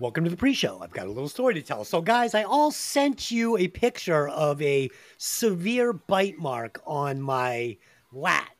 Welcome 0.00 0.24
to 0.24 0.30
the 0.30 0.36
pre-show. 0.36 0.80
I've 0.82 0.90
got 0.90 1.06
a 1.06 1.10
little 1.10 1.28
story 1.28 1.54
to 1.54 1.62
tell. 1.62 1.84
So, 1.84 2.02
guys, 2.02 2.34
I 2.34 2.42
all 2.42 2.72
sent 2.72 3.30
you 3.30 3.56
a 3.56 3.68
picture 3.68 4.26
of 4.26 4.60
a 4.60 4.90
severe 5.18 5.92
bite 5.92 6.36
mark 6.36 6.82
on 6.84 7.20
my 7.20 7.76
lat. 8.12 8.50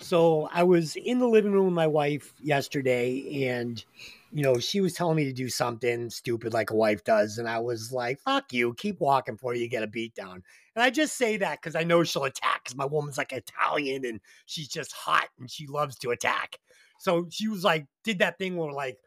So 0.00 0.48
I 0.52 0.64
was 0.64 0.96
in 0.96 1.20
the 1.20 1.28
living 1.28 1.52
room 1.52 1.66
with 1.66 1.74
my 1.74 1.86
wife 1.86 2.34
yesterday, 2.42 3.46
and 3.46 3.82
you 4.32 4.42
know, 4.42 4.58
she 4.58 4.80
was 4.80 4.92
telling 4.92 5.16
me 5.16 5.24
to 5.26 5.32
do 5.32 5.48
something 5.48 6.10
stupid 6.10 6.52
like 6.52 6.70
a 6.70 6.76
wife 6.76 7.04
does, 7.04 7.38
and 7.38 7.48
I 7.48 7.60
was 7.60 7.92
like, 7.92 8.20
"Fuck 8.20 8.52
you! 8.52 8.74
Keep 8.74 8.98
walking 8.98 9.36
before 9.36 9.54
you 9.54 9.68
get 9.68 9.84
a 9.84 9.86
beat 9.86 10.16
down." 10.16 10.42
And 10.74 10.82
I 10.82 10.90
just 10.90 11.16
say 11.16 11.36
that 11.36 11.60
because 11.62 11.76
I 11.76 11.84
know 11.84 12.02
she'll 12.02 12.24
attack. 12.24 12.64
Because 12.64 12.76
my 12.76 12.86
woman's 12.86 13.18
like 13.18 13.32
Italian, 13.32 14.04
and 14.04 14.20
she's 14.46 14.68
just 14.68 14.92
hot, 14.92 15.28
and 15.38 15.48
she 15.48 15.68
loves 15.68 15.96
to 15.98 16.10
attack. 16.10 16.58
So 16.98 17.28
she 17.30 17.48
was 17.48 17.64
like, 17.64 17.86
did 18.04 18.18
that 18.18 18.38
thing 18.38 18.56
where 18.56 18.72
like 18.72 18.98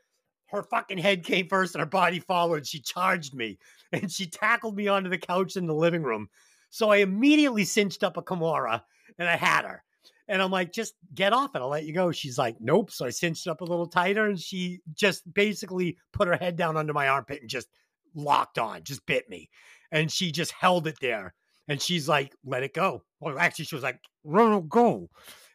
her 0.51 0.63
fucking 0.63 0.97
head 0.97 1.23
came 1.23 1.47
first 1.47 1.75
and 1.75 1.79
her 1.79 1.85
body 1.85 2.19
followed. 2.19 2.67
She 2.67 2.79
charged 2.79 3.33
me 3.33 3.57
and 3.91 4.11
she 4.11 4.25
tackled 4.25 4.75
me 4.75 4.87
onto 4.87 5.09
the 5.09 5.17
couch 5.17 5.55
in 5.55 5.67
the 5.67 5.73
living 5.73 6.03
room. 6.03 6.29
So 6.69 6.89
I 6.89 6.97
immediately 6.97 7.65
cinched 7.65 8.03
up 8.03 8.17
a 8.17 8.21
Kimura 8.21 8.81
and 9.17 9.27
I 9.27 9.35
had 9.35 9.65
her. 9.65 9.83
And 10.27 10.43
I'm 10.43 10.51
like, 10.51 10.71
just 10.71 10.93
get 11.15 11.33
off 11.33 11.55
and 11.55 11.63
I'll 11.63 11.69
let 11.69 11.85
you 11.85 11.93
go. 11.93 12.11
She's 12.11 12.37
like, 12.37 12.57
nope. 12.59 12.91
So 12.91 13.05
I 13.05 13.09
cinched 13.09 13.47
up 13.47 13.61
a 13.61 13.65
little 13.65 13.87
tighter 13.87 14.27
and 14.27 14.39
she 14.39 14.79
just 14.93 15.31
basically 15.33 15.97
put 16.13 16.27
her 16.27 16.37
head 16.37 16.55
down 16.55 16.77
under 16.77 16.93
my 16.93 17.07
armpit 17.07 17.41
and 17.41 17.49
just 17.49 17.67
locked 18.13 18.59
on, 18.59 18.83
just 18.83 19.05
bit 19.07 19.27
me. 19.27 19.49
And 19.91 20.11
she 20.11 20.31
just 20.31 20.51
held 20.51 20.85
it 20.85 20.99
there. 21.01 21.33
And 21.67 21.81
she's 21.81 22.07
like, 22.07 22.35
let 22.45 22.63
it 22.63 22.75
go. 22.75 23.03
Well, 23.19 23.39
actually, 23.39 23.65
she 23.65 23.75
was 23.75 23.83
like, 23.83 23.99
it 24.23 24.69
go. 24.69 25.09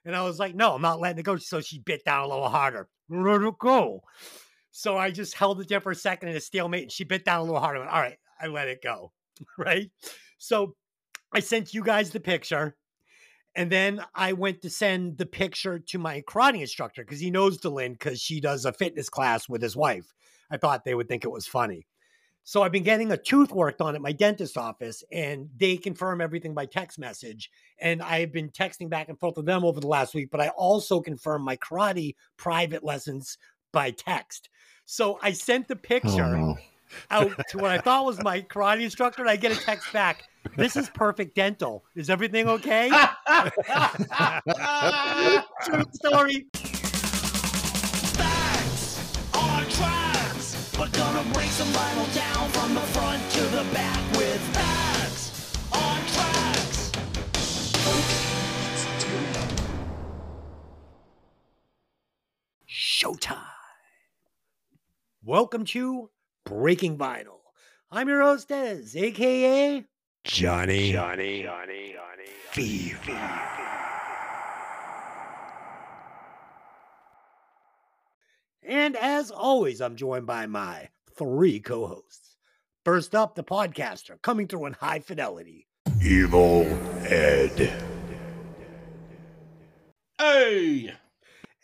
And 0.04 0.14
I 0.14 0.22
was 0.22 0.38
like, 0.38 0.54
no, 0.54 0.74
I'm 0.74 0.82
not 0.82 1.00
letting 1.00 1.18
it 1.18 1.24
go. 1.24 1.36
So 1.36 1.60
she 1.60 1.78
bit 1.78 2.04
down 2.04 2.24
a 2.24 2.28
little 2.28 2.48
harder. 2.48 2.88
It 3.10 3.58
go. 3.58 4.02
So 4.76 4.98
I 4.98 5.12
just 5.12 5.34
held 5.34 5.60
it 5.60 5.68
there 5.68 5.80
for 5.80 5.92
a 5.92 5.94
second 5.94 6.30
in 6.30 6.36
a 6.36 6.40
stalemate 6.40 6.82
and 6.82 6.90
she 6.90 7.04
bit 7.04 7.24
down 7.24 7.38
a 7.38 7.44
little 7.44 7.60
harder. 7.60 7.84
All 7.84 8.00
right, 8.00 8.18
I 8.40 8.48
let 8.48 8.66
it 8.66 8.82
go. 8.82 9.12
right. 9.58 9.88
So 10.38 10.74
I 11.32 11.38
sent 11.38 11.72
you 11.72 11.84
guys 11.84 12.10
the 12.10 12.18
picture. 12.18 12.76
And 13.54 13.70
then 13.70 14.04
I 14.16 14.32
went 14.32 14.62
to 14.62 14.70
send 14.70 15.16
the 15.16 15.26
picture 15.26 15.78
to 15.78 15.98
my 15.98 16.22
karate 16.22 16.60
instructor 16.60 17.04
because 17.04 17.20
he 17.20 17.30
knows 17.30 17.58
Delin 17.58 17.92
because 17.92 18.20
she 18.20 18.40
does 18.40 18.64
a 18.64 18.72
fitness 18.72 19.08
class 19.08 19.48
with 19.48 19.62
his 19.62 19.76
wife. 19.76 20.12
I 20.50 20.56
thought 20.56 20.84
they 20.84 20.96
would 20.96 21.06
think 21.06 21.22
it 21.22 21.30
was 21.30 21.46
funny. 21.46 21.86
So 22.46 22.62
I've 22.62 22.72
been 22.72 22.82
getting 22.82 23.10
a 23.10 23.16
tooth 23.16 23.52
worked 23.52 23.80
on 23.80 23.94
at 23.94 24.02
my 24.02 24.12
dentist 24.12 24.58
office, 24.58 25.02
and 25.10 25.48
they 25.56 25.78
confirm 25.78 26.20
everything 26.20 26.52
by 26.52 26.66
text 26.66 26.98
message. 26.98 27.50
And 27.78 28.02
I've 28.02 28.32
been 28.32 28.50
texting 28.50 28.90
back 28.90 29.08
and 29.08 29.18
forth 29.18 29.38
with 29.38 29.46
them 29.46 29.64
over 29.64 29.80
the 29.80 29.86
last 29.86 30.14
week, 30.14 30.30
but 30.30 30.42
I 30.42 30.48
also 30.48 31.00
confirm 31.00 31.42
my 31.42 31.56
karate 31.56 32.16
private 32.36 32.84
lessons 32.84 33.38
by 33.74 33.90
text. 33.90 34.48
So 34.86 35.18
I 35.22 35.32
sent 35.32 35.68
the 35.68 35.74
oh, 35.74 35.78
picture 35.82 36.24
oh, 36.24 36.38
no. 36.38 36.56
out 37.10 37.32
to 37.50 37.58
what 37.58 37.70
I 37.70 37.78
thought 37.78 38.06
was 38.06 38.22
my 38.22 38.40
karate 38.40 38.82
instructor, 38.82 39.20
and 39.20 39.30
I 39.30 39.36
get 39.36 39.52
a 39.52 39.56
text 39.56 39.92
back. 39.92 40.24
This 40.56 40.76
is 40.76 40.88
perfect 40.90 41.34
dental. 41.34 41.84
Is 41.94 42.08
everything 42.08 42.48
okay? 42.48 42.88
True 45.64 45.84
story. 45.92 46.46
But 50.76 50.92
gonna 50.92 51.22
break 51.32 51.50
some 51.50 51.68
vinyl 51.68 52.14
down 52.14 52.48
from 52.50 52.74
the 52.74 52.80
front 52.80 53.30
to 53.30 53.40
the 53.42 53.64
back 53.72 54.16
with 54.16 54.40
facts 54.52 55.56
on 55.72 56.00
tracks. 56.08 56.90
Showtime. 62.68 63.43
Welcome 65.26 65.64
to 65.66 66.10
Breaking 66.44 66.98
Vinyl. 66.98 67.38
I'm 67.90 68.08
your 68.08 68.20
host, 68.20 68.48
Des, 68.48 68.82
aka 68.94 69.82
Johnny. 70.24 70.92
Johnny. 70.92 71.42
Johnny. 71.42 71.94
Johnny. 71.94 72.26
Fever. 72.50 73.18
And 78.68 78.96
as 78.96 79.30
always, 79.30 79.80
I'm 79.80 79.96
joined 79.96 80.26
by 80.26 80.44
my 80.44 80.90
three 81.16 81.58
co 81.58 81.86
hosts. 81.86 82.36
First 82.84 83.14
up, 83.14 83.34
the 83.34 83.42
podcaster 83.42 84.20
coming 84.20 84.46
through 84.46 84.66
in 84.66 84.74
high 84.74 85.00
fidelity 85.00 85.66
Evil 86.02 86.66
Ed. 87.06 87.72
Hey! 90.18 90.92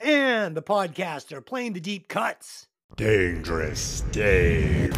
And 0.03 0.57
the 0.57 0.63
podcaster 0.63 1.45
playing 1.45 1.75
the 1.75 1.81
deep 1.81 2.09
cuts 2.09 2.69
Dangerous 2.97 4.03
Dave. 4.13 4.95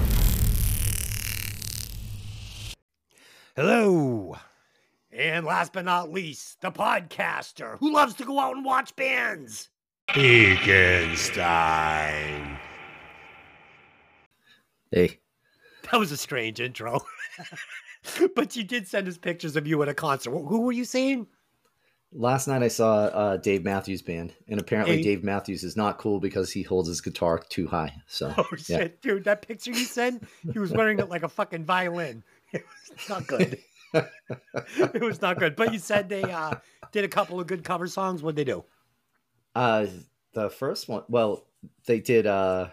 Hello. 3.55 4.37
And 5.13 5.45
last 5.45 5.73
but 5.73 5.85
not 5.85 6.11
least, 6.11 6.61
the 6.63 6.73
podcaster 6.73 7.79
who 7.79 7.93
loves 7.93 8.15
to 8.15 8.25
go 8.25 8.41
out 8.41 8.57
and 8.57 8.65
watch 8.65 8.97
bands. 8.97 9.69
Eganstein. 10.09 11.39
Hey. 14.91 15.19
That 15.91 15.99
was 15.99 16.13
a 16.13 16.17
strange 16.17 16.61
intro. 16.61 17.01
but 18.35 18.57
you 18.57 18.65
did 18.65 18.89
send 18.89 19.07
us 19.07 19.19
pictures 19.19 19.57
of 19.57 19.67
you 19.67 19.83
at 19.83 19.89
a 19.89 19.95
concert. 19.95 20.31
Who 20.31 20.63
were 20.63 20.73
you 20.73 20.85
saying? 20.85 21.27
Last 22.15 22.47
night 22.47 22.63
I 22.63 22.69
saw 22.69 23.05
uh, 23.05 23.37
Dave 23.39 23.65
Matthews 23.65 24.03
Band, 24.03 24.35
and 24.47 24.61
apparently 24.61 24.99
hey. 24.99 25.03
Dave 25.03 25.25
Matthews 25.25 25.65
is 25.65 25.77
not 25.77 25.99
cool 25.99 26.21
because 26.21 26.53
he 26.53 26.63
holds 26.63 26.89
his 26.89 27.01
guitar 27.01 27.39
too 27.49 27.67
high. 27.67 27.95
So, 28.07 28.35
oh 28.39 28.57
shit, 28.57 28.69
yeah. 28.69 28.89
dude, 29.01 29.25
that 29.25 29.47
picture 29.47 29.71
you 29.71 29.85
sent, 29.85 30.25
he 30.53 30.59
was 30.59 30.73
wearing 30.73 30.99
it 30.99 31.09
like 31.09 31.23
a 31.23 31.29
fucking 31.29 31.65
violin. 31.65 32.23
It 32.55 32.67
was 32.99 33.09
not 33.09 33.27
good. 33.27 33.59
it 33.95 35.03
was 35.03 35.23
not 35.23 35.39
good. 35.39 35.57
But 35.57 35.73
you 35.73 35.79
said 35.79 36.11
they 36.11 36.23
uh, 36.23 36.57
did 36.91 37.03
a 37.03 37.09
couple 37.09 37.41
of 37.41 37.47
good 37.47 37.65
cover 37.65 37.87
songs. 37.87 38.23
What'd 38.23 38.37
they 38.37 38.45
do? 38.45 38.63
Uh, 39.55 39.87
the 40.35 40.51
first 40.51 40.87
one, 40.87 41.03
well, 41.09 41.47
they 41.87 41.99
did. 41.99 42.27
Uh, 42.27 42.69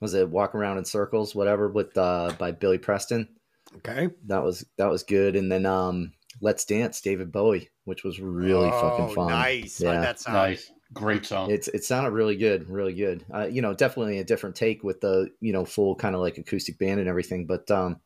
was 0.00 0.14
it 0.14 0.28
"Walk 0.28 0.56
Around 0.56 0.78
in 0.78 0.84
Circles"? 0.84 1.36
Whatever, 1.36 1.68
with 1.68 1.96
uh, 1.96 2.32
by 2.36 2.50
Billy 2.50 2.78
Preston. 2.78 3.28
Okay, 3.76 4.08
that 4.26 4.42
was 4.42 4.66
that 4.76 4.90
was 4.90 5.04
good. 5.04 5.36
And 5.36 5.52
then 5.52 5.66
um, 5.66 6.12
"Let's 6.40 6.64
Dance," 6.64 7.00
David 7.00 7.32
Bowie, 7.32 7.70
which 7.84 8.04
was 8.04 8.20
really 8.20 8.70
oh, 8.72 8.80
fucking 8.80 9.14
fun. 9.14 9.28
Nice, 9.28 9.80
yeah, 9.80 10.00
that's 10.00 10.26
nice. 10.26 10.70
Great 10.92 11.26
song. 11.26 11.50
It's 11.50 11.68
it 11.68 11.84
sounded 11.84 12.10
really 12.10 12.36
good, 12.36 12.70
really 12.70 12.94
good. 12.94 13.24
Uh, 13.34 13.46
you 13.46 13.60
know, 13.60 13.74
definitely 13.74 14.18
a 14.18 14.24
different 14.24 14.54
take 14.54 14.84
with 14.84 15.00
the 15.00 15.30
you 15.40 15.52
know 15.52 15.64
full 15.64 15.96
kind 15.96 16.14
of 16.14 16.20
like 16.20 16.38
acoustic 16.38 16.78
band 16.78 17.00
and 17.00 17.08
everything. 17.08 17.46
But 17.46 17.68
um, 17.70 18.00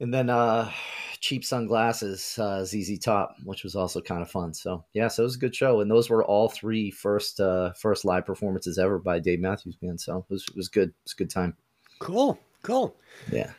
and 0.00 0.12
then 0.12 0.30
uh, 0.30 0.70
cheap 1.20 1.44
sunglasses, 1.44 2.38
uh, 2.38 2.64
ZZ 2.64 2.98
Top, 2.98 3.36
which 3.44 3.62
was 3.62 3.76
also 3.76 4.00
kind 4.00 4.22
of 4.22 4.30
fun. 4.30 4.54
So 4.54 4.84
yeah, 4.94 5.08
so 5.08 5.22
it 5.22 5.26
was 5.26 5.36
a 5.36 5.40
good 5.40 5.54
show, 5.54 5.80
and 5.80 5.90
those 5.90 6.08
were 6.08 6.24
all 6.24 6.48
three 6.48 6.90
first 6.90 7.38
uh, 7.38 7.72
first 7.74 8.04
live 8.04 8.24
performances 8.24 8.78
ever 8.78 8.98
by 8.98 9.18
Dave 9.18 9.40
Matthews 9.40 9.76
Band. 9.76 10.00
So 10.00 10.18
it 10.18 10.32
was 10.32 10.44
it 10.48 10.56
was 10.56 10.68
good. 10.68 10.88
It 10.88 10.94
was 11.04 11.12
a 11.12 11.16
good 11.16 11.30
time. 11.30 11.56
Cool, 11.98 12.38
cool. 12.62 12.96
Yeah. 13.30 13.52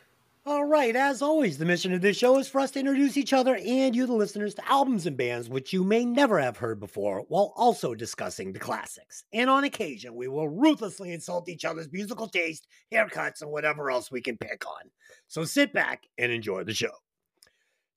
All 0.44 0.64
right, 0.64 0.96
as 0.96 1.22
always, 1.22 1.56
the 1.56 1.64
mission 1.64 1.92
of 1.92 2.00
this 2.00 2.16
show 2.16 2.36
is 2.36 2.48
for 2.48 2.60
us 2.60 2.72
to 2.72 2.80
introduce 2.80 3.16
each 3.16 3.32
other 3.32 3.54
and 3.54 3.94
you, 3.94 4.06
the 4.06 4.12
listeners, 4.12 4.54
to 4.54 4.68
albums 4.68 5.06
and 5.06 5.16
bands 5.16 5.48
which 5.48 5.72
you 5.72 5.84
may 5.84 6.04
never 6.04 6.40
have 6.40 6.56
heard 6.56 6.80
before, 6.80 7.22
while 7.28 7.52
also 7.54 7.94
discussing 7.94 8.52
the 8.52 8.58
classics. 8.58 9.22
And 9.32 9.48
on 9.48 9.62
occasion, 9.62 10.16
we 10.16 10.26
will 10.26 10.48
ruthlessly 10.48 11.12
insult 11.12 11.48
each 11.48 11.64
other's 11.64 11.92
musical 11.92 12.26
taste, 12.26 12.66
haircuts, 12.92 13.40
and 13.40 13.52
whatever 13.52 13.88
else 13.88 14.10
we 14.10 14.20
can 14.20 14.36
pick 14.36 14.66
on. 14.66 14.90
So 15.28 15.44
sit 15.44 15.72
back 15.72 16.08
and 16.18 16.32
enjoy 16.32 16.64
the 16.64 16.74
show. 16.74 16.90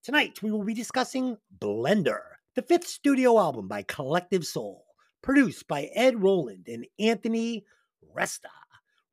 Tonight, 0.03 0.44
we 0.44 0.51
will 0.51 0.63
be 0.63 0.75
discussing 0.75 1.38
Blender, 1.57 2.22
the 2.55 2.61
fifth 2.61 2.85
studio 2.85 3.39
album 3.39 3.67
by 3.67 3.81
Collective 3.81 4.45
Soul, 4.45 4.85
produced 5.23 5.67
by 5.67 5.89
Ed 5.95 6.22
Roland 6.22 6.67
and 6.67 6.85
Anthony 7.00 7.66
Resta, 8.16 8.51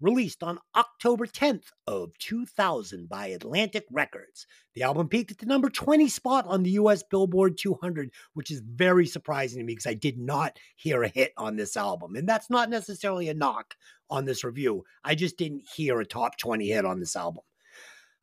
released 0.03 0.43
on 0.43 0.59
October 0.75 1.27
10th 1.27 1.67
of 1.87 2.19
2000 2.19 3.09
by 3.09 3.29
Atlantic 3.29 3.85
Records. 3.91 4.47
The 4.75 4.83
album 4.83 5.09
peaked 5.09 5.31
at 5.31 5.39
the 5.39 5.47
number 5.47 5.71
20 5.71 6.09
spot 6.09 6.45
on 6.47 6.65
the 6.65 6.73
US 6.73 7.03
Billboard 7.05 7.57
200, 7.57 8.11
which 8.35 8.51
is 8.51 8.61
very 8.61 9.07
surprising 9.07 9.61
to 9.61 9.65
me 9.65 9.73
because 9.73 9.87
I 9.87 9.95
did 9.95 10.19
not 10.19 10.59
hear 10.77 11.03
a 11.03 11.09
hit 11.09 11.33
on 11.39 11.57
this 11.57 11.77
album. 11.77 12.17
And 12.17 12.29
that's 12.29 12.51
not 12.51 12.69
necessarily 12.69 13.29
a 13.29 13.35
knock 13.35 13.77
on 14.11 14.25
this 14.25 14.45
review. 14.45 14.85
I 15.05 15.15
just 15.15 15.39
didn't 15.39 15.63
hear 15.75 16.01
a 16.01 16.05
top 16.05 16.37
20 16.37 16.69
hit 16.69 16.85
on 16.85 16.99
this 16.99 17.15
album. 17.17 17.45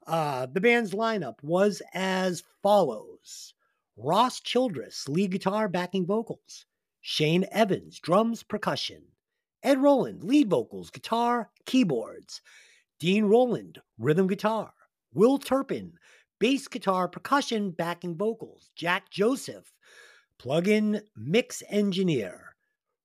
Uh, 0.06 0.48
the 0.52 0.62
band's 0.62 0.92
lineup 0.92 1.36
was 1.44 1.82
as 1.94 2.44
follows 2.62 3.54
Ross 3.96 4.40
Childress, 4.40 5.08
lead 5.08 5.32
guitar, 5.32 5.68
backing 5.68 6.06
vocals, 6.06 6.66
Shane 7.02 7.46
Evans, 7.52 8.00
drums, 8.00 8.44
percussion, 8.44 9.04
Ed 9.64 9.82
Roland, 9.82 10.24
lead 10.24 10.50
vocals, 10.50 10.90
guitar, 10.90 11.50
keyboards, 11.66 12.42
Dean 13.00 13.26
Roland, 13.26 13.80
rhythm 13.98 14.28
guitar, 14.28 14.72
Will 15.14 15.38
Turpin, 15.38 15.94
bass 16.40 16.68
guitar, 16.68 17.08
percussion, 17.08 17.72
backing 17.72 18.16
vocals, 18.16 18.70
Jack 18.76 19.10
Joseph, 19.10 19.74
plug-in 20.38 21.02
mix 21.16 21.62
engineer, 21.70 22.56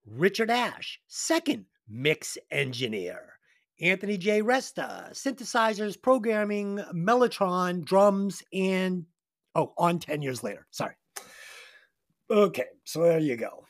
Richard 0.07 0.51
Ash, 0.51 1.01
second 1.09 1.65
mix 1.89 2.39
engineer, 2.51 3.35
Anthony 3.81 4.17
J. 4.17 4.43
Resta, 4.43 5.11
synthesizers, 5.13 6.01
programming, 6.01 6.79
Mellotron, 6.95 7.85
drums, 7.85 8.43
and 8.53 9.07
oh, 9.55 9.73
on 9.77 9.99
10 9.99 10.23
years 10.23 10.45
later. 10.45 10.67
Sorry. 10.71 10.95
Okay, 12.31 12.67
so 12.85 13.03
there 13.03 13.19
you 13.19 13.37
go. 13.37 13.65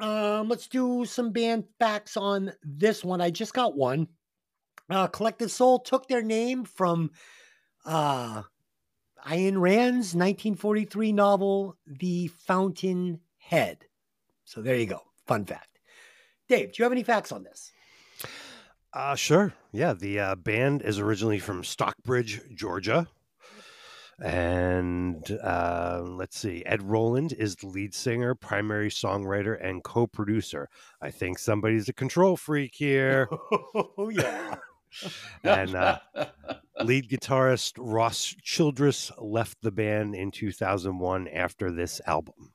Um, 0.00 0.48
let's 0.48 0.68
do 0.68 1.04
some 1.04 1.30
band 1.30 1.64
facts 1.78 2.16
on 2.16 2.52
this 2.62 3.04
one. 3.04 3.20
I 3.20 3.30
just 3.30 3.54
got 3.54 3.76
one. 3.76 4.08
Uh, 4.88 5.06
Collective 5.08 5.50
Soul 5.50 5.80
took 5.80 6.06
their 6.06 6.22
name 6.22 6.64
from 6.64 7.10
uh, 7.84 8.42
Ayn 9.26 9.60
Rand's 9.60 10.14
1943 10.14 11.12
novel, 11.12 11.76
The 11.86 12.28
Fountain 12.28 13.20
Head. 13.38 13.86
So 14.44 14.62
there 14.62 14.76
you 14.76 14.86
go. 14.86 15.02
Fun 15.26 15.44
fact. 15.44 15.80
Dave, 16.48 16.72
do 16.72 16.74
you 16.78 16.84
have 16.84 16.92
any 16.92 17.02
facts 17.02 17.32
on 17.32 17.42
this? 17.42 17.72
Uh, 18.92 19.14
sure. 19.14 19.52
Yeah, 19.72 19.92
the 19.92 20.20
uh, 20.20 20.34
band 20.36 20.82
is 20.82 21.00
originally 21.00 21.40
from 21.40 21.64
Stockbridge, 21.64 22.40
Georgia. 22.54 23.08
And 24.22 25.30
uh, 25.42 26.02
let's 26.02 26.38
see, 26.38 26.64
Ed 26.64 26.82
Roland 26.82 27.34
is 27.34 27.56
the 27.56 27.66
lead 27.66 27.94
singer, 27.94 28.34
primary 28.34 28.88
songwriter, 28.88 29.62
and 29.62 29.84
co 29.84 30.06
producer. 30.06 30.70
I 31.02 31.10
think 31.10 31.38
somebody's 31.38 31.88
a 31.88 31.92
control 31.92 32.36
freak 32.36 32.74
here. 32.74 33.28
Oh, 33.74 34.08
yeah. 34.12 34.56
and 35.44 35.74
uh, 35.74 35.98
lead 36.82 37.10
guitarist 37.10 37.74
Ross 37.76 38.34
Childress 38.42 39.12
left 39.18 39.60
the 39.60 39.70
band 39.70 40.14
in 40.14 40.30
2001 40.30 41.28
after 41.28 41.70
this 41.70 42.00
album. 42.06 42.52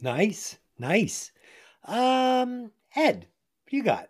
Nice. 0.00 0.58
Nice. 0.78 1.32
Um, 1.84 2.70
Ed, 2.96 3.26
what 3.64 3.70
do 3.70 3.76
you 3.76 3.82
got? 3.82 4.08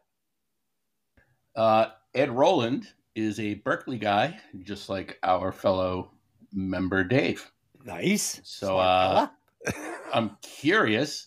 Uh, 1.57 1.87
Ed 2.15 2.31
Roland 2.31 2.87
is 3.17 3.41
a 3.41 3.57
Berklee 3.57 4.01
guy, 4.01 4.39
just 4.63 4.89
like 4.89 5.19
our 5.25 5.51
fellow 5.51 6.13
member 6.53 7.05
Dave. 7.05 7.51
Nice. 7.85 8.41
So 8.45 8.79
uh. 8.79 9.29
I'm 10.13 10.37
curious 10.43 11.27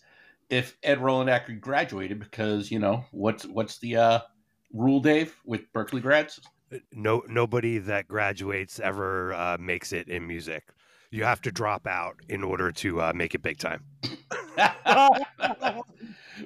if 0.50 0.78
Ed 0.84 1.02
Roland 1.02 1.30
actually 1.30 1.56
graduated 1.56 2.20
because 2.20 2.70
you 2.72 2.80
know 2.80 3.06
what's 3.12 3.46
what's 3.46 3.80
the 3.80 3.98
uh, 3.98 4.20
rule, 4.74 5.00
Dave, 5.00 5.36
with 5.46 5.72
Berklee 5.74 6.02
grads? 6.02 6.40
No, 6.92 7.24
nobody 7.28 7.78
that 7.78 8.08
graduates 8.08 8.80
ever 8.80 9.34
uh, 9.34 9.58
makes 9.60 9.94
it 9.94 10.08
in 10.08 10.28
music. 10.28 10.64
You 11.12 11.24
have 11.24 11.42
to 11.42 11.52
drop 11.52 11.86
out 11.86 12.16
in 12.28 12.44
order 12.44 12.72
to 12.72 13.02
uh, 13.02 13.14
make 13.14 13.36
it 13.36 13.44
big 13.44 13.60
time. 13.60 13.84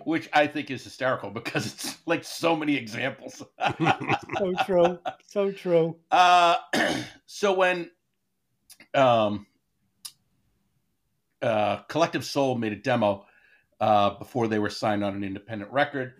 Which 0.03 0.29
I 0.33 0.47
think 0.47 0.69
is 0.69 0.83
hysterical 0.83 1.31
because 1.31 1.73
it's 1.73 1.97
like 2.05 2.25
so 2.25 2.53
many 2.55 2.75
examples. 2.75 3.41
so 4.37 4.53
true. 4.65 4.99
So 5.25 5.51
true. 5.51 5.95
Uh, 6.11 6.57
so 7.25 7.53
when 7.53 7.89
um, 8.97 9.45
uh, 11.41 11.77
Collective 11.83 12.25
Soul 12.25 12.57
made 12.57 12.73
a 12.73 12.77
demo 12.77 13.25
uh, 13.79 14.11
before 14.11 14.47
they 14.47 14.59
were 14.59 14.69
signed 14.69 15.03
on 15.03 15.15
an 15.15 15.23
independent 15.23 15.71
record, 15.71 16.13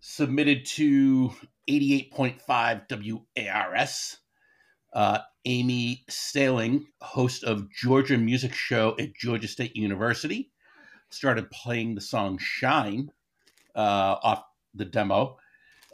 submitted 0.00 0.64
to 0.66 1.32
88.5 1.68 3.24
WRAS. 3.36 4.16
Uh, 4.92 5.18
Amy 5.44 6.04
Staling, 6.08 6.86
host 7.00 7.44
of 7.44 7.70
Georgia 7.72 8.18
Music 8.18 8.52
Show 8.52 8.96
at 8.98 9.14
Georgia 9.14 9.48
State 9.48 9.76
University, 9.76 10.50
started 11.10 11.50
playing 11.50 11.94
the 11.94 12.00
song 12.00 12.38
Shine 12.38 13.10
uh, 13.74 14.16
off 14.22 14.44
the 14.74 14.84
demo, 14.84 15.38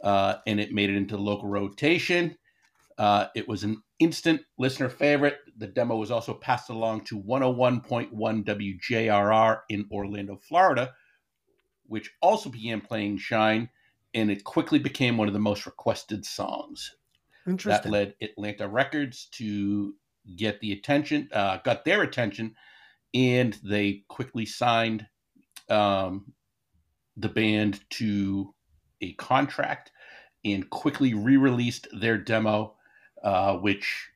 uh, 0.03 0.35
and 0.47 0.59
it 0.59 0.73
made 0.73 0.89
it 0.89 0.97
into 0.97 1.15
local 1.15 1.47
rotation. 1.47 2.35
Uh, 2.97 3.27
it 3.35 3.47
was 3.47 3.63
an 3.63 3.81
instant 3.99 4.41
listener 4.57 4.89
favorite. 4.89 5.39
The 5.57 5.67
demo 5.67 5.95
was 5.95 6.11
also 6.11 6.33
passed 6.33 6.69
along 6.69 7.05
to 7.05 7.21
101.1 7.21 8.11
WJRR 8.11 9.61
in 9.69 9.87
Orlando, 9.91 10.37
Florida, 10.37 10.93
which 11.85 12.11
also 12.21 12.49
began 12.49 12.81
playing 12.81 13.17
Shine, 13.17 13.69
and 14.13 14.29
it 14.29 14.43
quickly 14.43 14.79
became 14.79 15.17
one 15.17 15.27
of 15.27 15.33
the 15.33 15.39
most 15.39 15.65
requested 15.65 16.25
songs. 16.25 16.95
That 17.85 17.89
led 17.89 18.15
Atlantic 18.21 18.67
Records 18.69 19.27
to 19.33 19.95
get 20.35 20.59
the 20.59 20.73
attention, 20.73 21.29
uh, 21.31 21.57
got 21.63 21.85
their 21.85 22.03
attention, 22.03 22.55
and 23.13 23.57
they 23.63 24.03
quickly 24.09 24.45
signed 24.45 25.07
um, 25.69 26.33
the 27.15 27.29
band 27.29 27.79
to 27.91 28.53
a 29.01 29.13
contract 29.13 29.91
and 30.43 30.69
quickly 30.69 31.13
re-released 31.13 31.87
their 31.93 32.17
demo, 32.17 32.75
uh, 33.23 33.57
which 33.57 34.09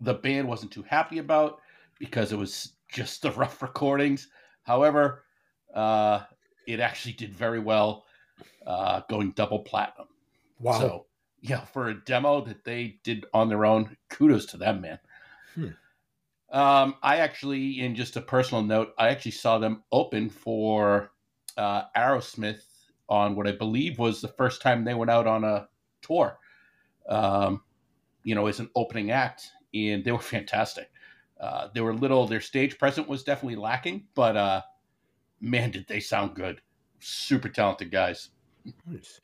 the 0.00 0.14
band 0.14 0.48
wasn't 0.48 0.72
too 0.72 0.82
happy 0.82 1.18
about 1.18 1.60
because 1.98 2.32
it 2.32 2.36
was 2.36 2.72
just 2.88 3.22
the 3.22 3.30
rough 3.32 3.62
recordings. 3.62 4.28
However, 4.62 5.24
uh, 5.74 6.20
it 6.66 6.80
actually 6.80 7.12
did 7.12 7.34
very 7.34 7.60
well, 7.60 8.04
uh, 8.66 9.02
going 9.08 9.32
double 9.32 9.60
platinum. 9.60 10.08
wow. 10.60 10.78
So, 10.78 11.06
yeah, 11.40 11.64
for 11.64 11.88
a 11.88 11.94
demo 11.94 12.40
that 12.42 12.64
they 12.64 12.98
did 13.04 13.24
on 13.32 13.48
their 13.48 13.64
own, 13.64 13.96
kudos 14.08 14.46
to 14.46 14.56
them, 14.56 14.80
man. 14.80 14.98
Hmm. 15.54 15.68
Um, 16.50 16.94
I 17.02 17.18
actually, 17.18 17.80
in 17.80 17.94
just 17.94 18.16
a 18.16 18.20
personal 18.20 18.64
note, 18.64 18.92
I 18.98 19.08
actually 19.08 19.32
saw 19.32 19.58
them 19.58 19.84
open 19.92 20.30
for 20.30 21.12
uh, 21.56 21.84
Aerosmith 21.96 22.62
on 23.08 23.36
what 23.36 23.46
I 23.46 23.52
believe 23.52 23.98
was 23.98 24.20
the 24.20 24.28
first 24.28 24.62
time 24.62 24.84
they 24.84 24.94
went 24.94 25.10
out 25.10 25.26
on 25.26 25.44
a 25.44 25.68
tour. 26.02 26.38
Um, 27.08 27.62
you 28.28 28.34
know, 28.34 28.46
as 28.46 28.60
an 28.60 28.68
opening 28.76 29.10
act, 29.10 29.52
and 29.72 30.04
they 30.04 30.12
were 30.12 30.18
fantastic. 30.36 30.90
Uh, 31.40 31.68
they 31.74 31.80
were 31.80 31.94
little. 31.94 32.26
Their 32.26 32.42
stage 32.42 32.78
presence 32.78 33.08
was 33.08 33.24
definitely 33.24 33.56
lacking, 33.56 34.04
but 34.14 34.36
uh, 34.36 34.60
man, 35.40 35.70
did 35.70 35.86
they 35.88 35.98
sound 35.98 36.34
good! 36.34 36.60
Super 37.00 37.48
talented 37.48 37.90
guys. 37.90 38.28
Nice. 38.86 39.20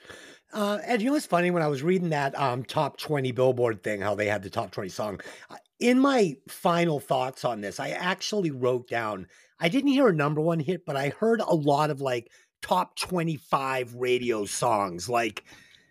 Uh, 0.55 0.79
and 0.87 1.03
you 1.03 1.09
know 1.09 1.13
what's 1.15 1.27
funny? 1.27 1.51
When 1.51 1.63
I 1.63 1.67
was 1.67 1.83
reading 1.83 2.09
that 2.11 2.39
um, 2.39 2.65
top 2.65 2.97
20 2.97 3.33
Billboard 3.33 3.83
thing, 3.83 4.01
how 4.01 4.15
they 4.15 4.27
had 4.27 4.43
the 4.43 4.49
top 4.49 4.71
20 4.71 4.89
song, 4.89 5.21
uh, 5.51 5.57
in 5.81 5.99
my 5.99 6.35
final 6.49 6.99
thoughts 6.99 7.45
on 7.45 7.61
this, 7.61 7.79
I 7.79 7.91
actually 7.91 8.53
wrote 8.53 8.89
down, 8.89 9.27
I 9.61 9.69
didn't 9.69 9.91
hear 9.91 10.09
a 10.09 10.15
number 10.15 10.41
one 10.41 10.61
hit, 10.61 10.87
but 10.87 10.97
I 10.97 11.11
heard 11.11 11.41
a 11.41 11.55
lot 11.55 11.91
of 11.91 12.01
like 12.01 12.31
top 12.63 12.97
25 12.97 13.97
radio 13.97 14.47
songs. 14.47 15.11
Like, 15.11 15.45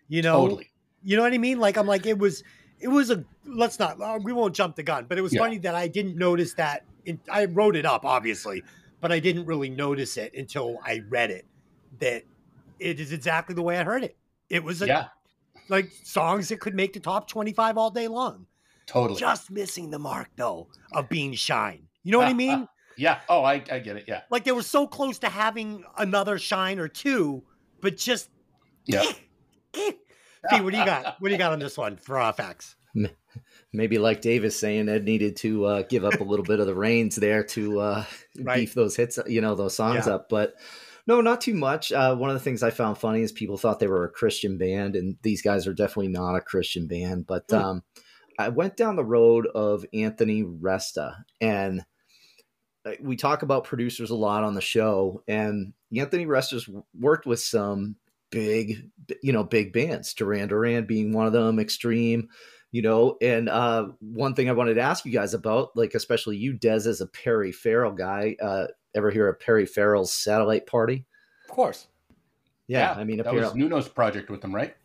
you 0.08 0.24
know, 0.24 0.48
Totally. 0.48 0.72
you 1.04 1.18
know 1.18 1.24
what 1.24 1.34
I 1.34 1.38
mean? 1.38 1.60
Like, 1.60 1.78
I'm 1.78 1.86
like, 1.86 2.08
it 2.08 2.18
was, 2.18 2.42
it 2.84 2.88
was 2.90 3.10
a, 3.10 3.24
let's 3.46 3.80
not, 3.80 4.00
uh, 4.02 4.20
we 4.22 4.34
won't 4.34 4.54
jump 4.56 4.76
the 4.76 4.84
gun, 4.84 5.06
but 5.08 5.18
it 5.18 5.22
was 5.22 5.34
Yeah. 5.34 5.40
funny 5.42 5.58
that 5.60 5.74
I 5.76 5.88
didn't 5.88 6.18
notice 6.18 6.54
that. 6.56 6.86
In, 7.06 7.20
I 7.32 7.46
wrote 7.46 7.76
it 7.76 7.86
up, 7.86 8.06
obviously, 8.06 8.64
but 9.02 9.12
I 9.12 9.20
didn't 9.20 9.46
really 9.46 9.70
notice 9.70 10.18
it 10.18 10.34
until 10.36 10.78
I 10.86 11.02
read 11.10 11.32
it 11.32 11.46
that 12.00 12.24
it 12.80 13.00
is 13.00 13.12
exactly 13.12 13.56
the 13.56 13.62
way 13.62 13.78
I 13.78 13.84
heard 13.84 14.04
it. 14.04 14.18
It 14.50 14.64
was 14.64 14.82
a, 14.82 14.88
Yeah, 14.88 15.06
like 15.70 15.92
songs 16.04 16.50
that 16.50 16.60
could 16.60 16.76
make 16.76 16.94
the 16.94 17.00
top 17.00 17.28
25 17.28 17.78
all 17.78 17.90
day 17.90 18.08
long. 18.08 18.46
totally. 18.86 19.20
Just 19.20 19.50
missing 19.50 19.90
the 19.90 20.00
mark 20.00 20.30
though 20.36 20.68
of 20.94 21.08
being 21.10 21.34
shine. 21.34 21.88
You 22.04 22.12
know 22.12 22.20
what 22.20 22.28
I 22.28 22.34
mean? 22.34 22.68
Yeah. 22.96 23.22
Oh, 23.28 23.44
I, 23.44 23.54
I 23.72 23.80
get 23.80 23.98
it. 23.98 24.06
Yeah. 24.08 24.22
Like 24.30 24.44
they 24.44 24.52
were 24.52 24.62
so 24.62 24.86
close 24.86 25.18
to 25.20 25.28
having 25.28 25.84
another 25.98 26.38
shine 26.38 26.78
or 26.78 26.88
two, 26.88 27.44
but 27.82 27.98
just 27.98 28.30
Yeah. 28.86 29.02
eh, 29.02 29.14
eh. 29.74 29.92
Fee, 30.52 30.62
what 30.62 30.74
do 30.74 30.78
you 30.78 30.86
got? 30.86 31.16
What 31.20 31.30
do 31.30 31.32
you 31.32 31.40
got 31.40 31.54
on 31.54 31.58
this 31.58 31.76
one 31.76 31.98
for 31.98 32.20
uh, 32.20 32.32
facts? 32.34 32.76
Maybe 33.72 33.98
like 33.98 34.22
Davis 34.22 34.60
saying, 34.60 34.88
Ed 34.90 35.04
needed 35.04 35.36
to 35.38 35.66
uh, 35.66 35.82
give 35.84 36.04
up 36.06 36.20
a 36.22 36.24
little 36.24 36.46
bit 36.46 36.60
of 36.60 36.68
the 36.68 36.76
reins 36.76 37.16
there 37.16 37.44
to 37.46 37.80
uh, 37.80 38.06
Right. 38.40 38.58
beef 38.60 38.74
those 38.76 38.96
hits, 38.96 39.18
you 39.28 39.42
know, 39.42 39.56
those 39.56 39.76
songs 39.76 40.06
Yeah. 40.08 40.16
up. 40.16 40.30
But 40.30 40.54
no, 41.08 41.20
not 41.22 41.42
too 41.42 41.56
much. 41.56 41.92
Uh, 41.92 42.16
one 42.16 42.30
of 42.30 42.36
the 42.36 42.40
things 42.40 42.62
I 42.64 42.70
found 42.70 42.98
funny 42.98 43.22
is 43.22 43.32
people 43.32 43.58
thought 43.58 43.80
they 43.80 43.88
were 43.88 44.06
a 44.06 44.10
Christian 44.12 44.58
band, 44.58 44.96
and 44.96 45.18
these 45.24 45.42
guys 45.42 45.66
are 45.68 45.74
definitely 45.74 46.10
not 46.10 46.36
a 46.36 46.42
Christian 46.42 46.88
band. 46.88 47.26
But 47.28 47.46
Hmm. 47.50 47.56
um, 47.56 47.84
I 48.38 48.50
went 48.50 48.78
down 48.78 48.96
the 48.96 49.04
road 49.06 49.48
of 49.48 49.86
Anthony 49.94 50.44
Resta, 50.44 51.24
and 51.42 51.84
uh, 52.86 52.92
we 53.02 53.16
talk 53.16 53.42
about 53.42 53.64
producers 53.64 54.10
a 54.12 54.16
lot 54.16 54.44
on 54.44 54.54
the 54.54 54.62
show, 54.62 55.24
and 55.28 55.74
Anthony 55.96 56.26
Resta's 56.26 56.70
worked 57.00 57.26
with 57.26 57.40
some 57.40 57.96
big, 58.30 58.90
you 59.22 59.32
know, 59.34 59.44
big 59.44 59.74
bands. 59.74 60.14
Duran 60.14 60.48
Duran 60.48 60.86
being 60.86 61.12
one 61.14 61.28
of 61.28 61.34
them, 61.34 61.60
Extreme, 61.60 62.30
you 62.74 62.82
know. 62.82 63.16
And 63.22 63.48
uh, 63.48 63.88
one 64.02 64.36
thing 64.36 64.50
I 64.50 64.54
wanted 64.54 64.74
to 64.74 64.82
ask 64.82 65.06
you 65.06 65.14
guys 65.14 65.34
about, 65.34 65.70
like 65.78 65.94
especially 65.94 66.36
you, 66.36 66.52
Des, 66.52 66.90
as 66.90 67.00
a 67.00 67.08
Perry 67.08 67.54
Farrell 67.54 67.94
guy, 67.94 68.36
uh, 68.42 68.68
ever 68.94 69.10
hear 69.10 69.30
of 69.30 69.40
Perry 69.40 69.66
Farrell's 69.66 70.12
Satellite 70.12 70.68
Party? 70.68 71.06
Of 71.46 71.56
course. 71.56 71.88
Yeah, 72.68 72.94
I 72.94 73.06
mean, 73.06 73.18
that 73.18 73.34
was 73.34 73.56
Nuno's 73.56 73.88
project 73.88 74.30
with 74.30 74.42
them, 74.42 74.54
right? 74.54 74.76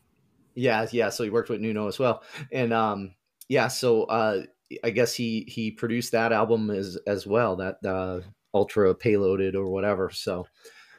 yeah, 0.59 0.87
yeah. 0.91 1.09
So 1.09 1.25
he 1.25 1.31
worked 1.31 1.49
with 1.49 1.61
Nuno 1.61 1.87
as 1.89 1.99
well, 1.99 2.23
and 2.53 2.73
um, 2.73 3.15
yeah. 3.49 3.69
So 3.69 4.05
uh, 4.05 4.43
I 4.83 4.91
guess 4.91 5.15
he 5.15 5.45
he 5.49 5.71
produced 5.71 6.13
that 6.13 6.33
album 6.33 6.71
as 6.71 6.99
as 7.07 7.27
well, 7.27 7.57
that 7.57 7.85
uh, 7.85 8.21
Ultra 8.53 8.95
Payloaded 8.95 9.55
or 9.55 9.69
whatever. 9.69 10.11
So 10.11 10.47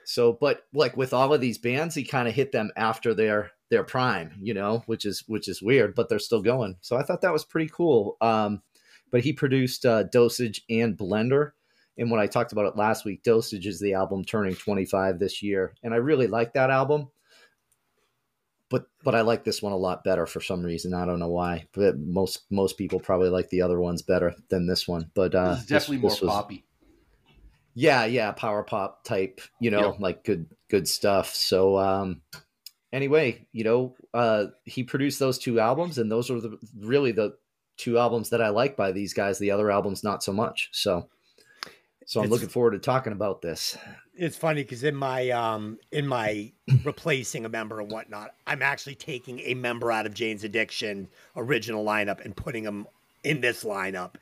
So, 0.09 0.33
but 0.33 0.65
like 0.73 0.97
with 0.97 1.13
all 1.13 1.35
of 1.35 1.39
these 1.39 1.59
bands, 1.59 1.93
he 1.93 2.03
kind 2.03 2.27
of 2.27 2.33
hit 2.33 2.51
them 2.51 2.71
after 2.75 3.13
their 3.13 3.51
their 3.69 3.83
prime, 3.83 4.31
you 4.41 4.55
know, 4.55 4.81
which 4.87 5.05
is 5.05 5.23
which 5.27 5.47
is 5.47 5.61
weird, 5.61 5.93
but 5.93 6.09
they're 6.09 6.17
still 6.17 6.41
going. 6.41 6.77
So 6.81 6.97
I 6.97 7.03
thought 7.03 7.21
that 7.21 7.31
was 7.31 7.45
pretty 7.45 7.69
cool. 7.71 8.17
Um, 8.19 8.63
but 9.11 9.21
he 9.21 9.33
produced 9.33 9.85
uh, 9.85 10.03
Dosage 10.03 10.63
and 10.67 10.97
Blender. 10.97 11.51
And 11.95 12.09
when 12.09 12.19
I 12.19 12.25
talked 12.25 12.53
about 12.53 12.65
it 12.65 12.75
last 12.75 13.05
week, 13.05 13.21
Dosage 13.21 13.67
is 13.67 13.79
the 13.79 13.93
album 13.93 14.25
turning 14.25 14.55
25 14.55 15.19
this 15.19 15.43
year, 15.43 15.75
and 15.83 15.93
I 15.93 15.97
really 15.97 16.25
like 16.25 16.53
that 16.53 16.71
album. 16.71 17.09
But 18.71 18.87
but 19.03 19.13
I 19.13 19.21
like 19.21 19.43
this 19.43 19.61
one 19.61 19.73
a 19.73 19.77
lot 19.77 20.03
better 20.03 20.25
for 20.25 20.41
some 20.41 20.63
reason. 20.63 20.95
I 20.95 21.05
don't 21.05 21.19
know 21.19 21.29
why. 21.29 21.67
But 21.71 21.99
most 21.99 22.47
most 22.49 22.79
people 22.79 22.99
probably 22.99 23.29
like 23.29 23.49
the 23.49 23.61
other 23.61 23.79
ones 23.79 24.01
better 24.01 24.33
than 24.49 24.65
this 24.65 24.87
one. 24.87 25.11
But 25.13 25.35
uh, 25.35 25.51
this 25.51 25.59
is 25.59 25.65
definitely 25.67 25.97
this, 25.97 26.01
more 26.01 26.11
this 26.11 26.21
was, 26.21 26.31
poppy. 26.31 26.65
Yeah 27.73 28.05
yeah 28.05 28.31
power 28.31 28.63
pop 28.63 29.03
type 29.03 29.41
you 29.59 29.71
know 29.71 29.91
Yep. 29.91 29.99
like 29.99 30.23
good 30.23 30.45
good 30.69 30.87
stuff 30.87 31.33
so 31.35 31.77
um 31.77 32.21
anyway 32.91 33.45
you 33.51 33.63
know 33.63 33.95
uh 34.13 34.45
he 34.65 34.83
produced 34.83 35.19
those 35.19 35.37
two 35.37 35.59
albums 35.59 35.97
and 35.97 36.11
those 36.11 36.29
are 36.31 36.39
the 36.39 36.57
really 36.79 37.11
the 37.11 37.37
two 37.77 37.97
albums 37.99 38.29
that 38.31 38.41
i 38.41 38.49
like 38.49 38.75
by 38.75 38.91
these 38.91 39.13
guys 39.13 39.37
the 39.39 39.51
other 39.51 39.69
albums 39.71 40.03
not 40.03 40.23
so 40.23 40.33
much 40.33 40.69
so 40.71 41.07
so 42.05 42.19
i'm 42.19 42.25
It's- 42.25 42.31
looking 42.31 42.49
forward 42.49 42.71
to 42.71 42.79
talking 42.79 43.13
about 43.13 43.41
this 43.41 43.77
It's 44.15 44.35
funny 44.35 44.63
because 44.63 44.83
in 44.83 44.95
my 44.95 45.29
um 45.29 45.77
in 45.91 46.07
my 46.07 46.51
replacing 46.83 47.45
a 47.45 47.49
member 47.49 47.79
and 47.79 47.89
whatnot, 47.89 48.31
I'm 48.45 48.61
actually 48.61 48.95
taking 48.95 49.39
a 49.41 49.53
member 49.53 49.91
out 49.93 50.05
of 50.05 50.13
Jane's 50.13 50.43
Addiction 50.43 51.07
original 51.37 51.85
lineup 51.85 52.25
and 52.25 52.35
putting 52.35 52.63
them 52.63 52.85
in 53.23 53.39
this 53.39 53.63
lineup 53.63 54.15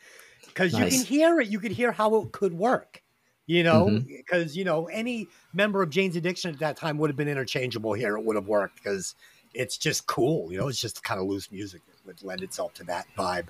because 0.46 0.74
you 0.74 0.86
can 0.86 1.04
hear 1.04 1.40
it. 1.42 1.48
You 1.48 1.60
could 1.60 1.72
hear 1.72 1.92
how 1.92 2.14
it 2.18 2.32
could 2.32 2.54
work. 2.54 3.02
You 3.48 3.64
know, 3.64 4.02
because 4.06 4.58
you 4.58 4.66
know 4.66 4.86
any 4.88 5.28
member 5.54 5.82
of 5.82 5.90
Jane's 5.90 6.18
Addiction 6.18 6.54
at 6.54 6.60
that 6.60 6.76
time 6.76 6.98
would 6.98 7.10
have 7.10 7.16
been 7.16 7.30
interchangeable 7.30 7.94
here. 7.94 8.18
It 8.18 8.26
would 8.26 8.36
have 8.36 8.48
worked 8.48 8.84
because 8.84 9.16
it's 9.54 9.78
just 9.78 10.06
cool. 10.06 10.52
You 10.52 10.60
know, 10.60 10.68
it's 10.68 10.82
just 10.82 11.04
kind 11.04 11.20
of 11.20 11.28
loose 11.28 11.52
music 11.52 11.82
that 11.86 12.06
would 12.06 12.22
lend 12.24 12.44
itself 12.44 12.74
to 12.76 12.84
that 12.86 13.08
vibe. 13.18 13.48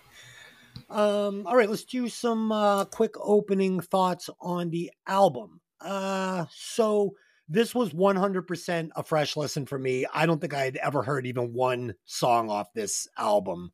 Um, 0.90 1.46
all 1.48 1.56
right, 1.56 1.70
let's 1.70 1.84
do 1.84 2.08
some 2.08 2.52
uh, 2.52 2.86
quick 2.86 3.16
opening 3.20 3.80
thoughts 3.82 4.30
on 4.40 4.70
the 4.70 4.92
album. 5.08 5.60
Uh, 5.82 6.46
so 6.52 7.16
this 7.50 7.74
was 7.74 7.92
100% 7.92 8.90
a 8.96 9.04
fresh 9.04 9.38
listen 9.38 9.66
for 9.66 9.80
me. 9.80 10.06
I 10.14 10.26
don't 10.26 10.40
think 10.40 10.54
I 10.54 10.66
had 10.66 10.78
ever 10.78 11.04
heard 11.04 11.26
even 11.26 11.54
one 11.54 11.96
song 12.06 12.50
off 12.50 12.74
this 12.74 13.08
album. 13.18 13.72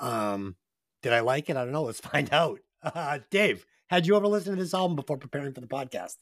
Um, 0.00 0.56
did 1.02 1.12
I 1.12 1.20
like 1.20 1.48
it? 1.48 1.56
I 1.56 1.64
don't 1.64 1.72
know. 1.72 1.84
Let's 1.84 2.00
find 2.12 2.32
out. 2.32 2.60
Uh, 2.82 3.18
Dave, 3.30 3.64
had 3.88 4.06
you 4.06 4.16
ever 4.16 4.26
listened 4.26 4.56
to 4.56 4.62
this 4.62 4.74
album 4.74 4.96
before 4.96 5.16
preparing 5.16 5.52
for 5.52 5.60
the 5.60 5.66
podcast? 5.66 6.16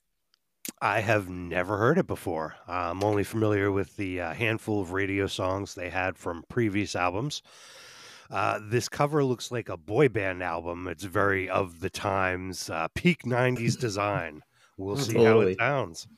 I 0.80 1.00
have 1.00 1.28
never 1.28 1.78
heard 1.78 1.99
it 1.99 2.06
before. 2.06 2.56
Uh, 2.68 2.90
I'm 2.90 3.04
only 3.04 3.25
familiar 3.25 3.70
with 3.70 3.96
the 3.96 4.20
uh, 4.20 4.35
handful 4.35 4.80
of 4.80 4.92
radio 4.92 5.26
songs 5.26 5.75
they 5.75 5.90
had 5.90 6.16
from 6.16 6.44
previous 6.49 6.96
albums. 6.96 7.42
Uh, 8.30 8.58
this 8.62 8.88
cover 8.88 9.23
looks 9.23 9.52
like 9.52 9.68
a 9.68 9.76
boy 9.76 10.08
band 10.08 10.42
album. 10.42 10.88
It's 10.88 11.04
very 11.04 11.49
of 11.49 11.80
the 11.80 11.90
times, 11.90 12.68
uh, 12.70 12.88
peak 12.94 13.23
90s 13.23 13.78
design. 13.80 14.42
We'll 14.76 14.96
see 14.96 15.23
how 15.23 15.40
it 15.40 15.58
sounds. 15.58 16.08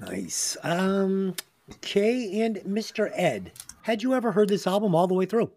Nice. 0.00 0.56
Um, 0.62 1.34
okay, 1.74 2.40
and 2.40 2.56
Mr. 2.58 3.10
Ed, 3.14 3.52
had 3.82 4.02
you 4.02 4.14
ever 4.14 4.32
heard 4.32 4.48
this 4.48 4.66
album 4.66 4.94
all 4.94 5.06
the 5.06 5.14
way 5.14 5.26
through? 5.26 5.50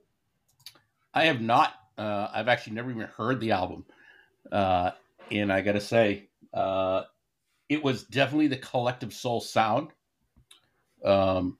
I 1.13 1.25
have 1.25 1.41
not. 1.41 1.73
Uh, 1.99 2.29
I've 2.33 2.47
actually 2.47 2.73
never 2.73 2.89
even 2.91 3.07
heard 3.17 3.39
the 3.39 3.51
album, 3.51 3.85
uh, 4.51 4.91
and 5.31 5.51
I 5.51 5.61
got 5.61 5.73
to 5.73 5.81
say, 5.81 6.29
uh, 6.53 7.03
it 7.67 7.83
was 7.83 8.03
definitely 8.03 8.47
the 8.47 8.57
collective 8.57 9.13
soul 9.13 9.41
sound. 9.41 9.89
Um, 11.03 11.57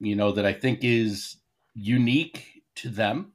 you 0.00 0.16
know 0.16 0.32
that 0.32 0.46
I 0.46 0.54
think 0.54 0.80
is 0.82 1.36
unique 1.74 2.62
to 2.76 2.88
them. 2.88 3.32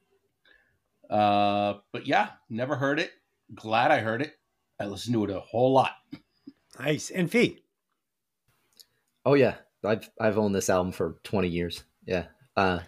Uh, 1.10 1.76
but 1.94 2.08
yeah, 2.08 2.30
never 2.50 2.76
heard 2.76 3.00
it. 3.00 3.12
Glad 3.54 3.92
I 3.92 4.00
heard 4.00 4.22
it. 4.22 4.34
I 4.80 4.86
listened 4.86 5.14
to 5.14 5.24
it 5.24 5.30
a 5.30 5.40
whole 5.40 5.72
lot. 5.72 5.92
Nice. 6.80 7.10
And 7.12 7.32
Fee. 7.32 7.64
oh 9.28 9.34
yeah 9.34 9.56
i've 9.84 10.10
i've 10.22 10.38
owned 10.38 10.56
this 10.56 10.70
album 10.70 10.92
for 10.92 11.20
20 11.24 11.50
years 11.50 11.84
yeah 12.06 12.26
uh 12.56 12.78
that, 12.78 12.88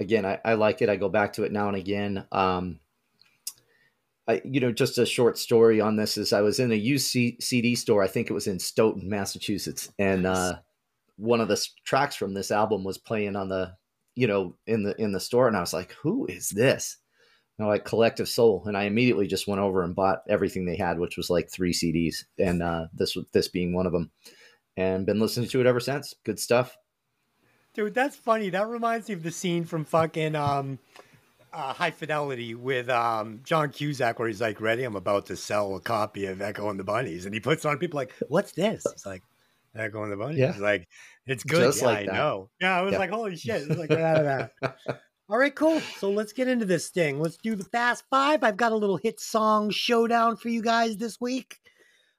again 0.00 0.24
I, 0.24 0.38
I 0.44 0.54
like 0.54 0.82
it 0.82 0.88
i 0.88 0.96
go 0.96 1.08
back 1.08 1.34
to 1.34 1.44
it 1.44 1.52
now 1.52 1.68
and 1.68 1.76
again 1.76 2.26
um 2.32 2.80
I, 4.28 4.42
you 4.44 4.60
know, 4.60 4.72
just 4.72 4.98
a 4.98 5.06
short 5.06 5.38
story 5.38 5.80
on 5.80 5.96
this 5.96 6.18
is 6.18 6.32
I 6.32 6.40
was 6.40 6.58
in 6.58 6.72
a 6.72 6.76
used 6.76 7.06
CD 7.08 7.74
store. 7.76 8.02
I 8.02 8.08
think 8.08 8.28
it 8.28 8.34
was 8.34 8.48
in 8.48 8.58
Stoughton, 8.58 9.08
Massachusetts, 9.08 9.92
and 9.98 10.24
Nice. 10.24 10.36
uh, 10.36 10.58
one 11.16 11.40
of 11.40 11.48
the 11.48 11.64
tracks 11.84 12.16
from 12.16 12.34
this 12.34 12.50
album 12.50 12.82
was 12.82 12.98
playing 12.98 13.36
on 13.36 13.48
the, 13.48 13.74
you 14.16 14.26
know, 14.26 14.56
in 14.66 14.82
the 14.82 15.00
in 15.00 15.12
the 15.12 15.20
store, 15.20 15.46
and 15.46 15.56
I 15.56 15.60
was 15.60 15.72
like, 15.72 15.92
"Who 16.02 16.26
is 16.26 16.48
this?" 16.48 16.96
And 17.58 17.68
like 17.68 17.84
Collective 17.84 18.28
Soul, 18.28 18.64
and 18.66 18.76
I 18.76 18.84
immediately 18.84 19.28
just 19.28 19.46
went 19.46 19.60
over 19.60 19.82
and 19.84 19.94
bought 19.94 20.22
everything 20.28 20.66
they 20.66 20.76
had, 20.76 20.98
which 20.98 21.16
was 21.16 21.30
like 21.30 21.48
three 21.48 21.72
CDs, 21.72 22.24
and 22.38 22.62
uh, 22.62 22.86
this 22.92 23.16
this 23.32 23.48
being 23.48 23.74
one 23.74 23.86
of 23.86 23.92
them, 23.92 24.10
and 24.76 25.06
been 25.06 25.20
listening 25.20 25.48
to 25.50 25.60
it 25.60 25.66
ever 25.66 25.80
since. 25.80 26.14
Good 26.24 26.40
stuff. 26.40 26.76
Dude, 27.76 27.92
that's 27.94 28.16
funny. 28.16 28.48
That 28.48 28.66
reminds 28.68 29.08
me 29.08 29.14
of 29.14 29.22
the 29.22 29.30
scene 29.30 29.64
from 29.66 29.84
fucking 29.84 30.34
um, 30.34 30.78
uh, 31.52 31.74
High 31.74 31.90
Fidelity 31.90 32.54
with 32.54 32.88
um, 32.88 33.40
John 33.44 33.68
Cusack, 33.70 34.18
where 34.18 34.28
he's 34.28 34.40
like, 34.40 34.62
"Ready? 34.62 34.82
I'm 34.84 34.96
about 34.96 35.26
to 35.26 35.36
sell 35.36 35.76
a 35.76 35.80
copy 35.80 36.24
of 36.24 36.40
Echo 36.40 36.70
and 36.70 36.80
the 36.80 36.84
Bunnies," 36.84 37.26
and 37.26 37.34
he 37.34 37.40
puts 37.40 37.66
on. 37.66 37.76
People 37.78 37.98
like, 37.98 38.14
"What's 38.28 38.52
this?" 38.52 38.82
He's 38.90 39.04
like, 39.04 39.22
"Echo 39.74 40.02
and 40.02 40.10
the 40.10 40.16
Bunnies." 40.16 40.38
Yeah. 40.38 40.52
He's 40.52 40.62
like, 40.62 40.88
"It's 41.26 41.44
good." 41.44 41.64
Just 41.64 41.82
yeah, 41.82 41.86
like 41.86 41.98
I 41.98 42.06
that. 42.06 42.14
know. 42.14 42.48
Yeah, 42.62 42.78
I 42.78 42.82
was 42.82 42.92
Yeah. 42.92 42.98
like, 42.98 43.10
"Holy 43.10 43.36
shit!" 43.36 43.62
It's 43.68 43.78
like 43.78 43.90
right 43.90 44.00
out 44.00 44.24
of 44.24 44.24
that. 44.24 44.76
All 45.28 45.36
right, 45.38 45.54
cool. 45.54 45.80
So 45.98 46.10
let's 46.10 46.32
get 46.32 46.48
into 46.48 46.64
this 46.64 46.88
thing. 46.88 47.20
Let's 47.20 47.36
do 47.36 47.54
the 47.56 47.64
Fast 47.64 48.04
Five. 48.08 48.42
I've 48.42 48.56
got 48.56 48.72
a 48.72 48.76
little 48.76 48.96
hit 48.96 49.20
song 49.20 49.68
showdown 49.68 50.36
for 50.36 50.48
you 50.48 50.62
guys 50.62 50.96
this 50.96 51.20
week. 51.20 51.58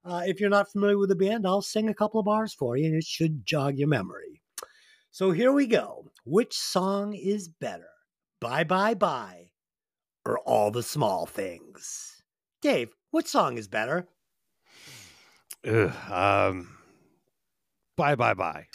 Uh, 0.06 0.22
if 0.28 0.40
you're 0.40 0.50
not 0.52 0.72
familiar 0.72 1.00
with 1.00 1.10
the 1.10 1.16
band, 1.16 1.48
I'll 1.48 1.64
sing 1.64 1.90
a 1.90 1.94
couple 1.96 2.20
of 2.20 2.26
bars 2.28 2.54
for 2.54 2.78
you, 2.78 2.86
and 2.86 2.96
it 2.96 3.04
should 3.06 3.44
jog 3.46 3.78
your 3.78 3.88
memory. 3.88 4.37
So 5.18 5.32
here 5.32 5.52
we 5.52 5.66
go. 5.66 6.12
Which 6.26 6.56
song 6.56 7.16
is 7.16 7.48
better? 7.48 7.90
Bye 8.40 8.64
Bye 8.64 8.94
Bye 8.94 9.50
or 10.24 10.38
All 10.38 10.70
the 10.70 10.84
Small 10.84 11.26
Things? 11.26 12.22
Dave, 12.62 12.92
what 13.10 13.28
song 13.28 13.58
is 13.58 13.68
better? 13.68 14.08
Ugh, 15.68 15.92
um, 16.12 16.70
bye, 17.96 18.14
bye, 18.14 18.36
bye. 18.36 18.68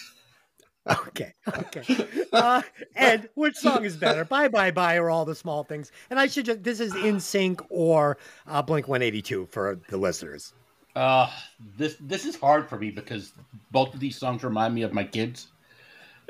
Okay, 1.06 1.32
okay. 1.46 2.08
Uh, 2.32 2.62
Ed, 2.96 3.30
which 3.37 3.54
song 3.54 3.84
is 3.84 3.96
better? 3.96 4.25
Bye 4.25 4.49
Bye 4.49 4.72
Bye 4.72 4.96
or 4.96 5.11
All 5.11 5.25
the 5.25 5.37
Small 5.37 5.62
Things? 5.62 5.92
And 6.11 6.18
I 6.18 6.26
should 6.26 6.46
just, 6.46 6.64
this 6.64 6.80
is 6.80 6.92
NSYNC 6.92 7.64
or 7.70 8.18
uh, 8.49 8.62
Blink 8.62 8.88
182 8.88 9.46
for 9.46 9.78
the 9.88 9.96
listeners. 9.96 10.54
Uh, 10.96 11.30
this 11.78 11.96
this 12.00 12.25
is 12.26 12.34
hard 12.34 12.68
for 12.68 12.78
me 12.78 12.90
because 12.90 13.32
both 13.70 13.94
of 13.94 14.00
these 14.00 14.16
songs 14.16 14.42
remind 14.42 14.75
me 14.75 14.82
of 14.82 14.92
my 14.92 15.04
kids. 15.04 15.51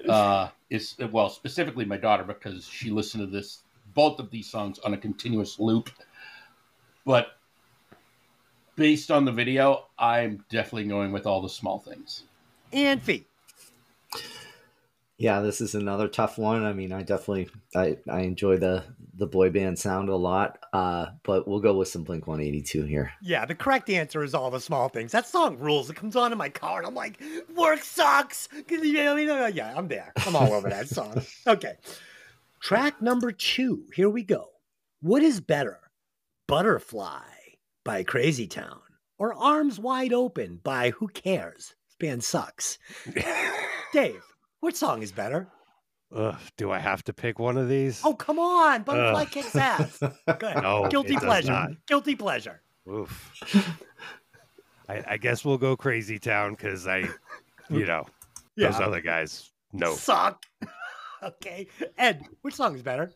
Uh, 0.08 0.48
it's 0.70 0.96
well 0.98 1.28
specifically 1.28 1.84
my 1.84 1.96
daughter 1.96 2.24
because 2.24 2.66
she 2.66 2.90
listened 2.90 3.22
to 3.22 3.26
this 3.26 3.60
both 3.94 4.18
of 4.18 4.30
these 4.30 4.48
songs 4.48 4.78
on 4.80 4.94
a 4.94 4.98
continuous 4.98 5.58
loop. 5.58 5.90
But 7.04 7.36
based 8.76 9.10
on 9.10 9.24
the 9.24 9.32
video, 9.32 9.86
I'm 9.98 10.44
definitely 10.50 10.84
going 10.88 11.12
with 11.12 11.26
all 11.26 11.42
the 11.42 11.48
small 11.48 11.78
things. 11.78 12.22
And 12.72 13.02
Fee. 13.02 13.26
Yeah, 15.22 15.40
this 15.40 15.60
is 15.60 15.76
another 15.76 16.08
tough 16.08 16.36
one. 16.36 16.64
I 16.64 16.72
mean, 16.72 16.92
I 16.92 17.02
definitely 17.02 17.48
I, 17.76 17.96
I 18.10 18.22
enjoy 18.22 18.56
the 18.56 18.82
the 19.14 19.26
boy 19.28 19.50
band 19.50 19.78
sound 19.78 20.08
a 20.08 20.16
lot, 20.16 20.58
uh, 20.72 21.06
but 21.22 21.46
we'll 21.46 21.60
go 21.60 21.76
with 21.76 21.86
some 21.86 22.02
Blink 22.02 22.26
One 22.26 22.40
Eighty 22.40 22.60
Two 22.60 22.82
here. 22.82 23.12
Yeah, 23.22 23.44
the 23.46 23.54
correct 23.54 23.88
answer 23.88 24.24
is 24.24 24.34
all 24.34 24.50
the 24.50 24.58
small 24.60 24.88
things. 24.88 25.12
That 25.12 25.28
song 25.28 25.58
rules. 25.58 25.88
It 25.88 25.94
comes 25.94 26.16
on 26.16 26.32
in 26.32 26.38
my 26.38 26.48
car, 26.48 26.78
and 26.78 26.88
I'm 26.88 26.96
like, 26.96 27.22
work 27.54 27.84
sucks. 27.84 28.48
'Cause, 28.48 28.80
you 28.82 28.94
know, 28.94 29.14
you 29.14 29.26
know, 29.26 29.46
yeah, 29.46 29.72
I'm 29.76 29.86
there. 29.86 30.12
I'm 30.26 30.34
all 30.34 30.52
over 30.52 30.68
that 30.68 30.88
song. 30.88 31.22
Okay. 31.46 31.74
Track 32.60 33.00
number 33.00 33.30
two. 33.30 33.84
Here 33.94 34.10
we 34.10 34.24
go. 34.24 34.48
What 35.02 35.22
is 35.22 35.40
better, 35.40 35.78
Butterfly 36.48 37.22
by 37.84 38.02
Crazy 38.02 38.48
Town 38.48 38.80
or 39.18 39.34
Arms 39.34 39.78
Wide 39.78 40.12
Open 40.12 40.58
by 40.64 40.90
Who 40.90 41.06
Cares? 41.08 41.74
This 41.86 41.96
band 42.00 42.24
sucks. 42.24 42.78
Dave, 43.92 44.22
which 44.62 44.76
song 44.76 45.02
is 45.02 45.10
better? 45.10 45.48
Ugh, 46.14 46.38
do 46.56 46.70
I 46.70 46.78
have 46.78 47.02
to 47.04 47.12
pick 47.12 47.38
one 47.38 47.58
of 47.58 47.68
these? 47.68 48.00
Oh, 48.04 48.14
come 48.14 48.38
on. 48.38 48.84
Butterfly 48.84 49.22
Ugh. 49.22 49.30
kicks 49.30 49.56
ass. 49.56 49.98
Good. 50.38 50.62
No, 50.62 50.88
Guilty 50.88 51.16
pleasure. 51.16 51.76
Guilty 51.86 52.14
pleasure. 52.14 52.62
Oof. 52.88 53.32
I, 54.88 55.02
I 55.08 55.16
guess 55.16 55.44
we'll 55.44 55.58
go 55.58 55.76
Crazy 55.76 56.18
Town 56.18 56.52
because 56.52 56.86
I, 56.86 57.08
you 57.70 57.86
know, 57.86 58.04
those 58.56 58.78
other 58.78 59.00
guys. 59.00 59.50
No, 59.72 59.94
Suck. 59.94 60.44
okay. 61.22 61.66
Ed, 61.98 62.22
which 62.42 62.54
song 62.54 62.76
is 62.76 62.82
better? 62.82 63.10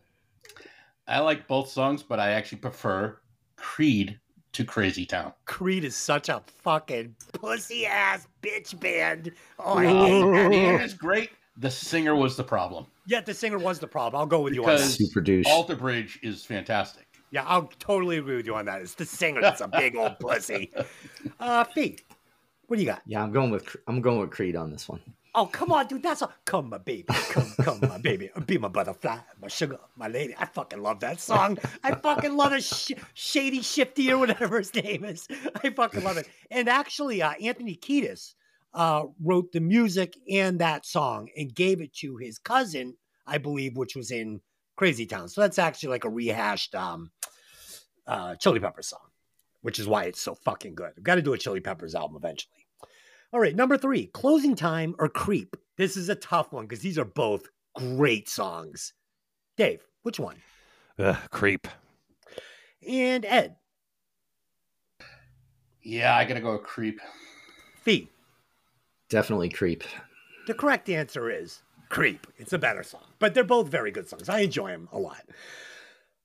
I 1.07 1.19
like 1.19 1.47
both 1.47 1.69
songs, 1.69 2.03
but 2.03 2.19
I 2.19 2.31
actually 2.31 2.57
prefer 2.59 3.17
Creed 3.55 4.19
to 4.57 4.65
Crazy 4.65 5.05
Town. 5.05 5.31
Creed 5.45 5.83
is 5.83 5.95
such 5.95 6.29
a 6.29 6.41
fucking 6.63 7.15
pussy 7.33 7.85
ass 7.85 8.27
bitch 8.41 8.79
band. 8.79 9.31
Oh, 9.59 9.77
I 9.77 9.85
hate 9.85 10.21
that. 10.21 10.51
And 10.51 10.81
it's 10.81 10.95
great. 10.95 11.29
The 11.57 11.69
singer 11.69 12.15
was 12.15 12.35
the 12.35 12.43
problem. 12.43 12.87
Yeah, 13.05 13.21
the 13.21 13.35
singer 13.35 13.59
was 13.59 13.77
the 13.77 13.87
problem. 13.87 14.19
I'll 14.19 14.25
go 14.25 14.41
with 14.41 14.55
you 14.55 14.63
on 14.65 14.77
that. 14.77 14.79
Super 14.79 15.21
douche. 15.21 15.45
Alter 15.47 15.75
Bridge 15.75 16.19
is 16.23 16.43
fantastic. 16.43 17.05
Yeah, 17.29 17.43
I'll 17.45 17.69
totally 17.77 18.17
agree 18.17 18.37
with 18.37 18.47
you 18.47 18.55
on 18.55 18.65
that. 18.65 18.81
It's 18.81 18.95
the 18.95 19.05
singer 19.05 19.41
that's 19.41 19.61
a 19.61 19.67
big 19.67 19.95
old 19.95 20.19
pussy. 20.19 20.71
Uh, 21.39 21.63
Fee, 21.63 21.99
what 22.65 22.77
do 22.77 22.81
you 22.81 22.87
got? 22.89 23.01
Yeah, 23.05 23.21
I'm 23.21 23.31
going 23.31 23.51
with 23.51 23.65
Cre- 23.65 23.77
I'm 23.87 24.01
going 24.01 24.19
with 24.19 24.31
Creed 24.31 24.55
on 24.55 24.71
this 24.71 24.89
one. 24.89 25.01
Oh, 25.39 25.45
come 25.45 25.71
on, 25.71 25.85
dude. 25.85 26.01
That's 26.01 26.23
a 26.23 26.33
come, 26.45 26.69
my 26.69 26.79
baby. 26.79 27.05
Come, 27.29 27.53
come, 27.61 27.79
my 27.81 27.99
baby. 27.99 28.31
Be 28.47 28.57
my 28.57 28.69
butterfly, 28.69 29.19
my 29.39 29.47
sugar, 29.47 29.77
my 29.95 30.07
lady. 30.07 30.33
I 30.35 30.45
fucking 30.45 30.81
love 30.81 30.99
that 31.01 31.21
song. 31.21 31.59
I 31.83 31.93
fucking 31.93 32.35
love 32.35 32.53
it. 32.53 32.63
Sh- 32.63 32.93
Shady 33.13 33.61
Shifty 33.61 34.11
or 34.11 34.17
whatever 34.17 34.57
his 34.57 34.73
name 34.73 35.05
is. 35.05 35.27
I 35.63 35.69
fucking 35.69 36.03
love 36.03 36.17
it. 36.17 36.27
And 36.49 36.67
actually, 36.67 37.21
uh, 37.21 37.33
Anthony 37.39 37.75
Kiedis 37.75 38.33
uh, 38.73 39.03
wrote 39.23 39.51
the 39.51 39.59
music 39.59 40.17
and 40.27 40.57
that 40.57 40.87
song 40.87 41.29
and 41.37 41.53
gave 41.53 41.81
it 41.81 41.93
to 41.97 42.17
his 42.17 42.39
cousin, 42.39 42.95
I 43.27 43.37
believe, 43.37 43.77
which 43.77 43.95
was 43.95 44.09
in 44.09 44.41
Crazy 44.75 45.05
Town. 45.05 45.29
So 45.29 45.41
that's 45.41 45.59
actually 45.59 45.89
like 45.89 46.05
a 46.05 46.09
rehashed 46.09 46.73
um, 46.73 47.11
uh, 48.07 48.33
Chili 48.37 48.59
Peppers 48.59 48.87
song, 48.87 49.07
which 49.61 49.77
is 49.77 49.87
why 49.87 50.05
it's 50.05 50.19
so 50.19 50.33
fucking 50.33 50.73
good. 50.73 50.93
I've 50.97 51.03
got 51.03 51.15
to 51.15 51.21
do 51.21 51.33
a 51.33 51.37
Chili 51.37 51.59
Peppers 51.59 51.93
album 51.93 52.17
eventually. 52.17 52.66
All 53.33 53.39
right, 53.41 53.55
number 53.55 53.77
three, 53.77 54.07
Closing 54.07 54.55
Time 54.55 54.95
or 54.99 55.09
Creep. 55.09 55.55
This 55.77 55.97
is 55.97 56.07
a 56.09 56.15
tough 56.15 56.53
one 56.53 56.65
because 56.65 56.79
these 56.81 56.97
are 56.97 57.05
both 57.05 57.49
great 57.75 58.29
songs. 58.29 58.93
Dave, 59.57 59.81
which 60.03 60.19
one? 60.19 60.37
Ugh, 60.97 61.17
creep. 61.29 61.67
And 62.87 63.25
Ed, 63.25 63.57
Yeah, 65.81 66.15
I 66.15 66.25
gotta 66.25 66.39
go 66.41 66.53
with 66.53 66.63
Creep. 66.63 66.99
Fee. 67.81 68.09
Definitely 69.09 69.49
Creep. 69.49 69.83
The 70.47 70.53
correct 70.53 70.89
answer 70.89 71.29
is 71.29 71.61
Creep. 71.89 72.27
It's 72.37 72.53
a 72.53 72.57
better 72.57 72.83
song, 72.83 73.03
but 73.19 73.33
they're 73.33 73.43
both 73.43 73.67
very 73.67 73.91
good 73.91 74.07
songs. 74.07 74.29
I 74.29 74.39
enjoy 74.39 74.71
them 74.71 74.89
a 74.91 74.99
lot. 74.99 75.23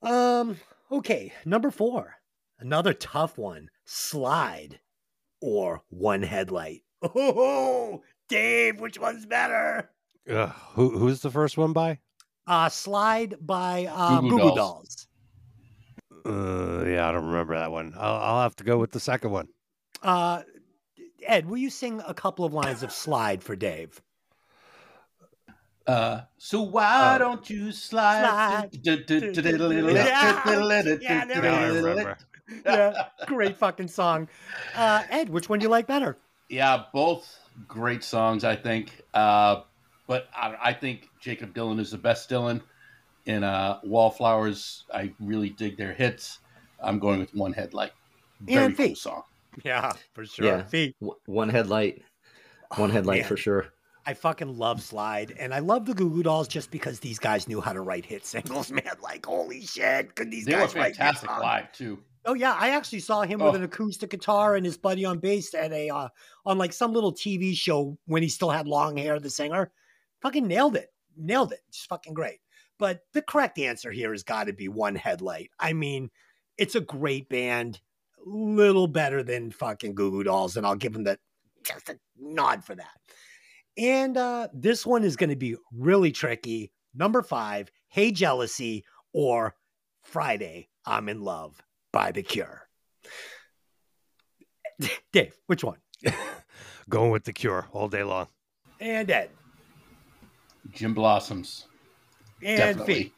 Um, 0.02 0.56
okay, 0.90 1.32
number 1.44 1.70
four, 1.70 2.16
another 2.60 2.92
tough 2.92 3.38
one, 3.38 3.70
Slide 3.84 4.78
or 5.40 5.82
One 5.90 6.22
Headlight. 6.22 6.82
Oh, 7.02 8.02
Dave, 8.28 8.80
which 8.80 8.98
one's 8.98 9.26
better? 9.26 9.90
Ugh, 10.30 10.52
who 10.74 10.90
who's 10.98 11.20
the 11.20 11.30
first 11.30 11.58
one 11.58 11.72
by? 11.72 11.98
Uh, 12.46 12.68
Slide 12.68 13.36
by 13.40 13.86
uh, 13.90 14.20
Goo 14.20 14.30
Goo 14.30 14.36
Goo 14.38 14.42
Goo 14.50 14.54
Dolls. 14.56 15.06
Dolls. 16.24 16.26
Uh, 16.26 16.84
yeah, 16.86 17.08
I 17.08 17.12
don't 17.12 17.26
remember 17.26 17.56
that 17.58 17.70
one. 17.72 17.92
I'll, 17.96 18.14
I'll 18.16 18.42
have 18.42 18.54
to 18.56 18.64
go 18.64 18.78
with 18.78 18.92
the 18.92 19.00
second 19.00 19.30
one. 19.32 19.48
Uh, 20.02 20.42
Ed, 21.26 21.46
will 21.46 21.56
you 21.58 21.70
sing 21.70 22.00
a 22.06 22.14
couple 22.14 22.44
of 22.44 22.52
lines 22.52 22.82
of 22.82 22.92
Slide 22.92 23.42
for 23.42 23.56
Dave? 23.56 24.00
Uh, 25.86 26.20
so 26.38 26.62
why 26.62 27.16
Oh. 27.16 27.18
don't 27.18 27.50
you 27.50 27.72
slide? 27.72 28.68
Yeah, 28.82 28.94
yeah, 28.96 28.96
there 29.08 30.98
Yeah, 31.00 31.24
I 31.24 31.64
it 31.64 31.76
is. 31.76 31.82
remember. 31.82 32.18
Yeah, 32.64 33.04
great 33.26 33.56
fucking 33.56 33.88
song. 33.88 34.28
Uh, 34.76 35.02
Ed, 35.10 35.28
which 35.28 35.48
one 35.48 35.58
do 35.58 35.64
you 35.64 35.68
like 35.70 35.86
better? 35.86 36.18
Yeah, 36.52 36.84
both 36.92 37.38
great 37.66 38.04
songs, 38.04 38.44
I 38.44 38.54
think. 38.56 39.02
Uh, 39.14 39.62
but 40.06 40.28
I, 40.36 40.54
I 40.62 40.72
think 40.74 41.08
Jakob 41.18 41.54
Dylan 41.54 41.80
is 41.80 41.90
the 41.90 41.98
best 41.98 42.28
Dylan. 42.28 42.60
In 43.24 43.42
uh, 43.42 43.78
Wallflowers, 43.84 44.84
I 44.92 45.12
really 45.18 45.48
dig 45.50 45.76
their 45.78 45.92
hits. 45.94 46.40
I'm 46.78 46.98
going 46.98 47.20
with 47.20 47.34
One 47.34 47.52
Headlight. 47.52 47.92
Very 48.40 48.66
And 48.66 48.76
cool 48.76 48.86
Fee. 48.88 48.94
song. 48.96 49.22
Yeah, 49.64 49.92
for 50.12 50.26
sure. 50.26 50.44
Yeah. 50.46 50.64
Fee. 50.64 50.94
One 51.26 51.48
headlight. 51.48 52.02
One 52.76 52.90
Oh, 52.90 52.92
headlight 52.92 53.20
man. 53.20 53.28
for 53.28 53.36
sure. 53.36 53.66
I 54.04 54.14
fucking 54.14 54.58
love 54.58 54.82
Slide, 54.82 55.34
and 55.38 55.54
I 55.54 55.60
love 55.60 55.86
the 55.86 55.94
Goo 55.94 56.10
Goo 56.10 56.22
Dolls 56.24 56.48
just 56.48 56.70
because 56.70 56.98
these 57.00 57.18
guys 57.18 57.46
knew 57.46 57.60
how 57.60 57.72
to 57.72 57.80
write 57.80 58.04
hit 58.04 58.26
singles, 58.26 58.70
man. 58.72 58.82
Like, 59.02 59.24
holy 59.24 59.60
shit, 59.64 60.14
could 60.16 60.30
these 60.30 60.44
They 60.46 60.54
were 60.54 60.60
guys 60.62 60.74
write 60.74 60.86
hit 60.88 60.96
fantastic 60.96 61.30
songs? 61.30 61.42
live 61.42 61.72
too. 61.72 61.98
Oh 62.24 62.34
yeah, 62.34 62.56
I 62.58 62.70
actually 62.70 63.00
saw 63.00 63.22
him 63.22 63.42
Oh. 63.42 63.46
with 63.46 63.56
an 63.56 63.64
acoustic 63.64 64.10
guitar 64.10 64.54
and 64.56 64.64
his 64.64 64.76
buddy 64.76 65.04
on 65.04 65.18
bass 65.18 65.54
at 65.54 65.72
a 65.72 65.90
uh, 65.90 66.08
on 66.46 66.58
like 66.58 66.72
some 66.72 66.92
little 66.92 67.12
TV 67.12 67.54
show 67.56 67.98
when 68.06 68.22
he 68.22 68.28
still 68.28 68.50
had 68.50 68.66
long 68.68 68.96
hair. 68.96 69.18
The 69.18 69.30
singer, 69.30 69.72
fucking 70.20 70.46
nailed 70.46 70.76
it, 70.76 70.92
nailed 71.16 71.52
it. 71.52 71.60
It's 71.68 71.84
fucking 71.86 72.14
great. 72.14 72.38
But 72.78 73.00
the 73.12 73.22
correct 73.22 73.58
answer 73.58 73.90
here 73.90 74.12
has 74.12 74.22
got 74.22 74.44
to 74.46 74.52
be 74.52 74.68
One 74.68 74.94
Headlight. 74.94 75.50
I 75.58 75.72
mean, 75.72 76.10
it's 76.58 76.74
a 76.74 76.80
great 76.80 77.28
band, 77.28 77.80
little 78.24 78.86
better 78.88 79.22
than 79.22 79.50
fucking 79.50 79.94
Goo 79.94 80.10
Goo 80.10 80.24
Dolls, 80.24 80.56
and 80.56 80.66
I'll 80.66 80.74
give 80.76 80.92
them 80.92 81.04
that 81.04 81.18
just 81.64 81.88
a 81.88 81.98
nod 82.18 82.64
for 82.64 82.74
that. 82.74 82.98
And 83.76 84.16
uh, 84.16 84.48
this 84.52 84.84
one 84.84 85.02
is 85.04 85.16
going 85.16 85.30
to 85.30 85.36
be 85.36 85.56
really 85.72 86.12
tricky. 86.12 86.72
Number 86.94 87.22
five, 87.22 87.70
Hey 87.88 88.10
Jealousy 88.12 88.84
or 89.12 89.54
Friday, 90.02 90.68
I'm 90.84 91.08
in 91.08 91.20
Love 91.20 91.60
by 91.92 92.12
The 92.12 92.22
Cure. 92.22 92.68
Dave, 95.12 95.34
which 95.46 95.62
one? 95.62 95.78
Going 96.88 97.10
with 97.10 97.24
the 97.24 97.32
Cure 97.32 97.68
all 97.72 97.88
day 97.88 98.02
long. 98.02 98.26
And 98.80 99.10
Ed. 99.10 99.30
Gin 100.72 100.94
Blossoms, 100.94 101.66
And 102.42 102.58
definitely. 102.58 102.94
Fee. 103.04 103.12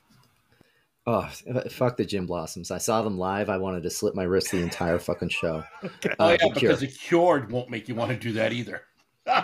Oh, 1.06 1.30
fuck 1.70 1.96
the 1.98 2.04
Gin 2.04 2.24
Blossoms. 2.26 2.70
I 2.70 2.78
saw 2.78 3.02
them 3.02 3.18
live. 3.18 3.50
I 3.50 3.58
wanted 3.58 3.82
to 3.82 3.90
slip 3.90 4.14
my 4.14 4.22
wrist 4.24 4.50
the 4.50 4.58
entire 4.60 4.98
fucking 4.98 5.28
show. 5.28 5.62
Oh 5.82 5.88
Uh, 6.18 6.36
yeah, 6.40 6.48
The 6.48 6.60
Cure. 6.60 6.70
because 6.72 6.80
the 6.80 6.86
cured 6.88 7.50
won't 7.52 7.70
make 7.70 7.88
you 7.88 7.94
want 7.94 8.10
to 8.10 8.16
do 8.16 8.32
that 8.32 8.52
either. 8.52 8.82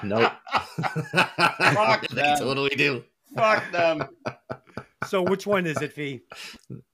Nope. 0.02 0.32
they 1.14 2.06
them. 2.14 2.38
totally 2.38 2.70
do. 2.76 3.02
Fuck 3.34 3.70
them. 3.72 4.04
So 5.06 5.22
which 5.22 5.46
one 5.46 5.66
is 5.66 5.80
it, 5.80 5.92
Fee? 5.92 6.20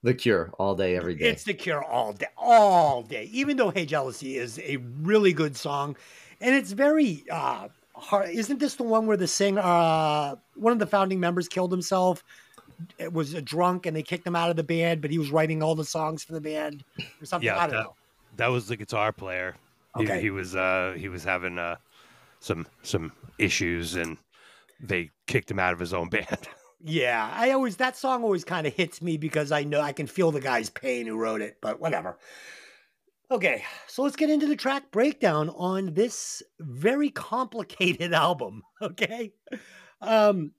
The 0.03 0.15
Cure 0.15 0.51
all 0.59 0.75
day, 0.77 0.97
every 0.97 1.15
day. 1.17 1.29
It's 1.29 1.45
The 1.45 1.55
Cure 1.55 1.83
all 1.83 2.13
day, 2.13 2.27
all 2.37 3.03
day. 3.03 3.25
Even 3.33 3.57
though 3.57 3.71
Hey 3.71 3.85
Jealousy 3.85 4.37
is 4.37 4.59
a 4.61 4.77
really 5.03 5.33
good 5.33 5.57
song, 5.57 5.97
and 6.41 6.55
it's 6.55 6.73
very 6.73 7.25
uh 7.31 7.69
hard. 7.95 8.31
Isn't 8.31 8.61
this 8.61 8.77
the 8.77 8.85
one 8.85 9.07
where 9.07 9.17
the 9.17 9.27
singer, 9.27 9.61
uh, 9.63 10.37
one 10.55 10.73
of 10.73 10.79
the 10.79 10.87
founding 10.87 11.19
members, 11.19 11.49
killed 11.49 11.73
himself? 11.73 12.23
It 12.99 13.13
was 13.13 13.33
a 13.35 13.41
drunk, 13.43 13.87
and 13.87 13.97
they 13.97 14.03
kicked 14.03 14.27
him 14.27 14.37
out 14.37 14.51
of 14.51 14.57
the 14.57 14.63
band, 14.63 15.01
but 15.01 15.11
he 15.11 15.19
was 15.19 15.31
writing 15.31 15.63
all 15.63 15.75
the 15.75 15.85
songs 15.85 16.23
for 16.23 16.33
the 16.35 16.41
band 16.41 16.85
or 17.21 17.27
something. 17.27 17.47
Yeah, 17.47 17.57
I 17.59 17.63
don't 17.67 17.71
that- 17.77 17.83
know. 17.85 17.95
That 18.37 18.49
was 18.49 18.69
the 18.69 18.77
guitar 18.77 19.13
player. 19.13 19.57
He- 19.97 20.05
Okay. 20.05 20.21
He, 20.21 20.31
was 20.31 20.55
uh 20.55 20.95
he 20.97 21.09
was 21.09 21.25
having 21.25 21.59
uh 21.59 21.77
some 22.41 22.67
some 22.83 23.13
issues 23.39 23.97
and 23.97 24.19
they 24.79 25.11
kicked 25.27 25.51
him 25.51 25.59
out 25.59 25.73
of 25.73 25.79
his 25.79 25.95
own 25.95 26.09
band. 26.11 26.47
Yeah, 26.85 27.31
I 27.33 27.51
always 27.53 27.77
that 27.77 27.97
song 27.97 28.23
always 28.23 28.45
kind 28.45 28.67
of 28.67 28.75
hits 28.75 29.01
me 29.01 29.17
because 29.17 29.51
I 29.51 29.65
know 29.65 29.81
I 29.81 29.93
can 29.93 30.07
feel 30.07 30.31
the 30.31 30.41
guy's 30.41 30.71
pain 30.71 31.07
who 31.07 31.17
wrote 31.17 31.41
it, 31.41 31.59
but 31.61 31.81
whatever. 31.81 32.19
Okay, 33.31 33.65
so 33.89 34.03
let's 34.05 34.15
get 34.15 34.31
into 34.31 34.47
the 34.47 34.55
track 34.55 34.93
breakdown 34.93 35.49
on 35.51 35.95
this 35.95 36.43
very 36.61 37.11
complicated 37.11 38.13
album, 38.13 38.63
okay? 38.81 39.33
Um 40.01 40.53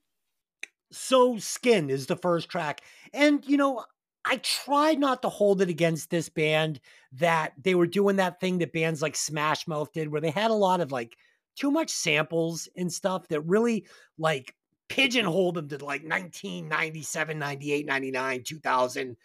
so 0.92 1.38
Skin 1.38 1.90
is 1.90 2.08
the 2.08 2.16
first 2.16 2.50
track. 2.50 2.82
And 3.14 3.44
you 3.46 3.58
know, 3.58 3.86
I 4.26 4.38
tried 4.38 5.00
not 5.00 5.22
to 5.22 5.30
hold 5.30 5.62
it 5.62 5.70
against 5.70 6.10
this 6.10 6.30
band 6.30 6.80
that 7.14 7.54
they 7.62 7.76
were 7.76 7.88
doing 7.88 8.18
that 8.18 8.40
thing 8.40 8.58
that 8.60 8.74
bands 8.74 9.02
like 9.02 9.16
Smash 9.16 9.68
Mouth 9.68 9.92
did 9.94 10.10
where 10.10 10.22
they 10.22 10.32
had 10.32 10.52
a 10.52 10.56
lot 10.56 10.82
of 10.82 10.92
like 10.92 11.18
too 11.56 11.72
much 11.72 11.90
samples 11.90 12.68
and 12.76 12.92
stuff 12.92 13.28
that 13.30 13.42
really 13.42 13.86
like 14.18 14.56
pigeonholed 14.90 15.56
them 15.56 15.68
to 15.70 15.76
like 15.78 16.04
1997, 16.04 17.38
98, 17.38 17.86
99, 17.86 18.44
2000. 18.44 19.18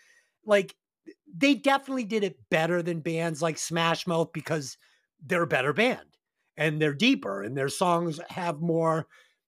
Like 0.44 0.74
they 1.34 1.54
definitely 1.54 2.04
did 2.04 2.24
it 2.24 2.38
better 2.50 2.82
than 2.82 3.00
bands 3.00 3.42
like 3.42 3.58
Smash 3.58 4.06
Mouth 4.06 4.32
because 4.32 4.76
they're 5.24 5.42
a 5.42 5.46
better 5.46 5.72
band 5.72 6.00
and 6.56 6.80
they're 6.80 6.94
deeper 6.94 7.42
and 7.42 7.56
their 7.56 7.68
songs 7.68 8.20
have 8.28 8.60
more 8.60 9.06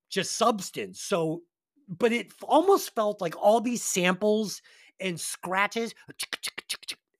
just 0.09 0.37
substance. 0.37 1.01
So, 1.01 1.43
but 1.89 2.13
it 2.13 2.33
almost 2.43 2.95
felt 2.95 3.21
like 3.21 3.37
all 3.37 3.61
these 3.61 3.83
samples 3.83 4.63
and 5.01 5.21
scratches, 5.21 5.95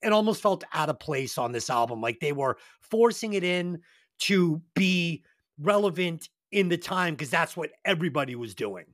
it 0.01 0.13
almost 0.13 0.41
felt 0.41 0.63
out 0.73 0.89
of 0.89 0.99
place 0.99 1.37
on 1.37 1.51
this 1.51 1.69
album. 1.69 2.01
Like 2.01 2.19
they 2.19 2.31
were 2.31 2.57
forcing 2.79 3.33
it 3.33 3.43
in 3.43 3.81
to 4.19 4.61
be 4.73 5.23
relevant 5.59 6.29
in 6.55 6.69
the 6.69 6.77
time 6.77 7.13
because 7.13 7.29
that's 7.29 7.57
what 7.57 7.71
everybody 7.83 8.33
was 8.33 8.55
doing. 8.55 8.85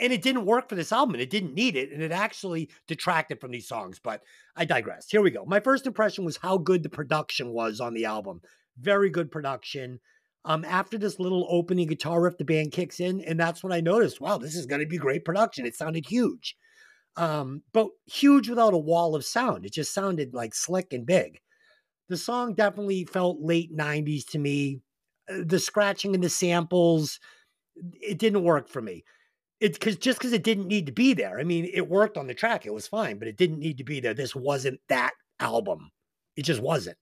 And 0.00 0.12
it 0.12 0.22
didn't 0.22 0.44
work 0.44 0.68
for 0.68 0.74
this 0.74 0.90
album 0.90 1.14
and 1.14 1.22
it 1.22 1.30
didn't 1.30 1.54
need 1.54 1.76
it. 1.76 1.92
And 1.92 2.02
it 2.02 2.10
actually 2.10 2.68
detracted 2.88 3.40
from 3.40 3.52
these 3.52 3.68
songs. 3.68 4.00
But 4.02 4.22
I 4.56 4.64
digress. 4.64 5.08
Here 5.08 5.22
we 5.22 5.30
go. 5.30 5.44
My 5.46 5.60
first 5.60 5.86
impression 5.86 6.24
was 6.24 6.36
how 6.36 6.58
good 6.58 6.82
the 6.82 6.88
production 6.88 7.52
was 7.52 7.80
on 7.80 7.94
the 7.94 8.06
album. 8.06 8.40
Very 8.80 9.08
good 9.08 9.30
production. 9.30 10.00
Um, 10.44 10.64
after 10.64 10.98
this 10.98 11.20
little 11.20 11.46
opening 11.48 11.86
guitar 11.86 12.20
riff, 12.20 12.38
the 12.38 12.44
band 12.44 12.72
kicks 12.72 12.98
in, 12.98 13.20
and 13.20 13.38
that's 13.38 13.62
when 13.62 13.72
I 13.72 13.80
noticed, 13.80 14.20
wow, 14.20 14.36
this 14.36 14.56
is 14.56 14.66
going 14.66 14.80
to 14.80 14.86
be 14.86 14.98
great 14.98 15.24
production. 15.24 15.64
It 15.64 15.74
sounded 15.74 16.06
huge, 16.06 16.56
um, 17.16 17.62
but 17.72 17.88
huge 18.04 18.48
without 18.48 18.74
a 18.74 18.78
wall 18.78 19.16
of 19.16 19.24
sound. 19.24 19.64
It 19.64 19.72
just 19.72 19.94
sounded 19.94 20.34
like 20.34 20.54
slick 20.54 20.92
and 20.92 21.04
big. 21.04 21.40
The 22.08 22.16
song 22.16 22.54
definitely 22.54 23.04
felt 23.06 23.40
late 23.40 23.76
90s 23.76 24.24
to 24.30 24.38
me. 24.38 24.82
Uh, 25.30 25.42
The 25.44 25.58
scratching 25.58 26.14
and 26.14 26.22
the 26.22 26.30
samples, 26.30 27.20
it 28.00 28.18
didn't 28.18 28.44
work 28.44 28.68
for 28.68 28.80
me. 28.80 29.04
It's 29.60 29.78
because 29.78 29.96
just 29.96 30.18
because 30.18 30.32
it 30.32 30.44
didn't 30.44 30.68
need 30.68 30.86
to 30.86 30.92
be 30.92 31.14
there. 31.14 31.38
I 31.38 31.44
mean, 31.44 31.70
it 31.72 31.88
worked 31.88 32.18
on 32.18 32.26
the 32.26 32.34
track, 32.34 32.66
it 32.66 32.74
was 32.74 32.86
fine, 32.86 33.18
but 33.18 33.28
it 33.28 33.36
didn't 33.36 33.58
need 33.58 33.78
to 33.78 33.84
be 33.84 34.00
there. 34.00 34.14
This 34.14 34.34
wasn't 34.34 34.80
that 34.88 35.12
album. 35.40 35.90
It 36.36 36.42
just 36.42 36.60
wasn't. 36.60 36.98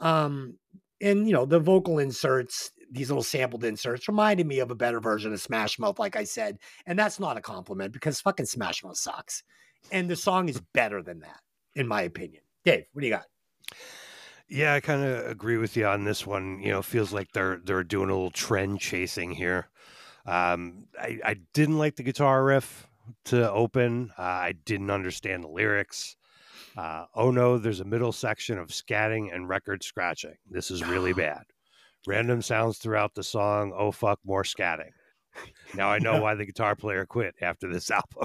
Um, 0.00 0.58
and 1.00 1.26
you 1.26 1.32
know, 1.32 1.46
the 1.46 1.60
vocal 1.60 1.98
inserts, 1.98 2.72
these 2.90 3.08
little 3.10 3.22
sampled 3.22 3.64
inserts, 3.64 4.08
reminded 4.08 4.46
me 4.46 4.58
of 4.58 4.70
a 4.70 4.76
better 4.76 5.00
version 5.00 5.32
of 5.32 5.40
Smash 5.40 5.78
Mouth, 5.78 5.98
like 5.98 6.16
I 6.16 6.24
said. 6.24 6.58
And 6.86 6.98
that's 6.98 7.20
not 7.20 7.36
a 7.36 7.40
compliment 7.42 7.92
because 7.92 8.20
fucking 8.20 8.46
Smash 8.46 8.82
Mouth 8.82 8.96
sucks. 8.96 9.42
And 9.92 10.10
the 10.10 10.16
song 10.16 10.48
is 10.48 10.60
better 10.74 11.02
than 11.02 11.20
that, 11.20 11.40
in 11.74 11.86
my 11.86 12.02
opinion. 12.02 12.42
Dave, 12.64 12.86
what 12.92 13.02
do 13.02 13.06
you 13.06 13.12
got? 13.12 13.26
Yeah, 14.48 14.74
I 14.74 14.80
kind 14.80 15.02
of 15.04 15.26
agree 15.26 15.56
with 15.56 15.76
you 15.76 15.86
on 15.86 16.04
this 16.04 16.26
one. 16.26 16.60
You 16.60 16.70
know, 16.70 16.82
feels 16.82 17.12
like 17.12 17.32
they're 17.32 17.58
they're 17.64 17.82
doing 17.84 18.10
a 18.10 18.14
little 18.14 18.30
trend 18.30 18.80
chasing 18.80 19.32
here. 19.32 19.68
Um, 20.24 20.86
I, 21.00 21.18
I 21.24 21.34
didn't 21.52 21.78
like 21.78 21.96
the 21.96 22.02
guitar 22.02 22.44
riff 22.44 22.86
to 23.26 23.50
open. 23.50 24.10
Uh, 24.18 24.22
I 24.22 24.52
didn't 24.64 24.90
understand 24.90 25.44
the 25.44 25.48
lyrics. 25.48 26.16
Uh, 26.76 27.06
oh 27.14 27.30
no, 27.30 27.58
there's 27.58 27.80
a 27.80 27.84
middle 27.84 28.12
section 28.12 28.58
of 28.58 28.68
scatting 28.68 29.34
and 29.34 29.48
record 29.48 29.82
scratching. 29.82 30.36
This 30.50 30.70
is 30.70 30.84
really 30.84 31.12
bad. 31.14 31.42
Random 32.06 32.40
sounds 32.42 32.78
throughout 32.78 33.14
the 33.14 33.24
song. 33.24 33.72
Oh 33.76 33.90
fuck, 33.92 34.20
more 34.24 34.44
scatting. 34.44 34.90
Now 35.74 35.90
I 35.90 35.98
know 35.98 36.14
Yeah. 36.14 36.20
why 36.20 36.34
the 36.34 36.46
guitar 36.46 36.76
player 36.76 37.04
quit 37.06 37.34
after 37.40 37.72
this 37.72 37.90
album. 37.92 38.24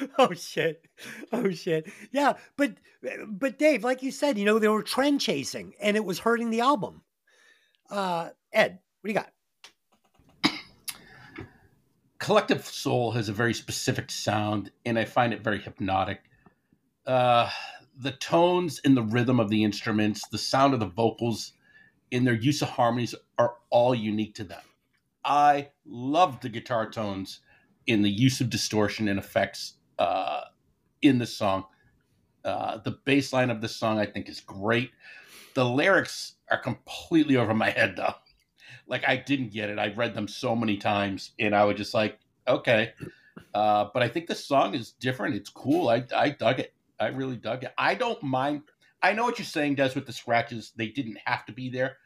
oh 0.18 0.32
shit 0.32 0.86
oh 1.32 1.50
shit 1.50 1.86
yeah 2.10 2.34
but 2.56 2.74
but 3.26 3.58
dave 3.58 3.84
like 3.84 4.02
you 4.02 4.10
said 4.10 4.38
you 4.38 4.44
know 4.44 4.58
they 4.58 4.68
were 4.68 4.82
trend 4.82 5.20
chasing 5.20 5.74
and 5.80 5.96
it 5.96 6.04
was 6.04 6.20
hurting 6.20 6.50
the 6.50 6.60
album 6.60 7.02
uh 7.90 8.30
ed 8.52 8.78
what 9.00 9.08
do 9.08 9.12
you 9.12 9.18
got 9.18 9.32
Collective 12.22 12.64
Soul 12.64 13.10
has 13.10 13.28
a 13.28 13.32
very 13.32 13.52
specific 13.52 14.08
sound, 14.08 14.70
and 14.86 14.96
I 14.96 15.04
find 15.04 15.32
it 15.32 15.42
very 15.42 15.58
hypnotic. 15.58 16.20
Uh, 17.04 17.50
the 17.98 18.12
tones 18.12 18.80
and 18.84 18.96
the 18.96 19.02
rhythm 19.02 19.40
of 19.40 19.48
the 19.48 19.64
instruments, 19.64 20.28
the 20.28 20.38
sound 20.38 20.72
of 20.72 20.78
the 20.78 20.86
vocals, 20.86 21.54
and 22.12 22.24
their 22.24 22.34
use 22.34 22.62
of 22.62 22.68
harmonies 22.68 23.16
are 23.38 23.56
all 23.70 23.92
unique 23.92 24.36
to 24.36 24.44
them. 24.44 24.62
I 25.24 25.70
love 25.84 26.38
the 26.38 26.48
guitar 26.48 26.88
tones 26.88 27.40
in 27.88 28.02
the 28.02 28.10
use 28.10 28.40
of 28.40 28.50
distortion 28.50 29.08
and 29.08 29.18
effects 29.18 29.74
uh, 29.98 30.42
in 31.02 31.18
the 31.18 31.26
song. 31.26 31.64
Uh, 32.44 32.78
the 32.78 32.98
bass 33.04 33.32
line 33.32 33.50
of 33.50 33.60
the 33.60 33.68
song, 33.68 33.98
I 33.98 34.06
think, 34.06 34.28
is 34.28 34.40
great. 34.40 34.90
The 35.54 35.64
lyrics 35.64 36.34
are 36.50 36.58
completely 36.58 37.36
over 37.36 37.54
my 37.54 37.70
head, 37.70 37.96
though 37.96 38.14
like 38.86 39.08
I 39.08 39.16
didn't 39.16 39.52
get 39.52 39.70
it. 39.70 39.78
I 39.78 39.92
read 39.94 40.14
them 40.14 40.28
so 40.28 40.56
many 40.56 40.76
times, 40.76 41.32
and 41.38 41.54
I 41.54 41.64
was 41.64 41.76
just 41.76 41.94
like, 41.94 42.18
okay. 42.48 42.92
Uh, 43.54 43.88
but 43.92 44.02
I 44.02 44.08
think 44.08 44.26
the 44.26 44.34
song 44.34 44.74
is 44.74 44.92
different. 44.92 45.34
It's 45.34 45.50
cool. 45.50 45.88
I 45.88 46.04
I 46.14 46.30
dug 46.30 46.58
it. 46.58 46.74
I 46.98 47.08
really 47.08 47.36
dug 47.36 47.64
it. 47.64 47.72
I 47.78 47.94
don't 47.94 48.22
mind. 48.22 48.62
I 49.02 49.12
know 49.12 49.24
what 49.24 49.38
you're 49.38 49.46
saying, 49.46 49.76
Des, 49.76 49.92
with 49.94 50.06
the 50.06 50.12
scratches. 50.12 50.72
They 50.76 50.88
didn't 50.88 51.18
have 51.24 51.44
to 51.46 51.52
be 51.52 51.68
there. 51.68 51.96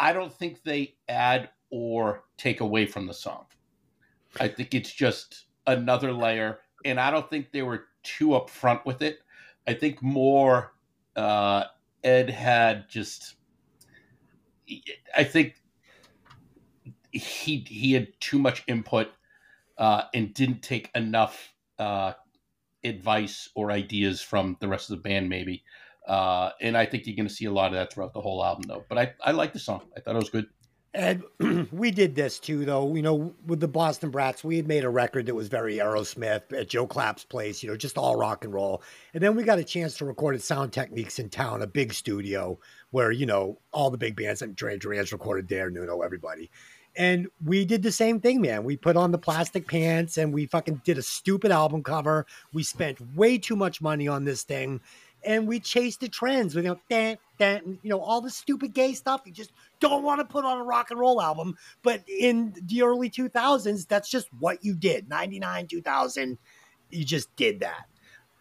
I 0.00 0.12
don't 0.12 0.32
think 0.32 0.62
they 0.62 0.96
add 1.08 1.50
or 1.70 2.24
take 2.36 2.60
away 2.60 2.86
from 2.86 3.06
the 3.06 3.14
song. 3.14 3.46
I 4.40 4.48
think 4.48 4.74
it's 4.74 4.92
just 4.92 5.46
another 5.66 6.12
layer, 6.12 6.58
and 6.84 7.00
I 7.00 7.10
don't 7.10 7.28
think 7.28 7.52
they 7.52 7.62
were 7.62 7.84
too 8.02 8.28
upfront 8.28 8.84
with 8.84 9.02
it. 9.02 9.20
I 9.66 9.74
think 9.74 10.02
more 10.02 10.74
uh, 11.16 11.64
Ed 12.02 12.30
had 12.30 12.88
just. 12.88 13.36
I 15.16 15.24
think 15.24 15.54
he 17.10 17.64
he 17.68 17.92
had 17.92 18.08
too 18.20 18.38
much 18.38 18.64
input 18.66 19.08
uh, 19.78 20.04
and 20.14 20.34
didn't 20.34 20.62
take 20.62 20.90
enough 20.94 21.52
uh, 21.78 22.12
advice 22.82 23.48
or 23.54 23.70
ideas 23.70 24.20
from 24.20 24.56
the 24.60 24.68
rest 24.68 24.90
of 24.90 24.96
the 24.96 25.02
band, 25.02 25.28
maybe. 25.28 25.64
Uh, 26.06 26.50
and 26.60 26.76
I 26.76 26.84
think 26.84 27.06
you're 27.06 27.16
going 27.16 27.28
to 27.28 27.34
see 27.34 27.46
a 27.46 27.52
lot 27.52 27.68
of 27.68 27.74
that 27.74 27.92
throughout 27.92 28.12
the 28.12 28.20
whole 28.20 28.44
album, 28.44 28.64
though. 28.68 28.84
But 28.88 28.98
I, 28.98 29.14
I 29.22 29.30
like 29.32 29.52
the 29.52 29.58
song. 29.58 29.82
I 29.96 30.00
thought 30.00 30.16
it 30.16 30.18
was 30.18 30.30
good. 30.30 30.46
Ed 30.94 31.22
we 31.72 31.90
did 31.90 32.14
this 32.14 32.38
too 32.38 32.64
though 32.64 32.94
you 32.94 33.02
know 33.02 33.34
with 33.46 33.60
the 33.60 33.68
boston 33.68 34.10
brats 34.10 34.44
we 34.44 34.56
had 34.56 34.68
made 34.68 34.84
a 34.84 34.88
record 34.88 35.26
that 35.26 35.34
was 35.34 35.48
very 35.48 35.76
aerosmith 35.76 36.52
at 36.52 36.68
joe 36.68 36.86
clapp's 36.86 37.24
place 37.24 37.62
you 37.62 37.68
know 37.68 37.76
just 37.76 37.98
all 37.98 38.16
rock 38.16 38.44
and 38.44 38.54
roll 38.54 38.82
and 39.12 39.22
then 39.22 39.34
we 39.34 39.42
got 39.42 39.58
a 39.58 39.64
chance 39.64 39.96
to 39.96 40.04
record 40.04 40.34
at 40.34 40.42
sound 40.42 40.72
techniques 40.72 41.18
in 41.18 41.28
town 41.28 41.62
a 41.62 41.66
big 41.66 41.92
studio 41.92 42.58
where 42.90 43.10
you 43.10 43.26
know 43.26 43.58
all 43.72 43.90
the 43.90 43.98
big 43.98 44.16
bands 44.16 44.40
and 44.40 44.54
Duran 44.56 44.78
Duran's 44.78 45.12
recorded 45.12 45.48
there 45.48 45.68
nuno 45.70 46.00
everybody 46.00 46.50
And 46.96 47.26
we 47.44 47.64
did 47.64 47.82
the 47.82 47.90
same 47.90 48.20
thing, 48.20 48.40
man. 48.40 48.62
We 48.62 48.76
put 48.76 48.96
on 48.96 49.10
the 49.10 49.18
plastic 49.18 49.66
pants 49.66 50.16
and 50.16 50.32
we 50.32 50.46
fucking 50.46 50.82
did 50.84 50.96
a 50.96 51.02
stupid 51.02 51.50
album 51.50 51.82
cover. 51.82 52.24
We 52.52 52.62
spent 52.62 53.00
way 53.16 53.36
too 53.38 53.56
much 53.56 53.82
money 53.82 54.06
on 54.06 54.24
this 54.24 54.44
thing 54.44 54.80
and 55.24 55.46
we 55.46 55.60
chased 55.60 56.00
the 56.00 56.08
trends 56.08 56.54
with, 56.54 56.64
you 56.64 56.70
know, 56.70 56.80
dan, 56.88 57.18
dan, 57.38 57.78
you 57.82 57.90
know, 57.90 58.00
all 58.00 58.20
the 58.20 58.30
stupid 58.30 58.74
gay 58.74 58.92
stuff. 58.94 59.22
You 59.24 59.32
just 59.32 59.52
don't 59.80 60.02
want 60.02 60.20
to 60.20 60.24
put 60.24 60.44
on 60.44 60.58
a 60.58 60.64
rock 60.64 60.90
and 60.90 60.98
roll 60.98 61.20
album. 61.20 61.56
But 61.82 62.02
in 62.08 62.54
the 62.62 62.82
early 62.82 63.10
2000s, 63.10 63.86
that's 63.88 64.08
just 64.08 64.28
what 64.38 64.64
you 64.64 64.74
did. 64.74 65.08
99, 65.08 65.66
2000, 65.66 66.38
you 66.90 67.04
just 67.04 67.34
did 67.36 67.60
that. 67.60 67.86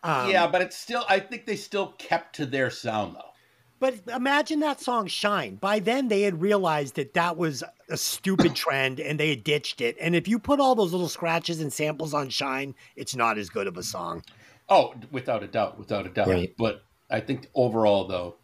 Um, 0.03 0.29
yeah, 0.29 0.47
but 0.47 0.61
it's 0.61 0.77
still. 0.77 1.05
I 1.07 1.19
think 1.19 1.45
they 1.45 1.55
still 1.55 1.93
kept 1.93 2.35
to 2.35 2.45
their 2.45 2.69
sound 2.69 3.15
though. 3.15 3.33
But 3.79 3.95
imagine 4.15 4.61
that 4.61 4.79
song 4.79 5.07
Shine. 5.07 5.55
By 5.55 5.79
then, 5.79 6.07
they 6.07 6.21
had 6.21 6.39
realized 6.39 6.95
that 6.95 7.13
that 7.15 7.35
was 7.35 7.65
a 7.89 7.97
stupid 7.97 8.55
trend 8.55 9.01
and 9.01 9.19
they 9.19 9.29
had 9.29 9.43
ditched 9.43 9.81
it. 9.81 9.97
And 9.99 10.15
if 10.15 10.25
you 10.25 10.39
put 10.39 10.61
all 10.61 10.73
those 10.73 10.93
little 10.93 11.09
scratches 11.09 11.59
and 11.59 11.71
samples 11.71 12.13
on 12.13 12.29
Shine, 12.29 12.75
it's 12.95 13.13
not 13.13 13.37
as 13.37 13.49
good 13.49 13.67
of 13.67 13.77
a 13.77 13.83
song. 13.83 14.23
Oh, 14.69 14.93
without 15.12 15.43
a 15.43 15.47
doubt, 15.47 15.78
without 15.78 16.06
a 16.06 16.10
doubt. 16.10 16.28
Right. 16.28 16.54
But 16.58 16.84
I 17.10 17.19
think 17.19 17.47
overall, 17.54 18.08
though, 18.08 18.36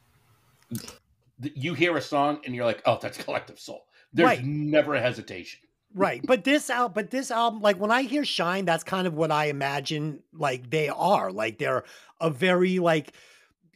th- 1.42 1.54
you 1.56 1.74
hear 1.74 1.96
a 1.98 2.02
song 2.02 2.42
and 2.46 2.56
you're 2.56 2.66
like, 2.66 2.82
"Oh, 2.86 3.00
that's 3.02 3.18
Collective 3.24 3.60
Soul." 3.60 3.86
There's 4.14 4.28
Right. 4.28 4.44
never 4.44 4.96
a 4.96 5.02
hesitation. 5.02 5.60
Right. 5.94 6.22
But 6.24 6.44
this 6.44 6.70
out 6.70 6.94
but 6.94 7.10
this 7.10 7.32
album, 7.32 7.62
like 7.62 7.80
when 7.80 7.92
I 7.92 8.04
hear 8.04 8.24
Shine, 8.24 8.66
that's 8.66 8.84
kind 8.84 9.08
of 9.08 9.14
what 9.16 9.32
I 9.32 9.46
imagine 9.46 10.22
like 10.34 10.70
they 10.70 10.90
are. 10.90 11.32
Like 11.32 11.58
they're 11.58 11.84
a 12.22 12.30
very 12.30 12.80
like 12.80 13.14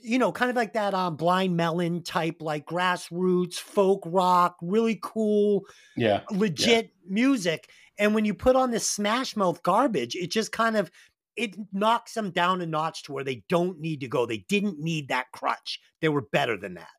you 0.06 0.20
know, 0.20 0.34
kind 0.34 0.50
of 0.50 0.56
like 0.58 0.74
that 0.74 0.94
um 0.94 1.16
blind 1.16 1.56
melon 1.56 2.04
type, 2.04 2.42
like 2.42 2.66
grassroots, 2.66 3.56
folk 3.56 4.02
rock, 4.06 4.58
really 4.62 5.00
cool, 5.02 5.64
Yeah, 5.96 6.22
legit 6.30 6.92
music. 7.08 7.70
And 7.98 8.14
when 8.14 8.26
you 8.26 8.34
put 8.34 8.56
on 8.56 8.70
this 8.72 8.88
smash 8.90 9.36
mouth 9.36 9.64
garbage, 9.64 10.16
it 10.16 10.30
just 10.30 10.52
kind 10.52 10.76
of 10.76 10.92
it 11.36 11.56
knocks 11.72 12.14
them 12.14 12.32
down 12.32 12.62
a 12.62 12.66
notch 12.66 13.04
to 13.04 13.14
where 13.14 13.24
they 13.24 13.44
don't 13.50 13.80
need 13.80 14.02
to 14.02 14.08
go. 14.08 14.26
They 14.26 14.46
didn't 14.50 14.80
need 14.80 15.08
that 15.08 15.32
crutch. 15.32 15.80
They 16.02 16.10
were 16.10 16.22
better 16.22 16.58
than 16.58 16.76
that. 16.76 16.90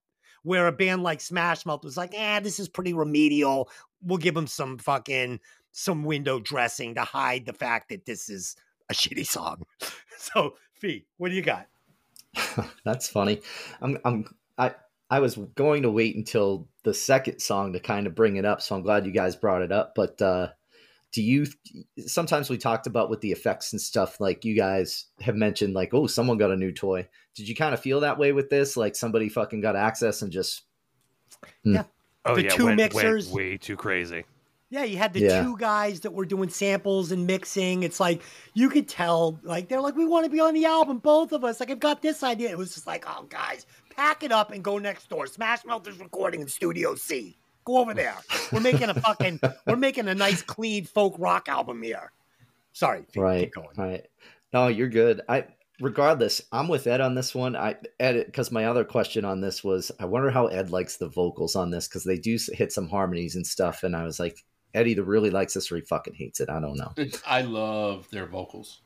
Where 0.42 0.66
a 0.66 0.73
band 0.73 1.03
like 1.03 1.20
Smash 1.20 1.64
Mouth 1.64 1.85
was 1.85 1.97
like, 1.97 2.12
eh, 2.14 2.40
this 2.40 2.59
is 2.59 2.68
pretty 2.68 2.92
remedial. 2.92 3.70
We'll 4.03 4.18
give 4.18 4.35
them 4.35 4.47
some 4.47 4.79
fucking 4.79 5.40
some 5.73 6.05
window 6.05 6.38
dressing 6.38 6.94
to 6.94 7.03
hide 7.03 7.47
the 7.47 7.53
fact 7.53 7.88
that 7.88 8.07
this 8.07 8.29
is 8.29 8.57
a 8.90 8.94
shitty 8.94 9.27
song. 9.27 9.62
So, 10.16 10.55
Fee, 10.73 11.05
what 11.18 11.29
do 11.29 11.35
you 11.35 11.42
got? 11.42 11.66
That's 12.85 13.09
funny. 13.09 13.42
I'm 13.83 13.99
I'm 14.05 14.25
I 14.57 14.75
I 15.11 15.20
was 15.20 15.37
going 15.55 15.83
to 15.83 15.90
wait 15.90 16.16
until 16.16 16.68
the 16.83 16.94
second 16.94 17.40
song 17.40 17.73
to 17.73 17.81
kind 17.81 18.07
of 18.07 18.14
bring 18.14 18.37
it 18.37 18.44
up, 18.44 18.62
so 18.62 18.75
I'm 18.75 18.83
glad 18.83 19.05
you 19.05 19.12
guys 19.12 19.37
brought 19.37 19.61
it 19.61 19.73
up. 19.73 19.94
But 19.94 20.23
uh 20.23 20.49
do 21.14 21.22
you 21.22 21.46
sometimes 22.07 22.50
we 22.50 22.59
talked 22.59 22.87
about 22.87 23.09
with 23.09 23.20
the 23.20 23.31
effects 23.33 23.72
and 23.72 23.81
stuff 23.81 24.20
like 24.20 24.44
you 24.44 24.55
guys 24.55 25.07
have 25.20 25.37
mentioned 25.37 25.72
like 25.72 25.94
oh 25.94 26.07
someone 26.09 26.37
got 26.37 26.50
a 26.50 26.57
new 26.57 26.72
toy 26.72 27.07
did 27.37 27.48
you 27.48 27.55
kind 27.55 27.72
of 27.72 27.81
feel 27.81 28.00
that 28.00 28.18
way 28.18 28.33
with 28.33 28.50
this 28.50 28.77
like 28.77 28.96
somebody 28.96 29.29
fucking 29.29 29.61
got 29.61 29.77
access 29.77 30.20
and 30.22 30.33
just 30.33 30.64
hmm. 31.62 31.74
yeah. 31.77 31.85
Oh 32.27 32.35
The 32.35 32.44
yeah, 32.44 32.48
two 32.50 32.64
went, 32.64 32.81
went 32.81 32.94
mixers. 32.94 33.31
way 33.31 33.59
too 33.59 33.77
crazy. 33.77 34.24
Yeah, 34.70 34.85
you 34.85 34.96
had 34.96 35.12
the 35.12 35.20
Yeah. 35.20 35.42
two 35.42 35.59
guys 35.59 36.00
that 36.00 36.12
were 36.14 36.24
doing 36.24 36.48
samples 36.48 37.12
and 37.12 37.27
mixing. 37.27 37.83
It's 37.83 38.00
like 38.00 38.22
you 38.55 38.70
could 38.70 38.88
tell, 38.88 39.38
like 39.42 39.68
they're 39.68 39.83
like, 39.83 39.94
we 39.94 40.07
want 40.07 40.24
to 40.24 40.31
be 40.31 40.40
on 40.40 40.55
the 40.55 40.64
album, 40.64 40.98
both 40.98 41.33
of 41.33 41.44
us. 41.44 41.61
Like 41.61 41.70
I've 41.70 41.81
got 41.81 42.00
this 42.00 42.22
idea. 42.22 42.48
It 42.48 42.57
was 42.57 42.72
just 42.74 42.87
like, 42.87 43.05
oh 43.07 43.24
guys, 43.29 43.66
pack 43.94 44.22
it 44.22 44.33
up 44.33 44.53
and 44.53 44.64
go 44.64 44.79
next 44.79 45.11
door. 45.11 45.27
Smash 45.27 45.66
Mouth 45.66 45.87
is 45.87 46.00
recording 46.00 46.40
in 46.40 46.48
Studio 46.48 46.94
C. 46.94 47.37
Go 47.64 47.79
over 47.79 47.94
there. 47.94 48.16
We're 48.53 48.61
making 48.61 48.90
a 48.90 48.94
fucking, 48.94 49.40
we're 49.66 49.77
making 49.77 50.09
a 50.09 50.14
nice, 50.14 50.42
clean 50.42 50.85
folk 50.85 51.16
rock 51.18 51.48
album 51.48 51.83
here. 51.83 52.12
Sorry, 52.72 53.05
keep- 53.12 53.22
right 53.22 53.40
keep 53.40 53.55
going. 53.55 53.68
right 53.77 54.07
no 54.53 54.66
you're 54.68 54.88
good 54.88 55.20
i 55.29 55.44
regardless 55.81 56.40
i'm 56.53 56.66
with 56.68 56.87
ed 56.87 57.00
on 57.00 57.14
this 57.14 57.35
one 57.35 57.55
i 57.57 57.74
ed 58.00 58.24
because 58.27 58.50
my 58.53 58.64
other 58.66 58.85
question 58.85 59.24
on 59.24 59.40
this 59.40 59.62
was 59.64 59.90
i 60.00 60.05
wonder 60.05 60.31
how 60.31 60.46
ed 60.48 60.70
likes 60.70 60.96
the 60.96 61.09
vocals 61.09 61.55
on 61.57 61.70
this 61.70 61.87
because 61.88 62.05
they 62.05 62.16
do 62.18 62.38
hit 62.53 62.72
some 62.72 62.88
harmonies 62.88 63.35
and 63.37 63.46
stuff 63.46 63.83
and 63.83 63.94
i 63.96 64.05
was 64.05 64.18
like 64.20 64.44
ed 64.74 64.87
either 64.88 65.03
really 65.03 65.31
likes 65.31 65.55
this 65.55 65.70
or 65.70 65.77
he 65.77 65.83
fucking 65.83 66.14
hates 66.14 66.40
it 66.40 66.48
i 66.48 66.61
don't 66.61 66.77
know 66.77 66.92
I 67.27 67.42
love 67.42 68.09
their 68.11 68.27
vocals. 68.27 68.81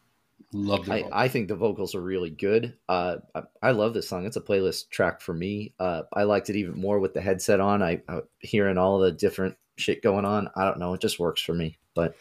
Love 0.52 0.86
the 0.86 0.94
I. 0.94 1.24
I 1.24 1.28
think 1.28 1.48
the 1.48 1.56
vocals 1.56 1.94
are 1.94 2.00
really 2.00 2.30
good. 2.30 2.74
Uh, 2.88 3.16
I, 3.34 3.42
I 3.62 3.70
love 3.72 3.94
this 3.94 4.08
song. 4.08 4.24
It's 4.24 4.36
a 4.36 4.40
playlist 4.40 4.88
track 4.90 5.20
for 5.20 5.34
me. 5.34 5.74
Uh, 5.78 6.02
I 6.12 6.22
liked 6.22 6.48
it 6.48 6.56
even 6.56 6.80
more 6.80 7.00
with 7.00 7.14
the 7.14 7.20
headset 7.20 7.60
on. 7.60 7.82
I, 7.82 8.02
I 8.08 8.20
hearing 8.38 8.78
all 8.78 8.98
the 8.98 9.12
different 9.12 9.56
shit 9.76 10.02
going 10.02 10.24
on. 10.24 10.48
I 10.56 10.64
don't 10.64 10.78
know. 10.78 10.94
It 10.94 11.00
just 11.00 11.18
works 11.18 11.42
for 11.42 11.54
me. 11.54 11.78
But 11.94 12.16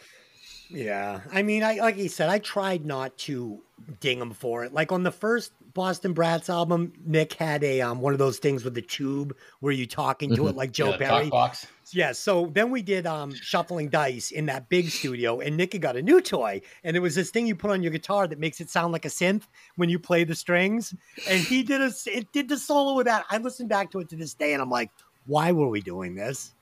Yeah, 0.69 1.21
I 1.31 1.43
mean, 1.43 1.63
I 1.63 1.75
like 1.75 1.95
he 1.95 2.07
said, 2.07 2.29
I 2.29 2.39
tried 2.39 2.85
not 2.85 3.17
to 3.19 3.61
ding 3.99 4.19
him 4.19 4.31
for 4.31 4.65
it. 4.65 4.73
Like 4.73 4.91
on 4.91 5.03
the 5.03 5.11
first 5.11 5.53
Boston 5.77 6.13
Brats 6.13 6.49
album, 6.49 6.91
Nick 7.05 7.33
had 7.33 7.63
a 7.63 7.81
um 7.81 8.01
one 8.01 8.11
of 8.11 8.19
those 8.19 8.39
things 8.39 8.65
with 8.65 8.73
the 8.73 8.81
tube 8.81 9.37
where 9.59 9.71
you 9.71 9.85
talking 9.85 10.35
to 10.35 10.47
it 10.47 10.55
like 10.55 10.71
Joe 10.71 10.89
Yeah, 10.89 10.97
Perry. 10.97 11.29
Box. 11.29 11.67
Yeah, 11.93 12.11
so 12.13 12.51
then 12.53 12.71
we 12.71 12.81
did 12.81 13.05
um 13.05 13.31
shuffling 13.33 13.87
dice 13.89 14.31
in 14.31 14.47
that 14.47 14.69
big 14.69 14.89
studio, 14.89 15.39
and 15.39 15.55
Nick 15.55 15.79
got 15.79 15.95
a 15.95 16.01
new 16.01 16.19
toy, 16.19 16.61
and 16.83 16.97
it 16.97 16.99
was 16.99 17.13
this 17.13 17.29
thing 17.29 17.45
you 17.45 17.55
put 17.55 17.69
on 17.69 17.83
your 17.83 17.91
guitar 17.91 18.27
that 18.27 18.39
makes 18.39 18.59
it 18.59 18.71
sound 18.71 18.91
like 18.91 19.05
a 19.05 19.09
synth 19.09 19.43
when 19.75 19.87
you 19.87 19.99
play 19.99 20.23
the 20.23 20.33
strings. 20.33 20.95
And 21.27 21.43
he 21.43 21.61
did 21.61 21.79
a 21.79 21.91
it 22.07 22.33
did 22.33 22.49
the 22.49 22.57
solo 22.57 22.95
with 22.95 23.05
that. 23.05 23.25
I 23.29 23.37
listened 23.37 23.69
back 23.69 23.91
to 23.91 23.99
it 23.99 24.09
to 24.09 24.15
this 24.15 24.33
day, 24.33 24.53
and 24.53 24.61
I'm 24.61 24.71
like, 24.71 24.89
why 25.27 25.51
were 25.51 25.69
we 25.69 25.79
doing 25.79 26.15
this? 26.15 26.55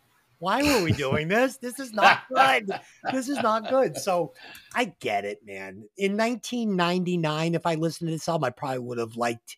Why 0.45 0.61
were 0.61 0.83
we 0.83 0.91
doing 0.91 1.27
this? 1.27 1.57
This 1.57 1.79
is 1.79 1.91
not 1.91 2.19
good. 2.31 2.69
This 3.11 3.29
is 3.29 3.39
not 3.39 3.67
good. 3.67 3.97
So 3.97 4.35
I 4.75 4.93
get 4.99 5.25
it, 5.25 5.39
man. 5.43 5.85
In 5.97 6.15
1999, 6.15 7.55
if 7.55 7.65
I 7.65 7.73
listened 7.73 8.09
to 8.09 8.11
this 8.13 8.29
album, 8.29 8.43
I 8.45 8.49
probably 8.51 8.77
would 8.77 8.99
have 8.99 9.15
liked 9.15 9.57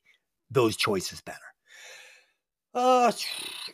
those 0.50 0.78
choices 0.78 1.20
better. 1.20 1.40
Uh, 2.74 3.12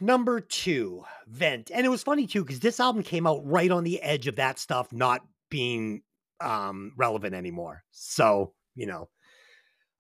number 0.02 0.39
two, 0.39 1.04
Vent, 1.28 1.69
and 1.71 1.86
it 1.86 1.89
was 1.89 2.02
funny 2.02 2.26
too 2.26 2.43
because 2.43 2.62
this 2.62 2.80
album 2.80 3.04
came 3.04 3.28
out 3.28 3.45
right 3.45 3.69
on 3.69 3.84
the 3.84 4.02
edge 4.02 4.26
of 4.26 4.38
that 4.38 4.58
stuff 4.58 4.91
not 4.91 5.21
being 5.52 6.02
um 6.41 6.93
relevant 6.97 7.36
anymore. 7.36 7.84
So 7.91 8.54
you 8.73 8.88
know, 8.88 9.10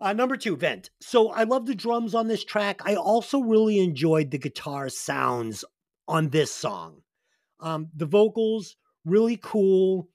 uh, 0.01 0.13
number 0.13 0.35
two, 0.35 0.55
Vent. 0.55 0.89
So 0.99 1.29
I 1.29 1.43
love 1.43 1.67
the 1.67 1.75
drums 1.75 2.15
on 2.15 2.27
this 2.27 2.43
track. 2.43 2.81
I 2.85 2.95
also 2.95 3.39
really 3.39 3.77
enjoyed 3.77 4.31
the 4.31 4.39
guitar 4.39 4.89
sounds 4.89 5.63
on 6.07 6.29
this 6.29 6.51
song. 6.51 7.01
Um, 7.59 7.89
the 7.95 8.05
vocals 8.05 8.75
really 9.05 9.39
cool, 9.41 10.09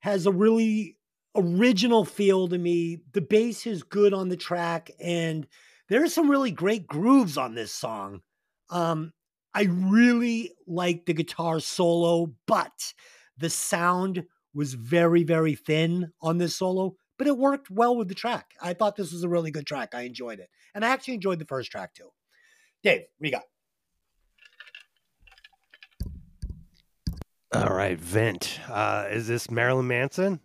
has 0.00 0.26
a 0.26 0.32
really 0.32 0.96
original 1.36 2.04
feel 2.04 2.48
to 2.48 2.58
me. 2.58 3.00
The 3.12 3.20
bass 3.20 3.66
is 3.66 3.82
good 3.82 4.14
on 4.14 4.28
the 4.28 4.36
track, 4.36 4.90
and 4.98 5.46
there 5.88 6.02
are 6.02 6.08
some 6.08 6.30
really 6.30 6.50
great 6.50 6.86
grooves 6.86 7.36
on 7.36 7.54
this 7.54 7.72
song. 7.72 8.20
Um, 8.70 9.12
I 9.54 9.64
really 9.64 10.52
like 10.66 11.06
the 11.06 11.14
guitar 11.14 11.60
solo, 11.60 12.32
but 12.46 12.94
the 13.36 13.50
sound 13.50 14.24
was 14.54 14.74
very, 14.74 15.24
very 15.24 15.54
thin 15.54 16.12
on 16.22 16.38
this 16.38 16.56
solo, 16.56 16.94
but 17.18 17.26
it 17.26 17.36
worked 17.36 17.70
well 17.70 17.96
with 17.96 18.08
the 18.08 18.14
track. 18.14 18.52
I 18.62 18.74
thought 18.74 18.96
this 18.96 19.12
was 19.12 19.24
a 19.24 19.28
really 19.28 19.50
good 19.50 19.66
track. 19.66 19.94
I 19.94 20.02
enjoyed 20.02 20.38
it. 20.38 20.48
And 20.74 20.84
I 20.84 20.88
actually 20.88 21.14
enjoyed 21.14 21.38
the 21.38 21.44
first 21.46 21.70
track 21.70 21.94
too. 21.94 22.10
Dave, 22.82 23.00
what 23.18 23.24
do 23.24 23.28
you 23.28 23.32
got? 23.32 23.44
All 27.52 27.74
right, 27.74 27.98
Vent. 27.98 28.60
Uh, 28.68 29.06
is 29.10 29.26
this 29.26 29.50
Marilyn 29.50 29.88
Manson? 29.88 30.40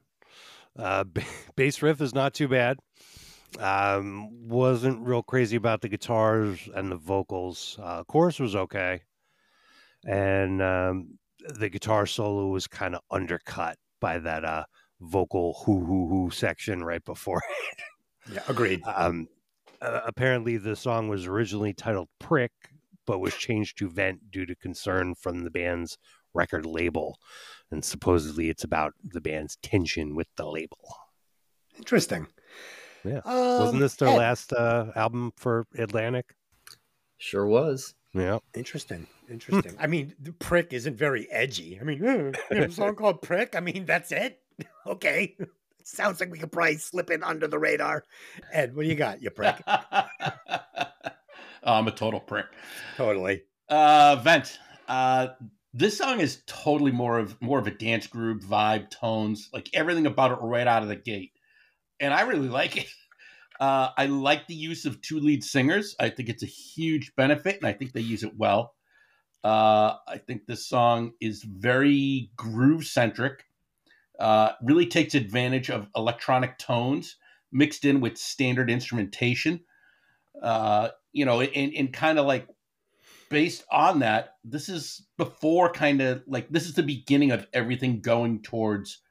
Uh, 0.78 1.04
b- 1.04 1.22
bass 1.56 1.82
riff 1.82 2.02
is 2.02 2.16
not 2.16 2.34
too 2.34 2.48
bad. 2.48 2.80
Um, 3.60 4.48
wasn't 4.50 5.06
real 5.06 5.24
crazy 5.24 5.56
about 5.56 5.82
the 5.82 5.88
guitars 5.90 6.68
and 6.76 6.92
the 6.92 6.98
vocals. 6.98 7.80
Uh, 7.82 8.04
chorus 8.04 8.40
was 8.40 8.56
okay, 8.56 9.02
and 10.06 10.62
um, 10.62 11.18
the 11.60 11.70
guitar 11.70 12.06
solo 12.06 12.48
was 12.48 12.68
kind 12.68 12.96
of 12.96 13.02
undercut 13.12 13.78
by 14.02 14.20
that 14.20 14.44
uh, 14.44 14.66
vocal 15.00 15.54
hoo 15.66 15.86
hoo 15.86 16.08
hoo 16.10 16.30
section 16.32 16.84
right 16.84 17.04
before. 17.06 17.42
Yeah, 18.32 18.42
agreed. 18.50 18.82
um, 18.86 19.28
uh, 19.82 20.02
apparently, 20.06 20.58
the 20.58 20.76
song 20.76 21.08
was 21.08 21.28
originally 21.28 21.74
titled 21.74 22.10
"Prick," 22.20 22.52
but 23.06 23.20
was 23.20 23.36
changed 23.36 23.78
to 23.78 23.90
"Vent" 23.90 24.32
due 24.32 24.46
to 24.48 24.56
concern 24.56 25.16
from 25.16 25.44
the 25.44 25.52
band's 25.52 25.98
record 26.36 26.66
label, 26.66 27.18
and 27.72 27.84
supposedly 27.84 28.50
it's 28.50 28.64
about 28.64 28.94
the 29.04 29.22
band's 29.22 29.58
tension 29.64 30.16
with 30.16 30.28
the 30.36 30.46
label. 30.46 30.78
Interesting. 31.78 32.28
Yeah. 33.04 33.22
Um, 33.26 33.60
Wasn't 33.60 33.80
this 33.80 33.96
their 33.96 34.10
Ed, 34.10 34.18
last 34.18 34.54
uh, 34.54 34.92
album 34.96 35.32
for 35.38 35.66
Atlantic? 35.78 36.34
sure 37.18 37.46
was. 37.46 37.94
Yeah. 38.14 38.40
Interesting. 38.54 39.08
Interesting. 39.30 39.76
I 39.80 39.88
mean, 39.88 40.14
the 40.20 40.32
prick 40.32 40.72
isn't 40.74 40.96
very 40.96 41.30
edgy. 41.32 41.78
I 41.80 41.84
mean, 41.84 42.04
eh, 42.06 42.32
you 42.52 42.58
know, 42.60 42.66
a 42.66 42.72
song 42.72 42.96
called 42.96 43.22
Prick. 43.22 43.56
I 43.56 43.60
mean, 43.60 43.86
that's 43.86 44.12
it. 44.12 44.40
Okay. 44.88 45.36
Sounds 45.84 46.20
like 46.20 46.32
we 46.32 46.38
could 46.40 46.52
probably 46.52 46.78
slip 46.78 47.10
in 47.12 47.24
under 47.24 47.48
the 47.48 47.60
radar. 47.60 48.04
Ed, 48.54 48.76
what 48.76 48.84
do 48.84 48.90
you 48.90 48.96
got, 48.96 49.22
you 49.22 49.30
prick? 49.32 49.56
I'm 51.64 51.88
a 51.88 51.92
total 51.92 52.20
prick. 52.20 52.46
totally. 52.96 53.44
Uh, 53.68 54.16
Vent. 54.24 54.60
Uh, 54.88 55.30
this 55.76 55.98
song 55.98 56.22
is 56.22 56.42
totally 56.48 56.92
more 56.92 57.20
of 57.20 57.40
more 57.42 57.60
of 57.60 57.68
a 57.68 57.72
dance 57.72 58.08
groove 58.08 58.42
vibe, 58.42 58.90
tones, 58.90 59.50
like 59.54 59.70
everything 59.74 60.06
about 60.06 60.32
it 60.32 60.40
right 60.42 60.66
out 60.66 60.84
of 60.84 60.88
the 60.88 60.96
gate, 60.96 61.34
and 62.00 62.14
I 62.14 62.22
really 62.22 62.50
like 62.50 62.78
it. 62.78 62.88
Uh, 63.58 63.90
I 63.98 64.08
like 64.08 64.48
the 64.48 64.54
use 64.54 64.84
of 64.84 65.00
two 65.00 65.18
lead 65.18 65.42
singers. 65.42 65.96
I 65.98 66.10
think 66.10 66.28
it's 66.28 66.44
a 66.44 66.46
huge 66.46 67.16
benefit, 67.16 67.56
and 67.56 67.66
I 67.66 67.72
think 67.72 67.94
they 67.94 68.02
use 68.02 68.22
it 68.22 68.36
well. 68.36 68.76
Uh, 69.46 69.96
I 70.10 70.18
think 70.18 70.46
this 70.46 70.68
song 70.68 71.14
is 71.22 71.42
very 71.42 72.32
groove 72.36 72.84
centric. 72.84 73.46
Uh, 74.20 74.52
really 74.62 74.88
takes 74.88 75.16
advantage 75.16 75.70
of 75.70 75.88
electronic 75.96 76.58
tones 76.58 77.16
mixed 77.54 77.86
in 77.86 78.02
with 78.02 78.18
standard 78.18 78.70
instrumentation. 78.70 79.62
Uh, 80.42 80.90
you 81.14 81.24
know, 81.24 81.40
and, 81.40 81.74
and 81.76 81.94
kind 81.94 82.20
of 82.20 82.26
like 82.26 82.50
based 83.30 83.64
on 83.72 84.00
that, 84.00 84.36
this 84.44 84.70
is 84.70 85.06
before 85.18 85.72
kind 85.72 86.02
of 86.02 86.24
like 86.28 86.50
this 86.50 86.66
is 86.66 86.74
the 86.74 86.84
beginning 86.84 87.32
of 87.32 87.48
everything 87.54 88.02
going 88.02 88.42
towards 88.42 89.02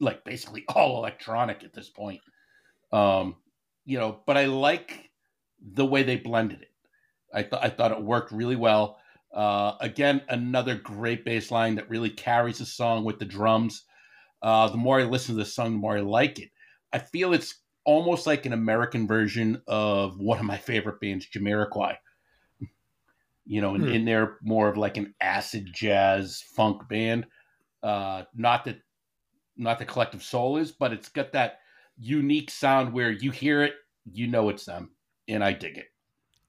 like 0.00 0.24
basically 0.24 0.64
all 0.74 0.98
electronic 0.98 1.64
at 1.64 1.74
this 1.74 1.88
point. 1.88 2.20
Um, 2.92 3.36
you 3.84 3.98
know, 3.98 4.20
but 4.26 4.36
I 4.36 4.46
like 4.46 5.10
the 5.60 5.86
way 5.86 6.02
they 6.02 6.16
blended 6.16 6.62
it. 6.62 6.70
I 7.32 7.42
thought 7.42 7.64
I 7.64 7.70
thought 7.70 7.92
it 7.92 8.02
worked 8.02 8.32
really 8.32 8.56
well. 8.56 8.98
Uh, 9.34 9.74
again, 9.80 10.22
another 10.28 10.76
great 10.76 11.24
bass 11.24 11.50
line 11.50 11.74
that 11.74 11.90
really 11.90 12.10
carries 12.10 12.58
the 12.58 12.66
song 12.66 13.04
with 13.04 13.18
the 13.18 13.24
drums. 13.24 13.84
Uh, 14.40 14.68
the 14.68 14.76
more 14.76 15.00
I 15.00 15.04
listen 15.04 15.34
to 15.34 15.38
the 15.38 15.48
song, 15.48 15.72
the 15.72 15.78
more 15.78 15.98
I 15.98 16.00
like 16.00 16.38
it. 16.38 16.50
I 16.92 16.98
feel 16.98 17.34
it's 17.34 17.56
almost 17.84 18.26
like 18.26 18.46
an 18.46 18.52
American 18.52 19.06
version 19.06 19.60
of 19.66 20.18
one 20.18 20.38
of 20.38 20.44
my 20.44 20.56
favorite 20.56 21.00
bands, 21.00 21.26
Jamiroquai. 21.26 21.96
You 23.46 23.60
know, 23.60 23.74
and, 23.76 23.84
Hmm. 23.84 23.92
and 23.92 24.08
they're 24.08 24.38
more 24.42 24.68
of 24.68 24.76
like 24.76 24.96
an 24.96 25.14
acid 25.20 25.68
jazz 25.72 26.42
funk 26.56 26.88
band. 26.88 27.26
Uh, 27.82 28.24
not 28.34 28.64
that 28.64 28.78
not 29.56 29.78
the 29.78 29.84
collective 29.84 30.22
soul 30.22 30.56
is, 30.58 30.72
but 30.72 30.92
it's 30.92 31.08
got 31.08 31.32
that 31.32 31.60
unique 31.98 32.50
sound 32.50 32.92
where 32.92 33.10
you 33.10 33.30
hear 33.30 33.62
it, 33.62 33.74
you 34.12 34.26
know 34.26 34.48
it's 34.50 34.64
them, 34.66 34.90
and 35.28 35.42
I 35.44 35.52
dig 35.52 35.78
it. 35.78 35.86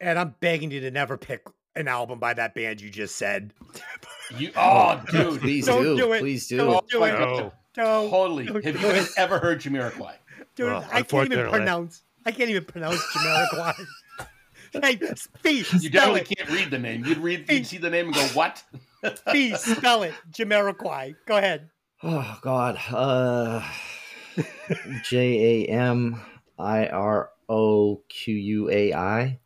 And 0.02 0.20
I'm 0.20 0.36
begging 0.42 0.72
you 0.72 0.80
to 0.82 0.92
never 0.92 1.18
pick 1.18 1.42
an 1.76 1.88
album 1.88 2.20
by 2.20 2.34
that 2.34 2.54
band 2.56 2.82
you 2.82 2.90
just 2.90 3.16
said. 3.16 3.54
You, 4.38 4.52
oh, 4.58 5.02
dude, 5.12 5.40
Please 5.40 5.66
Don't 5.68 5.84
do. 5.84 5.96
do 5.98 6.12
it. 6.14 6.20
Please 6.20 6.48
do. 6.48 6.58
Don't 6.58 6.88
do 6.90 7.04
it. 7.06 7.14
Oh, 7.14 7.54
No, 7.78 8.10
totally. 8.10 8.46
Don't 8.48 8.64
Have 8.66 8.76
you 8.76 8.82
guys 8.82 9.14
ever 9.18 9.40
heard 9.40 9.62
Jamiroquai? 9.62 10.16
dude, 10.56 10.66
Well, 10.66 10.86
I 10.92 11.02
can't 11.04 11.32
even 11.32 11.50
pronounce. 11.50 12.02
I 12.26 12.32
can't 12.32 12.50
even 12.50 12.66
pronounce 12.66 13.02
Jamiroquai. 13.16 13.74
hey, 14.82 14.96
Fee, 15.42 15.58
You 15.58 15.64
spell 15.64 15.90
definitely 15.92 16.22
it. 16.22 16.38
can't 16.38 16.50
read 16.50 16.72
the 16.72 16.80
name. 16.80 17.06
You'd 17.06 17.18
read, 17.20 17.50
you'd 17.50 17.66
see 17.68 17.78
the 17.78 17.90
name 17.90 18.08
and 18.08 18.16
go, 18.16 18.22
"What?" 18.34 18.64
Fee, 19.32 19.56
spell 19.56 20.04
it. 20.04 20.14
Jamiroquai. 20.32 21.16
Go 21.26 21.38
ahead. 21.38 21.70
Oh 22.04 22.38
God. 22.42 22.78
Uh, 22.92 23.64
J 25.04 25.66
A 25.66 25.70
M 25.70 26.22
I 26.60 26.88
R 26.88 27.30
O 27.50 28.02
Q 28.10 28.34
U 28.36 28.70
A 28.70 28.94
I. 28.94 29.40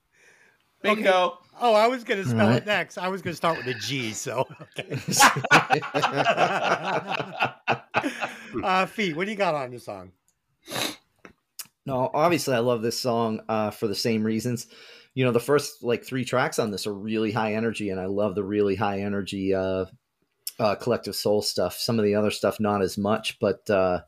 Bingo. 0.82 1.38
Oh, 1.64 1.76
I 1.76 1.88
was 1.88 2.04
gonna 2.04 2.26
spell 2.26 2.48
Right. 2.48 2.58
it 2.58 2.66
next. 2.66 2.98
I 2.98 3.08
was 3.08 3.22
gonna 3.22 3.36
start 3.36 3.58
with 3.58 3.68
a 3.68 3.76
G. 3.76 4.14
So, 4.14 4.48
okay. 4.80 4.98
uh, 8.64 8.86
Fee, 8.88 9.14
what 9.14 9.26
do 9.26 9.32
you 9.32 9.38
got 9.38 9.56
on 9.56 9.72
the 9.72 9.80
song? 9.80 10.12
No, 11.86 12.10
obviously 12.14 12.54
I 12.56 12.60
love 12.60 12.82
this 12.82 13.00
song 13.00 13.42
uh, 13.50 13.72
for 13.72 13.88
the 13.88 13.96
same 13.96 14.24
reasons. 14.24 14.68
You 15.14 15.26
know, 15.26 15.32
the 15.32 15.40
first 15.40 15.84
like 15.84 16.06
three 16.06 16.24
tracks 16.24 16.60
on 16.60 16.72
this 16.72 16.88
are 16.88 16.94
really 16.94 17.32
high 17.32 17.54
energy, 17.54 17.90
and 17.90 18.00
I 18.00 18.06
love 18.06 18.36
the 18.36 18.44
really 18.44 18.76
high 18.76 19.02
energy 19.02 19.54
uh, 19.54 19.86
uh, 20.60 20.76
collective 20.76 21.16
soul 21.16 21.42
stuff. 21.42 21.78
Some 21.78 22.00
of 22.00 22.06
the 22.06 22.16
other 22.16 22.32
stuff 22.32 22.60
not 22.60 22.82
as 22.82 22.98
much, 22.98 23.40
but 23.40 23.70
uh, 23.70 24.02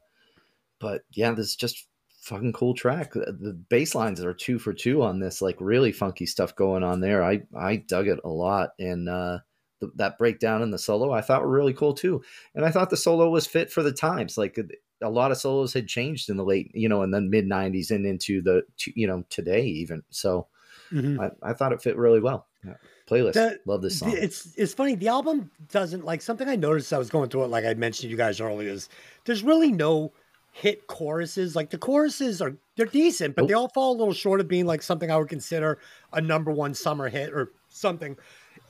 but 0.79 1.01
yeah, 1.11 1.31
this 1.31 1.47
is 1.47 1.55
just 1.55 1.87
fucking 2.21 2.53
cool 2.53 2.73
track. 2.73 3.13
The 3.13 3.59
bass 3.69 3.95
lines 3.95 4.23
are 4.23 4.33
two 4.33 4.59
for 4.59 4.73
two 4.73 5.03
on 5.03 5.19
this, 5.19 5.41
like 5.41 5.57
really 5.59 5.91
funky 5.91 6.25
stuff 6.25 6.55
going 6.55 6.83
on 6.83 7.01
there. 7.01 7.23
I 7.23 7.43
I 7.55 7.77
dug 7.77 8.07
it 8.07 8.19
a 8.23 8.29
lot, 8.29 8.69
and 8.79 9.09
uh, 9.09 9.39
the, 9.81 9.91
that 9.95 10.17
breakdown 10.17 10.61
in 10.61 10.71
the 10.71 10.77
solo 10.77 11.11
I 11.11 11.21
thought 11.21 11.41
were 11.41 11.51
really 11.51 11.73
cool 11.73 11.93
too. 11.93 12.23
And 12.55 12.65
I 12.65 12.71
thought 12.71 12.89
the 12.89 12.97
solo 12.97 13.29
was 13.29 13.45
fit 13.45 13.71
for 13.71 13.83
the 13.83 13.91
times, 13.91 14.37
like 14.37 14.57
a 15.01 15.09
lot 15.09 15.31
of 15.31 15.37
solos 15.37 15.73
had 15.73 15.87
changed 15.87 16.29
in 16.29 16.37
the 16.37 16.45
late, 16.45 16.71
you 16.73 16.87
know, 16.87 17.03
in 17.03 17.11
the 17.11 17.21
mid 17.21 17.45
'90s 17.45 17.91
and 17.91 18.05
into 18.05 18.41
the, 18.41 18.63
you 18.95 19.07
know, 19.07 19.25
today 19.29 19.65
even. 19.65 20.03
So 20.09 20.47
mm-hmm. 20.93 21.19
I, 21.19 21.31
I, 21.41 21.53
thought 21.53 21.73
it 21.73 21.81
fit 21.81 21.97
really 21.97 22.19
well. 22.19 22.47
Yeah. 22.65 22.75
Playlist, 23.09 23.33
the, 23.33 23.59
love 23.65 23.81
this 23.81 23.99
song. 23.99 24.13
It's 24.15 24.53
it's 24.55 24.73
funny. 24.73 24.95
The 24.95 25.09
album 25.09 25.51
doesn't 25.69 26.05
like 26.05 26.21
something 26.21 26.47
I 26.47 26.55
noticed. 26.55 26.93
I 26.93 26.97
was 26.97 27.09
going 27.09 27.29
through 27.29 27.43
it, 27.43 27.47
like 27.47 27.65
I 27.65 27.73
mentioned 27.73 28.09
you 28.09 28.17
guys 28.17 28.39
earlier. 28.39 28.69
Is 28.69 28.87
there's 29.25 29.43
really 29.43 29.71
no 29.71 30.13
hit 30.53 30.87
choruses. 30.87 31.55
Like 31.55 31.69
the 31.69 31.77
choruses 31.77 32.41
are 32.41 32.55
they're 32.77 32.85
decent, 32.85 33.35
but 33.35 33.47
they 33.47 33.53
all 33.53 33.67
fall 33.67 33.91
a 33.93 33.97
little 33.97 34.13
short 34.13 34.39
of 34.39 34.47
being 34.47 34.65
like 34.65 34.81
something 34.81 35.11
I 35.11 35.17
would 35.17 35.27
consider 35.27 35.79
a 36.13 36.21
number 36.21 36.51
one 36.51 36.73
summer 36.73 37.09
hit 37.09 37.33
or 37.33 37.51
something. 37.67 38.15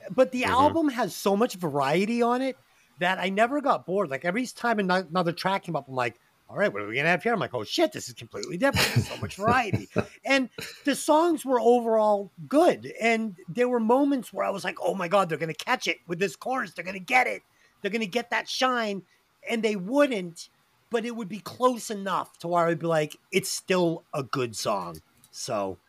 But 0.10 0.32
the 0.32 0.44
mm-hmm. 0.44 0.52
album 0.52 0.90
has 0.90 1.16
so 1.16 1.38
much 1.38 1.56
variety 1.56 2.22
on 2.22 2.42
it 2.42 2.58
that 3.00 3.20
I 3.20 3.30
never 3.30 3.62
got 3.62 3.86
bored. 3.86 4.10
Like 4.10 4.26
every 4.26 4.48
time 4.48 4.80
another 4.80 5.32
track 5.32 5.64
came 5.64 5.76
up, 5.76 5.88
I'm 5.88 5.96
like, 5.96 6.20
all 6.54 6.60
right, 6.60 6.72
what 6.72 6.84
are 6.84 6.88
we 6.88 6.96
gonna 6.96 7.10
have 7.10 7.24
here? 7.24 7.34
I'm 7.34 7.40
like, 7.40 7.56
oh 7.56 7.64
shit, 7.64 7.92
this 7.92 8.08
is 8.08 8.14
completely 8.14 8.58
different. 8.58 8.88
There's 8.94 9.08
so 9.08 9.18
much 9.18 9.36
variety. 9.38 9.90
and 10.24 10.50
the 10.86 10.96
songs 10.96 11.44
were 11.44 11.60
overall 11.60 12.32
good. 12.48 12.94
And 13.02 13.36
there 13.50 13.68
were 13.68 13.80
moments 13.80 14.32
where 14.32 14.46
I 14.46 14.52
was 14.52 14.64
like, 14.64 14.78
oh 14.80 14.94
my 14.94 15.08
God, 15.08 15.30
they're 15.30 15.40
gonna 15.40 15.56
catch 15.56 15.88
it 15.88 15.98
with 16.08 16.20
this 16.20 16.36
chorus. 16.36 16.72
They're 16.72 16.86
gonna 16.86 17.00
get 17.00 17.26
it. 17.26 17.42
They're 17.82 17.92
gonna 17.92 18.06
get 18.06 18.30
that 18.30 18.48
shine. 18.48 19.02
And 19.50 19.64
they 19.64 19.76
wouldn't 19.76 20.50
but 20.94 21.06
it 21.06 21.16
would 21.16 21.28
be 21.28 21.40
close 21.40 21.90
enough 21.90 22.38
to 22.38 22.48
where 22.48 22.68
I'd 22.68 22.78
be 22.78 22.86
like, 22.86 23.18
it's 23.32 23.50
still 23.50 24.04
a 24.14 24.22
good 24.22 24.56
song. 24.56 25.02
So, 25.32 25.80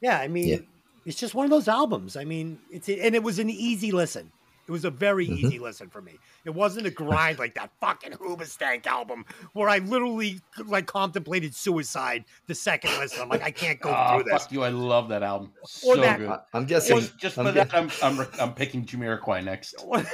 yeah, 0.00 0.18
I 0.18 0.26
mean, 0.26 0.48
yeah. 0.48 0.58
it's 1.06 1.16
just 1.20 1.32
one 1.32 1.44
of 1.44 1.50
those 1.50 1.68
albums. 1.68 2.16
I 2.16 2.24
mean, 2.24 2.58
it's 2.68 2.88
and 2.88 3.14
it 3.14 3.22
was 3.22 3.38
an 3.38 3.50
easy 3.50 3.92
listen. 3.92 4.32
It 4.68 4.72
was 4.72 4.84
a 4.84 4.90
very 4.90 5.26
mm-hmm. 5.26 5.46
easy 5.46 5.58
listen 5.58 5.88
for 5.88 6.02
me. 6.02 6.18
It 6.44 6.50
wasn't 6.50 6.86
a 6.86 6.90
grind 6.90 7.38
like 7.38 7.54
that 7.54 7.70
fucking 7.80 8.12
Hoobastank 8.12 8.86
album 8.86 9.24
where 9.54 9.66
I 9.66 9.78
literally 9.78 10.42
like 10.66 10.86
contemplated 10.86 11.54
suicide 11.54 12.26
the 12.46 12.54
second 12.54 12.90
listen. 12.98 13.22
I'm 13.22 13.30
like, 13.30 13.42
I 13.42 13.50
can't 13.50 13.80
go 13.80 13.88
oh, 13.90 14.14
through 14.14 14.30
this. 14.30 14.42
Fuck 14.42 14.52
you! 14.52 14.62
I 14.62 14.68
love 14.68 15.08
that 15.08 15.22
album. 15.22 15.52
So 15.64 15.96
that, 15.96 16.18
good. 16.18 16.38
I'm 16.52 16.66
guessing 16.66 16.98
just, 16.98 17.18
just 17.18 17.38
I'm 17.38 17.46
for 17.46 17.52
that, 17.52 17.74
I'm, 17.74 17.90
I'm 18.02 18.26
I'm 18.38 18.54
picking 18.54 18.84
Jamiroquai 18.84 19.42
next. 19.42 19.80
Sweet. 19.80 20.06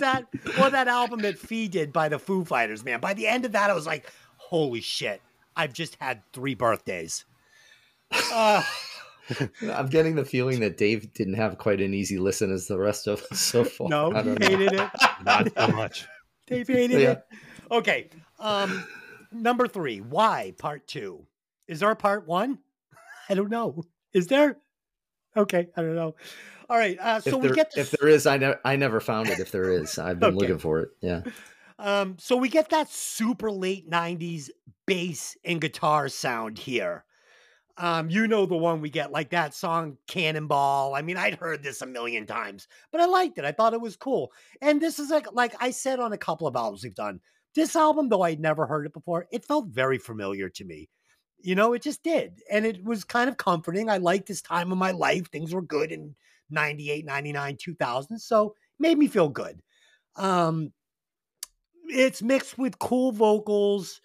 that? 0.00 0.24
What 0.56 0.72
that 0.72 0.88
album 0.88 1.20
that 1.20 1.38
Fee 1.38 1.68
did 1.68 1.92
by 1.92 2.08
the 2.08 2.18
Foo 2.18 2.44
Fighters, 2.44 2.84
man. 2.84 2.98
By 2.98 3.14
the 3.14 3.28
end 3.28 3.44
of 3.44 3.52
that, 3.52 3.70
I 3.70 3.74
was 3.74 3.86
like, 3.86 4.10
holy 4.36 4.80
shit! 4.80 5.22
I've 5.54 5.72
just 5.72 5.96
had 6.00 6.22
three 6.32 6.54
birthdays. 6.54 7.24
Uh, 8.32 8.60
I'm 9.62 9.86
getting 9.86 10.14
the 10.14 10.24
feeling 10.24 10.60
that 10.60 10.76
Dave 10.76 11.12
didn't 11.14 11.34
have 11.34 11.58
quite 11.58 11.80
an 11.80 11.94
easy 11.94 12.18
listen 12.18 12.52
as 12.52 12.66
the 12.66 12.78
rest 12.78 13.06
of 13.06 13.22
us 13.30 13.40
so 13.40 13.64
far. 13.64 13.88
No, 13.88 14.10
he 14.10 14.30
hated 14.44 14.72
it. 14.72 14.90
Not 15.24 15.48
so 15.56 15.68
much. 15.68 16.06
Dave 16.46 16.68
hated 16.68 17.00
yeah. 17.00 17.10
it. 17.10 17.24
Okay. 17.70 18.10
Um, 18.38 18.84
number 19.32 19.68
three, 19.68 20.00
why 20.00 20.54
part 20.58 20.86
two? 20.86 21.26
Is 21.68 21.80
there 21.80 21.90
a 21.90 21.96
part 21.96 22.26
one? 22.26 22.58
I 23.28 23.34
don't 23.34 23.50
know. 23.50 23.82
Is 24.12 24.26
there? 24.26 24.58
Okay, 25.36 25.68
I 25.76 25.82
don't 25.82 25.94
know. 25.94 26.16
All 26.68 26.76
right. 26.76 26.98
Uh, 26.98 27.20
so 27.20 27.32
there, 27.32 27.50
we 27.50 27.50
get 27.50 27.72
to... 27.72 27.80
if 27.80 27.90
there 27.92 28.08
is, 28.08 28.26
I 28.26 28.38
ne- 28.38 28.54
I 28.64 28.76
never 28.76 29.00
found 29.00 29.28
it. 29.28 29.38
If 29.38 29.52
there 29.52 29.72
is, 29.72 29.98
I've 29.98 30.18
been 30.18 30.30
okay. 30.30 30.36
looking 30.36 30.58
for 30.58 30.80
it. 30.80 30.90
Yeah. 31.00 31.22
Um, 31.82 32.16
so 32.18 32.36
we 32.36 32.50
get 32.50 32.68
that 32.68 32.90
super 32.90 33.50
late 33.50 33.88
'90s 33.88 34.50
bass 34.86 35.38
and 35.46 35.62
guitar 35.62 36.10
sound 36.10 36.58
here. 36.58 37.06
Um, 37.78 38.10
you 38.10 38.26
know 38.26 38.46
the 38.46 38.56
one 38.56 38.80
we 38.80 38.90
get, 38.90 39.12
like 39.12 39.30
that 39.30 39.54
song 39.54 39.96
Cannonball. 40.06 40.94
I 40.94 41.02
mean, 41.02 41.16
I'd 41.16 41.34
heard 41.34 41.62
this 41.62 41.82
a 41.82 41.86
million 41.86 42.26
times, 42.26 42.68
but 42.92 43.00
I 43.00 43.06
liked 43.06 43.38
it. 43.38 43.44
I 43.44 43.52
thought 43.52 43.74
it 43.74 43.80
was 43.80 43.96
cool. 43.96 44.32
And 44.60 44.80
this 44.80 44.98
is 44.98 45.10
like 45.10 45.32
like 45.32 45.54
I 45.60 45.70
said 45.70 46.00
on 46.00 46.12
a 46.12 46.18
couple 46.18 46.46
of 46.46 46.56
albums 46.56 46.84
we've 46.84 46.94
done. 46.94 47.20
This 47.54 47.74
album, 47.74 48.08
though 48.08 48.22
I'd 48.22 48.40
never 48.40 48.66
heard 48.66 48.86
it 48.86 48.92
before, 48.92 49.26
it 49.32 49.44
felt 49.44 49.66
very 49.66 49.98
familiar 49.98 50.48
to 50.50 50.64
me. 50.64 50.88
You 51.42 51.54
know, 51.54 51.72
it 51.72 51.82
just 51.82 52.02
did. 52.02 52.40
And 52.50 52.64
it 52.66 52.84
was 52.84 53.02
kind 53.02 53.28
of 53.28 53.36
comforting. 53.36 53.88
I 53.88 53.96
liked 53.96 54.28
this 54.28 54.42
time 54.42 54.70
of 54.70 54.78
my 54.78 54.92
life. 54.92 55.30
Things 55.30 55.52
were 55.52 55.62
good 55.62 55.90
in 55.90 56.14
98, 56.50 57.04
99, 57.04 57.56
2000. 57.56 58.18
So 58.18 58.48
it 58.48 58.52
made 58.78 58.98
me 58.98 59.08
feel 59.08 59.28
good. 59.28 59.60
Um, 60.16 60.72
it's 61.86 62.22
mixed 62.22 62.58
with 62.58 62.78
cool 62.78 63.10
vocals. 63.12 64.00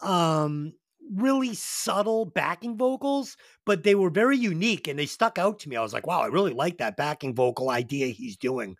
Um, 0.00 0.72
really 1.14 1.54
subtle 1.54 2.24
backing 2.24 2.76
vocals, 2.76 3.36
but 3.66 3.82
they 3.82 3.94
were 3.94 4.10
very 4.10 4.36
unique 4.36 4.86
and 4.86 4.98
they 4.98 5.06
stuck 5.06 5.38
out 5.38 5.58
to 5.60 5.68
me. 5.68 5.76
I 5.76 5.82
was 5.82 5.92
like, 5.92 6.06
wow, 6.06 6.20
I 6.20 6.26
really 6.26 6.52
like 6.52 6.78
that 6.78 6.96
backing 6.96 7.34
vocal 7.34 7.70
idea 7.70 8.06
he's 8.08 8.36
doing. 8.36 8.76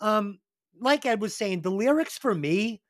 Um, 0.00 0.38
like 0.80 1.06
Ed 1.06 1.20
was 1.20 1.36
saying, 1.36 1.62
the 1.62 1.70
lyrics 1.70 2.18
for 2.18 2.34
me, 2.34 2.82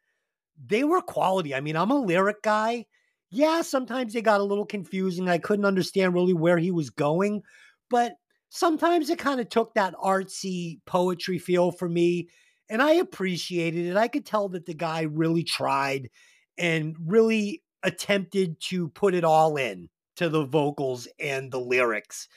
they 0.65 0.85
were 0.85 1.01
quality. 1.01 1.55
I 1.55 1.61
mean, 1.61 1.77
I'm 1.77 1.91
a 1.91 1.99
lyric 1.99 2.43
guy. 2.43 2.87
Yeah, 3.31 3.63
sometimes 3.63 4.13
they 4.13 4.23
got 4.23 4.41
a 4.41 4.45
little 4.45 4.67
confusing. 4.67 5.29
I 5.29 5.39
couldn't 5.39 5.65
understand 5.65 6.15
really 6.15 6.35
where 6.35 6.59
he 6.59 6.71
was 6.71 6.91
going, 6.91 7.43
but 7.91 8.15
sometimes 8.49 9.11
it 9.11 9.19
kind 9.19 9.41
of 9.41 9.49
took 9.49 9.75
that 9.75 9.95
artsy 9.95 10.81
poetry 10.87 11.39
feel 11.39 11.73
for 11.73 11.89
me. 11.89 12.29
And 12.69 12.83
I 12.83 12.93
appreciated 12.93 13.87
it. 13.87 13.97
I 13.97 14.09
could 14.09 14.27
tell 14.27 14.49
that 14.51 14.67
the 14.67 14.75
guy 14.75 15.03
really 15.03 15.45
tried 15.45 16.11
and 16.59 16.97
really 17.05 17.63
attempted 17.87 18.61
to 18.61 18.89
put 18.89 19.15
it 19.15 19.25
all 19.25 19.57
in 19.57 19.89
to 20.17 20.29
the 20.29 20.45
vocals 20.45 21.07
and 21.21 21.51
the 21.51 21.61
lyrics. 21.61 22.29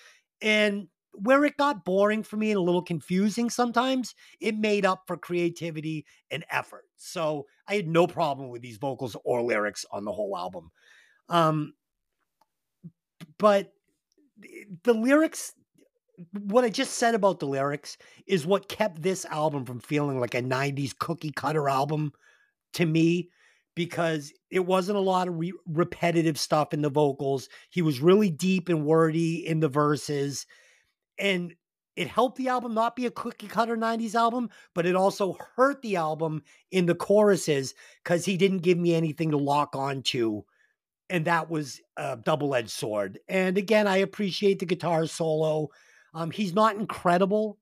And 0.42 0.88
where 1.14 1.44
it 1.44 1.58
got 1.58 1.84
boring 1.84 2.22
for 2.22 2.38
me 2.38 2.52
and 2.52 2.60
a 2.60 2.62
little 2.62 2.84
confusing 2.84 3.50
sometimes, 3.50 4.14
it 4.40 4.56
made 4.56 4.86
up 4.86 5.04
for 5.08 5.18
creativity 5.18 6.06
and 6.30 6.46
effort. 6.52 6.86
So 6.98 7.48
I 7.68 7.74
had 7.76 7.88
no 7.88 8.06
problem 8.06 8.50
with 8.50 8.62
these 8.62 8.78
vocals 8.78 9.18
or 9.26 9.42
lyrics 9.42 9.86
on 9.92 10.06
the 10.06 10.14
whole 10.14 10.38
album. 10.38 10.72
Um, 11.30 11.74
but 13.40 13.74
the 14.84 14.94
lyrics, 14.94 15.54
what 16.40 16.64
I 16.64 16.70
just 16.70 16.94
said 16.94 17.16
about 17.16 17.40
the 17.40 17.48
lyrics 17.48 17.98
is 18.28 18.46
what 18.46 18.70
kept 18.70 19.02
this 19.02 19.26
album 19.26 19.66
from 19.66 19.80
feeling 19.80 20.20
like 20.20 20.36
a 20.36 20.44
90s 20.44 20.98
cookie 20.98 21.32
cutter 21.32 21.68
album 21.68 22.14
to 22.74 22.86
me 22.86 23.30
because 23.80 24.34
it 24.52 24.66
wasn't 24.66 24.98
a 24.98 25.00
lot 25.00 25.30
of 25.30 25.40
re- 25.40 25.54
repetitive 25.66 26.38
stuff 26.38 26.74
in 26.74 26.82
the 26.82 26.90
vocals. 26.90 27.48
He 27.70 27.82
was 27.82 28.02
really 28.02 28.30
deep 28.30 28.68
and 28.68 28.86
wordy 28.86 29.48
in 29.48 29.62
the 29.62 29.70
verses. 29.70 30.46
And 31.18 31.54
it 31.96 32.10
helped 32.10 32.38
the 32.38 32.50
album 32.50 32.74
not 32.74 32.98
be 32.98 33.06
a 33.06 33.12
cookie 33.12 33.48
cutter 33.48 33.78
90s 33.78 34.16
album, 34.16 34.50
but 34.76 34.86
it 34.86 34.98
also 34.98 35.38
hurt 35.56 35.82
the 35.82 35.96
album 35.96 36.44
in 36.72 36.88
the 36.88 36.94
choruses 36.94 37.74
because 38.04 38.26
he 38.26 38.36
didn't 38.36 38.64
give 38.64 38.78
me 38.78 38.94
anything 38.94 39.32
to 39.32 39.38
lock 39.38 39.78
on 39.78 40.02
to. 40.02 40.44
And 41.10 41.24
that 41.24 41.50
was 41.50 41.80
a 41.96 42.18
double 42.18 42.54
edged 42.56 42.72
sword. 42.72 43.20
And 43.30 43.58
again, 43.58 43.88
I 43.88 44.00
appreciate 44.00 44.60
the 44.60 44.66
guitar 44.66 45.08
solo. 45.08 45.70
Um, 46.14 46.32
he's 46.32 46.54
not 46.54 46.76
incredible 46.76 47.58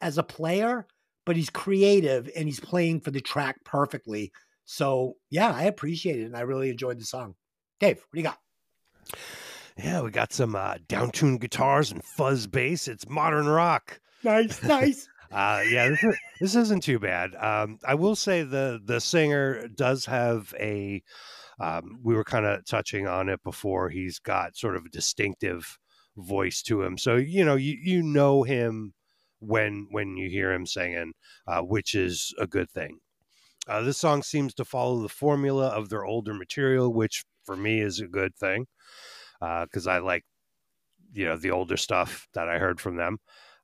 as 0.00 0.18
a 0.18 0.24
player, 0.24 0.88
but 1.24 1.36
he's 1.36 1.50
creative 1.50 2.28
and 2.34 2.46
he's 2.46 2.58
playing 2.58 2.98
for 2.98 3.12
the 3.12 3.20
track 3.20 3.62
perfectly. 3.64 4.32
So 4.66 5.14
yeah, 5.30 5.52
I 5.52 5.62
appreciate 5.62 6.20
it 6.20 6.24
and 6.24 6.36
I 6.36 6.40
really 6.40 6.68
enjoyed 6.68 7.00
the 7.00 7.04
song. 7.04 7.34
Dave, 7.80 7.96
what 7.96 8.12
do 8.12 8.18
you 8.18 8.24
got? 8.24 8.38
Yeah, 9.78 10.00
we 10.00 10.10
got 10.10 10.32
some 10.32 10.56
uh, 10.56 10.76
down-tuned 10.88 11.40
guitars 11.40 11.92
and 11.92 12.02
fuzz 12.02 12.46
bass. 12.46 12.88
It's 12.88 13.08
modern 13.08 13.46
rock. 13.46 14.00
Nice, 14.24 14.62
nice. 14.62 15.08
uh, 15.32 15.62
yeah, 15.68 15.88
this, 15.88 16.02
is, 16.02 16.16
this 16.40 16.54
isn't 16.56 16.82
too 16.82 16.98
bad. 16.98 17.34
Um, 17.34 17.78
I 17.86 17.94
will 17.94 18.16
say 18.16 18.42
the 18.42 18.80
the 18.84 19.00
singer 19.00 19.68
does 19.68 20.06
have 20.06 20.54
a. 20.58 21.02
Um, 21.60 22.00
we 22.02 22.14
were 22.14 22.24
kind 22.24 22.44
of 22.44 22.66
touching 22.66 23.06
on 23.06 23.28
it 23.28 23.42
before. 23.42 23.88
He's 23.88 24.18
got 24.18 24.56
sort 24.56 24.76
of 24.76 24.84
a 24.84 24.90
distinctive 24.90 25.78
voice 26.16 26.62
to 26.62 26.82
him, 26.82 26.96
so 26.96 27.16
you 27.16 27.44
know 27.44 27.54
you 27.54 27.76
you 27.82 28.02
know 28.02 28.42
him 28.42 28.94
when 29.40 29.88
when 29.90 30.16
you 30.16 30.30
hear 30.30 30.52
him 30.52 30.66
singing, 30.66 31.12
uh, 31.46 31.60
which 31.60 31.94
is 31.94 32.34
a 32.38 32.46
good 32.46 32.70
thing. 32.70 32.98
Uh, 33.66 33.82
this 33.82 33.98
song 33.98 34.22
seems 34.22 34.54
to 34.54 34.64
follow 34.64 35.00
the 35.00 35.08
formula 35.08 35.68
of 35.68 35.88
their 35.88 36.04
older 36.04 36.34
material, 36.34 36.92
which 36.92 37.24
for 37.44 37.56
me 37.56 37.80
is 37.80 38.00
a 38.00 38.06
good 38.06 38.34
thing 38.36 38.66
because 39.40 39.86
uh, 39.86 39.90
I 39.90 39.98
like, 39.98 40.24
you 41.12 41.26
know, 41.26 41.36
the 41.36 41.50
older 41.50 41.76
stuff 41.76 42.28
that 42.34 42.48
I 42.48 42.58
heard 42.58 42.80
from 42.80 42.96
them. 42.96 43.18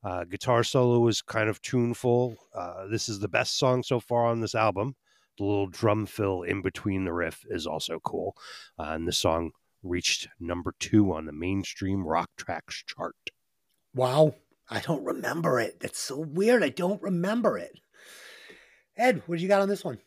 Uh, 0.04 0.24
guitar 0.24 0.64
solo 0.64 0.98
was 0.98 1.22
kind 1.22 1.48
of 1.48 1.62
tuneful. 1.62 2.36
Uh, 2.54 2.86
this 2.88 3.08
is 3.08 3.20
the 3.20 3.28
best 3.28 3.58
song 3.58 3.82
so 3.82 4.00
far 4.00 4.26
on 4.26 4.40
this 4.40 4.54
album. 4.54 4.96
The 5.38 5.44
little 5.44 5.68
drum 5.68 6.06
fill 6.06 6.42
in 6.42 6.60
between 6.60 7.04
the 7.04 7.12
riff 7.12 7.44
is 7.48 7.66
also 7.66 8.00
cool. 8.00 8.36
Uh, 8.78 8.90
and 8.90 9.06
the 9.06 9.12
song 9.12 9.52
reached 9.82 10.28
number 10.40 10.74
two 10.78 11.12
on 11.12 11.26
the 11.26 11.32
mainstream 11.32 12.06
rock 12.06 12.30
tracks 12.36 12.82
chart. 12.86 13.16
Wow. 13.94 14.34
I 14.68 14.80
don't 14.80 15.04
remember 15.04 15.60
it. 15.60 15.80
That's 15.80 15.98
so 15.98 16.18
weird. 16.18 16.62
I 16.62 16.70
don't 16.70 17.02
remember 17.02 17.58
it. 17.58 17.78
Ed, 18.96 19.22
what 19.26 19.36
do 19.36 19.42
you 19.42 19.48
got 19.48 19.62
on 19.62 19.68
this 19.68 19.84
one? 19.84 19.98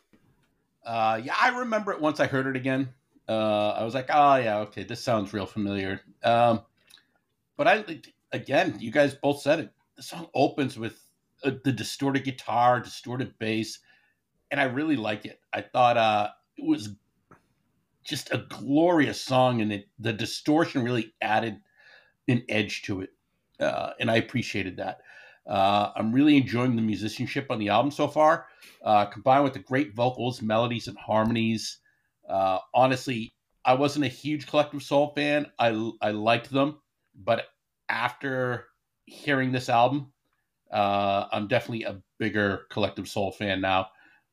Uh, 0.85 1.19
yeah, 1.23 1.35
I 1.39 1.59
remember 1.59 1.91
it 1.91 2.01
once 2.01 2.19
I 2.19 2.27
heard 2.27 2.47
it 2.47 2.55
again. 2.55 2.89
Uh, 3.27 3.69
I 3.71 3.83
was 3.83 3.95
like, 3.95 4.07
oh 4.13 4.35
yeah, 4.35 4.59
okay, 4.59 4.83
this 4.83 5.03
sounds 5.03 5.33
real 5.33 5.47
familiar. 5.47 6.01
Um, 6.23 6.61
but 7.57 7.67
I 7.67 8.01
again, 8.31 8.77
you 8.79 8.91
guys 8.91 9.15
both 9.15 9.41
said 9.41 9.59
it. 9.59 9.71
The 9.95 10.03
song 10.03 10.27
opens 10.35 10.77
with 10.77 11.01
uh, 11.43 11.51
the 11.63 11.71
distorted 11.71 12.23
guitar, 12.23 12.79
distorted 12.79 13.33
bass, 13.39 13.79
and 14.51 14.61
I 14.61 14.65
really 14.65 14.95
like 14.95 15.25
it. 15.25 15.39
I 15.53 15.61
thought 15.61 15.97
uh, 15.97 16.29
it 16.57 16.65
was 16.65 16.89
just 18.03 18.31
a 18.31 18.45
glorious 18.49 19.19
song, 19.19 19.61
and 19.61 19.73
it, 19.73 19.87
the 19.97 20.13
distortion 20.13 20.83
really 20.83 21.13
added 21.21 21.59
an 22.27 22.43
edge 22.47 22.83
to 22.83 23.01
it, 23.01 23.09
uh, 23.59 23.91
and 23.99 24.11
I 24.11 24.17
appreciated 24.17 24.77
that. 24.77 24.99
Uh, 25.47 25.91
I'm 25.95 26.11
really 26.11 26.37
enjoying 26.37 26.75
the 26.75 26.81
musicianship 26.81 27.51
on 27.51 27.59
the 27.59 27.69
album 27.69 27.91
so 27.91 28.07
far, 28.07 28.47
uh, 28.83 29.05
combined 29.05 29.43
with 29.43 29.53
the 29.53 29.59
great 29.59 29.93
vocals, 29.93 30.41
melodies, 30.41 30.87
and 30.87 30.97
harmonies. 30.97 31.79
Uh, 32.27 32.59
honestly, 32.73 33.33
I 33.63 33.73
wasn't 33.73 34.05
a 34.05 34.09
huge 34.09 34.47
Collective 34.47 34.81
Soul 34.83 35.13
fan. 35.15 35.47
I 35.59 35.91
I 36.01 36.11
liked 36.11 36.49
them, 36.49 36.79
but 37.15 37.45
after 37.89 38.67
hearing 39.05 39.51
this 39.51 39.69
album, 39.69 40.11
uh, 40.71 41.25
I'm 41.31 41.47
definitely 41.47 41.83
a 41.83 42.01
bigger 42.17 42.65
Collective 42.71 43.07
Soul 43.07 43.31
fan 43.31 43.61
now. 43.61 43.89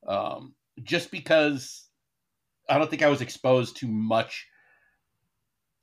Um, 0.07 0.55
just 0.81 1.11
because 1.11 1.87
I 2.69 2.77
don't 2.77 2.89
think 2.89 3.03
I 3.03 3.09
was 3.09 3.21
exposed 3.21 3.77
to 3.77 3.87
much 3.87 4.47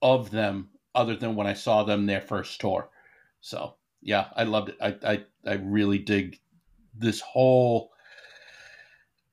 of 0.03 0.31
them 0.31 0.70
other 0.95 1.14
than 1.14 1.37
when 1.37 1.47
I 1.47 1.55
saw 1.55 1.85
them 1.85 2.07
their 2.07 2.20
first 2.20 2.61
tour. 2.61 2.91
So 3.41 3.76
yeah, 4.03 4.28
I 4.34 4.44
loved 4.44 4.70
it. 4.70 4.76
I 4.80 4.96
I, 5.03 5.24
I 5.46 5.55
really 5.55 5.98
dig 5.98 6.38
this 6.94 7.20
whole 7.20 7.90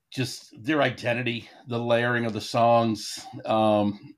just 0.09 0.51
their 0.63 0.82
identity, 0.82 1.49
the 1.68 1.80
layering 1.80 2.26
of 2.26 2.34
the 2.34 2.41
songs. 2.41 3.26
Um, 3.45 4.15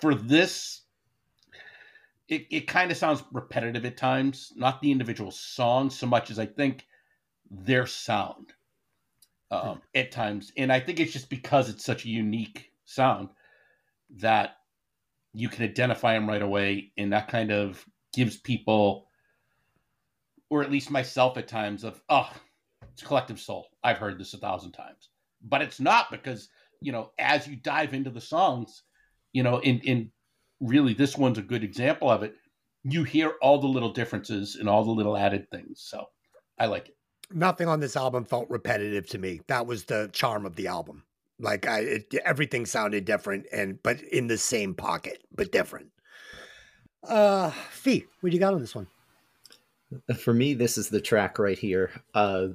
for 0.00 0.14
this, 0.14 0.82
it, 2.28 2.46
it 2.50 2.66
kind 2.66 2.90
of 2.90 2.96
sounds 2.96 3.22
repetitive 3.32 3.84
at 3.84 3.96
times, 3.96 4.52
not 4.54 4.80
the 4.80 4.92
individual 4.92 5.30
songs 5.30 5.98
so 5.98 6.06
much 6.06 6.30
as 6.30 6.38
I 6.38 6.46
think 6.46 6.86
their 7.50 7.86
sound 7.86 8.52
um, 9.50 9.80
at 9.94 10.12
times. 10.12 10.52
And 10.56 10.72
I 10.72 10.80
think 10.80 11.00
it's 11.00 11.12
just 11.12 11.30
because 11.30 11.68
it's 11.70 11.84
such 11.84 12.04
a 12.04 12.10
unique 12.10 12.70
sound 12.84 13.30
that 14.16 14.56
you 15.32 15.48
can 15.48 15.64
identify 15.64 16.14
them 16.14 16.28
right 16.28 16.42
away. 16.42 16.92
And 16.98 17.12
that 17.12 17.28
kind 17.28 17.50
of 17.50 17.84
gives 18.14 18.36
people, 18.36 19.06
or 20.50 20.62
at 20.62 20.70
least 20.70 20.90
myself 20.90 21.36
at 21.36 21.48
times, 21.48 21.84
of, 21.84 22.00
oh, 22.08 22.30
it's 22.92 23.02
collective 23.02 23.40
soul. 23.40 23.68
I've 23.82 23.98
heard 23.98 24.18
this 24.18 24.34
a 24.34 24.38
thousand 24.38 24.72
times. 24.72 25.08
But 25.42 25.62
it's 25.62 25.80
not 25.80 26.10
because, 26.10 26.48
you 26.80 26.92
know, 26.92 27.10
as 27.18 27.46
you 27.46 27.56
dive 27.56 27.94
into 27.94 28.10
the 28.10 28.20
songs, 28.20 28.82
you 29.32 29.42
know, 29.42 29.58
in, 29.58 29.78
in 29.80 30.10
really 30.60 30.94
this 30.94 31.16
one's 31.16 31.38
a 31.38 31.42
good 31.42 31.62
example 31.62 32.10
of 32.10 32.22
it. 32.22 32.34
You 32.84 33.04
hear 33.04 33.34
all 33.42 33.60
the 33.60 33.66
little 33.66 33.92
differences 33.92 34.56
and 34.56 34.68
all 34.68 34.84
the 34.84 34.90
little 34.90 35.16
added 35.16 35.50
things. 35.50 35.82
So 35.82 36.06
I 36.58 36.66
like 36.66 36.88
it 36.88 36.98
nothing 37.32 37.68
on 37.68 37.80
this 37.80 37.96
album 37.96 38.24
felt 38.24 38.48
repetitive 38.50 39.06
to 39.08 39.18
me. 39.18 39.40
That 39.48 39.66
was 39.66 39.84
the 39.84 40.10
charm 40.12 40.46
of 40.46 40.56
the 40.56 40.66
album. 40.66 41.04
Like 41.38 41.66
I, 41.66 41.80
it, 41.80 42.14
everything 42.24 42.66
sounded 42.66 43.04
different, 43.04 43.46
and 43.52 43.80
but 43.82 44.02
in 44.02 44.26
the 44.26 44.38
same 44.38 44.74
pocket, 44.74 45.22
but 45.32 45.52
different. 45.52 45.90
Uh, 47.06 47.50
Fee, 47.70 48.04
what 48.20 48.30
do 48.30 48.36
you 48.36 48.40
got 48.40 48.54
on 48.54 48.60
this 48.60 48.74
one? 48.74 48.86
For 50.18 50.34
me, 50.34 50.54
this 50.54 50.76
is 50.76 50.88
the 50.88 51.00
track 51.00 51.38
right 51.38 51.58
here 51.58 51.90
uh, 52.14 52.48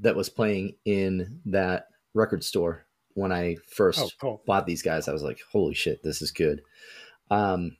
that 0.00 0.16
was 0.16 0.28
playing 0.28 0.74
in 0.84 1.40
that 1.46 1.86
record 2.14 2.42
store 2.42 2.86
when 3.14 3.30
I 3.30 3.56
first 3.68 4.00
oh, 4.00 4.08
cool. 4.20 4.42
bought 4.46 4.66
these 4.66 4.82
guys. 4.82 5.06
I 5.06 5.12
was 5.12 5.22
like, 5.22 5.40
"Holy 5.52 5.74
shit, 5.74 6.02
this 6.02 6.20
is 6.20 6.32
good." 6.32 6.62
Um, 7.30 7.76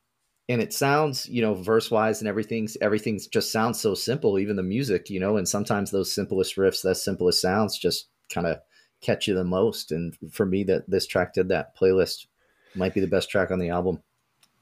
and 0.50 0.60
it 0.60 0.72
sounds 0.72 1.28
you 1.28 1.40
know 1.40 1.54
verse 1.54 1.90
wise 1.92 2.20
and 2.20 2.28
everything's 2.28 2.76
everything's 2.80 3.28
just 3.28 3.52
sounds 3.52 3.80
so 3.80 3.94
simple 3.94 4.38
even 4.38 4.56
the 4.56 4.62
music 4.62 5.08
you 5.08 5.20
know 5.20 5.36
and 5.36 5.48
sometimes 5.48 5.90
those 5.90 6.12
simplest 6.12 6.56
riffs 6.56 6.82
that 6.82 6.96
simplest 6.96 7.40
sounds 7.40 7.78
just 7.78 8.08
kind 8.28 8.48
of 8.48 8.58
catch 9.00 9.28
you 9.28 9.34
the 9.34 9.44
most 9.44 9.92
and 9.92 10.16
for 10.32 10.44
me 10.44 10.64
that 10.64 10.90
this 10.90 11.06
track 11.06 11.32
did 11.32 11.48
that 11.48 11.76
playlist 11.78 12.26
might 12.74 12.92
be 12.92 13.00
the 13.00 13.06
best 13.06 13.30
track 13.30 13.52
on 13.52 13.60
the 13.60 13.70
album 13.70 14.02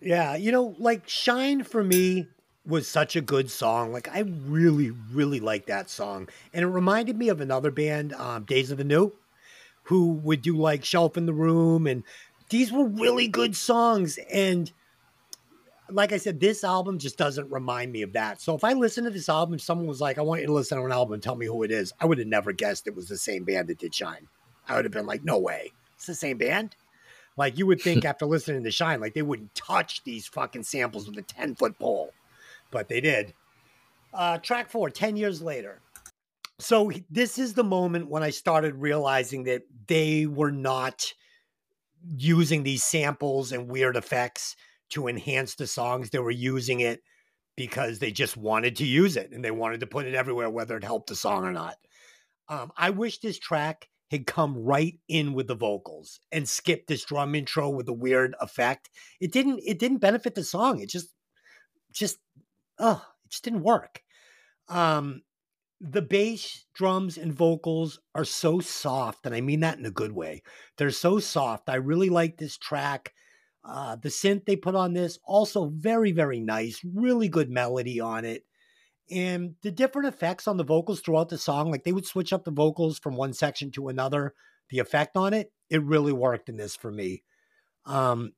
yeah 0.00 0.36
you 0.36 0.52
know 0.52 0.74
like 0.78 1.08
shine 1.08 1.62
for 1.62 1.82
me 1.82 2.26
was 2.66 2.86
such 2.86 3.16
a 3.16 3.20
good 3.20 3.50
song 3.50 3.92
like 3.92 4.08
i 4.08 4.20
really 4.20 4.90
really 5.12 5.40
like 5.40 5.66
that 5.66 5.88
song 5.88 6.28
and 6.52 6.62
it 6.62 6.68
reminded 6.68 7.16
me 7.16 7.28
of 7.28 7.40
another 7.40 7.70
band 7.70 8.12
um, 8.14 8.44
days 8.44 8.70
of 8.70 8.78
the 8.78 8.84
new 8.84 9.12
who 9.84 10.12
would 10.12 10.42
do 10.42 10.56
like 10.56 10.84
shelf 10.84 11.16
in 11.16 11.26
the 11.26 11.32
room 11.32 11.86
and 11.86 12.02
these 12.50 12.70
were 12.72 12.86
really 12.86 13.28
good 13.28 13.56
songs 13.56 14.18
and 14.32 14.72
like 15.90 16.12
I 16.12 16.18
said, 16.18 16.40
this 16.40 16.64
album 16.64 16.98
just 16.98 17.16
doesn't 17.16 17.50
remind 17.50 17.92
me 17.92 18.02
of 18.02 18.12
that. 18.12 18.40
So 18.40 18.54
if 18.54 18.64
I 18.64 18.74
listen 18.74 19.04
to 19.04 19.10
this 19.10 19.28
album, 19.28 19.58
someone 19.58 19.86
was 19.86 20.00
like, 20.00 20.18
I 20.18 20.22
want 20.22 20.40
you 20.40 20.46
to 20.46 20.52
listen 20.52 20.78
to 20.78 20.84
an 20.84 20.92
album 20.92 21.14
and 21.14 21.22
tell 21.22 21.34
me 21.34 21.46
who 21.46 21.62
it 21.62 21.70
is, 21.70 21.92
I 22.00 22.06
would 22.06 22.18
have 22.18 22.26
never 22.26 22.52
guessed 22.52 22.86
it 22.86 22.94
was 22.94 23.08
the 23.08 23.16
same 23.16 23.44
band 23.44 23.68
that 23.68 23.78
did 23.78 23.94
Shine. 23.94 24.28
I 24.68 24.76
would 24.76 24.84
have 24.84 24.92
been 24.92 25.06
like, 25.06 25.24
no 25.24 25.38
way. 25.38 25.72
It's 25.96 26.06
the 26.06 26.14
same 26.14 26.38
band. 26.38 26.76
Like 27.38 27.56
you 27.56 27.66
would 27.66 27.80
think 27.80 28.04
after 28.04 28.26
listening 28.26 28.64
to 28.64 28.70
Shine, 28.70 29.00
like 29.00 29.14
they 29.14 29.22
wouldn't 29.22 29.54
touch 29.54 30.02
these 30.04 30.26
fucking 30.26 30.64
samples 30.64 31.08
with 31.08 31.16
a 31.16 31.22
10 31.22 31.54
foot 31.54 31.78
pole, 31.78 32.12
but 32.70 32.88
they 32.88 33.00
did. 33.00 33.32
Uh, 34.12 34.38
track 34.38 34.68
four, 34.70 34.90
10 34.90 35.16
years 35.16 35.40
later. 35.40 35.80
So 36.58 36.90
this 37.08 37.38
is 37.38 37.54
the 37.54 37.64
moment 37.64 38.10
when 38.10 38.22
I 38.22 38.30
started 38.30 38.74
realizing 38.74 39.44
that 39.44 39.62
they 39.86 40.26
were 40.26 40.50
not 40.50 41.12
using 42.16 42.62
these 42.64 42.82
samples 42.82 43.52
and 43.52 43.68
weird 43.68 43.96
effects 43.96 44.56
to 44.90 45.06
enhance 45.06 45.54
the 45.54 45.66
songs. 45.66 46.10
They 46.10 46.18
were 46.18 46.30
using 46.30 46.80
it 46.80 47.02
because 47.56 47.98
they 47.98 48.10
just 48.10 48.36
wanted 48.36 48.76
to 48.76 48.86
use 48.86 49.16
it 49.16 49.30
and 49.32 49.44
they 49.44 49.50
wanted 49.50 49.80
to 49.80 49.86
put 49.86 50.06
it 50.06 50.14
everywhere, 50.14 50.50
whether 50.50 50.76
it 50.76 50.84
helped 50.84 51.08
the 51.08 51.16
song 51.16 51.44
or 51.44 51.52
not. 51.52 51.76
Um, 52.48 52.72
I 52.76 52.90
wish 52.90 53.18
this 53.18 53.38
track 53.38 53.88
had 54.10 54.26
come 54.26 54.56
right 54.56 54.98
in 55.08 55.34
with 55.34 55.46
the 55.46 55.54
vocals 55.54 56.20
and 56.32 56.48
skipped 56.48 56.88
this 56.88 57.04
drum 57.04 57.34
intro 57.34 57.68
with 57.68 57.88
a 57.88 57.92
weird 57.92 58.34
effect. 58.40 58.90
It 59.20 59.32
didn't. 59.32 59.60
It 59.64 59.78
didn't 59.78 59.98
benefit 59.98 60.34
the 60.34 60.44
song. 60.44 60.80
It 60.80 60.88
just, 60.88 61.08
just, 61.92 62.18
oh, 62.78 63.04
it 63.24 63.30
just 63.30 63.44
didn't 63.44 63.62
work. 63.62 64.02
Um, 64.68 65.22
the 65.80 66.02
bass, 66.02 66.64
drums, 66.74 67.18
and 67.18 67.32
vocals 67.32 68.00
are 68.14 68.24
so 68.24 68.60
soft, 68.60 69.26
and 69.26 69.34
I 69.34 69.40
mean 69.40 69.60
that 69.60 69.78
in 69.78 69.86
a 69.86 69.90
good 69.90 70.12
way. 70.12 70.42
They're 70.76 70.90
so 70.90 71.20
soft. 71.20 71.68
I 71.68 71.76
really 71.76 72.08
like 72.08 72.36
this 72.36 72.56
track. 72.56 73.12
Uh, 73.64 73.96
the 73.96 74.08
synth 74.08 74.44
they 74.44 74.56
put 74.56 74.74
on 74.74 74.94
this 74.94 75.18
also 75.24 75.66
very 75.66 76.12
very 76.12 76.40
nice, 76.40 76.80
really 76.94 77.28
good 77.28 77.50
melody 77.50 78.00
on 78.00 78.24
it, 78.24 78.44
and 79.10 79.54
the 79.62 79.70
different 79.70 80.08
effects 80.08 80.46
on 80.46 80.56
the 80.56 80.64
vocals 80.64 81.00
throughout 81.00 81.28
the 81.28 81.38
song, 81.38 81.70
like 81.70 81.84
they 81.84 81.92
would 81.92 82.06
switch 82.06 82.32
up 82.32 82.44
the 82.44 82.50
vocals 82.50 82.98
from 82.98 83.16
one 83.16 83.32
section 83.32 83.70
to 83.72 83.88
another. 83.88 84.34
The 84.70 84.80
effect 84.80 85.16
on 85.16 85.32
it, 85.32 85.50
it 85.70 85.82
really 85.82 86.12
worked 86.12 86.48
in 86.48 86.56
this 86.56 86.76
for 86.76 86.90
me. 86.90 87.22
Um, 87.86 88.32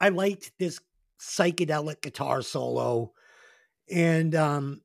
I 0.00 0.10
liked 0.10 0.52
this 0.58 0.80
psychedelic 1.18 2.02
guitar 2.02 2.42
solo, 2.42 3.12
and 3.90 4.34
um, 4.34 4.82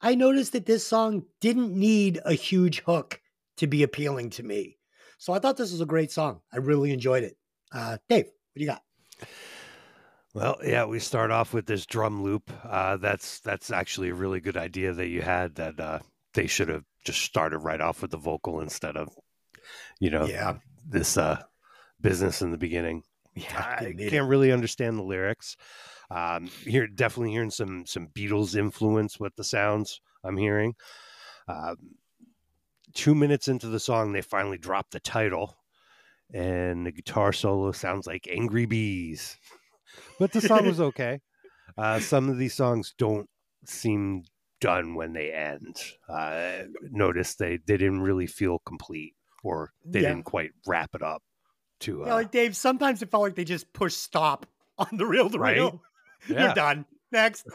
I 0.00 0.14
noticed 0.14 0.52
that 0.52 0.66
this 0.66 0.86
song 0.86 1.24
didn't 1.40 1.74
need 1.74 2.20
a 2.24 2.34
huge 2.34 2.80
hook 2.80 3.20
to 3.56 3.66
be 3.66 3.82
appealing 3.82 4.30
to 4.30 4.42
me. 4.42 4.78
So 5.18 5.32
I 5.32 5.38
thought 5.38 5.56
this 5.56 5.72
was 5.72 5.80
a 5.80 5.86
great 5.86 6.12
song. 6.12 6.40
I 6.52 6.58
really 6.58 6.92
enjoyed 6.92 7.24
it. 7.24 7.36
Uh, 7.72 7.98
Dave, 8.08 8.26
what 8.26 8.32
do 8.54 8.60
you 8.60 8.66
got? 8.66 8.82
Well, 10.36 10.58
yeah, 10.62 10.84
we 10.84 10.98
start 10.98 11.30
off 11.30 11.54
with 11.54 11.64
this 11.64 11.86
drum 11.86 12.22
loop. 12.22 12.52
Uh, 12.62 12.98
that's 12.98 13.40
that's 13.40 13.70
actually 13.70 14.10
a 14.10 14.14
really 14.14 14.38
good 14.38 14.58
idea 14.58 14.92
that 14.92 15.06
you 15.06 15.22
had. 15.22 15.54
That 15.54 15.80
uh, 15.80 16.00
they 16.34 16.46
should 16.46 16.68
have 16.68 16.84
just 17.06 17.22
started 17.22 17.60
right 17.60 17.80
off 17.80 18.02
with 18.02 18.10
the 18.10 18.18
vocal 18.18 18.60
instead 18.60 18.98
of, 18.98 19.08
you 19.98 20.10
know, 20.10 20.26
yeah. 20.26 20.58
this 20.86 21.16
uh, 21.16 21.42
business 22.02 22.42
in 22.42 22.50
the 22.50 22.58
beginning. 22.58 23.02
Yeah, 23.34 23.78
I 23.80 23.94
can't 24.10 24.28
really 24.28 24.52
understand 24.52 24.98
the 24.98 25.04
lyrics. 25.04 25.56
Um, 26.10 26.50
here, 26.66 26.86
definitely 26.86 27.32
hearing 27.32 27.48
some 27.48 27.86
some 27.86 28.08
Beatles 28.08 28.54
influence 28.54 29.18
with 29.18 29.34
the 29.36 29.44
sounds 29.44 30.02
I'm 30.22 30.36
hearing. 30.36 30.74
Um, 31.48 31.76
two 32.92 33.14
minutes 33.14 33.48
into 33.48 33.68
the 33.68 33.80
song, 33.80 34.12
they 34.12 34.20
finally 34.20 34.58
drop 34.58 34.90
the 34.90 35.00
title, 35.00 35.56
and 36.34 36.84
the 36.84 36.92
guitar 36.92 37.32
solo 37.32 37.72
sounds 37.72 38.06
like 38.06 38.28
Angry 38.30 38.66
Bees 38.66 39.38
but 40.18 40.32
the 40.32 40.40
song 40.40 40.66
was 40.66 40.80
okay. 40.92 41.20
Uh, 41.76 42.00
some 42.00 42.28
of 42.28 42.38
these 42.38 42.54
songs 42.54 42.94
don't 42.96 43.28
seem 43.64 44.24
done 44.60 44.94
when 44.94 45.12
they 45.12 45.32
end. 45.32 45.76
Uh, 46.08 46.62
notice 46.82 47.34
they, 47.34 47.58
they 47.66 47.76
didn't 47.76 48.00
really 48.00 48.26
feel 48.26 48.60
complete 48.64 49.14
or 49.44 49.72
they 49.84 50.00
yeah. 50.00 50.08
didn't 50.08 50.24
quite 50.24 50.50
wrap 50.66 50.90
it 50.94 51.02
up 51.02 51.22
to. 51.80 52.04
Uh, 52.04 52.06
yeah, 52.06 52.14
like 52.14 52.30
Dave, 52.30 52.56
sometimes 52.56 53.02
it 53.02 53.10
felt 53.10 53.22
like 53.22 53.34
they 53.34 53.44
just 53.44 53.72
pushed 53.72 53.98
stop 53.98 54.46
on 54.78 54.88
the 54.92 55.06
reel 55.06 55.30
to 55.30 55.38
right? 55.38 55.56
reel. 55.56 55.82
Yeah. 56.28 56.46
You're 56.46 56.54
done. 56.54 56.86
Next. 57.12 57.46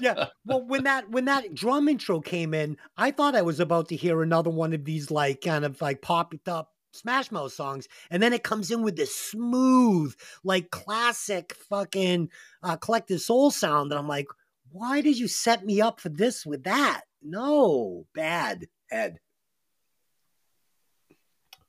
yeah. 0.00 0.26
Well, 0.44 0.66
when 0.66 0.84
that 0.84 1.08
when 1.08 1.26
that 1.26 1.54
drum 1.54 1.88
intro 1.88 2.20
came 2.20 2.52
in, 2.52 2.76
I 2.96 3.12
thought 3.12 3.36
I 3.36 3.42
was 3.42 3.60
about 3.60 3.88
to 3.90 3.96
hear 3.96 4.22
another 4.22 4.50
one 4.50 4.72
of 4.72 4.84
these 4.84 5.08
like 5.10 5.40
kind 5.42 5.64
of 5.64 5.80
like 5.80 6.02
popped 6.02 6.48
up 6.48 6.72
Smash 6.92 7.30
Mouth 7.30 7.52
songs, 7.52 7.88
and 8.10 8.22
then 8.22 8.32
it 8.32 8.42
comes 8.42 8.70
in 8.70 8.82
with 8.82 8.96
this 8.96 9.14
smooth, 9.14 10.14
like 10.44 10.70
classic 10.70 11.54
fucking 11.68 12.30
uh, 12.62 12.76
collective 12.76 13.20
soul 13.20 13.50
sound. 13.50 13.92
And 13.92 13.98
I'm 13.98 14.08
like, 14.08 14.26
why 14.72 15.00
did 15.00 15.18
you 15.18 15.28
set 15.28 15.64
me 15.64 15.80
up 15.80 16.00
for 16.00 16.08
this 16.08 16.46
with 16.46 16.64
that? 16.64 17.02
No, 17.22 18.06
bad, 18.14 18.66
Ed. 18.90 19.18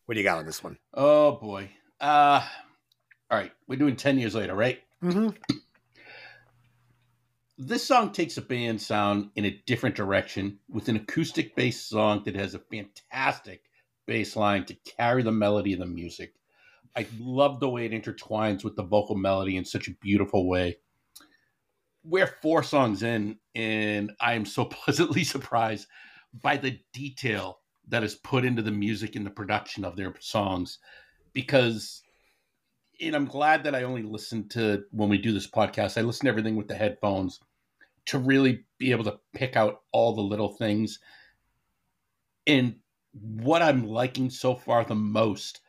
What 0.05 0.15
do 0.15 0.19
you 0.19 0.26
got 0.26 0.39
on 0.39 0.45
this 0.45 0.63
one? 0.63 0.78
Oh 0.93 1.34
boy. 1.34 1.69
Uh 1.99 2.45
all 3.30 3.38
right, 3.38 3.51
we're 3.65 3.80
doing 3.80 3.95
10 3.95 4.19
years 4.19 4.36
later, 4.36 4.53
right? 4.53 4.80
Mm-hmm. 5.01 5.30
This 7.57 7.86
song 7.86 8.11
takes 8.11 8.36
a 8.38 8.41
band 8.41 8.82
sound 8.82 9.30
in 9.36 9.45
a 9.45 9.61
different 9.65 9.95
direction 9.95 10.59
with 10.67 10.89
an 10.89 10.97
acoustic 10.97 11.55
based 11.55 11.88
song 11.88 12.24
that 12.26 12.36
has 12.36 12.55
a 12.55 12.59
fantastic 12.59 13.63
bass 14.08 14.36
line 14.36 14.66
to 14.66 14.78
carry 14.97 15.24
the 15.24 15.32
melody 15.32 15.74
of 15.74 15.80
the 15.80 15.86
music. 15.86 16.34
I 16.95 17.08
love 17.20 17.60
the 17.60 17.70
way 17.70 17.86
it 17.86 17.91
intertwines 17.91 18.64
with 18.64 18.76
the 18.76 18.84
vocal 18.84 19.16
melody 19.16 19.58
in 19.58 19.66
such 19.66 19.88
a 19.88 19.95
beautiful 20.02 20.47
way. 20.47 20.78
We're 22.04 22.28
four 22.41 22.64
songs 22.64 23.04
in, 23.04 23.38
and 23.56 24.12
I 24.20 24.34
am 24.34 24.45
so 24.45 24.66
pleasantly 24.66 25.24
surprised 25.24 25.88
by 26.34 26.58
the 26.58 26.80
detail 26.93 27.60
that 27.88 28.04
is 28.04 28.16
put 28.16 28.45
into 28.45 28.62
the 28.62 28.72
music 28.72 29.16
and 29.16 29.26
the 29.26 29.32
production 29.32 29.86
of 29.86 29.95
their 29.95 30.14
songs 30.20 30.80
because 31.34 32.02
and 33.02 33.16
I'm 33.16 33.26
glad 33.26 33.64
that 33.64 33.74
I 33.76 33.84
only 33.84 34.04
listen 34.04 34.47
to 34.49 34.84
when 34.91 35.10
we 35.10 35.18
do 35.18 35.34
this 35.34 35.49
podcast. 35.49 35.97
I 35.97 36.02
listen 36.02 36.26
to 36.26 36.30
everything 36.30 36.56
with 36.56 36.68
the 36.68 36.76
headphones 36.76 37.39
to 38.08 38.20
really 38.20 38.66
be 38.78 38.91
able 38.91 39.06
to 39.06 39.20
pick 39.34 39.56
out 39.56 39.82
all 39.91 40.14
the 40.14 40.22
little 40.22 40.49
things. 40.49 40.99
And 42.45 42.76
what 43.14 43.62
I'm 43.62 43.88
liking 43.88 44.30
so 44.30 44.55
far 44.55 44.84
the 44.84 44.95
most 44.95 45.62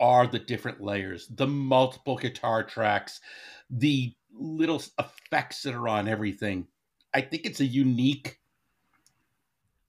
are 0.00 0.26
the 0.26 0.38
different 0.38 0.80
layers, 0.80 1.28
the 1.28 1.46
multiple 1.46 2.16
guitar 2.16 2.62
tracks, 2.62 3.20
the 3.70 4.14
little 4.32 4.82
effects 4.98 5.62
that 5.62 5.74
are 5.74 5.88
on 5.88 6.08
everything. 6.08 6.66
I 7.12 7.20
think 7.20 7.46
it's 7.46 7.60
a 7.60 7.66
unique 7.66 8.40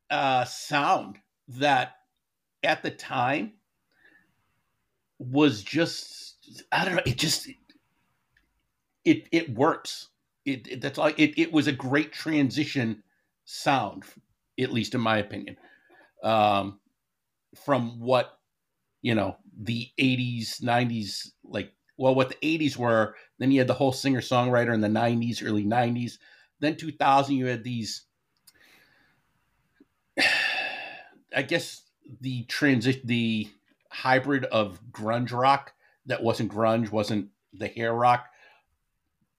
uh, 0.09 0.45
sound 0.45 1.17
that 1.47 1.95
at 2.63 2.83
the 2.83 2.91
time 2.91 3.53
was 5.19 5.63
just 5.63 6.65
I 6.71 6.85
don't 6.85 6.95
know. 6.95 7.01
It 7.05 7.17
just 7.17 7.49
it 9.03 9.27
it 9.31 9.53
works. 9.53 10.09
It, 10.45 10.67
it 10.67 10.81
that's 10.81 10.99
all. 10.99 11.07
It 11.17 11.37
it 11.37 11.51
was 11.51 11.67
a 11.67 11.71
great 11.71 12.11
transition 12.13 13.03
sound, 13.45 14.03
at 14.59 14.71
least 14.71 14.93
in 14.93 15.01
my 15.01 15.17
opinion, 15.17 15.57
um, 16.23 16.79
from 17.65 17.99
what 17.99 18.37
you 19.01 19.15
know 19.15 19.37
the 19.57 19.89
'80s, 19.99 20.61
'90s, 20.61 21.29
like 21.43 21.71
well, 21.97 22.15
what 22.15 22.29
the 22.29 22.35
'80s 22.59 22.77
were. 22.77 23.15
Then 23.39 23.51
you 23.51 23.59
had 23.59 23.67
the 23.67 23.73
whole 23.73 23.91
singer 23.91 24.21
songwriter 24.21 24.73
in 24.73 24.81
the 24.81 24.87
'90s, 24.87 25.43
early 25.45 25.63
'90s. 25.63 26.13
Then 26.59 26.75
2000, 26.77 27.35
you 27.35 27.45
had 27.47 27.63
these. 27.63 28.05
I 31.35 31.41
guess 31.41 31.81
the 32.21 32.43
transition, 32.45 33.01
the 33.05 33.49
hybrid 33.91 34.45
of 34.45 34.79
grunge 34.91 35.31
rock 35.31 35.73
that 36.05 36.23
wasn't 36.23 36.51
grunge, 36.51 36.91
wasn't 36.91 37.29
the 37.53 37.67
hair 37.67 37.93
rock 37.93 38.27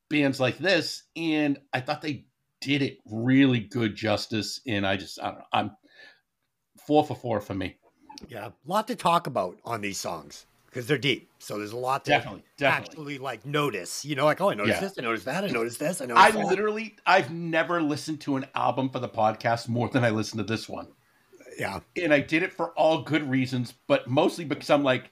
bands 0.09 0.41
like 0.41 0.59
this, 0.59 1.05
and 1.17 1.59
I 1.73 1.81
thought 1.81 2.03
they 2.03 2.27
did 2.61 2.83
it 2.83 2.99
really 3.11 3.61
good 3.61 3.95
justice. 3.95 4.61
And 4.67 4.87
I 4.87 4.97
just, 4.97 5.21
I 5.21 5.27
don't 5.27 5.39
know, 5.39 5.45
I'm 5.53 5.71
four 6.87 7.05
for 7.05 7.15
four 7.17 7.41
for 7.41 7.55
me. 7.55 7.77
Yeah, 8.29 8.47
a 8.49 8.53
lot 8.67 8.87
to 8.89 8.97
talk 8.97 9.27
about 9.27 9.59
on 9.65 9.81
these 9.81 9.99
songs 9.99 10.47
because 10.67 10.87
they're 10.87 10.99
deep. 10.99 11.29
So 11.39 11.59
there's 11.59 11.73
a 11.73 11.77
lot 11.77 12.05
to 12.07 12.11
definitely, 12.13 12.43
definitely. 12.57 12.89
actually 12.89 13.19
like 13.19 13.45
notice. 13.45 14.05
You 14.05 14.17
know, 14.17 14.25
like 14.25 14.41
oh, 14.41 14.51
I 14.51 14.55
noticed 14.55 14.81
Yeah. 14.81 14.89
this, 14.89 14.99
I 14.99 15.03
noticed 15.03 15.25
that, 15.27 15.45
I 15.45 15.49
noticed 15.49 15.79
this, 15.79 16.01
I 16.01 16.05
I 16.05 16.09
noticed 16.09 16.33
that. 16.39 16.47
literally, 16.49 16.97
I've 17.07 17.31
never 17.33 17.83
listened 17.83 18.21
to 18.23 18.37
an 18.37 18.47
album 18.55 18.89
for 18.91 18.99
the 19.01 19.09
podcast 19.09 19.69
more 19.69 19.89
than 19.89 20.05
I 20.05 20.11
listened 20.11 20.39
to 20.39 20.45
this 20.53 20.69
one. 20.69 20.89
yeah, 21.59 21.81
and 21.97 22.13
I 22.13 22.21
did 22.21 22.43
it 22.43 22.53
for 22.53 22.71
all 22.73 23.03
good 23.03 23.29
reasons, 23.29 23.75
but 23.87 24.09
mostly 24.09 24.45
because 24.45 24.71
I'm 24.71 24.83
like, 24.83 25.11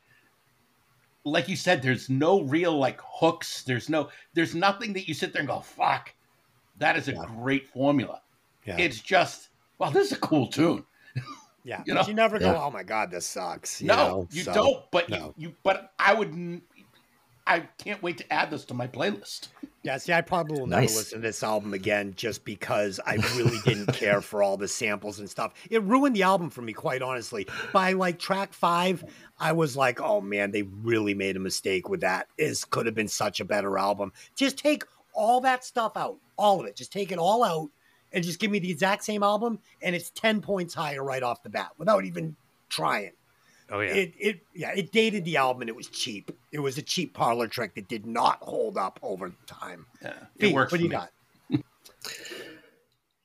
like 1.25 1.49
you 1.49 1.57
said, 1.57 1.83
there's 1.83 2.11
no 2.11 2.43
real 2.43 2.77
like 2.77 3.01
hooks. 3.03 3.63
There's 3.65 3.89
no, 3.89 4.11
there's 4.35 4.55
nothing 4.55 4.93
that 4.95 5.09
you 5.09 5.15
sit 5.15 5.33
there 5.33 5.41
and 5.41 5.49
go, 5.49 5.61
fuck, 5.61 6.13
that 6.79 6.97
is 6.97 7.09
a 7.09 7.13
Yeah. 7.13 7.25
great 7.27 7.67
formula. 7.69 8.21
yeah, 8.67 8.77
It's 8.79 9.01
just, 9.01 9.49
well, 9.79 9.91
this 9.91 10.09
is 10.09 10.13
a 10.19 10.21
cool 10.21 10.49
tune. 10.49 10.85
yeah. 11.65 11.83
you 11.87 11.95
know? 11.95 12.05
you 12.07 12.15
never 12.15 12.39
go, 12.39 12.53
Yeah. 12.53 12.63
oh 12.63 12.71
my 12.71 12.83
god, 12.83 13.11
this 13.11 13.27
sucks. 13.27 13.81
You 13.81 13.89
no, 13.89 13.97
know? 13.97 14.29
you 14.31 14.43
So, 14.45 14.53
don't. 14.53 14.91
But 14.91 15.09
no. 15.09 15.35
you, 15.37 15.49
you, 15.49 15.55
but 15.63 15.93
I 15.99 16.15
would, 16.15 16.29
n- 16.29 16.63
I 17.47 17.61
can't 17.79 18.03
wait 18.03 18.19
to 18.19 18.33
add 18.33 18.51
this 18.51 18.65
to 18.67 18.75
my 18.75 18.87
playlist. 18.87 19.49
Yeah, 19.83 19.99
see, 19.99 20.15
I 20.15 20.23
probably 20.23 20.59
will 20.61 20.67
never 20.67 20.81
Nice. 20.83 20.97
listen 20.97 21.19
to 21.21 21.27
this 21.27 21.43
album 21.43 21.75
again 21.75 22.15
just 22.17 22.47
because 22.47 23.01
I 23.07 23.17
really 23.37 23.59
didn't 23.67 23.93
care 23.93 24.23
for 24.23 24.43
all 24.43 24.57
the 24.57 24.67
samples 24.67 25.19
and 25.19 25.29
stuff. 25.29 25.53
It 25.69 25.83
ruined 25.83 26.17
the 26.17 26.23
album 26.23 26.49
for 26.49 26.63
me, 26.63 26.73
quite 26.73 27.03
honestly. 27.03 27.47
By 27.73 27.93
like 27.93 28.19
track 28.19 28.55
five, 28.55 29.05
I 29.39 29.53
was 29.53 29.77
like, 29.77 30.01
oh 30.01 30.23
man, 30.23 30.53
they 30.53 30.63
really 30.63 31.13
made 31.13 31.37
a 31.37 31.41
mistake 31.41 31.91
with 31.91 32.01
that. 32.01 32.29
This 32.39 32.65
could 32.65 32.87
have 32.87 32.95
been 32.95 33.09
such 33.09 33.41
a 33.41 33.45
better 33.45 33.77
album. 33.77 34.13
Just 34.35 34.57
take 34.57 34.85
all 35.13 35.43
that 35.43 35.65
stuff 35.65 35.99
out, 35.99 36.17
all 36.39 36.61
of 36.61 36.67
it. 36.67 36.77
Just 36.77 36.93
take 36.93 37.13
it 37.13 37.19
all 37.19 37.45
out 37.45 37.69
and 38.15 38.25
just 38.25 38.39
give 38.39 38.51
me 38.51 38.59
the 38.59 38.71
exact 38.71 39.05
same 39.05 39.23
album, 39.23 39.59
and 39.83 39.95
it's 39.95 40.11
10 40.11 40.41
points 40.41 40.73
higher 40.73 41.03
right 41.03 41.23
off 41.23 41.43
the 41.43 41.51
bat 41.51 41.73
without 41.77 42.05
even 42.05 42.37
trying. 42.69 43.13
Oh 43.71 43.81
yeah. 43.81 43.95
It 43.95 44.15
it 44.19 44.41
yeah, 44.55 44.73
it 44.77 44.93
dated 44.93 45.25
the 45.25 45.39
album 45.39 45.63
and 45.63 45.69
it 45.71 45.77
was 45.77 45.89
cheap. 45.89 46.31
It 46.53 46.61
was 46.61 46.77
a 46.77 46.83
cheap 46.83 47.15
parlor 47.15 47.49
trick 47.49 47.75
that 47.75 47.89
did 47.89 48.07
not 48.07 48.39
hold 48.43 48.77
up 48.77 49.01
over 49.03 49.33
time. 49.47 49.87
Yeah, 50.03 50.13
Pete, 50.39 50.51
it 50.51 50.55
works. 50.55 50.71
What 50.71 50.79
do 50.79 50.85
you 50.85 50.91
me. 50.91 50.97
got? 50.97 51.11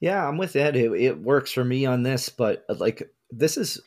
Yeah, 0.01 0.25
I'm 0.25 0.37
with 0.37 0.55
Ed. 0.55 0.77
It, 0.77 0.93
it 0.93 1.21
works 1.21 1.51
for 1.51 1.65
me 1.65 1.85
on 1.85 2.03
this, 2.03 2.29
but 2.29 2.63
like 2.69 3.11
this 3.31 3.57
is 3.57 3.81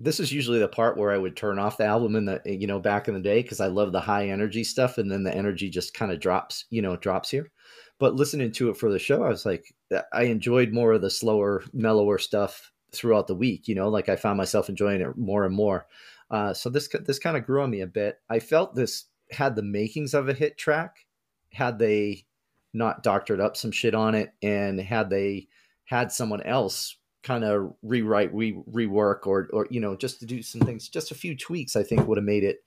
this 0.00 0.18
is 0.18 0.32
usually 0.32 0.58
the 0.58 0.68
part 0.68 0.96
where 0.96 1.12
I 1.12 1.18
would 1.18 1.36
turn 1.36 1.58
off 1.58 1.76
the 1.76 1.84
album 1.84 2.16
in 2.16 2.24
the 2.24 2.40
you 2.44 2.66
know 2.66 2.80
back 2.80 3.06
in 3.06 3.12
the 3.12 3.20
day 3.20 3.42
because 3.42 3.60
I 3.60 3.66
love 3.66 3.92
the 3.92 4.00
high 4.00 4.28
energy 4.28 4.64
stuff, 4.64 4.96
and 4.96 5.10
then 5.10 5.22
the 5.22 5.34
energy 5.34 5.68
just 5.68 5.92
kind 5.92 6.10
of 6.10 6.20
drops, 6.20 6.64
you 6.70 6.80
know, 6.80 6.96
drops 6.96 7.30
here. 7.30 7.50
But 7.98 8.16
listening 8.16 8.52
to 8.52 8.70
it 8.70 8.76
for 8.76 8.90
the 8.90 8.98
show, 8.98 9.22
I 9.22 9.28
was 9.28 9.46
like, 9.46 9.72
uh, 9.94 10.02
I 10.12 10.24
enjoyed 10.24 10.72
more 10.72 10.92
of 10.92 11.02
the 11.02 11.10
slower, 11.10 11.62
mellower 11.72 12.18
stuff 12.18 12.72
throughout 12.92 13.26
the 13.26 13.34
week. 13.34 13.68
You 13.68 13.74
know, 13.74 13.88
like 13.88 14.08
I 14.08 14.16
found 14.16 14.36
myself 14.36 14.68
enjoying 14.68 15.00
it 15.00 15.16
more 15.16 15.44
and 15.44 15.54
more. 15.54 15.86
Uh, 16.30 16.54
so 16.54 16.70
this 16.70 16.88
this 16.88 17.18
kind 17.18 17.36
of 17.36 17.46
grew 17.46 17.62
on 17.62 17.70
me 17.70 17.80
a 17.80 17.86
bit. 17.86 18.18
I 18.28 18.40
felt 18.40 18.74
this 18.74 19.04
had 19.30 19.56
the 19.56 19.62
makings 19.62 20.14
of 20.14 20.28
a 20.28 20.34
hit 20.34 20.58
track 20.58 21.06
had 21.52 21.78
they 21.78 22.24
not 22.72 23.02
doctored 23.02 23.40
up 23.40 23.56
some 23.56 23.70
shit 23.70 23.94
on 23.94 24.14
it 24.14 24.32
and 24.42 24.80
had 24.80 25.08
they 25.08 25.46
had 25.84 26.10
someone 26.10 26.42
else 26.42 26.96
kind 27.22 27.44
of 27.44 27.72
rewrite 27.82 28.34
re- 28.34 28.60
rework 28.70 29.26
or 29.26 29.48
or 29.52 29.66
you 29.70 29.80
know 29.80 29.96
just 29.96 30.20
to 30.20 30.26
do 30.26 30.42
some 30.42 30.60
things 30.60 30.88
just 30.88 31.10
a 31.10 31.14
few 31.14 31.34
tweaks 31.34 31.74
i 31.74 31.82
think 31.82 32.06
would 32.06 32.18
have 32.18 32.24
made 32.24 32.44
it 32.44 32.58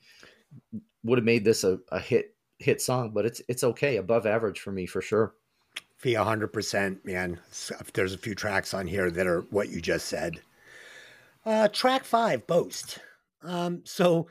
would 1.04 1.20
have 1.20 1.26
made 1.26 1.46
this 1.46 1.64
a, 1.64 1.78
a 1.92 2.00
hit 2.00 2.36
hit 2.60 2.82
song 2.82 3.12
but 3.14 3.26
it's 3.26 3.42
it's 3.48 3.64
okay 3.64 3.98
above 3.98 4.26
average 4.26 4.60
for 4.60 4.72
me 4.72 4.86
for 4.86 5.02
sure 5.02 5.34
Fee, 5.98 6.14
hundred 6.14 6.54
percent, 6.54 7.04
man. 7.06 7.40
There's 7.94 8.14
a 8.14 8.20
few 8.20 8.36
tracks 8.36 8.74
on 8.74 8.86
here 8.86 9.10
that 9.10 9.26
are 9.26 9.42
what 9.50 9.70
you 9.70 9.82
just 9.82 10.08
said. 10.08 10.40
Uh, 11.44 11.68
track 11.70 12.04
five, 12.04 12.46
Boast. 12.46 13.00
Um, 13.42 13.82
so, 13.84 14.28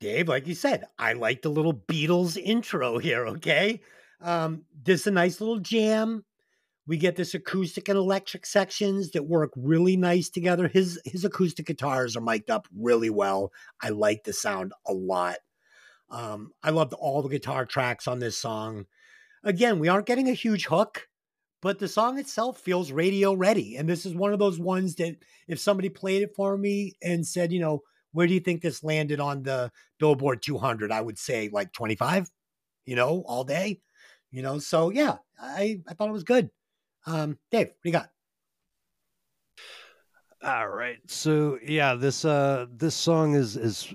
Dave, 0.00 0.28
like 0.28 0.46
you 0.46 0.54
said, 0.54 0.84
I 0.96 1.14
like 1.14 1.42
the 1.42 1.48
little 1.48 1.74
Beatles 1.74 2.36
intro 2.36 2.98
here. 2.98 3.26
Okay, 3.26 3.80
um, 4.20 4.64
this 4.84 5.00
is 5.00 5.06
a 5.08 5.10
nice 5.10 5.40
little 5.40 5.58
jam. 5.58 6.24
We 6.86 6.96
get 6.96 7.16
this 7.16 7.34
acoustic 7.34 7.88
and 7.88 7.98
electric 7.98 8.46
sections 8.46 9.10
that 9.10 9.26
work 9.26 9.50
really 9.56 9.96
nice 9.96 10.28
together. 10.28 10.68
His 10.68 11.00
his 11.04 11.24
acoustic 11.24 11.66
guitars 11.66 12.16
are 12.16 12.20
mic'd 12.20 12.50
up 12.50 12.68
really 12.72 13.10
well. 13.10 13.50
I 13.82 13.88
like 13.88 14.22
the 14.22 14.32
sound 14.32 14.72
a 14.86 14.92
lot. 14.92 15.38
Um, 16.10 16.52
I 16.62 16.70
loved 16.70 16.94
all 16.94 17.22
the 17.22 17.28
guitar 17.28 17.66
tracks 17.66 18.08
on 18.08 18.18
this 18.18 18.38
song 18.38 18.86
again, 19.44 19.78
we 19.78 19.88
aren't 19.88 20.06
getting 20.06 20.28
a 20.28 20.34
huge 20.34 20.66
hook, 20.66 21.08
but 21.62 21.78
the 21.78 21.88
song 21.88 22.18
itself 22.18 22.60
feels 22.60 22.92
radio 22.92 23.32
ready. 23.32 23.76
And 23.76 23.88
this 23.88 24.06
is 24.06 24.14
one 24.14 24.32
of 24.32 24.38
those 24.38 24.58
ones 24.58 24.94
that 24.96 25.16
if 25.48 25.58
somebody 25.58 25.88
played 25.88 26.22
it 26.22 26.34
for 26.36 26.56
me 26.56 26.94
and 27.02 27.26
said, 27.26 27.52
you 27.52 27.60
know, 27.60 27.82
where 28.12 28.26
do 28.26 28.34
you 28.34 28.40
think 28.40 28.62
this 28.62 28.84
landed 28.84 29.20
on 29.20 29.42
the 29.42 29.70
Billboard 29.98 30.42
200? 30.42 30.92
I 30.92 31.00
would 31.00 31.18
say 31.18 31.50
like 31.52 31.72
25, 31.72 32.30
you 32.86 32.96
know, 32.96 33.22
all 33.26 33.44
day, 33.44 33.80
you 34.30 34.42
know. 34.42 34.58
So 34.58 34.90
yeah, 34.90 35.16
I, 35.40 35.80
I 35.88 35.94
thought 35.94 36.08
it 36.08 36.12
was 36.12 36.24
good. 36.24 36.50
Um, 37.06 37.38
Dave, 37.50 37.68
what 37.68 37.76
do 37.82 37.88
you 37.88 37.92
got? 37.92 38.10
All 40.42 40.68
right. 40.68 40.98
So 41.08 41.58
yeah, 41.64 41.94
this 41.94 42.24
uh 42.24 42.66
this 42.70 42.94
song 42.94 43.34
is 43.34 43.56
is 43.56 43.92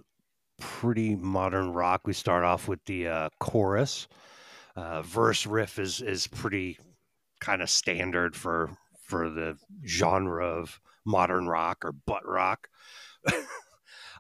pretty 0.64 1.16
modern 1.16 1.74
rock. 1.74 2.01
We 2.05 2.14
start 2.14 2.43
off 2.43 2.68
with 2.68 2.84
the 2.86 3.07
uh 3.07 3.30
chorus. 3.39 4.07
Uh 4.76 5.01
verse 5.01 5.45
riff 5.45 5.78
is 5.80 6.01
is 6.01 6.28
pretty 6.28 6.80
kind 7.41 7.61
of 7.61 7.70
standard 7.70 8.36
for 8.36 8.70
for 9.03 9.30
the 9.30 9.57
genre 9.86 10.45
of 10.45 10.80
modern 11.05 11.47
rock 11.47 11.84
or 11.84 11.91
butt 11.91 12.26
rock. 12.26 12.68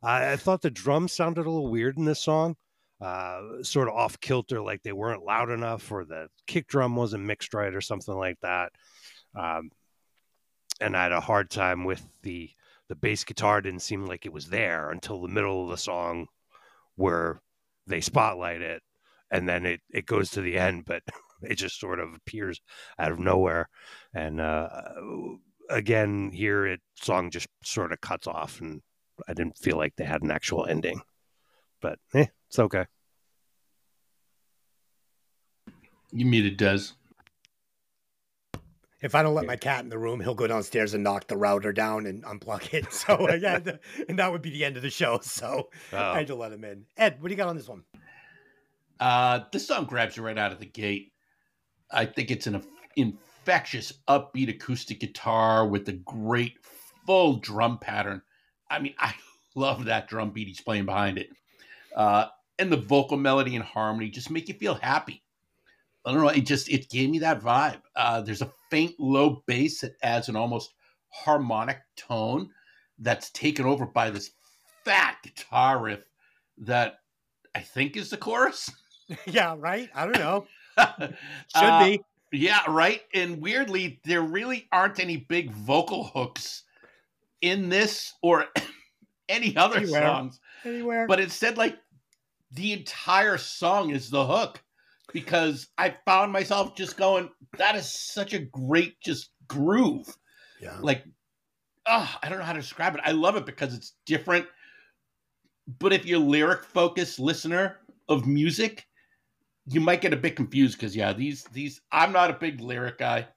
I, 0.03 0.33
I 0.33 0.35
thought 0.35 0.61
the 0.61 0.69
drums 0.69 1.13
sounded 1.13 1.45
a 1.45 1.49
little 1.49 1.71
weird 1.71 1.97
in 1.97 2.05
this 2.05 2.19
song. 2.19 2.55
Uh, 3.01 3.63
sort 3.63 3.87
of 3.89 3.95
off 3.95 4.19
kilter, 4.21 4.61
like 4.61 4.81
they 4.83 4.93
weren't 4.93 5.25
loud 5.25 5.49
enough, 5.49 5.91
or 5.91 6.05
the 6.05 6.27
kick 6.47 6.67
drum 6.67 6.95
wasn't 6.95 7.23
mixed 7.23 7.53
right, 7.53 7.73
or 7.73 7.81
something 7.81 8.15
like 8.15 8.39
that. 8.41 8.71
Um, 9.35 9.71
and 10.79 10.95
I 10.95 11.03
had 11.03 11.11
a 11.11 11.19
hard 11.19 11.49
time 11.49 11.83
with 11.85 12.05
the 12.21 12.49
the 12.89 12.95
bass 12.95 13.23
guitar 13.23 13.61
didn't 13.61 13.81
seem 13.81 14.05
like 14.05 14.25
it 14.25 14.33
was 14.33 14.49
there 14.49 14.91
until 14.91 15.21
the 15.21 15.27
middle 15.27 15.63
of 15.63 15.69
the 15.69 15.77
song 15.77 16.27
where 16.95 17.41
they 17.87 18.01
spotlight 18.01 18.61
it 18.61 18.81
and 19.31 19.47
then 19.47 19.65
it, 19.65 19.81
it 19.89 20.05
goes 20.05 20.31
to 20.31 20.41
the 20.41 20.57
end 20.57 20.85
but 20.85 21.03
it 21.41 21.55
just 21.55 21.79
sort 21.79 21.99
of 21.99 22.13
appears 22.13 22.61
out 22.99 23.11
of 23.11 23.19
nowhere. 23.19 23.67
And 24.13 24.39
uh, 24.39 24.69
again 25.69 26.31
here 26.33 26.65
it 26.65 26.81
song 26.95 27.29
just 27.29 27.47
sort 27.63 27.91
of 27.91 28.01
cuts 28.01 28.27
off 28.27 28.59
and 28.61 28.81
i 29.27 29.33
didn't 29.33 29.57
feel 29.57 29.77
like 29.77 29.95
they 29.95 30.05
had 30.05 30.21
an 30.21 30.31
actual 30.31 30.65
ending. 30.65 31.01
But 31.81 31.99
eh, 32.13 32.27
it's 32.49 32.59
okay. 32.59 32.85
You 36.11 36.25
muted 36.25 36.57
Des. 36.57 36.93
If 39.03 39.15
I 39.15 39.21
don't 39.21 39.35
let 39.35 39.45
my 39.45 39.57
cat 39.57 39.83
in 39.83 39.89
the 39.89 39.97
room, 39.97 40.21
he'll 40.21 40.33
go 40.33 40.47
downstairs 40.47 40.93
and 40.93 41.03
knock 41.03 41.27
the 41.27 41.35
router 41.35 41.73
down 41.73 42.05
and 42.05 42.23
unplug 42.23 42.73
it. 42.73 42.87
So 42.93 43.29
uh, 43.29 43.33
yeah, 43.35 43.59
the- 43.59 43.79
and 44.07 44.17
that 44.17 44.31
would 44.31 44.41
be 44.41 44.49
the 44.49 44.63
end 44.63 44.77
of 44.77 44.81
the 44.81 44.89
show. 44.89 45.19
So 45.23 45.69
I 45.91 46.11
oh, 46.11 46.13
had 46.13 46.27
to 46.27 46.35
let 46.35 46.53
him 46.53 46.63
in. 46.63 46.85
Ed, 46.95 47.21
what 47.21 47.27
do 47.27 47.33
you 47.33 47.37
got 47.37 47.49
on 47.49 47.57
this 47.57 47.67
one? 47.67 47.83
Uh, 48.99 49.41
this 49.51 49.67
song 49.67 49.85
grabs 49.85 50.15
you 50.15 50.23
right 50.23 50.37
out 50.37 50.53
of 50.53 50.59
the 50.59 50.65
gate. 50.65 51.11
I 51.91 52.05
think 52.05 52.31
it's 52.31 52.47
an 52.47 52.63
infectious, 52.95 53.91
upbeat 54.07 54.49
acoustic 54.49 55.01
guitar 55.01 55.67
with 55.67 55.89
a 55.89 55.93
great 55.93 56.59
full 57.05 57.37
drum 57.37 57.79
pattern. 57.79 58.21
I 58.69 58.79
mean, 58.79 58.93
I 58.97 59.15
love 59.55 59.85
that 59.85 60.07
drum 60.07 60.31
beat 60.31 60.47
he's 60.47 60.61
playing 60.61 60.85
behind 60.85 61.17
it. 61.17 61.29
Uh, 61.93 62.27
and 62.57 62.71
the 62.71 62.77
vocal 62.77 63.17
melody 63.17 63.55
and 63.55 63.65
harmony 63.65 64.09
just 64.09 64.29
make 64.29 64.47
you 64.47 64.53
feel 64.53 64.75
happy. 64.75 65.22
I 66.05 66.11
don't 66.11 66.21
know. 66.21 66.29
It 66.29 66.45
just 66.45 66.69
it 66.69 66.89
gave 66.89 67.09
me 67.09 67.19
that 67.19 67.41
vibe. 67.41 67.81
Uh, 67.95 68.21
there's 68.21 68.41
a 68.41 68.51
faint 68.69 68.95
low 68.99 69.43
bass 69.47 69.81
that 69.81 69.95
adds 70.03 70.29
an 70.29 70.35
almost 70.35 70.73
harmonic 71.09 71.79
tone 71.95 72.49
that's 72.99 73.29
taken 73.31 73.65
over 73.65 73.85
by 73.85 74.09
this 74.09 74.31
fat 74.83 75.17
guitar 75.23 75.79
riff 75.81 76.05
that 76.57 76.95
I 77.55 77.59
think 77.59 77.95
is 77.95 78.09
the 78.09 78.17
chorus. 78.17 78.69
yeah, 79.25 79.55
right. 79.57 79.89
I 79.95 80.05
don't 80.05 80.17
know. 80.19 80.47
Should 80.99 81.15
Uh, 81.55 81.85
be. 81.85 82.01
Yeah, 82.31 82.61
right. 82.67 83.01
And 83.13 83.39
weirdly, 83.41 83.99
there 84.05 84.23
really 84.23 84.67
aren't 84.71 84.99
any 84.99 85.17
big 85.17 85.51
vocal 85.51 86.05
hooks 86.05 86.63
in 87.41 87.69
this 87.69 88.13
or 88.23 88.45
any 89.29 89.55
other 89.55 89.77
Anywhere. 89.77 90.01
songs. 90.01 90.39
Anywhere. 90.65 91.05
But 91.07 91.19
instead, 91.19 91.57
like 91.57 91.77
the 92.51 92.73
entire 92.73 93.37
song 93.37 93.91
is 93.91 94.09
the 94.09 94.25
hook 94.25 94.62
because 95.11 95.67
I 95.77 95.95
found 96.05 96.31
myself 96.31 96.75
just 96.75 96.97
going, 96.97 97.29
that 97.57 97.75
is 97.75 97.91
such 97.91 98.33
a 98.33 98.39
great 98.39 98.99
just 99.01 99.29
groove. 99.47 100.07
yeah. 100.61 100.77
Like, 100.81 101.03
ah, 101.85 102.19
I 102.21 102.29
don't 102.29 102.39
know 102.39 102.45
how 102.45 102.53
to 102.53 102.61
describe 102.61 102.95
it. 102.95 103.01
I 103.03 103.11
love 103.11 103.35
it 103.35 103.45
because 103.45 103.73
it's 103.73 103.95
different. 104.05 104.45
But 105.79 105.93
if 105.93 106.05
you're 106.05 106.21
a 106.21 106.23
lyric 106.23 106.63
focused 106.63 107.19
listener 107.19 107.79
of 108.09 108.27
music, 108.27 108.85
you 109.67 109.79
might 109.79 110.01
get 110.01 110.13
a 110.13 110.17
bit 110.17 110.35
confused 110.35 110.77
because 110.77 110.95
yeah, 110.95 111.13
these 111.13 111.43
these 111.45 111.81
I'm 111.91 112.11
not 112.11 112.29
a 112.29 112.33
big 112.33 112.59
lyric 112.59 112.97
guy. 112.97 113.27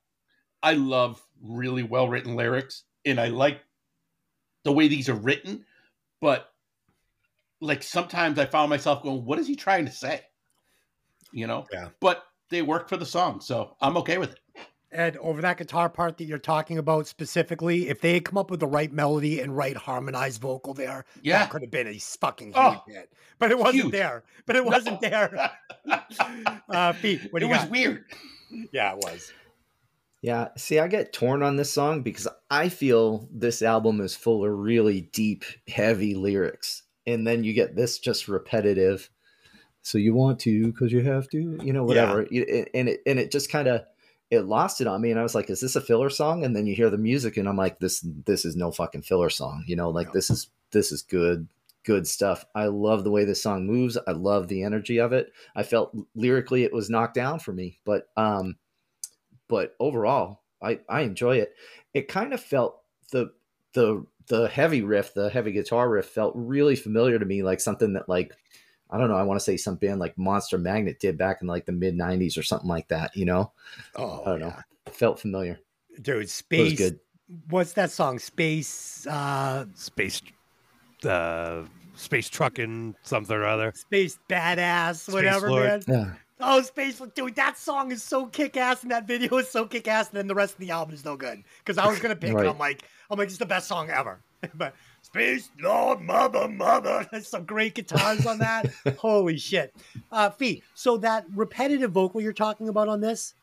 I 0.63 0.75
love 0.75 1.23
really 1.41 1.85
well 1.85 2.09
written 2.09 2.35
lyrics 2.35 2.83
and 3.05 3.21
I 3.21 3.29
like 3.29 3.61
the 4.65 4.73
way 4.73 4.89
these 4.89 5.09
are 5.09 5.15
written, 5.15 5.65
but 6.21 6.49
like 7.61 7.83
sometimes 7.83 8.39
I 8.39 8.47
found 8.47 8.71
myself 8.71 9.03
going, 9.03 9.25
what 9.25 9.39
is 9.39 9.47
he 9.47 9.55
trying 9.55 9.87
to 9.87 9.93
say? 9.93 10.23
You 11.37 11.47
know? 11.47 11.67
Yeah. 11.73 11.89
But 12.01 12.25
they 12.51 12.63
work 12.63 12.89
for 12.89 12.97
the 12.97 13.05
song, 13.07 13.41
so 13.41 13.77
I'm 13.81 13.97
okay 13.99 14.19
with 14.19 14.33
it. 14.33 14.41
Ed, 14.93 15.17
over 15.19 15.43
that 15.43 15.59
guitar 15.59 15.91
part 15.91 16.17
that 16.17 16.25
you're 16.25 16.39
talking 16.39 16.79
about 16.79 17.07
specifically, 17.07 17.89
if 17.89 18.01
they 18.01 18.15
had 18.15 18.25
come 18.25 18.39
up 18.39 18.51
with 18.51 18.61
the 18.61 18.67
right 18.67 18.91
melody 18.91 19.41
and 19.41 19.55
right 19.55 19.77
harmonized 19.77 20.41
vocal 20.41 20.73
there, 20.73 21.05
Yeah. 21.23 21.41
that 21.41 21.51
could 21.51 21.61
have 21.63 21.71
been 21.71 21.89
a 21.89 21.99
fucking 21.99 22.49
huge 22.49 22.57
Oh, 22.57 22.83
hit. 22.87 23.13
But 23.39 23.51
it 23.51 23.59
wasn't 23.59 23.83
huge. 23.85 23.93
there. 23.93 24.23
But 24.47 24.57
it 24.57 24.65
wasn't 24.65 25.01
there. 25.01 25.51
Uh, 26.69 26.93
Pete, 26.95 27.21
what 27.33 27.41
do 27.41 27.47
it 27.47 27.49
you 27.49 27.53
was 27.53 27.63
got? 27.63 27.71
weird. 27.71 28.05
Yeah, 28.73 28.93
it 28.93 28.99
was. 28.99 29.33
Yeah, 30.23 30.49
see, 30.57 30.79
I 30.79 30.89
get 30.89 31.13
torn 31.13 31.43
on 31.43 31.57
this 31.57 31.73
song 31.73 32.03
because 32.03 32.27
I 32.51 32.69
feel 32.69 33.29
this 33.33 33.63
album 33.63 34.01
is 34.01 34.17
full 34.17 34.45
of 34.45 34.51
really 34.59 35.03
deep, 35.13 35.45
heavy 35.69 36.15
lyrics. 36.15 36.83
And 37.07 37.27
then 37.27 37.45
you 37.45 37.53
get 37.53 37.77
this 37.77 37.99
just 37.99 38.27
repetitive. 38.29 39.11
So 39.87 39.99
you 39.99 40.15
want 40.15 40.41
to 40.41 40.67
because 40.73 40.91
you 40.91 41.01
have 41.03 41.29
to, 41.29 41.61
you 41.63 41.73
know, 41.73 41.85
whatever. 41.85 42.27
You- 42.29 42.67
And 42.75 42.89
it 42.89 43.03
and 43.07 43.21
it 43.21 43.31
just 43.31 43.51
kind 43.53 43.69
of 43.69 43.83
it 44.31 44.41
lost 44.41 44.81
it 44.81 44.89
on 44.89 45.01
me. 45.01 45.13
And 45.13 45.21
I 45.21 45.23
was 45.23 45.37
like, 45.37 45.49
is 45.49 45.61
this 45.61 45.77
a 45.77 45.81
filler 45.81 46.11
song? 46.11 46.45
And 46.45 46.57
then 46.57 46.67
you 46.67 46.75
hear 46.75 46.91
the 46.91 46.99
music, 46.99 47.37
and 47.37 47.49
I'm 47.49 47.57
like, 47.57 47.79
this 47.79 48.01
this 48.25 48.45
is 48.45 48.57
no 48.57 48.73
fucking 48.73 49.03
filler 49.03 49.31
song. 49.31 49.63
You 49.69 49.77
know, 49.77 49.91
like 49.91 50.09
No. 50.09 50.13
this 50.15 50.29
is 50.29 50.51
this 50.73 50.91
is 50.91 51.03
good, 51.03 51.47
good 51.85 52.09
stuff. 52.09 52.45
I 52.53 52.67
love 52.67 53.05
the 53.05 53.13
way 53.13 53.25
this 53.25 53.41
song 53.41 53.65
moves. 53.65 53.97
I 54.09 54.11
love 54.11 54.49
the 54.49 54.65
energy 54.65 54.99
of 54.99 55.13
it. 55.13 55.33
I 55.55 55.63
felt 55.63 55.97
lyrically 56.17 56.65
it 56.65 56.73
was 56.73 56.91
knocked 56.91 57.15
down 57.15 57.39
for 57.39 57.53
me, 57.53 57.79
but 57.85 58.09
um, 58.17 58.57
but 59.47 59.77
overall, 59.79 60.41
I 60.61 60.81
I 60.89 61.03
enjoy 61.03 61.37
it. 61.37 61.55
It 61.95 62.09
kind 62.09 62.33
of 62.33 62.41
felt 62.41 62.81
the 63.13 63.31
the 63.75 64.05
the 64.27 64.49
heavy 64.49 64.83
riff, 64.83 65.15
the 65.15 65.31
heavy 65.31 65.53
guitar 65.53 65.89
riff 65.89 66.07
felt 66.07 66.33
really 66.35 66.75
familiar 66.75 67.21
to 67.21 67.25
me, 67.25 67.45
like 67.45 67.61
something 67.61 67.93
that 67.93 68.09
like 68.09 68.33
I 68.91 68.99
don't 68.99 69.09
know, 69.09 69.17
I 69.17 69.23
want 69.25 69.39
to 69.41 69.45
say 69.45 69.57
some 69.57 69.77
band 69.77 69.99
like 70.01 70.17
Monster 70.17 70.59
Magnet 70.59 71.01
did 71.01 71.19
back 71.19 71.43
in 71.43 71.49
like 71.49 71.67
the 71.67 71.73
mid 71.73 71.95
'90s 71.97 72.39
or 72.39 72.43
something 72.43 72.69
like 72.69 72.89
that. 72.89 73.17
You 73.17 73.25
know, 73.25 73.53
Oh, 73.97 74.23
I 74.23 74.31
don't 74.31 74.41
know, 74.41 74.55
it 74.87 74.95
felt 74.95 75.19
familiar. 75.21 75.59
Dude, 76.01 76.09
It 76.09 76.19
was 76.19 76.33
Space. 76.33 76.79
good. 76.79 77.01
What's 77.49 77.73
that 77.73 77.91
song? 77.91 78.19
Space, 78.21 79.07
uh, 79.09 79.67
space 79.75 80.23
uh 81.05 81.63
space 81.95 82.29
trucking 82.29 82.95
something 83.03 83.35
or 83.37 83.45
other 83.45 83.73
Space 83.75 84.19
Badass, 84.29 84.97
Space 84.97 85.15
whatever, 85.15 85.51
Lord. 85.51 85.87
man. 85.89 86.07
Yeah, 86.09 86.13
Oh, 86.39 86.61
Space, 86.63 87.01
dude, 87.15 87.35
that 87.37 87.57
song 87.59 87.91
is 87.93 88.03
so 88.03 88.27
kick 88.27 88.57
ass, 88.59 88.83
and 88.83 88.93
that 88.93 89.07
video 89.07 89.37
is 89.39 89.49
so 89.49 89.65
kick 89.67 89.89
ass, 89.89 90.09
and 90.11 90.19
then 90.19 90.27
the 90.27 90.35
rest 90.35 90.55
of 90.55 90.61
the 90.61 90.71
album 90.71 90.95
is 90.95 91.05
no 91.05 91.17
good. 91.17 91.43
Because 91.59 91.79
I 91.79 91.89
was 91.89 91.99
gonna 91.99 92.15
pick, 92.15 92.35
Right. 92.35 92.41
and 92.43 92.51
I'm 92.51 92.59
like, 92.59 92.83
I'm 93.11 93.19
like, 93.19 93.29
it's 93.29 93.39
the 93.39 93.47
best 93.47 93.67
song 93.69 93.89
ever. 93.91 94.21
but 94.55 94.75
Space 95.07 95.51
Lord, 95.61 96.01
mother, 96.01 96.49
mother, 96.49 97.07
there's 97.13 97.29
some 97.29 97.45
great 97.45 97.75
guitars 97.75 98.27
on 98.27 98.39
that. 98.39 98.67
Holy 98.99 99.39
shit, 99.39 99.73
uh, 100.11 100.31
Fee. 100.31 100.63
So 100.75 100.97
that 100.99 101.25
repetitive 101.35 101.93
vocal 101.93 102.21
you're 102.21 102.33
talking 102.33 102.69
about 102.69 102.89
on 102.89 103.01
this, 103.01 103.35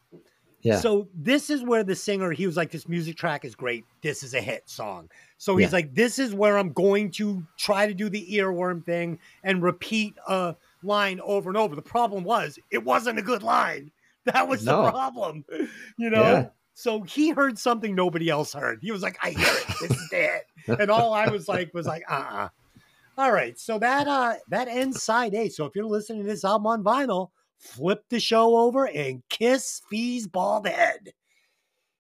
yeah, 0.62 0.80
So 0.80 1.08
this 1.14 1.50
is 1.50 1.62
where 1.64 1.84
the 1.84 1.96
singer, 1.96 2.32
he 2.32 2.46
was 2.48 2.56
like, 2.56 2.72
this 2.72 2.88
music 2.88 3.18
track 3.18 3.44
is 3.44 3.54
great. 3.54 3.84
This 4.02 4.24
is 4.24 4.34
a 4.34 4.40
hit 4.40 4.70
song. 4.70 5.10
So 5.38 5.58
he's 5.58 5.72
Yeah. 5.72 5.76
like, 5.78 5.94
this 5.94 6.20
is 6.20 6.34
where 6.34 6.58
I'm 6.58 6.72
going 6.72 7.12
to 7.12 7.44
try 7.58 7.86
to 7.86 7.94
do 7.94 8.08
the 8.10 8.26
earworm 8.38 8.86
thing 8.86 9.20
and 9.44 9.62
repeat 9.62 10.16
a 10.26 10.56
line 10.82 11.20
over 11.22 11.50
and 11.50 11.58
over. 11.58 11.76
The 11.76 11.82
problem 11.82 12.24
was 12.24 12.58
it 12.72 12.84
wasn't 12.84 13.20
a 13.20 13.22
good 13.22 13.44
line. 13.44 13.92
That 14.26 14.48
was 14.48 14.64
the 14.64 14.72
problem. 14.90 15.44
You 15.98 16.10
know? 16.10 16.24
Yeah. 16.24 16.48
So 16.74 17.04
he 17.04 17.30
heard 17.30 17.60
something 17.60 17.94
nobody 17.94 18.30
else 18.30 18.54
heard. 18.54 18.80
He 18.82 18.92
was 18.92 19.04
like, 19.04 19.18
I 19.22 19.30
hear 19.32 19.46
it. 19.48 19.68
This 19.82 19.92
is 19.92 20.12
hit. 20.12 20.46
And 20.80 20.90
all 20.90 21.14
I 21.14 21.28
was 21.28 21.50
like 21.50 21.74
was 21.74 21.86
like, 21.86 22.04
uh-uh. 22.10 22.48
All 23.18 23.32
right. 23.34 23.60
So 23.60 23.78
that 23.80 24.08
uh 24.08 24.36
that 24.48 24.68
ends 24.68 25.04
side 25.04 25.36
A. 25.36 25.50
So 25.50 25.66
if 25.66 25.76
you're 25.76 25.86
listening 25.86 26.24
to 26.24 26.28
this 26.28 26.46
album 26.46 26.68
on 26.68 26.84
vinyl, 26.84 27.30
flip 27.58 28.04
the 28.10 28.20
show 28.20 28.58
over 28.58 28.88
and 28.88 29.22
kiss 29.30 29.82
Fee's 29.90 30.28
bald 30.28 30.68
head. 30.68 31.14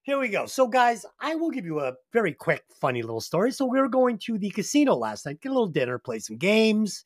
Here 0.03 0.19
we 0.19 0.27
go. 0.27 0.45
So, 0.45 0.67
guys, 0.67 1.05
I 1.21 1.35
will 1.35 1.49
give 1.49 1.65
you 1.65 1.79
a 1.79 1.93
very 2.11 2.33
quick, 2.33 2.63
funny 2.81 3.01
little 3.01 3.21
story. 3.21 3.53
So, 3.53 3.65
we 3.65 3.79
were 3.79 3.87
going 3.87 4.17
to 4.19 4.37
the 4.37 4.49
casino 4.49 4.95
last 4.95 5.25
night, 5.25 5.39
get 5.39 5.49
a 5.49 5.53
little 5.53 5.67
dinner, 5.67 5.97
play 5.97 6.19
some 6.19 6.35
games. 6.35 7.05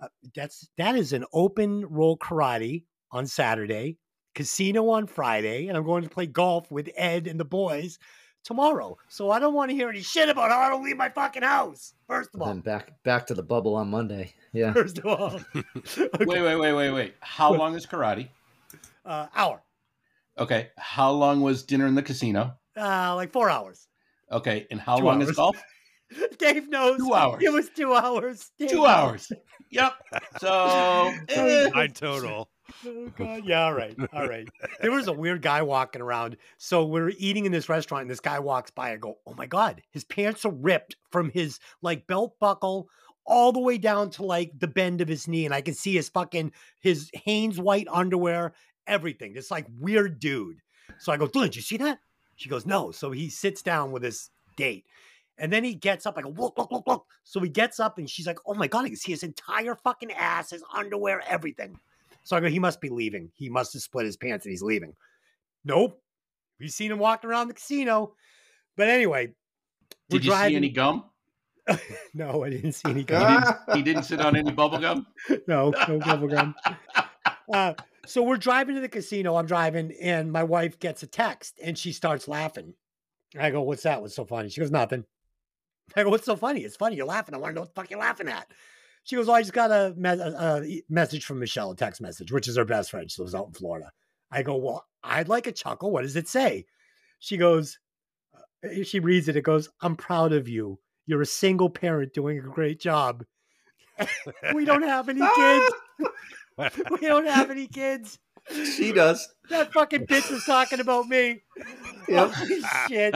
Uh, 0.00 0.08
that's 0.34 0.68
that 0.76 0.96
is 0.96 1.12
an 1.12 1.24
open 1.32 1.86
roll 1.86 2.18
karate 2.18 2.82
on 3.12 3.26
Saturday, 3.28 3.96
casino 4.34 4.88
on 4.90 5.06
Friday, 5.06 5.66
and 5.68 5.76
I'm 5.76 5.84
going 5.84 6.02
to 6.04 6.08
play 6.08 6.26
golf 6.26 6.70
with 6.70 6.88
Ed 6.96 7.26
and 7.26 7.38
the 7.38 7.44
boys 7.44 7.98
tomorrow. 8.44 8.96
So, 9.08 9.30
I 9.30 9.38
don't 9.38 9.54
want 9.54 9.70
to 9.70 9.74
hear 9.76 9.88
any 9.88 10.00
shit 10.02 10.28
about 10.28 10.50
how 10.50 10.60
I 10.60 10.68
don't 10.68 10.84
leave 10.84 10.96
my 10.96 11.08
fucking 11.08 11.42
house. 11.42 11.94
First 12.08 12.30
of 12.30 12.34
and 12.34 12.42
all, 12.42 12.48
then 12.48 12.60
back 12.60 13.02
back 13.04 13.26
to 13.28 13.34
the 13.34 13.42
bubble 13.42 13.74
on 13.76 13.88
Monday. 13.90 14.34
Yeah, 14.54 14.74
first 14.74 14.98
of 14.98 15.06
all, 15.06 15.40
Okay, 15.56 16.24
Wait, 16.26 16.42
wait, 16.42 16.56
wait, 16.56 16.72
wait, 16.74 16.90
wait. 16.90 17.14
How 17.20 17.54
long 17.54 17.74
is 17.74 17.86
karate? 17.86 18.28
uh, 19.06 19.26
hour, 19.34 19.62
Okay. 20.38 20.68
How 20.76 21.10
long 21.10 21.40
was 21.40 21.62
dinner 21.62 21.86
in 21.86 21.94
the 21.94 22.02
casino? 22.02 22.54
uh, 22.76 23.14
like 23.14 23.32
four 23.32 23.48
hours. 23.48 23.88
Okay. 24.30 24.66
And 24.70 24.78
how 24.78 24.98
Two 24.98 25.04
long 25.04 25.22
is 25.22 25.30
golf? 25.32 25.56
Dave 26.38 26.68
knows. 26.68 26.98
Two 26.98 27.14
hours. 27.14 27.42
It 27.42 27.50
was 27.52 27.70
two 27.70 27.94
hours. 27.94 28.50
Dave 28.58 28.68
Two 28.70 28.76
knows. 28.78 28.88
hours. 28.88 29.32
Yep. 29.70 29.92
So 30.40 31.12
eh, 31.30 31.70
nine 31.74 31.92
total 31.92 32.50
Oh 32.86 33.12
God! 33.16 33.44
Yeah, 33.44 33.64
all 33.64 33.74
right, 33.74 33.96
all 34.12 34.28
right. 34.28 34.48
There 34.80 34.90
was 34.90 35.08
a 35.08 35.12
weird 35.12 35.42
guy 35.42 35.62
walking 35.62 36.02
around. 36.02 36.36
So 36.58 36.84
we're 36.84 37.12
eating 37.18 37.46
in 37.46 37.52
this 37.52 37.68
restaurant, 37.68 38.02
and 38.02 38.10
this 38.10 38.20
guy 38.20 38.38
walks 38.38 38.70
by. 38.70 38.92
I 38.92 38.96
go, 38.96 39.18
"Oh 39.26 39.34
my 39.34 39.46
God!" 39.46 39.82
His 39.90 40.04
pants 40.04 40.44
are 40.44 40.52
ripped 40.52 40.96
from 41.10 41.30
his 41.30 41.58
like 41.82 42.06
belt 42.06 42.38
buckle 42.40 42.88
all 43.24 43.52
the 43.52 43.60
way 43.60 43.78
down 43.78 44.10
to 44.10 44.24
like 44.24 44.58
the 44.58 44.68
bend 44.68 45.00
of 45.00 45.08
his 45.08 45.28
knee, 45.28 45.44
and 45.44 45.54
I 45.54 45.60
can 45.60 45.74
see 45.74 45.94
his 45.94 46.08
fucking 46.08 46.52
his 46.80 47.10
Hanes 47.14 47.58
white 47.58 47.86
underwear, 47.90 48.52
everything. 48.86 49.32
This 49.32 49.50
like 49.50 49.66
weird 49.78 50.18
dude. 50.18 50.58
So 50.98 51.12
I 51.12 51.16
go, 51.16 51.26
"Did 51.26 51.56
you 51.56 51.62
see 51.62 51.76
that?" 51.78 52.00
She 52.36 52.48
goes, 52.48 52.66
"No." 52.66 52.90
So 52.90 53.10
he 53.10 53.28
sits 53.30 53.62
down 53.62 53.92
with 53.92 54.02
his 54.02 54.30
date, 54.56 54.84
And 55.38 55.52
then 55.52 55.64
he 55.64 55.74
gets 55.74 56.06
up, 56.06 56.16
I 56.18 56.22
go, 56.22 56.28
look, 56.28 56.56
look, 56.58 56.70
look, 56.70 56.86
look. 56.86 57.06
So 57.24 57.40
he 57.40 57.48
gets 57.48 57.80
up 57.80 57.98
and 57.98 58.08
she's 58.08 58.26
like, 58.26 58.38
oh 58.46 58.54
my 58.54 58.66
God, 58.66 58.84
I 58.84 58.88
can 58.88 58.96
see 58.96 59.12
his 59.12 59.22
entire 59.22 59.74
fucking 59.74 60.12
ass, 60.12 60.50
his 60.50 60.62
underwear, 60.74 61.22
everything. 61.26 61.78
So 62.24 62.36
I 62.36 62.40
go, 62.40 62.48
he 62.48 62.58
must 62.58 62.80
be 62.80 62.88
leaving. 62.88 63.30
He 63.34 63.48
must 63.48 63.72
have 63.72 63.82
split 63.82 64.06
his 64.06 64.16
pants 64.16 64.44
and 64.46 64.50
he's 64.52 64.62
leaving. 64.62 64.94
Nope. 65.64 66.00
We've 66.60 66.70
seen 66.70 66.92
him 66.92 66.98
walking 66.98 67.28
around 67.30 67.48
the 67.48 67.54
casino. 67.54 68.14
But 68.76 68.88
anyway, 68.88 69.32
Did 70.08 70.24
you 70.24 70.32
see 70.32 70.56
any 70.56 70.68
gum? 70.70 71.04
no, 72.14 72.44
I 72.44 72.50
didn't 72.50 72.72
see 72.72 72.90
any 72.90 73.00
He 73.00 73.04
gum. 73.04 73.42
didn't, 73.42 73.76
he 73.76 73.82
didn't 73.82 74.04
sit 74.04 74.20
on 74.20 74.36
any 74.36 74.50
bubble 74.50 74.78
gum? 74.78 75.06
no, 75.46 75.72
no 75.88 75.98
bubble 75.98 76.28
gum. 76.28 76.54
Uh, 77.52 77.74
so 78.06 78.22
we're 78.22 78.36
driving 78.36 78.74
to 78.76 78.80
the 78.80 78.88
casino. 78.88 79.36
I'm 79.36 79.46
driving, 79.46 79.92
and 80.00 80.32
my 80.32 80.42
wife 80.42 80.78
gets 80.78 81.02
a 81.02 81.06
text, 81.06 81.58
and 81.62 81.76
she 81.78 81.92
starts 81.92 82.26
laughing. 82.26 82.74
I 83.38 83.50
go, 83.50 83.62
"What's 83.62 83.84
that? 83.84 84.00
What's 84.00 84.16
so 84.16 84.24
funny?" 84.24 84.48
She 84.48 84.60
goes, 84.60 84.70
"Nothing." 84.70 85.04
I 85.96 86.02
go, 86.02 86.10
"What's 86.10 86.24
so 86.26 86.34
funny? 86.36 86.60
It's 86.62 86.76
funny. 86.76 86.96
You're 86.96 87.06
laughing. 87.06 87.34
I 87.34 87.38
want 87.38 87.50
to 87.50 87.54
know 87.54 87.60
what 87.62 87.74
the 87.74 87.80
fuck 87.80 87.90
you're 87.90 88.00
laughing 88.00 88.28
at." 88.28 88.48
She 89.04 89.16
goes, 89.16 89.28
"Oh, 89.28 89.32
I 89.32 89.42
just 89.42 89.52
got 89.52 89.70
a, 89.70 89.94
me- 89.96 90.08
a, 90.10 90.60
a 90.62 90.82
message 90.88 91.24
from 91.24 91.38
Michelle, 91.40 91.70
a 91.72 91.76
text 91.76 92.00
message, 92.00 92.30
which 92.32 92.48
is 92.48 92.56
her 92.56 92.64
best 92.64 92.90
friend. 92.90 93.10
She 93.10 93.20
lives 93.20 93.34
out 93.34 93.46
in 93.48 93.52
Florida." 93.52 93.90
I 94.30 94.42
go, 94.42 94.56
"Well, 94.56 94.84
I'd 95.02 95.28
like 95.28 95.46
a 95.46 95.52
chuckle. 95.52 95.90
What 95.90 96.02
does 96.02 96.16
it 96.16 96.28
say?" 96.28 96.66
She 97.18 97.36
goes, 97.36 97.78
uh, 98.34 98.82
she 98.84 98.98
reads 99.00 99.28
it. 99.28 99.36
It 99.36 99.42
goes, 99.42 99.68
"I'm 99.80 99.96
proud 99.96 100.32
of 100.32 100.48
you. 100.48 100.78
You're 101.06 101.22
a 101.22 101.26
single 101.26 101.70
parent 101.70 102.14
doing 102.14 102.38
a 102.38 102.42
great 102.42 102.80
job. 102.80 103.24
we 104.54 104.64
don't 104.64 104.82
have 104.82 105.08
any 105.08 105.20
kids. 105.34 105.72
we 106.90 107.06
don't 107.06 107.26
have 107.26 107.50
any 107.50 107.66
kids. 107.66 108.18
she 108.76 108.92
does. 108.92 109.28
That 109.50 109.72
fucking 109.72 110.06
bitch 110.06 110.30
was 110.30 110.44
talking 110.44 110.80
about 110.80 111.08
me. 111.08 111.42
Yep. 112.08 112.30
Holy 112.32 112.62
shit. 112.88 113.14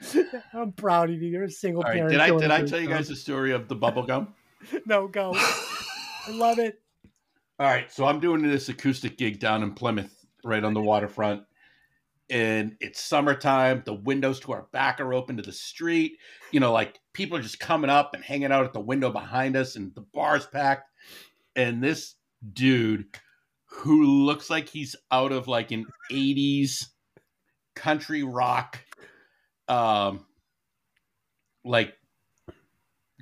I'm 0.52 0.72
proud 0.72 1.10
of 1.10 1.22
you. 1.22 1.28
You're 1.28 1.44
a 1.44 1.50
single 1.50 1.82
All 1.82 1.88
right. 1.88 1.96
parent. 1.96 2.12
Did 2.12 2.20
I 2.20 2.38
did 2.38 2.50
I 2.50 2.62
tell 2.64 2.80
you 2.80 2.88
guys 2.88 3.08
the 3.08 3.16
story 3.16 3.52
of 3.52 3.68
the 3.68 3.74
bubble 3.74 4.04
gum? 4.04 4.34
No, 4.84 5.06
go. 5.06 5.32
I 5.36 6.30
love 6.30 6.58
it. 6.58 6.80
All 7.60 7.66
right, 7.66 7.92
so 7.92 8.04
I'm 8.04 8.20
doing 8.20 8.42
this 8.42 8.68
acoustic 8.68 9.16
gig 9.16 9.38
down 9.38 9.62
in 9.62 9.74
Plymouth, 9.74 10.26
right 10.44 10.64
on 10.64 10.74
the 10.74 10.80
waterfront. 10.80 11.42
And 12.28 12.76
it's 12.80 13.00
summertime. 13.00 13.82
The 13.86 13.94
windows 13.94 14.40
to 14.40 14.52
our 14.52 14.66
back 14.72 15.00
are 15.00 15.14
open 15.14 15.36
to 15.36 15.42
the 15.42 15.52
street. 15.52 16.18
You 16.50 16.60
know, 16.60 16.72
like 16.72 16.98
people 17.12 17.38
are 17.38 17.42
just 17.42 17.60
coming 17.60 17.90
up 17.90 18.14
and 18.14 18.24
hanging 18.24 18.50
out 18.50 18.64
at 18.64 18.72
the 18.72 18.80
window 18.80 19.10
behind 19.10 19.56
us, 19.56 19.76
and 19.76 19.94
the 19.94 20.04
bar's 20.12 20.46
packed. 20.46 20.90
And 21.54 21.82
this 21.82 22.16
dude, 22.52 23.06
who 23.66 24.24
looks 24.24 24.50
like 24.50 24.68
he's 24.68 24.96
out 25.10 25.32
of 25.32 25.46
like 25.48 25.70
an 25.70 25.86
80s 26.10 26.86
country 27.74 28.22
rock, 28.22 28.80
um, 29.68 30.24
like 31.64 31.94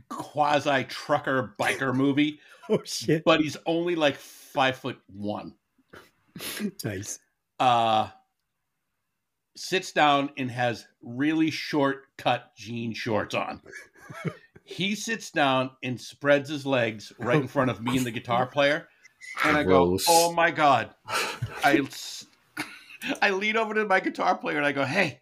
quasi 0.09 0.85
trucker 0.85 1.55
biker 1.59 1.95
movie 1.97 2.39
Oh 2.69 2.81
shit. 2.85 3.25
but 3.25 3.41
he's 3.41 3.57
only 3.67 3.95
like 3.95 4.17
five 4.17 4.77
foot 4.77 4.99
one. 5.07 5.55
Nice. 6.83 7.19
Uh, 7.61 8.09
sits 9.57 9.93
down 9.93 10.31
and 10.39 10.51
has 10.51 10.87
really 11.03 11.51
short 11.51 12.05
cut 12.17 12.57
jean 12.57 12.95
shorts 12.95 13.35
on. 13.35 13.61
he 14.65 14.95
sits 14.95 15.31
down 15.31 15.71
and 15.83 16.01
spreads 16.01 16.49
his 16.49 16.65
legs 16.65 17.13
right 17.19 17.37
in 17.41 17.47
front 17.47 17.71
of 17.71 17.83
me 17.83 17.97
and 17.99 18.07
the 18.07 18.11
guitar 18.11 18.47
player, 18.47 18.89
and 19.45 19.57
I 19.59 19.63
Gross. 19.63 20.07
go, 20.07 20.13
"Oh 20.29 20.33
my 20.33 20.51
god!" 20.51 20.95
I 21.63 21.83
I 23.21 23.31
lean 23.31 23.57
over 23.59 23.75
to 23.75 23.85
my 23.85 24.01
guitar 24.01 24.37
player 24.39 24.57
and 24.57 24.67
I 24.67 24.73
go, 24.73 24.85
"Hey, 24.85 25.21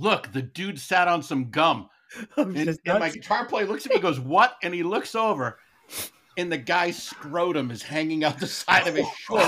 look, 0.00 0.32
the 0.32 0.42
dude 0.42 0.78
sat 0.80 1.08
on 1.08 1.22
some 1.22 1.50
gum." 1.50 1.88
And, 2.38 2.56
just 2.56 2.80
and 2.86 3.00
my 3.00 3.10
guitar 3.10 3.44
player 3.44 3.66
looks 3.66 3.84
at 3.84 3.90
me 3.90 3.96
and 3.96 4.02
goes, 4.02 4.18
What? 4.18 4.56
And 4.62 4.72
he 4.72 4.82
looks 4.82 5.14
over, 5.14 5.58
and 6.38 6.50
the 6.50 6.56
guy's 6.56 7.02
scrotum 7.02 7.70
is 7.70 7.82
hanging 7.82 8.24
out 8.24 8.38
the 8.38 8.46
side 8.46 8.86
of 8.86 8.94
his 8.94 9.06
shorts. 9.14 9.44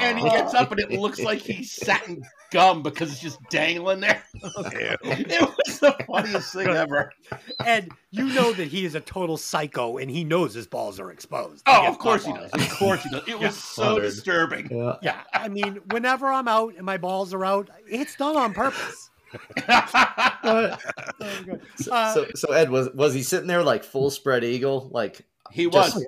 And 0.00 0.16
he 0.16 0.24
gets 0.28 0.54
up, 0.54 0.70
and 0.70 0.78
it 0.80 0.92
looks 0.92 1.18
like 1.18 1.40
he's 1.40 1.72
sat 1.86 2.06
in 2.06 2.22
gum 2.52 2.84
because 2.84 3.10
it's 3.10 3.20
just 3.20 3.40
dangling 3.50 3.98
there. 4.00 4.22
It 4.32 5.40
was 5.40 5.80
the 5.80 5.96
funniest 6.06 6.52
thing 6.54 6.68
ever. 6.68 7.12
Ed, 7.66 7.88
you 8.12 8.26
know 8.26 8.52
that 8.52 8.68
he 8.68 8.84
is 8.84 8.94
a 8.94 9.00
total 9.00 9.36
psycho 9.36 9.98
and 9.98 10.08
he 10.10 10.22
knows 10.22 10.54
his 10.54 10.66
balls 10.68 11.00
are 11.00 11.10
exposed. 11.10 11.62
Oh, 11.66 11.86
of 11.88 11.98
course 11.98 12.24
he 12.24 12.32
does. 12.32 12.50
Of 12.52 12.70
course 12.78 13.02
he 13.02 13.10
does. 13.10 13.26
It 13.26 13.38
was 13.40 13.56
so 13.56 13.82
Honored. 13.82 14.02
disturbing. 14.04 14.68
Yeah. 14.70 14.96
Yeah, 15.02 15.20
I 15.34 15.48
mean, 15.48 15.80
whenever 15.90 16.28
I'm 16.28 16.46
out 16.48 16.74
and 16.76 16.86
my 16.86 16.96
balls 16.96 17.34
are 17.34 17.44
out, 17.44 17.68
it's 17.88 18.14
done 18.16 18.36
on 18.36 18.54
purpose. 18.54 19.07
Oh, 20.44 20.76
So, 21.76 21.92
Uh, 21.92 22.14
so, 22.14 22.26
so 22.34 22.52
Ed 22.52 22.70
was 22.70 22.90
was 22.94 23.14
he 23.14 23.22
sitting 23.22 23.46
there 23.46 23.62
like 23.62 23.84
full 23.84 24.10
spread 24.10 24.44
eagle, 24.44 24.88
like 24.92 25.20
he 25.50 25.68
Just- 25.68 25.94
was. 25.96 26.06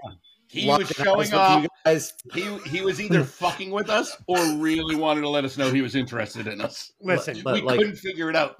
He 0.53 0.67
was 0.67 0.89
showing 0.89 1.19
with 1.19 1.33
off. 1.33 1.65
guys? 1.85 2.13
He 2.35 2.43
he 2.67 2.81
was 2.81 3.01
either 3.01 3.23
fucking 3.23 3.71
with 3.71 3.89
us 3.89 4.17
or 4.27 4.37
really 4.57 4.97
wanted 4.97 5.21
to 5.21 5.29
let 5.29 5.45
us 5.45 5.57
know 5.57 5.71
he 5.71 5.81
was 5.81 5.95
interested 5.95 6.49
in 6.49 6.61
us. 6.61 6.91
Listen, 7.01 7.41
But, 7.45 7.55
we 7.55 7.61
like- 7.63 7.79
couldn't 7.79 7.95
figure 7.97 8.29
it 8.31 8.35
out. 8.35 8.59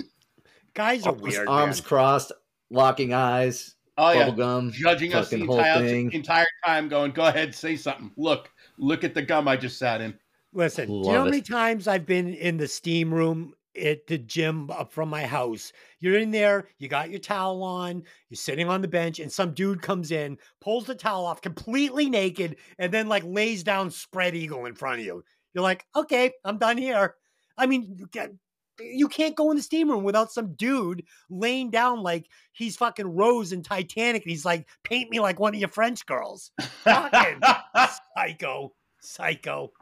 guys 0.75 1.05
are 1.05 1.09
Arms, 1.11 1.21
weird. 1.23 1.49
arms 1.49 1.81
man. 1.83 1.89
crossed, 1.89 2.31
locking 2.71 3.13
eyes, 3.13 3.75
Oh 3.99 4.13
yeah, 4.13 4.27
bubble 4.27 4.37
gum. 4.37 4.71
judging 4.73 5.15
us 5.15 5.31
the 5.31 5.39
fucking 5.39 5.47
whole 5.49 5.59
entire 5.59 5.81
thing. 5.85 6.13
entire 6.13 6.47
time, 6.65 6.89
going, 6.89 7.11
"Go 7.11 7.25
ahead, 7.25 7.57
say 7.57 7.75
something. 7.75 8.13
Look, 8.17 8.53
look 8.79 9.03
at 9.03 9.13
the 9.15 9.23
gum 9.23 9.49
I 9.49 9.57
just 9.57 9.77
sat 9.77 10.01
in." 10.01 10.17
Listen, 10.53 10.87
do 10.87 10.93
you 10.93 10.99
Love 11.01 11.13
know 11.13 11.19
how 11.19 11.25
many 11.25 11.43
times 11.43 11.89
I've 11.89 12.07
been 12.07 12.33
in 12.35 12.57
the 12.57 12.69
steam 12.69 13.13
room 13.13 13.55
at 13.81 14.07
the 14.07 14.19
gym 14.19 14.71
up 14.71 14.93
from 14.93 15.09
my 15.09 15.27
house? 15.27 15.73
You're 15.99 16.19
in 16.19 16.31
there, 16.31 16.69
you 16.79 16.89
got 16.89 17.11
your 17.11 17.21
towel 17.21 17.63
on, 17.63 18.03
you're 18.29 18.37
sitting 18.37 18.69
on 18.69 18.81
the 18.83 18.89
bench, 18.89 19.19
and 19.19 19.31
some 19.31 19.53
dude 19.55 19.83
comes 19.83 20.11
in, 20.11 20.39
pulls 20.61 20.87
the 20.87 20.95
towel 20.95 21.27
off 21.27 21.41
completely 21.43 22.09
naked, 22.11 22.57
and 22.79 22.93
then 22.93 23.09
like 23.09 23.25
lays 23.25 23.63
down 23.63 23.91
spread 23.91 24.35
eagle 24.35 24.67
in 24.67 24.75
front 24.75 25.01
of 25.01 25.05
you. 25.07 25.25
You're 25.55 25.65
like, 25.65 25.85
okay, 25.97 26.33
I'm 26.45 26.59
done 26.59 26.79
here. 26.79 27.15
I 27.59 27.67
mean, 27.67 27.95
you 27.97 28.07
get- 28.07 28.33
you 28.83 29.09
can't 29.09 29.37
go 29.37 29.51
in 29.51 29.59
the 29.59 29.63
steam 29.63 29.91
room 29.91 30.05
without 30.05 30.33
some 30.33 30.55
dude 30.55 31.05
laying 31.29 31.71
down 31.71 32.03
like 32.03 32.27
he's 32.53 32.77
fucking 32.77 33.07
Rose 33.15 33.53
in 33.53 33.63
Titanic. 33.63 34.23
And 34.23 34.31
he's 34.31 34.47
like, 34.47 34.67
paint 34.85 35.11
me 35.11 35.21
like 35.21 35.39
one 35.39 35.55
of 35.55 35.61
your 35.61 35.69
French 35.69 36.07
girls. 36.07 36.51
Fucking 36.85 37.41
psycho, 38.17 38.73
psycho. 39.03 39.73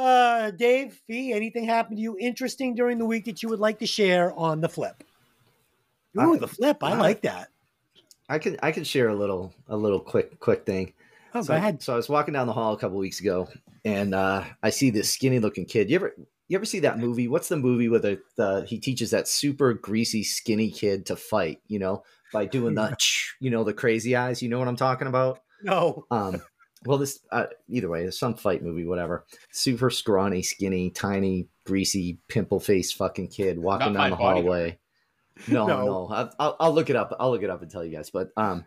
Uh, 0.00 0.50
Dave, 0.52 0.94
Fee, 1.06 1.32
anything 1.32 1.64
happened 1.64 1.98
to 1.98 2.02
you 2.02 2.16
interesting 2.18 2.74
during 2.74 2.96
the 2.98 3.04
week 3.04 3.26
that 3.26 3.42
you 3.42 3.48
would 3.50 3.60
like 3.60 3.78
to 3.80 3.86
share 3.86 4.32
on 4.34 4.60
the 4.60 4.68
flip? 4.68 5.04
Ooh, 6.18 6.34
I- 6.34 6.38
the 6.38 6.48
flip. 6.48 6.82
I 6.82 6.92
I- 6.92 6.96
like 6.98 7.22
that. 7.22 7.48
I 8.28 8.38
can 8.38 8.56
I 8.62 8.70
can 8.70 8.84
share 8.84 9.08
a 9.08 9.14
little 9.14 9.52
a 9.68 9.76
little 9.76 9.98
quick 9.98 10.38
quick 10.38 10.64
thing. 10.64 10.94
Oh, 11.34 11.42
so, 11.42 11.48
go 11.48 11.56
ahead. 11.56 11.82
So 11.82 11.92
I 11.92 11.96
was 11.96 12.08
walking 12.08 12.32
down 12.32 12.46
the 12.46 12.52
hall 12.52 12.72
a 12.72 12.78
couple 12.78 12.96
weeks 12.96 13.20
ago, 13.20 13.48
and 13.84 14.14
uh, 14.14 14.44
I 14.62 14.70
see 14.70 14.90
this 14.90 15.10
skinny 15.10 15.40
looking 15.40 15.64
kid. 15.64 15.90
You 15.90 15.96
ever 15.96 16.14
you 16.48 16.56
ever 16.56 16.64
see 16.64 16.78
that 16.80 16.98
movie? 16.98 17.26
What's 17.28 17.48
the 17.48 17.56
movie 17.56 17.88
where 17.88 17.98
the, 18.00 18.20
the 18.36 18.64
he 18.68 18.78
teaches 18.78 19.10
that 19.10 19.26
super 19.28 19.74
greasy 19.74 20.22
skinny 20.22 20.70
kid 20.70 21.06
to 21.06 21.16
fight? 21.16 21.60
You 21.66 21.80
know, 21.80 22.04
by 22.32 22.46
doing 22.46 22.74
the 22.76 22.96
you 23.40 23.50
know 23.50 23.64
the 23.64 23.74
crazy 23.74 24.14
eyes. 24.14 24.40
You 24.42 24.48
know 24.48 24.60
what 24.60 24.68
I'm 24.68 24.76
talking 24.76 25.08
about? 25.08 25.40
No. 25.62 26.06
Um, 26.12 26.40
well, 26.86 26.98
this 26.98 27.20
uh, 27.30 27.46
either 27.68 27.88
way, 27.88 28.04
it's 28.04 28.18
some 28.18 28.34
fight 28.34 28.62
movie, 28.62 28.84
whatever. 28.86 29.26
Super 29.52 29.90
scrawny, 29.90 30.42
skinny, 30.42 30.90
tiny, 30.90 31.48
greasy, 31.66 32.18
pimple 32.28 32.60
faced 32.60 32.96
fucking 32.96 33.28
kid 33.28 33.58
walking 33.58 33.92
Not 33.92 34.00
down 34.00 34.10
the 34.10 34.16
hallway. 34.16 34.78
No, 35.48 35.66
No. 35.66 35.84
no, 35.84 36.08
I, 36.10 36.30
I'll, 36.38 36.56
I'll 36.60 36.72
look 36.74 36.90
it 36.90 36.96
up. 36.96 37.14
I'll 37.20 37.30
look 37.30 37.42
it 37.42 37.50
up 37.50 37.62
and 37.62 37.70
tell 37.70 37.84
you 37.84 37.94
guys. 37.96 38.10
But 38.10 38.30
um, 38.36 38.64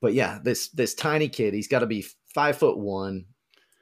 but 0.00 0.14
yeah, 0.14 0.38
this 0.42 0.68
this 0.68 0.94
tiny 0.94 1.28
kid, 1.28 1.54
he's 1.54 1.68
got 1.68 1.80
to 1.80 1.86
be 1.86 2.04
five 2.34 2.56
foot 2.56 2.78
one, 2.78 3.24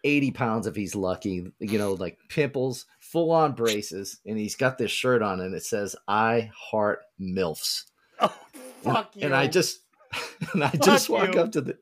80 0.05 0.31
pounds 0.33 0.67
if 0.67 0.75
he's 0.77 0.95
lucky. 0.95 1.53
You 1.59 1.79
know, 1.79 1.93
like 1.95 2.19
pimples, 2.29 2.87
full 3.01 3.31
on 3.33 3.53
braces, 3.53 4.21
and 4.27 4.39
he's 4.39 4.55
got 4.57 4.79
this 4.79 4.91
shirt 4.91 5.21
on, 5.23 5.41
and 5.41 5.55
it 5.55 5.63
says 5.65 5.97
"I 6.09 6.51
heart 6.55 7.01
milfs." 7.21 7.85
Oh, 8.21 8.35
fuck 8.83 9.15
you. 9.15 9.23
and 9.27 9.35
I 9.35 9.47
just 9.47 9.81
and 10.55 10.65
I 10.65 10.69
Fuck 10.71 10.81
just 10.83 11.09
walk 11.11 11.35
you. 11.35 11.41
up 11.41 11.53
to 11.53 11.61
the 11.61 11.79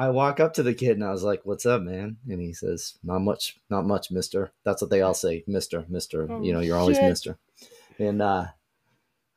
I, 0.00 0.06
I 0.06 0.10
walk 0.10 0.40
up 0.40 0.54
to 0.54 0.62
the 0.62 0.74
kid 0.74 0.92
and 0.92 1.04
I 1.04 1.10
was 1.10 1.22
like, 1.22 1.42
"What's 1.44 1.66
up, 1.66 1.82
man?" 1.82 2.16
And 2.28 2.40
he 2.40 2.52
says, 2.52 2.98
"Not 3.02 3.20
much, 3.20 3.56
not 3.68 3.86
much, 3.86 4.10
Mister." 4.10 4.52
That's 4.64 4.80
what 4.82 4.90
they 4.90 5.02
all 5.02 5.14
say, 5.14 5.44
Mister, 5.46 5.84
Mister. 5.88 6.26
Oh, 6.30 6.42
you 6.42 6.52
know, 6.52 6.60
you're 6.60 6.78
always 6.78 6.96
shit. 6.96 7.08
Mister. 7.08 7.38
And 7.98 8.22
uh, 8.22 8.46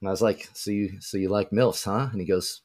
and 0.01 0.07
I 0.07 0.11
was 0.11 0.21
like, 0.21 0.49
"So 0.53 0.71
you, 0.71 0.99
so 1.01 1.17
you 1.17 1.29
like 1.29 1.51
milfs, 1.51 1.85
huh?" 1.85 2.09
And 2.11 2.19
he 2.21 2.27
goes, 2.27 2.61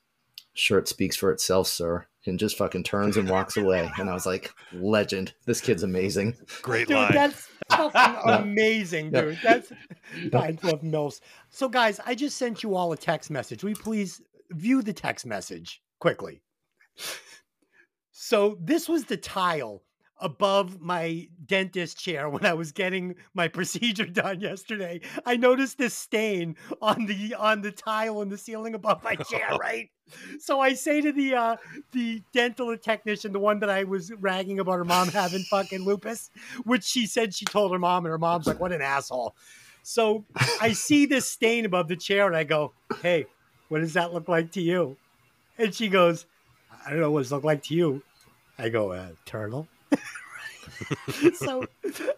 "Shirt 0.54 0.88
speaks 0.88 1.16
for 1.16 1.30
itself, 1.32 1.66
sir." 1.68 2.06
And 2.26 2.38
just 2.38 2.58
fucking 2.58 2.82
turns 2.82 3.16
and 3.16 3.28
walks 3.30 3.56
away. 3.56 3.90
And 3.98 4.10
I 4.10 4.12
was 4.12 4.26
like, 4.26 4.52
"Legend! 4.72 5.32
This 5.46 5.60
kid's 5.60 5.82
amazing." 5.82 6.36
Great 6.62 6.88
dude, 6.88 6.96
line. 6.98 7.12
that's 7.12 7.48
fucking 7.70 8.20
amazing, 8.30 9.12
Yeah. 9.14 9.20
dude. 9.22 9.38
That's 9.42 9.72
I 10.34 10.56
love 10.62 10.82
milfs. 10.82 11.20
So, 11.50 11.68
guys, 11.68 12.00
I 12.04 12.14
just 12.14 12.36
sent 12.36 12.62
you 12.62 12.74
all 12.74 12.92
a 12.92 12.96
text 12.96 13.30
message. 13.30 13.62
Will 13.62 13.70
you 13.70 13.76
please 13.76 14.20
view 14.50 14.82
the 14.82 14.92
text 14.92 15.26
message 15.26 15.82
quickly? 16.00 16.42
So, 18.20 18.58
this 18.60 18.88
was 18.88 19.04
the 19.04 19.16
tile 19.16 19.84
above 20.20 20.80
my 20.80 21.28
dentist 21.46 22.00
chair 22.00 22.28
when 22.28 22.44
I 22.44 22.52
was 22.52 22.72
getting 22.72 23.14
my 23.32 23.46
procedure 23.46 24.06
done 24.22 24.40
yesterday. 24.40 25.00
I 25.24 25.36
noticed 25.36 25.78
this 25.78 25.94
stain 25.94 26.56
on 26.82 27.06
the 27.06 27.36
on 27.36 27.62
the 27.62 27.70
tile 27.70 28.20
in 28.22 28.28
the 28.28 28.36
ceiling 28.36 28.74
above 28.74 29.04
my 29.04 29.14
chair, 29.14 29.50
right? 29.60 29.88
So 30.40 30.58
I 30.58 30.74
say 30.74 31.00
to 31.00 31.12
the 31.12 31.36
uh 31.36 31.56
the 31.92 32.20
dental 32.32 32.76
technician, 32.76 33.32
the 33.32 33.38
one 33.38 33.60
that 33.60 33.70
I 33.70 33.84
was 33.84 34.12
ragging 34.18 34.58
about 34.58 34.78
her 34.78 34.84
mom 34.84 35.06
having 35.10 35.44
fucking 35.44 35.84
lupus, 35.84 36.28
which 36.64 36.82
she 36.82 37.06
said 37.06 37.32
she 37.32 37.44
told 37.44 37.70
her 37.70 37.78
mom, 37.78 38.04
and 38.04 38.10
her 38.10 38.18
mom's 38.18 38.48
like, 38.48 38.58
"What 38.58 38.72
an 38.72 38.82
asshole." 38.82 39.36
So 39.84 40.24
I 40.60 40.72
see 40.72 41.06
this 41.06 41.30
stain 41.30 41.64
above 41.64 41.86
the 41.86 41.94
chair, 41.94 42.26
and 42.26 42.36
I 42.36 42.42
go, 42.42 42.74
"Hey, 43.00 43.26
what 43.68 43.78
does 43.78 43.92
that 43.92 44.12
look 44.12 44.28
like 44.28 44.50
to 44.52 44.60
you?" 44.60 44.96
And 45.56 45.72
she 45.72 45.86
goes, 45.88 46.26
"I 46.84 46.90
don't 46.90 47.00
know 47.00 47.12
what 47.12 47.24
it 47.24 47.30
look 47.30 47.44
like 47.44 47.62
to 47.64 47.74
you." 47.74 48.02
I 48.58 48.68
go, 48.68 48.92
uh, 48.92 49.10
"Turtle." 49.24 49.68
so 51.34 51.66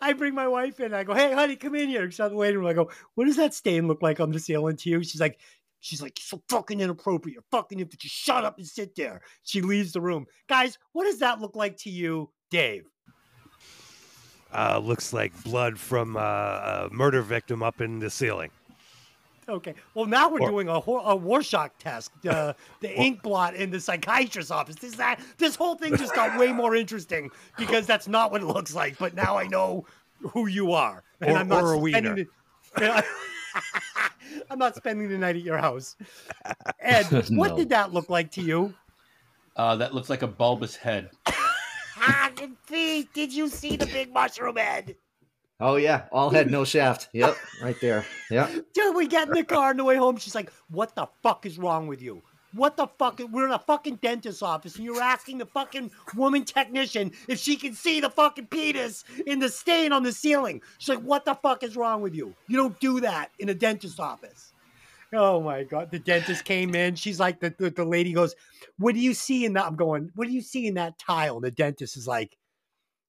I 0.02 0.12
bring 0.12 0.34
my 0.34 0.48
wife 0.48 0.80
in. 0.80 0.94
I 0.94 1.04
go, 1.04 1.14
"Hey, 1.14 1.32
honey, 1.32 1.56
come 1.56 1.74
in 1.74 1.88
here." 1.88 2.10
She's 2.10 2.20
on 2.20 2.30
the 2.30 2.36
waiting 2.36 2.58
room. 2.58 2.66
I 2.66 2.72
go, 2.72 2.90
"What 3.14 3.26
does 3.26 3.36
that 3.36 3.54
stain 3.54 3.88
look 3.88 4.02
like 4.02 4.20
on 4.20 4.30
the 4.30 4.38
ceiling 4.38 4.76
to 4.76 4.90
you?" 4.90 5.02
She's 5.02 5.20
like, 5.20 5.38
"She's 5.80 6.02
like, 6.02 6.18
so 6.20 6.42
fucking 6.48 6.80
inappropriate. 6.80 7.34
You're 7.34 7.44
fucking 7.50 7.80
if 7.80 7.92
you 7.92 7.98
shut 8.10 8.44
up 8.44 8.58
and 8.58 8.66
sit 8.66 8.96
there." 8.96 9.20
She 9.42 9.60
leaves 9.60 9.92
the 9.92 10.00
room. 10.00 10.26
Guys, 10.48 10.78
what 10.92 11.04
does 11.04 11.18
that 11.18 11.40
look 11.40 11.56
like 11.56 11.76
to 11.78 11.90
you, 11.90 12.30
Dave? 12.50 12.86
Uh, 14.52 14.80
looks 14.82 15.12
like 15.12 15.32
blood 15.44 15.78
from 15.78 16.16
uh, 16.16 16.20
a 16.20 16.88
murder 16.90 17.22
victim 17.22 17.62
up 17.62 17.80
in 17.80 18.00
the 18.00 18.10
ceiling. 18.10 18.50
Okay. 19.50 19.74
Well, 19.94 20.06
now 20.06 20.28
we're 20.28 20.40
Or- 20.42 20.50
doing 20.50 20.68
a, 20.68 20.78
hor- 20.80 21.02
a 21.04 21.16
Rorschach 21.16 21.72
test. 21.78 22.12
Uh, 22.26 22.52
the 22.80 22.92
ink 22.98 23.22
blot 23.22 23.54
in 23.54 23.70
the 23.70 23.80
psychiatrist's 23.80 24.50
office. 24.50 24.76
This 24.76 24.94
that 24.96 25.20
this 25.38 25.56
whole 25.56 25.74
thing 25.74 25.96
just 25.96 26.14
got 26.14 26.38
way 26.38 26.52
more 26.52 26.74
interesting 26.76 27.30
because 27.58 27.86
that's 27.86 28.06
not 28.08 28.30
what 28.30 28.40
it 28.42 28.46
looks 28.46 28.74
like. 28.74 28.96
But 28.98 29.14
now 29.14 29.36
I 29.36 29.46
know 29.48 29.84
who 30.20 30.46
you 30.46 30.72
are, 30.72 31.02
and 31.20 31.32
Or- 31.32 31.36
I'm 31.38 31.48
not 31.48 31.64
or 31.64 31.74
a 31.74 31.90
spending 31.90 32.14
wiener. 32.14 32.26
the- 32.76 33.04
I'm 34.50 34.58
not 34.58 34.76
spending 34.76 35.08
the 35.08 35.18
night 35.18 35.36
at 35.36 35.42
your 35.42 35.58
house. 35.58 35.96
Ed, 36.80 37.04
what 37.30 37.50
No. 37.50 37.56
did 37.56 37.68
that 37.70 37.92
look 37.92 38.08
like 38.08 38.30
to 38.32 38.40
you? 38.42 38.72
Uh, 39.56 39.74
that 39.76 39.92
looks 39.94 40.08
like 40.08 40.22
a 40.22 40.26
bulbous 40.28 40.76
head. 40.76 41.10
Ah, 42.02 42.30
and 42.40 42.56
Pete, 42.66 43.12
did 43.12 43.30
you 43.30 43.46
see 43.46 43.76
the 43.76 43.84
big 43.84 44.10
mushroom 44.10 44.56
head? 44.56 44.96
Oh 45.60 45.76
yeah, 45.76 46.04
all 46.10 46.30
head, 46.30 46.50
no 46.50 46.64
shaft. 46.64 47.08
Yep, 47.12 47.36
right 47.62 47.76
there. 47.80 48.06
Yep. 48.30 48.72
Dude, 48.72 48.96
we 48.96 49.06
get 49.06 49.28
in 49.28 49.34
the 49.34 49.44
car 49.44 49.70
on 49.70 49.76
the 49.76 49.84
way 49.84 49.96
home. 49.96 50.16
She's 50.16 50.34
like, 50.34 50.50
"What 50.70 50.94
the 50.94 51.06
fuck 51.22 51.44
is 51.44 51.58
wrong 51.58 51.86
with 51.86 52.00
you? 52.00 52.22
What 52.52 52.76
the 52.76 52.86
fuck? 52.98 53.20
We're 53.30 53.46
in 53.46 53.52
a 53.52 53.58
fucking 53.58 53.96
dentist's 53.96 54.42
office, 54.42 54.76
and 54.76 54.84
you're 54.84 55.02
asking 55.02 55.38
the 55.38 55.46
fucking 55.46 55.90
woman 56.16 56.44
technician 56.44 57.12
if 57.28 57.38
she 57.38 57.56
can 57.56 57.74
see 57.74 58.00
the 58.00 58.10
fucking 58.10 58.46
penis 58.46 59.04
in 59.26 59.38
the 59.38 59.50
stain 59.50 59.92
on 59.92 60.02
the 60.02 60.12
ceiling." 60.12 60.62
She's 60.78 60.88
like, 60.88 61.04
"What 61.04 61.26
the 61.26 61.34
fuck 61.34 61.62
is 61.62 61.76
wrong 61.76 62.00
with 62.00 62.14
you? 62.14 62.34
You 62.48 62.56
don't 62.56 62.80
do 62.80 63.00
that 63.00 63.30
in 63.38 63.50
a 63.50 63.54
dentist's 63.54 64.00
office." 64.00 64.54
Oh 65.12 65.42
my 65.42 65.64
god! 65.64 65.90
The 65.90 65.98
dentist 65.98 66.44
came 66.44 66.74
in. 66.74 66.94
She's 66.94 67.20
like, 67.20 67.40
the, 67.40 67.54
the 67.58 67.70
the 67.70 67.84
lady 67.84 68.12
goes, 68.14 68.34
"What 68.78 68.94
do 68.94 69.00
you 69.00 69.12
see 69.12 69.44
in 69.44 69.52
that?" 69.54 69.66
I'm 69.66 69.76
going, 69.76 70.10
"What 70.14 70.26
do 70.26 70.32
you 70.32 70.40
see 70.40 70.66
in 70.66 70.74
that 70.74 70.98
tile?" 70.98 71.36
And 71.36 71.44
the 71.44 71.50
dentist 71.50 71.98
is 71.98 72.06
like, 72.06 72.38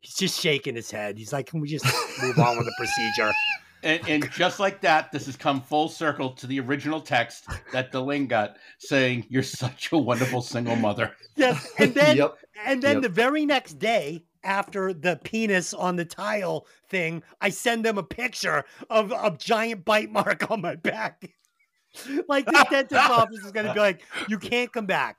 he's 0.01 0.15
just 0.15 0.39
shaking 0.39 0.75
his 0.75 0.91
head. 0.91 1.17
He's 1.17 1.31
like, 1.31 1.47
"Can 1.47 1.61
we 1.61 1.67
just 1.69 1.85
move 2.21 2.37
on 2.39 2.57
with 2.57 2.65
the 2.65 2.73
procedure?" 2.77 3.31
And, 3.83 4.07
and 4.07 4.31
just 4.31 4.59
like 4.59 4.81
that, 4.81 5.11
this 5.11 5.25
has 5.25 5.35
come 5.35 5.59
full 5.59 5.89
circle 5.89 6.33
to 6.33 6.45
the 6.45 6.59
original 6.59 7.01
text 7.01 7.47
that 7.73 7.91
Deling 7.91 8.27
got 8.27 8.57
saying, 8.77 9.25
You're 9.27 9.41
such 9.41 9.91
a 9.91 9.97
wonderful 9.97 10.41
single 10.41 10.75
mother. 10.75 11.15
Yes, 11.35 11.67
and 11.79 11.93
then 11.95 12.17
yep. 12.17 12.37
And 12.63 12.81
then 12.81 12.97
Yep. 12.97 13.01
the 13.01 13.09
very 13.09 13.43
next 13.45 13.79
day, 13.79 14.23
after 14.43 14.93
the 14.93 15.19
penis 15.23 15.73
on 15.73 15.95
the 15.95 16.05
tile 16.05 16.67
thing, 16.89 17.23
I 17.41 17.49
send 17.49 17.83
them 17.83 17.97
a 17.97 18.03
picture 18.03 18.65
of 18.89 19.11
a 19.11 19.35
giant 19.37 19.83
bite 19.83 20.11
mark 20.11 20.51
on 20.51 20.61
my 20.61 20.75
back. 20.75 21.31
like 22.27 22.45
the 22.45 22.67
dentist 22.69 23.09
office 23.09 23.39
is 23.39 23.51
going 23.51 23.65
to 23.65 23.73
be 23.73 23.79
like, 23.79 24.03
you 24.29 24.37
can't 24.37 24.71
come 24.71 24.85
back. 24.85 25.17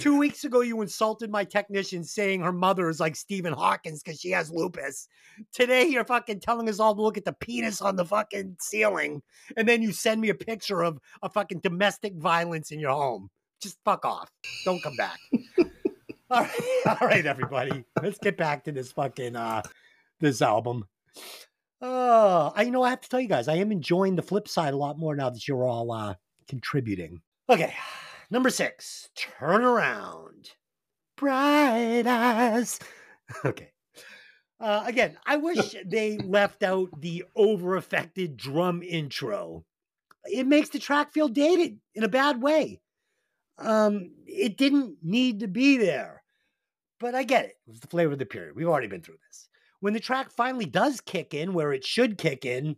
Two 0.00 0.18
weeks 0.18 0.44
ago, 0.44 0.60
you 0.60 0.80
insulted 0.82 1.30
my 1.30 1.44
technician 1.44 2.04
saying 2.04 2.40
her 2.40 2.52
mother 2.52 2.88
is 2.88 3.00
like 3.00 3.16
Stephen 3.16 3.52
Hawkins 3.52 4.02
because 4.02 4.20
she 4.20 4.30
has 4.30 4.50
lupus. 4.50 5.08
Today, 5.52 5.86
you're 5.86 6.04
fucking 6.04 6.40
telling 6.40 6.68
us 6.68 6.80
all 6.80 6.94
to 6.94 7.02
look 7.02 7.18
at 7.18 7.24
the 7.24 7.32
penis 7.32 7.82
on 7.82 7.96
the 7.96 8.04
fucking 8.04 8.56
ceiling. 8.60 9.22
And 9.56 9.68
then 9.68 9.82
you 9.82 9.92
send 9.92 10.20
me 10.20 10.28
a 10.28 10.34
picture 10.34 10.82
of 10.82 10.98
a 11.22 11.28
fucking 11.28 11.60
domestic 11.60 12.14
violence 12.14 12.70
in 12.70 12.80
your 12.80 12.92
home. 12.92 13.30
Just 13.60 13.78
fuck 13.84 14.04
off. 14.04 14.30
Don't 14.64 14.82
come 14.82 14.96
back. 14.96 15.18
All 16.30 16.42
right, 16.42 16.52
all 16.86 17.08
right, 17.08 17.24
everybody. 17.24 17.84
Let's 18.02 18.18
get 18.18 18.36
back 18.36 18.64
to 18.64 18.72
this 18.72 18.92
fucking 18.92 19.34
uh 19.34 19.62
this 20.20 20.42
album. 20.42 20.86
Uh 21.80 22.50
I 22.54 22.62
you 22.62 22.70
know 22.70 22.82
I 22.82 22.90
have 22.90 23.00
to 23.00 23.08
tell 23.08 23.20
you 23.20 23.28
guys, 23.28 23.48
I 23.48 23.54
am 23.56 23.72
enjoying 23.72 24.14
the 24.14 24.22
flip 24.22 24.46
side 24.46 24.74
a 24.74 24.76
lot 24.76 24.98
more 24.98 25.16
now 25.16 25.30
that 25.30 25.48
you're 25.48 25.64
all 25.64 25.90
uh 25.90 26.14
contributing. 26.46 27.22
Okay, 27.48 27.74
number 28.30 28.50
six, 28.50 29.08
turn 29.16 29.62
around. 29.62 30.50
Bright 31.16 32.06
eyes. 32.06 32.78
Okay. 33.44 33.72
Uh, 34.58 34.82
again, 34.86 35.18
I 35.26 35.36
wish 35.36 35.74
they 35.84 36.16
left 36.16 36.62
out 36.62 36.88
the 36.98 37.24
over 37.36 37.76
affected 37.76 38.38
drum 38.38 38.82
intro. 38.82 39.66
It 40.24 40.46
makes 40.46 40.70
the 40.70 40.78
track 40.78 41.12
feel 41.12 41.28
dated 41.28 41.78
in 41.94 42.04
a 42.04 42.08
bad 42.08 42.40
way. 42.40 42.80
Um, 43.58 44.12
it 44.26 44.56
didn't 44.56 44.96
need 45.02 45.40
to 45.40 45.48
be 45.48 45.76
there, 45.76 46.22
but 46.98 47.14
I 47.14 47.22
get 47.22 47.44
it. 47.44 47.56
It 47.66 47.70
was 47.70 47.80
the 47.80 47.86
flavor 47.86 48.12
of 48.12 48.18
the 48.18 48.26
period. 48.26 48.56
We've 48.56 48.68
already 48.68 48.86
been 48.88 49.02
through 49.02 49.18
this. 49.28 49.48
When 49.80 49.92
the 49.92 50.00
track 50.00 50.30
finally 50.30 50.66
does 50.66 51.00
kick 51.00 51.34
in 51.34 51.54
where 51.54 51.72
it 51.72 51.84
should 51.84 52.18
kick 52.18 52.44
in, 52.44 52.76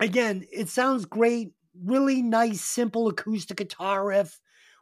again, 0.00 0.44
it 0.52 0.68
sounds 0.68 1.04
great. 1.06 1.52
Really 1.82 2.22
nice, 2.22 2.60
simple 2.60 3.08
acoustic 3.08 3.56
guitar 3.56 4.06
riff. 4.06 4.40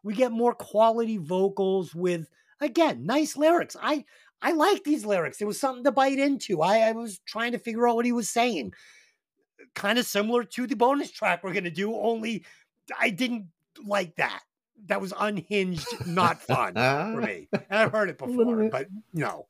We 0.09 0.15
get 0.15 0.33
more 0.33 0.55
quality 0.55 1.19
vocals 1.19 1.95
with, 1.95 2.31
again, 2.63 3.05
nice 3.05 3.37
lyrics. 3.37 3.77
I 3.79 4.07
I 4.41 4.53
like 4.53 4.83
these 4.83 5.05
lyrics. 5.05 5.43
It 5.43 5.47
was 5.47 5.61
something 5.61 5.85
to 5.85 5.93
bite 5.93 6.19
into. 6.19 6.63
I, 6.63 6.79
I 6.79 6.93
was 6.93 7.19
trying 7.27 7.53
to 7.53 7.59
figure 7.59 7.87
out 7.87 7.95
what 7.97 8.07
he 8.07 8.13
was 8.13 8.31
saying. 8.31 8.73
Kind 9.75 9.99
of 9.99 10.07
similar 10.07 10.45
to 10.45 10.67
the 10.67 10.77
bonus 10.77 11.11
track 11.11 11.45
we're 11.45 11.53
gonna 11.53 11.71
do, 11.71 11.95
only 11.95 12.43
I 12.99 13.11
didn't 13.11 13.49
like 13.85 14.17
that. 14.17 14.41
That 14.87 15.03
was 15.03 15.13
unhinged, 15.19 15.87
not 16.07 16.41
fun 16.41 16.79
for 17.13 17.21
me. 17.21 17.49
And 17.53 17.79
I've 17.79 17.93
heard 17.93 18.09
it 18.09 18.17
before, 18.17 18.35
but 18.71 18.87
no. 19.13 19.47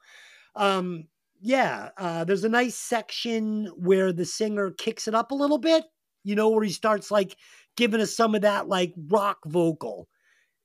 Um, 0.57 1.05
yeah, 1.41 1.91
uh, 1.97 2.25
there's 2.25 2.43
a 2.43 2.49
nice 2.49 2.75
section 2.75 3.67
where 3.77 4.13
the 4.13 4.25
singer 4.25 4.73
kicks 4.73 5.07
it 5.07 5.15
up 5.15 5.31
a 5.31 5.37
little 5.37 5.59
bit, 5.59 5.85
you 6.25 6.35
know, 6.35 6.49
where 6.49 6.65
he 6.65 6.73
starts 6.73 7.13
like 7.13 7.37
giving 7.77 8.01
us 8.01 8.17
some 8.17 8.35
of 8.35 8.41
that 8.43 8.69
like 8.69 8.93
rock 9.09 9.39
vocal. 9.47 10.09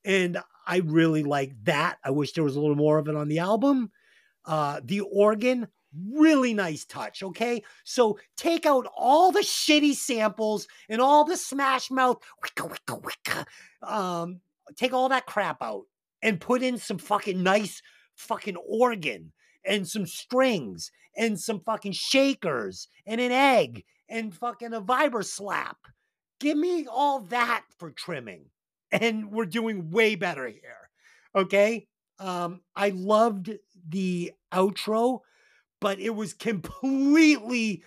And 0.05 0.37
I 0.65 0.77
really 0.77 1.23
like 1.23 1.53
that. 1.63 1.97
I 2.03 2.11
wish 2.11 2.33
there 2.33 2.43
was 2.43 2.55
a 2.55 2.61
little 2.61 2.75
more 2.75 2.97
of 2.97 3.07
it 3.07 3.15
on 3.15 3.27
the 3.27 3.39
album. 3.39 3.91
Uh, 4.45 4.81
the 4.83 5.01
organ, 5.01 5.67
really 6.11 6.53
nice 6.53 6.85
touch. 6.85 7.23
Okay. 7.23 7.63
So 7.83 8.17
take 8.37 8.65
out 8.65 8.87
all 8.95 9.31
the 9.31 9.41
shitty 9.41 9.93
samples 9.93 10.67
and 10.89 11.01
all 11.01 11.23
the 11.23 11.37
smash 11.37 11.91
mouth, 11.91 12.21
wicka, 12.43 12.69
wicka, 12.69 13.01
wicka, 13.01 13.45
um, 13.87 14.41
take 14.75 14.93
all 14.93 15.09
that 15.09 15.25
crap 15.25 15.61
out 15.61 15.83
and 16.21 16.39
put 16.41 16.63
in 16.63 16.77
some 16.77 16.97
fucking 16.97 17.43
nice 17.43 17.81
fucking 18.15 18.55
organ 18.55 19.31
and 19.65 19.87
some 19.87 20.05
strings 20.05 20.91
and 21.15 21.39
some 21.39 21.59
fucking 21.59 21.91
shakers 21.91 22.87
and 23.05 23.21
an 23.21 23.31
egg 23.31 23.83
and 24.09 24.33
fucking 24.33 24.73
a 24.73 24.81
vibra 24.81 25.23
slap. 25.23 25.77
Give 26.39 26.57
me 26.57 26.87
all 26.89 27.21
that 27.21 27.63
for 27.77 27.91
trimming. 27.91 28.45
And 29.01 29.31
we're 29.31 29.45
doing 29.45 29.89
way 29.91 30.15
better 30.15 30.47
here. 30.47 30.89
Okay. 31.35 31.87
Um, 32.19 32.61
I 32.75 32.89
loved 32.89 33.51
the 33.87 34.31
outro, 34.53 35.21
but 35.81 35.99
it 35.99 36.15
was 36.15 36.33
completely 36.33 37.83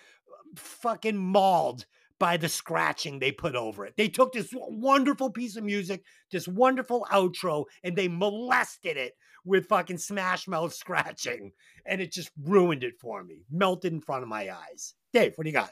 fucking 0.56 1.16
mauled 1.16 1.86
by 2.18 2.36
the 2.36 2.48
scratching 2.48 3.18
they 3.18 3.32
put 3.32 3.54
over 3.54 3.84
it. 3.86 3.94
They 3.96 4.08
took 4.08 4.32
this 4.32 4.50
wonderful 4.52 5.30
piece 5.30 5.56
of 5.56 5.64
music, 5.64 6.02
this 6.30 6.48
wonderful 6.48 7.06
outro, 7.12 7.64
and 7.82 7.94
they 7.94 8.08
molested 8.08 8.96
it 8.96 9.14
with 9.44 9.66
fucking 9.66 9.98
Smash 9.98 10.48
Mouth 10.48 10.74
scratching, 10.74 11.52
and 11.84 12.00
it 12.00 12.12
just 12.12 12.30
ruined 12.42 12.84
it 12.84 12.98
for 12.98 13.22
me. 13.22 13.44
Melted 13.50 13.92
in 13.92 14.00
front 14.00 14.22
of 14.22 14.28
my 14.28 14.50
eyes. 14.50 14.94
Dave, 15.12 15.32
what 15.36 15.44
do 15.44 15.50
you 15.50 15.54
got? 15.54 15.70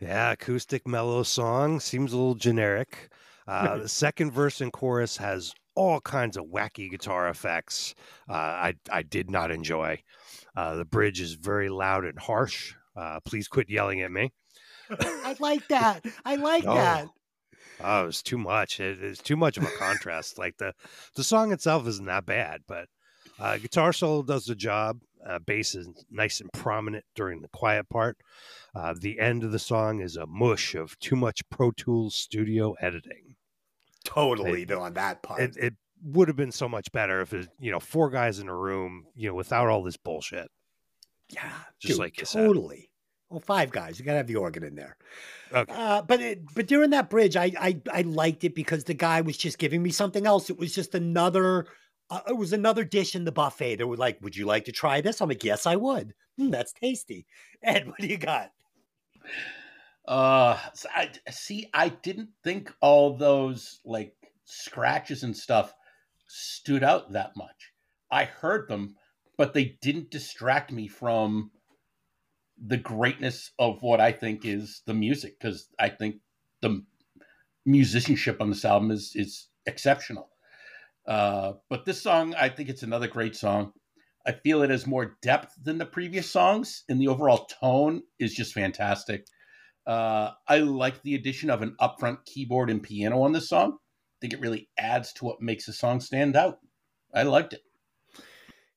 Yeah, 0.00 0.32
acoustic 0.32 0.86
mellow 0.86 1.22
song 1.22 1.80
seems 1.80 2.12
a 2.12 2.16
little 2.16 2.34
generic. 2.34 3.10
Uh, 3.46 3.78
the 3.78 3.88
second 4.04 4.30
verse 4.32 4.60
and 4.60 4.72
chorus 4.72 5.16
has 5.16 5.52
all 5.74 6.00
kinds 6.00 6.36
of 6.36 6.44
wacky 6.46 6.90
guitar 6.90 7.28
effects. 7.28 7.94
Uh, 8.28 8.32
I 8.34 8.74
I 8.90 9.02
did 9.02 9.30
not 9.30 9.50
enjoy. 9.50 10.02
Uh, 10.56 10.76
the 10.76 10.84
bridge 10.84 11.20
is 11.20 11.32
very 11.34 11.68
loud 11.70 12.04
and 12.04 12.18
harsh. 12.18 12.74
Uh, 12.94 13.20
please 13.24 13.48
quit 13.48 13.70
yelling 13.70 14.02
at 14.02 14.10
me. 14.12 14.32
I 14.90 15.34
like 15.40 15.66
that. 15.68 16.04
I 16.24 16.36
like 16.36 16.64
Oh. 16.66 16.74
that. 16.74 17.08
Oh, 17.80 18.06
it's 18.06 18.22
too 18.22 18.36
much. 18.38 18.78
It 18.80 19.02
is 19.02 19.18
too 19.18 19.36
much 19.36 19.56
of 19.56 19.64
a 19.64 19.70
contrast. 19.78 20.38
like 20.38 20.56
the 20.58 20.74
the 21.16 21.24
song 21.24 21.52
itself 21.52 21.86
isn't 21.86 22.04
that 22.06 22.26
bad, 22.26 22.60
but 22.68 22.88
uh, 23.40 23.56
guitar 23.56 23.92
solo 23.92 24.22
does 24.22 24.44
the 24.44 24.54
job. 24.54 25.00
Uh, 25.26 25.38
bass 25.38 25.74
is 25.74 25.88
nice 26.10 26.40
and 26.40 26.52
prominent 26.52 27.04
during 27.14 27.40
the 27.40 27.48
quiet 27.48 27.88
part. 27.88 28.18
Uh, 28.74 28.92
the 29.00 29.18
end 29.20 29.42
of 29.44 29.52
the 29.52 29.58
song 29.58 30.00
is 30.00 30.16
a 30.16 30.26
mush 30.26 30.74
of 30.74 30.98
too 30.98 31.16
much 31.16 31.48
Pro 31.48 31.70
Tools 31.70 32.14
studio 32.14 32.74
editing. 32.80 33.31
Totally 34.12 34.62
it, 34.62 34.72
on 34.72 34.94
that 34.94 35.22
part. 35.22 35.40
It, 35.40 35.56
it 35.56 35.74
would 36.04 36.28
have 36.28 36.36
been 36.36 36.52
so 36.52 36.68
much 36.68 36.90
better 36.92 37.20
if 37.20 37.32
it, 37.32 37.48
you 37.58 37.70
know, 37.70 37.80
four 37.80 38.10
guys 38.10 38.38
in 38.38 38.48
a 38.48 38.56
room, 38.56 39.06
you 39.14 39.28
know, 39.28 39.34
without 39.34 39.68
all 39.68 39.82
this 39.82 39.96
bullshit. 39.96 40.50
Yeah, 41.30 41.50
just 41.80 41.94
dude, 41.94 41.98
like 41.98 42.16
totally. 42.16 42.90
Well, 43.30 43.40
five 43.40 43.70
guys. 43.70 43.98
You 43.98 44.04
gotta 44.04 44.18
have 44.18 44.26
the 44.26 44.36
organ 44.36 44.62
in 44.62 44.74
there. 44.74 44.96
Okay. 45.52 45.72
Uh, 45.74 46.02
but 46.02 46.20
it, 46.20 46.42
but 46.54 46.66
during 46.66 46.90
that 46.90 47.08
bridge, 47.08 47.36
I, 47.36 47.52
I 47.58 47.80
I 47.90 48.02
liked 48.02 48.44
it 48.44 48.54
because 48.54 48.84
the 48.84 48.94
guy 48.94 49.22
was 49.22 49.38
just 49.38 49.58
giving 49.58 49.82
me 49.82 49.90
something 49.90 50.26
else. 50.26 50.50
It 50.50 50.58
was 50.58 50.74
just 50.74 50.94
another. 50.94 51.66
Uh, 52.10 52.20
it 52.28 52.36
was 52.36 52.52
another 52.52 52.84
dish 52.84 53.14
in 53.14 53.24
the 53.24 53.32
buffet. 53.32 53.76
They 53.76 53.84
were 53.84 53.96
like, 53.96 54.18
"Would 54.20 54.36
you 54.36 54.44
like 54.44 54.66
to 54.66 54.72
try 54.72 55.00
this?" 55.00 55.22
I'm 55.22 55.30
like, 55.30 55.44
"Yes, 55.44 55.64
I 55.64 55.76
would." 55.76 56.12
Mm, 56.38 56.50
that's 56.50 56.74
tasty. 56.74 57.26
Ed, 57.62 57.86
what 57.86 57.98
do 57.98 58.06
you 58.06 58.18
got? 58.18 58.50
Uh, 60.06 60.58
I 60.94 61.10
see. 61.30 61.68
I 61.72 61.88
didn't 61.88 62.30
think 62.42 62.72
all 62.80 63.16
those 63.16 63.80
like 63.84 64.14
scratches 64.44 65.22
and 65.22 65.36
stuff 65.36 65.74
stood 66.26 66.82
out 66.82 67.12
that 67.12 67.36
much. 67.36 67.72
I 68.10 68.24
heard 68.24 68.68
them, 68.68 68.96
but 69.38 69.54
they 69.54 69.78
didn't 69.80 70.10
distract 70.10 70.72
me 70.72 70.88
from 70.88 71.52
the 72.64 72.76
greatness 72.76 73.52
of 73.58 73.82
what 73.82 74.00
I 74.00 74.12
think 74.12 74.44
is 74.44 74.82
the 74.86 74.94
music 74.94 75.38
because 75.38 75.68
I 75.78 75.88
think 75.88 76.16
the 76.60 76.84
musicianship 77.64 78.40
on 78.40 78.50
this 78.50 78.64
album 78.64 78.90
is 78.90 79.12
is 79.14 79.48
exceptional. 79.66 80.30
Uh, 81.06 81.54
but 81.68 81.84
this 81.84 82.02
song, 82.02 82.34
I 82.34 82.48
think 82.48 82.68
it's 82.68 82.82
another 82.82 83.08
great 83.08 83.36
song. 83.36 83.72
I 84.26 84.32
feel 84.32 84.62
it 84.62 84.70
has 84.70 84.86
more 84.86 85.16
depth 85.22 85.54
than 85.62 85.78
the 85.78 85.86
previous 85.86 86.30
songs, 86.30 86.84
and 86.88 87.00
the 87.00 87.08
overall 87.08 87.46
tone 87.46 88.02
is 88.20 88.34
just 88.34 88.52
fantastic. 88.54 89.26
Uh, 89.86 90.30
I 90.48 90.58
like 90.58 91.02
the 91.02 91.14
addition 91.14 91.50
of 91.50 91.62
an 91.62 91.74
upfront 91.80 92.24
keyboard 92.24 92.70
and 92.70 92.82
piano 92.82 93.22
on 93.22 93.32
this 93.32 93.48
song. 93.48 93.72
I 93.72 94.16
think 94.20 94.32
it 94.32 94.40
really 94.40 94.68
adds 94.78 95.12
to 95.14 95.24
what 95.24 95.42
makes 95.42 95.66
the 95.66 95.72
song 95.72 96.00
stand 96.00 96.36
out. 96.36 96.58
I 97.14 97.24
liked 97.24 97.52
it. 97.52 97.62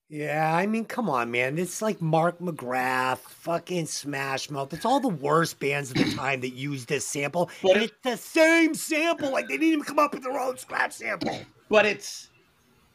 Yeah, 0.08 0.56
I 0.56 0.68
mean, 0.68 0.86
come 0.86 1.10
on, 1.10 1.32
man. 1.32 1.58
It's 1.58 1.82
like 1.82 2.00
Mark 2.00 2.40
McGrath, 2.40 3.18
fucking 3.18 3.88
Smash 3.88 4.52
Mouth. 4.52 4.72
It's 4.72 4.86
all 4.86 5.00
the 5.00 5.08
worst 5.08 5.60
bands 5.60 5.90
of 5.90 5.98
the 5.98 6.06
time 6.16 6.42
that 6.42 6.54
use 6.54 6.86
this 6.86 7.06
sample. 7.08 7.50
But 7.64 7.78
and 7.78 7.84
it, 7.84 7.92
it's 7.92 8.04
the 8.04 8.18
same 8.18 8.76
sample. 8.76 9.32
Like 9.32 9.48
they 9.48 9.58
didn't 9.58 9.74
even 9.74 9.84
come 9.84 9.98
up 9.98 10.14
with 10.14 10.24
their 10.24 10.40
own 10.40 10.58
scratch 10.58 10.94
sample. 10.94 11.40
But 11.68 11.88
it's 11.88 12.30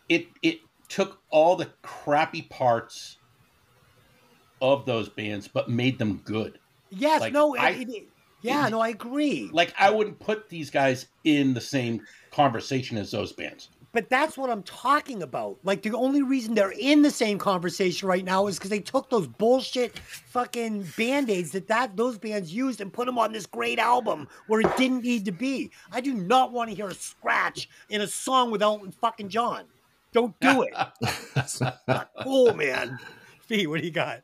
it 0.09 0.29
it 0.43 0.61
took 0.89 1.19
all 1.29 1.57
the 1.57 1.69
crappy 1.83 2.43
parts 2.43 3.19
of 4.63 4.87
those 4.87 5.09
bands, 5.09 5.49
but 5.49 5.69
made 5.69 5.99
them 5.99 6.23
good. 6.25 6.60
Yes, 6.91 7.21
like, 7.21 7.33
no, 7.33 7.57
I, 7.57 7.71
it, 7.71 8.09
yeah, 8.43 8.67
it, 8.67 8.71
no, 8.71 8.81
I 8.81 8.89
agree. 8.89 9.51
Like 9.53 9.75
I 9.79 9.91
wouldn't 9.91 10.19
put 10.19 10.49
these 10.49 10.71
guys 10.71 11.07
in 11.25 11.55
the 11.55 11.61
same 11.61 12.03
conversation 12.31 12.97
as 12.99 13.11
those 13.11 13.33
bands 13.33 13.69
but 13.93 14.09
that's 14.09 14.39
what 14.39 14.51
I'm 14.51 14.63
talking 14.63 15.23
about. 15.23 15.59
Like 15.65 15.83
the 15.83 15.97
only 15.97 16.23
reason 16.23 16.55
they're 16.55 16.73
in 16.73 17.03
the 17.03 17.11
same 17.11 17.39
conversation 17.39 18.09
right 18.09 18.25
now 18.25 18.47
is 18.47 18.57
because 18.57 18.71
they 18.71 18.81
took 18.81 19.11
those 19.11 19.27
bullshit 19.27 19.99
fucking 19.99 20.87
band-aids 20.97 21.51
that, 21.53 21.69
that 21.69 21.97
those 21.97 22.19
bands 22.19 22.53
used 22.53 22.81
and 22.81 22.93
put 22.93 23.07
them 23.07 23.19
on 23.19 23.33
this 23.33 23.47
great 23.47 23.79
album 23.79 24.29
where 24.47 24.61
it 24.61 24.77
didn't 24.77 25.03
need 25.03 25.25
to 25.25 25.33
be. 25.33 25.71
I 25.93 26.01
do 26.01 26.15
not 26.15 26.53
want 26.53 26.71
to 26.71 26.77
hear 26.77 26.89
a 26.89 26.95
scratch 26.95 27.69
in 27.89 28.01
a 28.01 28.07
song 28.07 28.51
with 28.51 28.63
Elton 28.63 28.93
fucking 28.93 29.29
John. 29.29 29.65
Don't 30.13 30.39
do 30.41 30.63
it. 30.63 30.75
That's 31.35 31.61
not 31.61 32.11
cool, 32.23 32.55
man. 32.55 32.99
Fee, 33.43 33.67
what 33.67 33.81
do 33.81 33.87
you 33.87 33.93
got? 33.93 34.23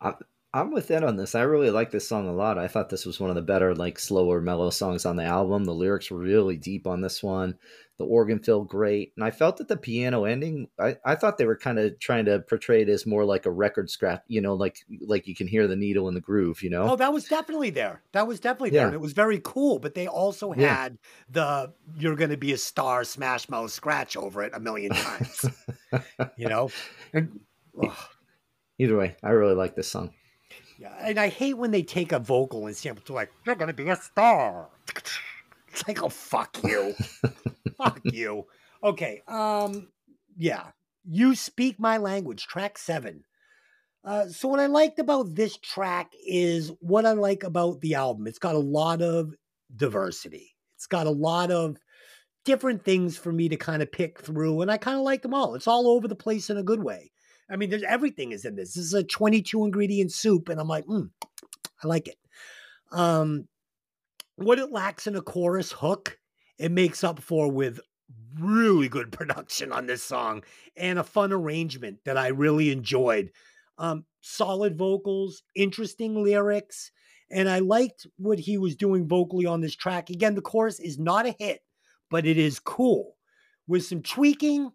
Uh, 0.00 0.12
I'm, 0.54 0.70
with 0.70 0.90
Ed 0.90 1.04
on 1.04 1.16
this. 1.16 1.34
I 1.34 1.42
really 1.42 1.70
like 1.70 1.90
this 1.90 2.08
song 2.08 2.28
a 2.28 2.32
lot. 2.32 2.58
I 2.58 2.68
thought 2.68 2.88
this 2.88 3.04
was 3.04 3.20
one 3.20 3.30
of 3.30 3.36
the 3.36 3.42
better, 3.42 3.74
like 3.74 3.98
slower, 3.98 4.40
mellow 4.40 4.70
songs 4.70 5.04
on 5.04 5.16
the 5.16 5.24
album. 5.24 5.64
The 5.64 5.74
lyrics 5.74 6.10
were 6.10 6.18
really 6.18 6.56
deep 6.56 6.86
on 6.86 7.00
this 7.00 7.22
one 7.22 7.56
the 7.98 8.04
organ 8.04 8.40
felt 8.40 8.68
great 8.68 9.12
and 9.16 9.24
i 9.24 9.30
felt 9.30 9.56
that 9.56 9.68
the 9.68 9.76
piano 9.76 10.24
ending 10.24 10.68
i, 10.80 10.96
I 11.04 11.14
thought 11.14 11.38
they 11.38 11.46
were 11.46 11.56
kind 11.56 11.78
of 11.78 11.98
trying 12.00 12.24
to 12.24 12.40
portray 12.40 12.82
it 12.82 12.88
as 12.88 13.06
more 13.06 13.24
like 13.24 13.46
a 13.46 13.50
record 13.50 13.88
scratch 13.88 14.22
you 14.26 14.40
know 14.40 14.54
like 14.54 14.78
like 15.06 15.28
you 15.28 15.34
can 15.34 15.46
hear 15.46 15.68
the 15.68 15.76
needle 15.76 16.08
in 16.08 16.14
the 16.14 16.20
groove 16.20 16.62
you 16.62 16.70
know 16.70 16.90
oh 16.90 16.96
that 16.96 17.12
was 17.12 17.26
definitely 17.26 17.70
there 17.70 18.02
that 18.12 18.26
was 18.26 18.40
definitely 18.40 18.70
there 18.70 18.82
yeah. 18.82 18.86
and 18.86 18.94
it 18.94 19.00
was 19.00 19.12
very 19.12 19.40
cool 19.44 19.78
but 19.78 19.94
they 19.94 20.08
also 20.08 20.52
had 20.52 20.60
yeah. 20.60 20.88
the 21.30 21.72
you're 21.98 22.16
gonna 22.16 22.36
be 22.36 22.52
a 22.52 22.58
star 22.58 23.04
smash 23.04 23.48
mouth 23.48 23.70
scratch 23.70 24.16
over 24.16 24.42
it 24.42 24.52
a 24.54 24.60
million 24.60 24.92
times 24.92 25.46
you 26.36 26.48
know 26.48 26.70
and, 27.12 27.40
either 28.78 28.96
way 28.96 29.14
i 29.22 29.30
really 29.30 29.54
like 29.54 29.76
this 29.76 29.88
song 29.88 30.12
yeah 30.78 30.94
and 31.00 31.18
i 31.18 31.28
hate 31.28 31.54
when 31.54 31.70
they 31.70 31.82
take 31.82 32.12
a 32.12 32.18
vocal 32.18 32.66
and 32.66 32.76
sample 32.76 33.04
to 33.04 33.12
like 33.12 33.30
you're 33.44 33.54
gonna 33.54 33.72
be 33.72 33.88
a 33.88 33.96
star 33.96 34.68
it's 35.74 35.88
like, 35.88 36.02
oh 36.02 36.08
fuck 36.08 36.56
you. 36.62 36.94
fuck 37.78 38.00
you. 38.04 38.46
Okay. 38.82 39.22
Um, 39.26 39.88
yeah. 40.36 40.68
You 41.04 41.34
speak 41.34 41.80
my 41.80 41.96
language, 41.96 42.46
track 42.46 42.78
seven. 42.78 43.24
Uh, 44.04 44.28
so 44.28 44.48
what 44.48 44.60
I 44.60 44.66
liked 44.66 45.00
about 45.00 45.34
this 45.34 45.56
track 45.56 46.12
is 46.24 46.70
what 46.80 47.06
I 47.06 47.12
like 47.12 47.42
about 47.42 47.80
the 47.80 47.94
album. 47.94 48.28
It's 48.28 48.38
got 48.38 48.54
a 48.54 48.58
lot 48.58 49.02
of 49.02 49.34
diversity. 49.74 50.54
It's 50.76 50.86
got 50.86 51.08
a 51.08 51.10
lot 51.10 51.50
of 51.50 51.76
different 52.44 52.84
things 52.84 53.16
for 53.16 53.32
me 53.32 53.48
to 53.48 53.56
kind 53.56 53.82
of 53.82 53.90
pick 53.90 54.20
through, 54.20 54.60
and 54.60 54.70
I 54.70 54.76
kind 54.76 54.98
of 54.98 55.02
like 55.02 55.22
them 55.22 55.34
all. 55.34 55.54
It's 55.54 55.66
all 55.66 55.88
over 55.88 56.06
the 56.06 56.14
place 56.14 56.50
in 56.50 56.58
a 56.58 56.62
good 56.62 56.84
way. 56.84 57.10
I 57.50 57.56
mean, 57.56 57.70
there's 57.70 57.82
everything 57.82 58.32
is 58.32 58.44
in 58.44 58.56
this. 58.56 58.74
This 58.74 58.84
is 58.84 58.94
a 58.94 59.04
22 59.04 59.64
ingredient 59.64 60.12
soup, 60.12 60.48
and 60.48 60.60
I'm 60.60 60.68
like, 60.68 60.86
mm, 60.86 61.10
I 61.82 61.86
like 61.86 62.08
it. 62.08 62.16
Um, 62.92 63.48
what 64.36 64.58
it 64.58 64.72
lacks 64.72 65.06
in 65.06 65.16
a 65.16 65.22
chorus 65.22 65.72
hook, 65.72 66.18
it 66.58 66.72
makes 66.72 67.04
up 67.04 67.20
for 67.20 67.50
with 67.50 67.80
really 68.38 68.88
good 68.88 69.12
production 69.12 69.72
on 69.72 69.86
this 69.86 70.02
song 70.02 70.42
and 70.76 70.98
a 70.98 71.04
fun 71.04 71.32
arrangement 71.32 71.98
that 72.04 72.16
I 72.16 72.28
really 72.28 72.70
enjoyed. 72.70 73.30
Um, 73.78 74.04
solid 74.20 74.78
vocals, 74.78 75.42
interesting 75.54 76.22
lyrics, 76.22 76.92
and 77.30 77.48
I 77.48 77.58
liked 77.58 78.06
what 78.16 78.38
he 78.38 78.58
was 78.58 78.76
doing 78.76 79.08
vocally 79.08 79.46
on 79.46 79.60
this 79.60 79.74
track. 79.74 80.10
Again, 80.10 80.34
the 80.34 80.42
chorus 80.42 80.78
is 80.78 80.98
not 80.98 81.26
a 81.26 81.34
hit, 81.38 81.60
but 82.10 82.26
it 82.26 82.38
is 82.38 82.60
cool. 82.60 83.16
With 83.66 83.84
some 83.84 84.02
tweaking, 84.02 84.70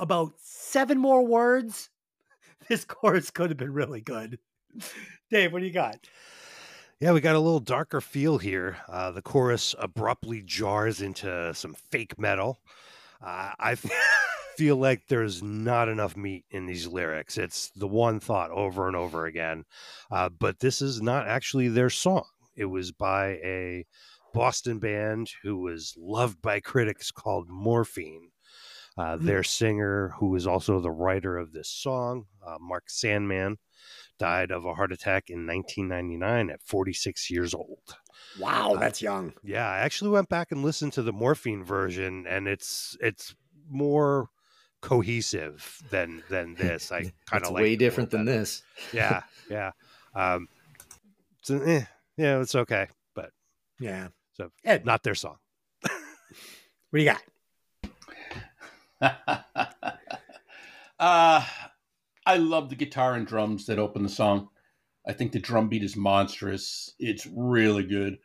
about 0.00 0.32
seven 0.38 0.98
more 0.98 1.24
words, 1.24 1.90
this 2.68 2.84
chorus 2.84 3.30
could 3.30 3.50
have 3.50 3.58
been 3.58 3.72
really 3.72 4.00
good. 4.00 4.38
Dave, 5.30 5.52
what 5.52 5.60
do 5.60 5.66
you 5.66 5.72
got? 5.72 6.08
Yeah, 7.00 7.12
we 7.12 7.20
got 7.20 7.36
a 7.36 7.40
little 7.40 7.60
darker 7.60 8.00
feel 8.00 8.38
here. 8.38 8.76
Uh, 8.88 9.10
the 9.10 9.22
chorus 9.22 9.74
abruptly 9.78 10.42
jars 10.42 11.00
into 11.00 11.54
some 11.54 11.74
fake 11.90 12.18
metal. 12.18 12.60
Uh, 13.22 13.52
I 13.58 13.76
feel 14.56 14.76
like 14.76 15.08
there's 15.08 15.42
not 15.42 15.88
enough 15.88 16.16
meat 16.16 16.44
in 16.50 16.66
these 16.66 16.86
lyrics. 16.86 17.38
It's 17.38 17.70
the 17.70 17.88
one 17.88 18.20
thought 18.20 18.50
over 18.50 18.86
and 18.86 18.96
over 18.96 19.26
again. 19.26 19.64
Uh, 20.10 20.28
but 20.28 20.60
this 20.60 20.82
is 20.82 21.00
not 21.00 21.26
actually 21.26 21.68
their 21.68 21.90
song. 21.90 22.26
It 22.54 22.66
was 22.66 22.92
by 22.92 23.38
a 23.44 23.86
Boston 24.34 24.78
band 24.78 25.30
who 25.42 25.56
was 25.58 25.94
loved 25.96 26.42
by 26.42 26.60
critics 26.60 27.10
called 27.10 27.48
Morphine. 27.48 28.29
Uh, 29.00 29.16
mm. 29.16 29.22
Their 29.22 29.42
singer, 29.42 30.12
who 30.18 30.36
is 30.36 30.46
also 30.46 30.78
the 30.78 30.90
writer 30.90 31.38
of 31.38 31.52
this 31.52 31.70
song, 31.70 32.26
uh, 32.46 32.56
Mark 32.60 32.90
Sandman, 32.90 33.56
died 34.18 34.50
of 34.50 34.66
a 34.66 34.74
heart 34.74 34.92
attack 34.92 35.30
in 35.30 35.46
1999 35.46 36.50
at 36.50 36.62
46 36.62 37.30
years 37.30 37.54
old. 37.54 37.96
Wow, 38.38 38.74
uh, 38.74 38.78
that's 38.78 39.00
young. 39.00 39.32
Yeah, 39.42 39.66
I 39.66 39.78
actually 39.78 40.10
went 40.10 40.28
back 40.28 40.52
and 40.52 40.62
listened 40.62 40.92
to 40.94 41.02
the 41.02 41.14
morphine 41.14 41.64
version, 41.64 42.26
and 42.28 42.46
it's 42.46 42.94
it's 43.00 43.34
more 43.70 44.28
cohesive 44.82 45.78
than 45.88 46.22
than 46.28 46.54
this. 46.58 46.92
I 46.92 47.10
kind 47.24 47.46
of 47.46 47.52
like 47.52 47.62
way 47.62 47.76
different 47.76 48.10
than 48.10 48.26
this. 48.26 48.62
Yeah, 48.92 49.22
yeah. 49.48 49.70
Um, 50.14 50.48
so, 51.40 51.58
eh, 51.62 51.84
yeah, 52.18 52.40
it's 52.42 52.54
okay, 52.54 52.88
but 53.14 53.30
yeah. 53.78 54.08
So 54.34 54.50
Ed. 54.62 54.84
not 54.84 55.02
their 55.04 55.14
song. 55.14 55.36
what 55.80 55.90
do 56.92 56.98
you 56.98 57.06
got? 57.06 57.22
uh 60.98 61.44
I 62.26 62.36
love 62.36 62.68
the 62.68 62.76
guitar 62.76 63.14
and 63.14 63.26
drums 63.26 63.66
that 63.66 63.78
open 63.78 64.02
the 64.02 64.08
song. 64.08 64.48
I 65.06 65.12
think 65.14 65.32
the 65.32 65.38
drum 65.40 65.68
beat 65.68 65.82
is 65.82 65.96
monstrous. 65.96 66.94
It's 66.98 67.26
really 67.34 67.84
good. 67.84 68.18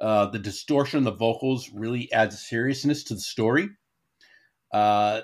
Uh, 0.00 0.26
the 0.26 0.38
distortion 0.38 0.98
of 0.98 1.04
the 1.04 1.12
vocals 1.12 1.70
really 1.72 2.10
adds 2.12 2.48
seriousness 2.48 3.04
to 3.04 3.14
the 3.14 3.20
story. 3.20 3.68
Uh, 4.72 5.20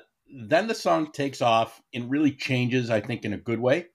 then 0.48 0.68
the 0.68 0.74
song 0.74 1.10
takes 1.10 1.40
off 1.40 1.80
and 1.94 2.10
really 2.10 2.32
changes, 2.32 2.90
I 2.90 3.00
think, 3.00 3.24
in 3.24 3.32
a 3.32 3.38
good 3.38 3.58
way. 3.58 3.86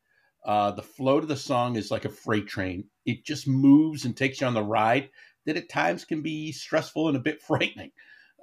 Uh, 0.44 0.72
the 0.72 0.82
flow 0.82 1.22
to 1.22 1.28
the 1.28 1.38
song 1.38 1.76
is 1.76 1.92
like 1.92 2.06
a 2.06 2.10
freight 2.10 2.48
train. 2.48 2.86
It 3.06 3.24
just 3.24 3.48
moves 3.48 4.04
and 4.04 4.18
takes 4.18 4.42
you 4.42 4.48
on 4.48 4.56
the 4.56 4.64
ride 4.64 5.10
that 5.46 5.58
at 5.58 5.70
times 5.70 6.06
can 6.06 6.22
be 6.22 6.52
stressful 6.52 7.08
and 7.08 7.16
a 7.16 7.22
bit 7.22 7.42
frightening. 7.48 7.92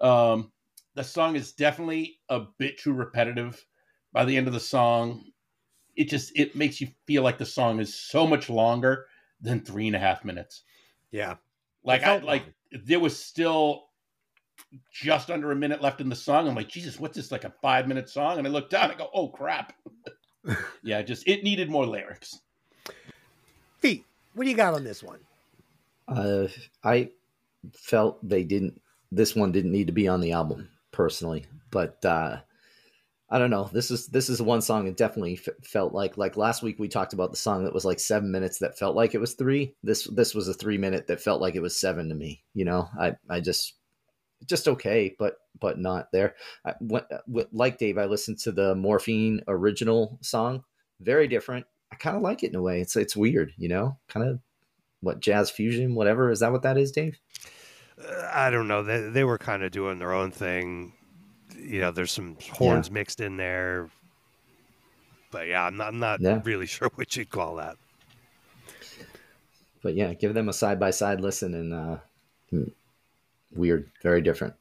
Um, 0.00 0.52
the 0.94 1.04
song 1.04 1.36
is 1.36 1.52
definitely 1.52 2.18
a 2.28 2.40
bit 2.58 2.78
too 2.78 2.92
repetitive. 2.92 3.64
By 4.12 4.24
the 4.24 4.36
end 4.36 4.48
of 4.48 4.52
the 4.52 4.60
song, 4.60 5.24
it 5.96 6.08
just 6.08 6.32
it 6.36 6.56
makes 6.56 6.80
you 6.80 6.88
feel 7.06 7.22
like 7.22 7.38
the 7.38 7.46
song 7.46 7.78
is 7.80 7.94
so 7.94 8.26
much 8.26 8.50
longer 8.50 9.06
than 9.40 9.60
three 9.60 9.86
and 9.86 9.96
a 9.96 10.00
half 10.00 10.24
minutes. 10.24 10.62
Yeah. 11.10 11.36
Like 11.84 12.02
It 12.02 12.04
I 12.04 12.06
felt 12.06 12.24
like 12.24 12.42
long. 12.42 12.82
there 12.84 13.00
was 13.00 13.18
still 13.18 13.84
just 14.92 15.30
under 15.30 15.52
a 15.52 15.56
minute 15.56 15.80
left 15.80 16.00
in 16.00 16.08
the 16.08 16.16
song. 16.16 16.48
I'm 16.48 16.54
like, 16.54 16.68
Jesus, 16.68 16.98
what's 16.98 17.16
this 17.16 17.32
like 17.32 17.44
a 17.44 17.54
five 17.62 17.86
minute 17.86 18.08
song? 18.08 18.38
And 18.38 18.46
I 18.46 18.50
look 18.50 18.68
down, 18.70 18.84
and 18.84 18.92
I 18.92 18.96
go, 18.96 19.10
oh 19.14 19.28
crap. 19.28 19.72
yeah, 20.82 21.02
just 21.02 21.26
it 21.28 21.44
needed 21.44 21.70
more 21.70 21.86
lyrics. 21.86 22.40
Feet. 23.78 24.04
What 24.34 24.44
do 24.44 24.50
you 24.50 24.56
got 24.56 24.74
on 24.74 24.84
this 24.84 25.02
one? 25.02 25.20
Uh, 26.08 26.48
I 26.82 27.10
felt 27.72 28.26
they 28.26 28.42
didn't. 28.42 28.80
This 29.12 29.34
one 29.34 29.52
didn't 29.52 29.72
need 29.72 29.86
to 29.86 29.92
be 29.92 30.08
on 30.08 30.20
the 30.20 30.32
album 30.32 30.68
personally, 30.92 31.46
but 31.70 32.04
uh, 32.04 32.38
I 33.30 33.38
don't 33.38 33.50
know. 33.50 33.70
This 33.72 33.90
is 33.90 34.08
this 34.08 34.28
is 34.28 34.42
one 34.42 34.60
song 34.60 34.86
that 34.86 34.96
definitely 34.96 35.40
f- 35.46 35.54
felt 35.64 35.92
like 35.92 36.16
like 36.16 36.36
last 36.36 36.62
week 36.62 36.80
we 36.80 36.88
talked 36.88 37.12
about 37.12 37.30
the 37.30 37.36
song 37.36 37.64
that 37.64 37.72
was 37.72 37.84
like 37.84 38.00
seven 38.00 38.32
minutes 38.32 38.58
that 38.58 38.76
felt 38.76 38.96
like 38.96 39.14
it 39.14 39.20
was 39.20 39.34
three. 39.34 39.74
This 39.84 40.04
this 40.04 40.34
was 40.34 40.48
a 40.48 40.54
three 40.54 40.78
minute 40.78 41.06
that 41.06 41.20
felt 41.20 41.40
like 41.40 41.54
it 41.54 41.62
was 41.62 41.78
seven 41.78 42.08
to 42.08 42.14
me. 42.14 42.42
You 42.54 42.64
know, 42.64 42.88
I 42.98 43.14
I 43.28 43.40
just 43.40 43.74
just 44.46 44.66
okay, 44.66 45.14
but 45.16 45.36
but 45.60 45.78
not 45.78 46.10
there. 46.12 46.34
I 46.64 46.74
went 46.80 47.06
with, 47.28 47.46
like 47.52 47.78
Dave. 47.78 47.98
I 47.98 48.06
listened 48.06 48.38
to 48.40 48.52
the 48.52 48.74
Morphine 48.74 49.42
original 49.46 50.18
song. 50.22 50.64
Very 51.00 51.28
different. 51.28 51.66
I 51.92 51.96
kind 51.96 52.16
of 52.16 52.22
like 52.22 52.42
it 52.42 52.48
in 52.48 52.56
a 52.56 52.62
way. 52.62 52.80
It's 52.80 52.96
it's 52.96 53.16
weird, 53.16 53.52
you 53.56 53.68
know, 53.68 53.96
kind 54.08 54.28
of 54.28 54.40
what 55.02 55.20
jazz 55.20 55.50
fusion, 55.50 55.94
whatever. 55.94 56.30
Is 56.32 56.40
that 56.40 56.50
what 56.50 56.62
that 56.62 56.78
is, 56.78 56.90
Dave? 56.90 57.18
Uh, 58.08 58.30
I 58.32 58.50
don't 58.50 58.68
know. 58.68 58.82
They 58.82 59.00
they 59.08 59.24
were 59.24 59.38
kind 59.38 59.62
of 59.62 59.72
doing 59.72 59.98
their 59.98 60.12
own 60.12 60.30
thing. 60.30 60.92
You 61.56 61.80
know, 61.80 61.90
there's 61.90 62.12
some 62.12 62.36
horns 62.52 62.90
mixed 62.90 63.20
in 63.20 63.36
there. 63.36 63.90
But 65.30 65.46
yeah, 65.46 65.64
I'm 65.64 65.76
not, 65.76 65.88
I'm 65.88 65.98
not 66.00 66.20
Yeah. 66.20 66.40
really 66.44 66.66
sure 66.66 66.90
what 66.94 67.16
you'd 67.16 67.30
call 67.30 67.56
that. 67.56 67.76
But 69.82 69.94
yeah, 69.94 70.12
give 70.14 70.34
them 70.34 70.48
a 70.48 70.52
side 70.52 70.78
by 70.78 70.90
side 70.90 71.20
listen 71.20 71.54
and 71.54 71.72
uh, 71.72 71.96
hmm, 72.50 72.64
weird, 73.54 73.90
very 74.02 74.20
different. 74.20 74.54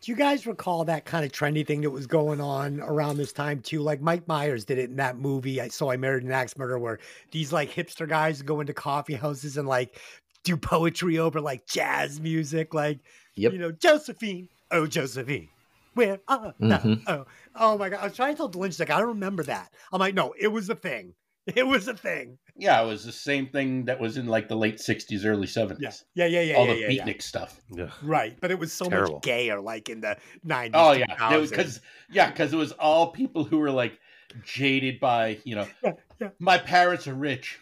Do 0.00 0.12
you 0.12 0.16
guys 0.16 0.46
recall 0.46 0.84
that 0.84 1.04
kind 1.06 1.24
of 1.24 1.32
trendy 1.32 1.66
thing 1.66 1.80
that 1.80 1.90
was 1.90 2.06
going 2.06 2.40
on 2.40 2.80
around 2.80 3.16
this 3.16 3.32
time 3.32 3.60
too? 3.60 3.80
Like 3.80 4.00
Mike 4.00 4.28
Myers 4.28 4.64
did 4.64 4.78
it 4.78 4.90
in 4.90 4.96
that 4.96 5.18
movie. 5.18 5.60
I 5.60 5.68
so 5.68 5.90
I 5.90 5.96
married 5.96 6.22
an 6.22 6.30
axe 6.30 6.56
murderer, 6.56 6.78
where 6.78 6.98
these 7.32 7.52
like 7.52 7.70
hipster 7.70 8.08
guys 8.08 8.40
go 8.42 8.60
into 8.60 8.72
coffee 8.72 9.14
houses 9.14 9.56
and 9.56 9.66
like 9.66 9.98
do 10.44 10.56
poetry 10.56 11.18
over 11.18 11.40
like 11.40 11.66
jazz 11.66 12.20
music, 12.20 12.74
like 12.74 12.98
Yep. 13.36 13.52
you 13.52 13.58
know 13.58 13.70
Josephine, 13.72 14.48
oh 14.70 14.86
Josephine, 14.86 15.48
where 15.94 16.18
uh, 16.28 16.52
no, 16.58 16.76
Mhm. 16.78 17.02
oh 17.06 17.26
oh 17.54 17.78
my 17.78 17.88
god! 17.88 18.00
I 18.00 18.04
was 18.04 18.16
trying 18.16 18.34
to 18.34 18.36
tell 18.36 18.48
Lynch 18.48 18.78
like 18.78 18.90
I 18.90 18.98
don't 18.98 19.08
remember 19.08 19.42
that. 19.44 19.72
I'm 19.92 20.00
like, 20.00 20.14
no, 20.14 20.34
it 20.38 20.48
was 20.48 20.68
a 20.70 20.74
thing. 20.74 21.14
It 21.54 21.66
was 21.66 21.88
a 21.88 21.94
thing. 21.94 22.36
Yeah, 22.56 22.82
it 22.82 22.86
was 22.86 23.06
the 23.06 23.12
same 23.12 23.46
thing 23.46 23.86
that 23.86 23.98
was 23.98 24.18
in 24.18 24.26
like 24.26 24.48
the 24.48 24.56
late 24.56 24.76
'60s, 24.76 25.24
early 25.24 25.46
'70s. 25.46 25.78
Yeah, 25.80 25.92
yeah, 26.14 26.26
yeah, 26.26 26.40
yeah, 26.42 26.54
All 26.56 26.66
yeah, 26.66 26.74
the 26.74 26.80
yeah, 26.80 26.88
beatnik 27.06 27.14
yeah. 27.16 27.22
stuff. 27.22 27.58
Yeah. 27.70 27.90
Right, 28.02 28.36
but 28.38 28.50
it 28.50 28.58
was 28.58 28.70
so 28.70 28.86
Terrible. 28.90 29.14
much 29.14 29.22
gayer, 29.22 29.58
like 29.58 29.88
in 29.88 30.02
the 30.02 30.18
'90s. 30.46 30.70
Oh 30.74 30.92
yeah, 30.92 31.06
2000s. 31.16 31.48
because 31.50 31.80
yeah, 32.10 32.28
because 32.30 32.52
it 32.52 32.56
was 32.56 32.72
all 32.72 33.12
people 33.12 33.44
who 33.44 33.58
were 33.58 33.70
like 33.70 33.98
jaded 34.44 35.00
by 35.00 35.38
you 35.44 35.54
know, 35.54 35.66
Yeah, 35.82 35.92
yeah. 36.20 36.28
my 36.38 36.58
parents 36.58 37.06
are 37.06 37.14
rich, 37.14 37.58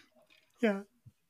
yeah. 0.59 0.81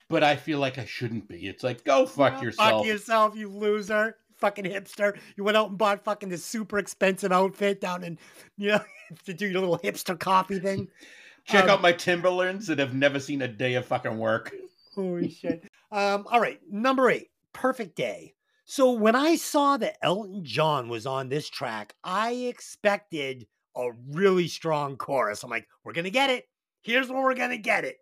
But 0.10 0.24
I 0.24 0.36
feel 0.36 0.60
like 0.60 0.78
I 0.78 0.86
shouldn't 0.86 1.28
be. 1.28 1.48
It's 1.48 1.64
like 1.64 1.84
go 1.84 2.06
fuck 2.06 2.42
yourself. 2.42 2.82
Fuck 2.82 2.86
yourself, 2.86 3.36
you 3.36 3.50
loser. 3.50 4.18
Fucking 4.38 4.66
hipster. 4.66 5.18
You 5.36 5.44
went 5.44 5.58
out 5.58 5.70
and 5.70 5.78
bought 5.78 6.04
fucking 6.04 6.30
this 6.30 6.46
super 6.46 6.78
expensive 6.78 7.32
outfit 7.32 7.82
down 7.82 8.04
in, 8.04 8.20
you 8.58 8.70
know, 8.70 8.82
to 9.26 9.34
do 9.34 9.48
your 9.48 9.62
little 9.62 9.80
hipster 9.80 10.18
coffee 10.20 10.60
thing. 10.60 10.88
Check 11.46 11.64
Um, 11.64 11.70
out 11.72 11.82
my 11.82 11.94
Timberlands 11.94 12.68
that 12.68 12.78
have 12.78 12.94
never 12.94 13.20
seen 13.20 13.42
a 13.42 13.48
day 13.48 13.76
of 13.76 13.86
fucking 13.86 14.18
work. 14.18 14.54
Holy 14.94 15.30
shit. 15.30 15.64
Um, 15.92 16.26
all 16.30 16.42
right, 16.42 16.60
number 16.70 17.10
eight, 17.10 17.30
Perfect 17.54 17.96
Day. 17.96 18.34
So 18.66 18.92
when 18.92 19.16
I 19.16 19.38
saw 19.38 19.78
that 19.78 19.98
Elton 20.02 20.44
John 20.44 20.90
was 20.90 21.06
on 21.06 21.30
this 21.30 21.48
track, 21.50 21.96
I 22.04 22.32
expected 22.34 23.48
a 23.78 23.92
really 24.12 24.50
strong 24.50 24.98
chorus. 24.98 25.44
I'm 25.44 25.50
like, 25.50 25.68
we're 25.86 25.94
gonna 25.94 26.10
get 26.10 26.30
it. 26.30 26.46
Here's 26.82 27.08
where 27.10 27.24
we're 27.24 27.34
gonna 27.36 27.58
get 27.58 27.86
it. 27.86 27.96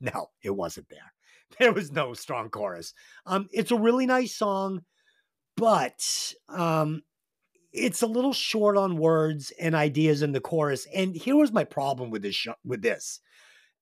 No, 0.00 0.30
it 0.42 0.50
wasn't 0.50 0.88
there. 0.88 1.12
There 1.58 1.72
was 1.72 1.92
no 1.92 2.12
strong 2.12 2.50
chorus. 2.50 2.92
Um, 3.24 3.48
it's 3.52 3.70
a 3.70 3.78
really 3.78 4.04
nice 4.04 4.34
song, 4.34 4.82
but 5.56 6.02
um, 6.48 7.02
it's 7.72 8.02
a 8.02 8.06
little 8.06 8.32
short 8.32 8.76
on 8.76 8.96
words 8.96 9.52
and 9.60 9.74
ideas 9.74 10.22
in 10.22 10.32
the 10.32 10.40
chorus. 10.40 10.86
And 10.94 11.14
here 11.14 11.36
was 11.36 11.52
my 11.52 11.64
problem 11.64 12.10
with 12.10 12.22
this. 12.22 12.34
Sh- 12.34 12.48
with 12.64 12.82
this, 12.82 13.20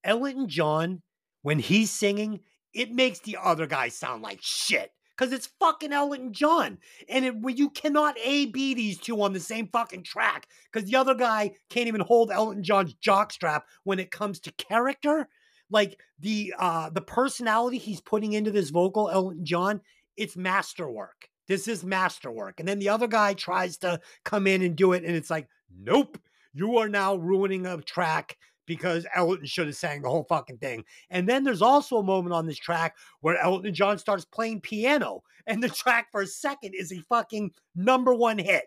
Elton 0.05 0.49
John, 0.49 1.03
when 1.43 1.59
he's 1.59 1.91
singing, 1.91 2.41
it 2.75 2.93
makes 2.93 3.21
the 3.21 3.39
other 3.43 3.67
guy 3.67 3.89
sound 3.89 4.23
like 4.23 4.41
shit 4.43 4.91
because 5.17 5.33
it's 5.33 5.49
fucking 5.61 5.93
Elton 5.93 6.33
John, 6.33 6.79
and 7.09 7.25
it, 7.25 7.35
you 7.57 7.71
cannot 7.71 8.17
A 8.23 8.47
B 8.47 8.75
these 8.75 8.99
two 8.99 9.23
on 9.23 9.33
the 9.33 9.41
same 9.41 9.69
fucking 9.69 10.03
track 10.03 10.49
because 10.73 10.89
the 10.89 10.97
other 10.97 11.15
guy 11.15 11.53
can't 11.71 11.89
even 11.89 12.01
hold 12.01 12.31
Elton 12.31 12.63
John's 12.65 12.95
jockstrap 12.95 13.63
when 13.85 13.99
it 13.99 14.11
comes 14.11 14.41
to 14.41 14.53
character. 14.53 15.29
Like 15.71 15.99
the 16.21 16.55
uh 16.59 16.91
the 16.91 17.01
personality 17.01 17.79
he's 17.79 18.01
putting 18.01 18.33
into 18.33 18.51
this 18.51 18.71
vocal, 18.71 19.11
Elton 19.11 19.45
John, 19.45 19.81
it's 20.17 20.37
masterwork. 20.37 21.29
This 21.49 21.69
is 21.69 21.85
masterwork. 21.85 22.61
And 22.61 22.69
then 22.69 22.79
the 22.79 22.89
other 22.89 23.07
guy 23.07 23.35
tries 23.35 23.77
to 23.79 24.01
come 24.25 24.47
in 24.47 24.63
and 24.63 24.77
do 24.77 24.93
it, 24.93 25.05
and 25.05 25.15
it's 25.15 25.31
like, 25.31 25.49
nope, 25.77 26.19
you 26.53 26.79
are 26.79 26.89
now 26.89 27.17
ruining 27.17 27.67
a 27.67 27.81
track 27.83 28.37
because 28.67 29.07
Elton 29.15 29.45
should 29.45 29.67
have 29.67 29.77
sang 29.77 30.03
the 30.03 30.09
whole 30.09 30.25
fucking 30.25 30.59
thing. 30.59 30.85
And 31.11 31.29
then 31.29 31.45
there's 31.45 31.63
also 31.63 31.99
a 31.99 32.03
moment 32.03 32.33
on 32.33 32.47
this 32.47 32.57
track 32.57 32.97
where 33.21 33.37
Elton 33.37 33.75
John 33.75 33.99
starts 33.99 34.25
playing 34.25 34.61
piano, 34.61 35.23
and 35.47 35.63
the 35.63 35.69
track 35.69 36.09
for 36.11 36.23
a 36.23 36.27
second 36.27 36.75
is 36.75 36.93
a 36.93 37.03
fucking 37.09 37.51
number 37.75 38.15
one 38.15 38.39
hit. 38.39 38.65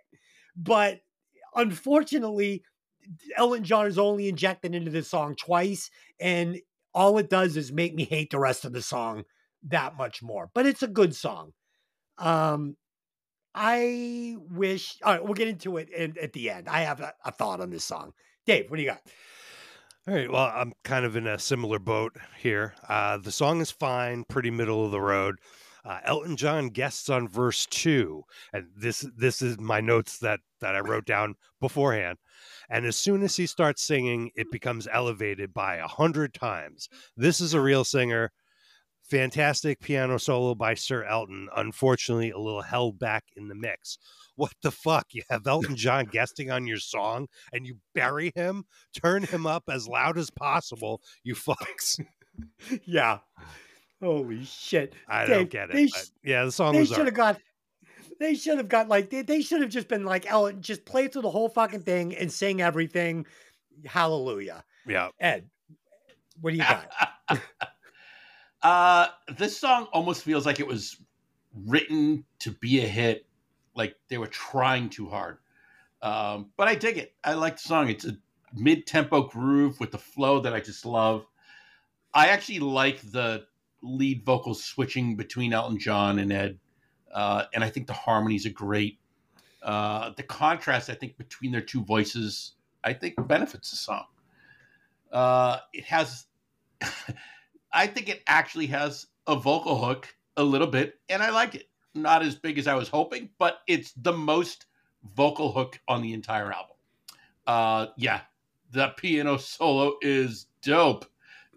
But 0.56 1.00
unfortunately, 1.56 2.64
Elton 3.36 3.64
John 3.64 3.88
is 3.88 3.98
only 3.98 4.28
injected 4.28 4.76
into 4.76 4.92
this 4.92 5.10
song 5.10 5.36
twice, 5.36 5.90
and 6.20 6.60
all 6.98 7.20
it 7.20 7.30
does 7.30 7.56
is 7.56 7.72
make 7.72 7.94
me 7.94 8.06
hate 8.06 8.32
the 8.32 8.40
rest 8.40 8.66
of 8.66 8.74
the 8.74 8.82
song 8.82 9.24
that 9.68 9.96
much 9.96 10.24
more. 10.24 10.50
But 10.56 10.66
it's 10.66 10.82
a 10.82 10.88
good 10.88 11.16
song. 11.16 11.52
Um, 12.18 12.76
I 13.54 14.36
wish. 14.50 14.98
All 15.04 15.14
right, 15.14 15.24
we'll 15.24 15.36
get 15.36 15.48
into 15.48 15.78
it 15.78 15.90
in, 15.92 16.16
at 16.20 16.34
the 16.34 16.50
end. 16.50 16.68
I 16.68 16.82
have 16.82 17.00
a, 17.00 17.14
a 17.24 17.32
thought 17.32 17.62
on 17.62 17.70
this 17.70 17.86
song. 17.86 18.14
Dave, 18.48 18.72
what 18.72 18.78
do 18.78 18.82
you 18.82 18.90
got? 18.90 19.02
All 20.08 20.16
right. 20.16 20.32
Well, 20.32 20.52
I'm 20.52 20.74
kind 20.84 21.06
of 21.06 21.16
in 21.16 21.28
a 21.28 21.38
similar 21.38 21.78
boat 21.78 22.16
here. 22.40 22.74
Uh, 22.90 23.18
the 23.18 23.32
song 23.32 23.62
is 23.62 23.70
fine, 23.70 24.24
pretty 24.28 24.50
middle 24.50 24.84
of 24.84 24.92
the 24.92 25.02
road. 25.02 25.36
Uh, 25.86 26.00
Elton 26.04 26.36
John 26.36 26.70
guests 26.70 27.10
on 27.10 27.28
verse 27.28 27.68
two, 27.68 28.24
and 28.54 28.68
this 28.76 29.06
this 29.16 29.44
is 29.44 29.60
my 29.60 29.82
notes 29.82 30.18
that 30.20 30.40
that 30.62 30.76
I 30.76 30.80
wrote 30.80 31.06
down 31.06 31.36
beforehand. 31.62 32.18
And 32.70 32.86
as 32.86 32.96
soon 32.96 33.24
as 33.24 33.36
he 33.36 33.46
starts 33.46 33.82
singing, 33.82 34.32
it 34.36 34.52
becomes 34.52 34.88
elevated 34.92 35.54
by 35.54 35.76
a 35.78 35.88
hundred 35.88 36.34
times. 36.34 36.90
This 37.16 37.40
is 37.40 37.54
a 37.54 37.62
real 37.62 37.84
singer. 37.84 38.32
Fantastic 39.10 39.80
piano 39.80 40.18
solo 40.18 40.54
by 40.54 40.74
Sir 40.74 41.06
Elton. 41.06 41.48
Unfortunately, 41.56 42.32
a 42.32 42.38
little 42.38 42.62
held 42.64 43.00
back 43.00 43.24
in 43.38 43.48
the 43.48 43.56
mix. 43.56 43.98
What 44.36 44.52
the 44.62 44.72
fuck? 44.72 45.08
You 45.14 45.24
have 45.30 45.48
Elton 45.48 45.78
John 45.78 46.06
guesting 46.12 46.52
on 46.52 46.68
your 46.68 46.78
song 46.80 47.28
and 47.54 47.66
you 47.66 47.78
bury 47.96 48.34
him? 48.36 48.66
Turn 48.94 49.24
him 49.24 49.46
up 49.48 49.64
as 49.70 49.88
loud 49.88 50.18
as 50.18 50.30
possible, 50.30 51.02
you 51.24 51.36
fucks. 51.36 52.00
Yeah. 52.86 53.18
Holy 54.00 54.44
shit. 54.44 54.94
I 55.08 55.22
Dave, 55.26 55.30
don't 55.30 55.50
get 55.50 55.70
it. 55.72 55.90
sh- 55.90 56.12
yeah, 56.24 56.46
the 56.46 56.52
song 56.52 56.74
They 56.74 56.82
was 56.82 56.90
should 56.90 57.08
have 57.08 57.16
got. 57.16 57.40
They 58.20 58.36
should 58.36 58.58
have 58.58 58.70
got 58.70 58.88
like 58.88 59.10
they, 59.10 59.22
they 59.22 59.42
should 59.42 59.62
have 59.62 59.70
just 59.70 59.88
been 59.88 60.06
like 60.06 60.30
Elton, 60.30 60.62
just 60.62 60.86
play 60.86 61.08
through 61.08 61.24
the 61.24 61.30
whole 61.30 61.50
fucking 61.50 61.82
thing 61.82 62.16
and 62.16 62.32
sing 62.32 62.62
everything. 62.62 63.26
Hallelujah. 63.86 64.64
yeah. 64.88 65.10
Ed, 65.20 65.50
what 66.42 66.52
do 66.52 66.58
you 66.58 66.64
got? 66.64 66.92
uh, 68.64 69.08
this 69.38 69.58
song 69.58 69.88
almost 69.94 70.24
feels 70.24 70.46
like 70.46 70.60
it 70.60 70.68
was 70.68 70.98
written 71.66 72.24
to 72.40 72.52
be 72.52 72.84
a 72.84 72.88
hit, 72.88 73.26
like 73.76 73.96
they 74.10 74.18
were 74.18 74.28
trying 74.28 74.90
too 74.90 75.08
hard. 75.08 75.38
Um, 76.02 76.52
but 76.58 76.68
I 76.68 76.76
dig 76.76 76.98
it. 76.98 77.14
I 77.24 77.34
like 77.34 77.56
the 77.56 77.68
song. 77.68 77.90
It's 77.90 78.06
a 78.06 78.18
mid-tempo 78.54 79.24
groove 79.24 79.80
with 79.80 79.92
the 79.92 79.98
flow 79.98 80.40
that 80.42 80.54
I 80.54 80.60
just 80.60 80.86
love. 80.86 81.26
I 82.14 82.28
actually 82.28 82.60
like 82.60 83.02
the 83.12 83.46
lead 83.82 84.24
vocals 84.26 84.64
switching 84.64 85.16
between 85.16 85.54
Elton 85.54 85.80
John 85.80 86.20
and 86.20 86.32
Ed, 86.32 86.60
uh, 87.14 87.46
and 87.54 87.64
I 87.64 87.70
think 87.70 87.88
the 87.88 87.94
harmonies 87.94 88.46
are 88.46 88.52
great. 88.52 89.00
Uh, 89.62 90.12
the 90.16 90.24
contrast, 90.24 90.90
I 90.90 90.94
think, 90.94 91.18
between 91.18 91.52
their 91.52 91.62
two 91.62 91.84
voices, 91.84 92.54
I 92.84 92.94
think 92.94 93.16
benefits 93.28 93.72
the 93.72 93.78
song. 93.78 94.06
Uh, 95.12 95.58
it 95.74 95.86
has, 95.86 96.26
I 97.74 97.88
think 97.88 98.10
it 98.10 98.22
actually 98.28 98.68
has 98.68 99.08
a 99.26 99.36
vocal 99.36 99.78
hook 99.84 100.14
a 100.38 100.44
little 100.44 100.68
bit, 100.68 101.00
and 101.10 101.22
I 101.22 101.32
like 101.32 101.56
it. 101.56 101.70
Not 101.96 102.22
as 102.22 102.36
big 102.36 102.60
as 102.60 102.68
I 102.68 102.76
was 102.76 102.90
hoping, 102.90 103.30
but 103.40 103.60
it's 103.68 103.92
the 103.94 104.14
most 104.14 104.66
vocal 105.16 105.52
hook 105.52 105.80
on 105.88 106.02
the 106.02 106.14
entire 106.14 106.52
album. 106.52 106.76
Uh, 107.48 107.88
yeah, 107.98 108.22
the 108.72 108.90
piano 108.98 109.38
solo 109.38 109.96
is 110.02 110.48
dope. 110.62 111.06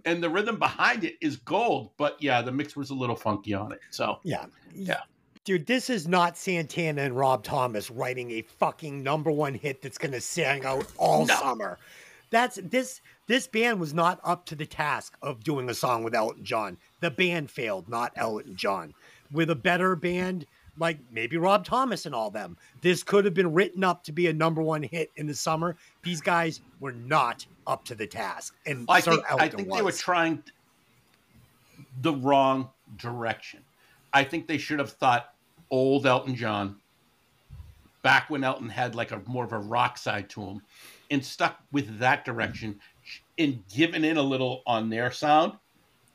And 0.06 0.22
the 0.22 0.31
rhythm 0.31 0.59
behind 0.59 1.05
it 1.05 1.16
is 1.20 1.36
gold. 1.36 1.90
But 1.98 2.22
yeah, 2.22 2.40
the 2.40 2.52
mix 2.52 2.74
was 2.74 2.90
a 2.90 2.94
little 2.94 3.16
funky 3.16 3.52
on 3.52 3.72
it. 3.72 3.81
So 3.90 4.20
Yeah. 4.24 4.47
Yeah. 4.74 5.01
Dude, 5.45 5.67
this 5.67 5.89
is 5.89 6.07
not 6.07 6.37
Santana 6.37 7.03
and 7.03 7.17
Rob 7.17 7.43
Thomas 7.43 7.91
writing 7.91 8.31
a 8.33 8.43
fucking 8.43 9.03
number 9.03 9.31
one 9.31 9.55
hit 9.55 9.81
that's 9.81 9.97
gonna 9.99 10.21
sing 10.21 10.65
out 10.65 10.87
all 10.99 11.25
No. 11.25 11.35
summer. 11.37 11.79
That's 12.29 12.59
this 12.62 13.01
this 13.27 13.47
band 13.47 13.81
was 13.81 13.95
not 13.95 14.21
up 14.23 14.45
to 14.47 14.55
the 14.55 14.67
task 14.67 15.17
of 15.23 15.43
doing 15.43 15.71
a 15.71 15.75
song 15.75 16.03
with 16.05 16.15
Elton 16.15 16.45
John. 16.45 16.77
The 17.01 17.11
band 17.11 17.51
failed, 17.51 17.89
not 17.89 18.12
Elton 18.17 18.55
John. 18.55 18.93
With 19.33 19.51
a 19.51 19.55
better 19.55 19.97
band, 19.97 20.47
like 20.77 20.99
maybe 21.11 21.37
Rob 21.39 21.65
Thomas 21.65 22.07
and 22.07 22.15
all 22.15 22.31
them, 22.31 22.57
this 22.83 23.03
could 23.03 23.25
have 23.25 23.35
been 23.35 23.53
written 23.53 23.83
up 23.83 24.05
to 24.05 24.12
be 24.12 24.27
a 24.27 24.33
number 24.33 24.61
one 24.62 24.83
hit 24.83 25.11
in 25.17 25.27
the 25.27 25.35
summer. 25.35 25.77
These 26.03 26.21
guys 26.21 26.61
were 26.81 26.93
not 26.93 27.47
up 27.67 27.85
to 27.87 27.95
the 27.95 28.07
task. 28.07 28.55
And 28.67 28.85
I 28.89 29.01
Sir 29.01 29.12
think 29.12 29.33
I 29.33 29.49
think 29.49 29.73
they 29.73 29.83
were 29.83 29.91
trying 29.93 30.43
the 32.03 32.12
wrong 32.12 32.69
direction. 32.99 33.61
I 34.12 34.24
think 34.24 34.47
they 34.47 34.59
should 34.59 34.78
have 34.78 34.93
thought 34.93 35.35
old 35.70 36.07
Elton 36.07 36.35
John 36.35 36.77
back 38.03 38.31
when 38.31 38.45
Elton 38.45 38.69
had 38.69 38.95
like 38.95 39.12
a 39.12 39.23
more 39.27 39.45
of 39.45 39.53
a 39.53 39.59
rock 39.59 39.99
side 39.99 40.28
to 40.31 40.43
him 40.43 40.62
and 41.11 41.24
stuck 41.24 41.61
with 41.73 41.99
that 41.99 42.24
direction 42.24 42.81
and 43.39 43.62
given 43.69 44.05
in 44.05 44.16
a 44.16 44.23
little 44.23 44.62
on 44.66 44.91
their 44.91 45.11
sound 45.11 45.53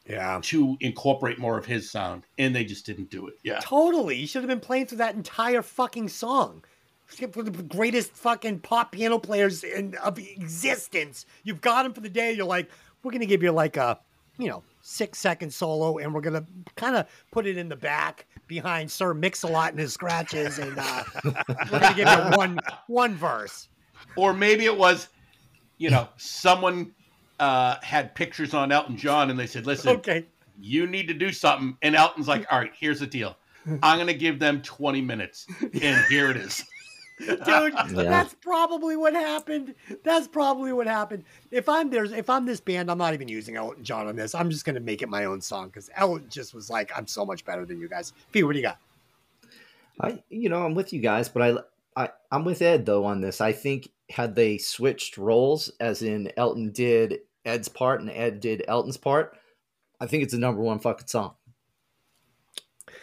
yeah. 0.08 0.40
to 0.44 0.78
incorporate 0.82 1.40
more 1.40 1.58
of 1.58 1.66
his 1.66 1.90
sound 1.90 2.24
and 2.38 2.56
they 2.56 2.64
just 2.64 2.86
didn't 2.86 3.10
do 3.10 3.28
it. 3.28 3.36
Yeah. 3.44 3.60
Totally. 3.62 4.18
You 4.18 4.28
should 4.28 4.42
have 4.42 4.50
been 4.50 4.60
playing 4.60 4.88
through 4.88 5.00
that 5.00 5.16
entire 5.16 5.62
fucking 5.62 6.10
song. 6.10 6.64
One 7.20 7.48
of 7.48 7.58
the 7.58 7.64
greatest 7.64 8.14
fucking 8.14 8.60
pop 8.60 8.92
piano 8.92 9.20
players 9.20 9.64
in 9.64 9.96
of 9.98 10.18
existence. 10.18 11.26
You've 11.44 11.62
got 11.62 11.86
him 11.86 11.94
for 11.94 12.02
the 12.02 12.10
day. 12.10 12.34
You're 12.34 12.48
like, 12.48 12.70
we're 13.04 13.12
gonna 13.12 13.28
give 13.28 13.44
you 13.44 13.52
like 13.52 13.78
a, 13.78 14.00
you 14.40 14.48
know, 14.48 14.64
six 14.88 15.18
second 15.20 15.52
solo, 15.52 15.98
and 15.98 16.14
we're 16.14 16.22
gonna 16.22 16.46
kind 16.76 16.96
of 16.96 17.08
put 17.32 17.48
it 17.48 17.58
in 17.58 17.68
the 17.68 17.76
back 17.76 18.28
behind 18.48 18.90
Sir 18.90 19.14
Mix-a-Lot 19.16 19.72
and 19.72 19.80
his 19.80 19.92
scratches, 19.94 20.60
and 20.60 20.78
uh, 20.78 21.04
we're 21.72 21.80
gonna 21.80 21.96
give 21.96 22.08
you 22.08 22.38
one 22.38 22.60
one 22.88 23.16
verse. 23.16 23.68
Or 24.16 24.34
maybe 24.34 24.66
it 24.66 24.78
was, 24.78 25.08
you 25.78 25.90
know, 25.90 26.08
someone 26.18 26.94
uh, 27.40 27.78
had 27.82 28.14
pictures 28.16 28.54
on 28.54 28.72
Elton 28.72 28.96
John 28.96 29.30
and 29.30 29.38
they 29.40 29.48
said, 29.48 29.66
listen, 29.66 29.90
Okay. 29.98 30.26
you 30.60 30.88
need 30.88 31.08
to 31.08 31.14
do 31.14 31.32
something. 31.32 31.76
And 31.82 31.96
Elton's 31.96 32.28
like, 32.28 32.46
all 32.52 32.60
right, 32.60 32.72
here's 32.80 33.00
the 33.00 33.08
deal. 33.08 33.36
I'm 33.82 33.98
to 34.08 34.14
give 34.14 34.38
them 34.40 34.62
20 34.62 35.02
minutes. 35.02 35.48
And 35.82 36.06
here 36.06 36.30
it 36.30 36.38
is. 36.38 36.64
Dude 37.20 37.74
that's 37.90 38.34
probably 38.36 38.96
what 38.98 39.14
happened. 39.14 39.76
That's 40.04 40.28
probably 40.28 40.74
what 40.74 40.88
happened. 40.88 41.24
If 41.52 41.70
i'm 41.70 41.90
there's 41.90 42.12
if 42.12 42.30
i'm 42.30 42.46
this 42.46 42.60
band 42.60 42.92
i'm 42.92 42.98
not 42.98 43.14
even 43.14 43.28
using 43.28 43.56
elton 43.56 43.84
john 43.84 44.08
on 44.08 44.16
this. 44.16 44.36
I'm 44.36 44.50
just 44.50 44.66
gonna 44.66 44.80
make 44.80 45.02
it 45.02 45.10
my 45.10 45.26
own 45.26 45.42
song 45.42 45.68
because 45.68 45.90
elton 45.96 46.28
just 46.30 46.54
was 46.54 46.70
like 46.70 46.92
i'm 46.96 47.08
so 47.08 47.26
much 47.26 47.46
better 47.46 47.66
than 47.66 47.80
you 47.80 47.88
guys. 47.88 48.14
Fee, 48.32 48.44
what 48.44 48.54
do 48.54 48.60
you 48.60 48.64
got? 48.64 48.80
I, 50.02 50.22
you 50.30 50.50
know, 50.50 50.66
I'm 50.66 50.76
with 50.76 50.92
you 50.92 51.00
guys, 51.00 51.30
but 51.30 51.42
I, 51.96 52.04
I, 52.04 52.10
I'm 52.32 52.44
with 52.44 52.62
Ed 52.62 52.86
though 52.86 53.06
on 53.06 53.22
this. 53.22 53.42
I 53.42 53.52
think 53.52 53.90
had 54.10 54.36
they 54.36 54.58
switched 54.58 55.18
roles, 55.18 55.72
as 55.80 56.02
in 56.02 56.32
Elton 56.38 56.72
did 56.72 57.20
Ed's 57.46 57.70
part 57.70 58.02
and 58.02 58.10
Ed 58.10 58.40
did 58.40 58.64
Elton's 58.68 58.98
part, 58.98 59.38
I 60.00 60.08
think 60.08 60.24
it's 60.24 60.34
a 60.34 60.40
number 60.40 60.62
one 60.62 60.80
fucking 60.80 61.08
song. 61.08 61.36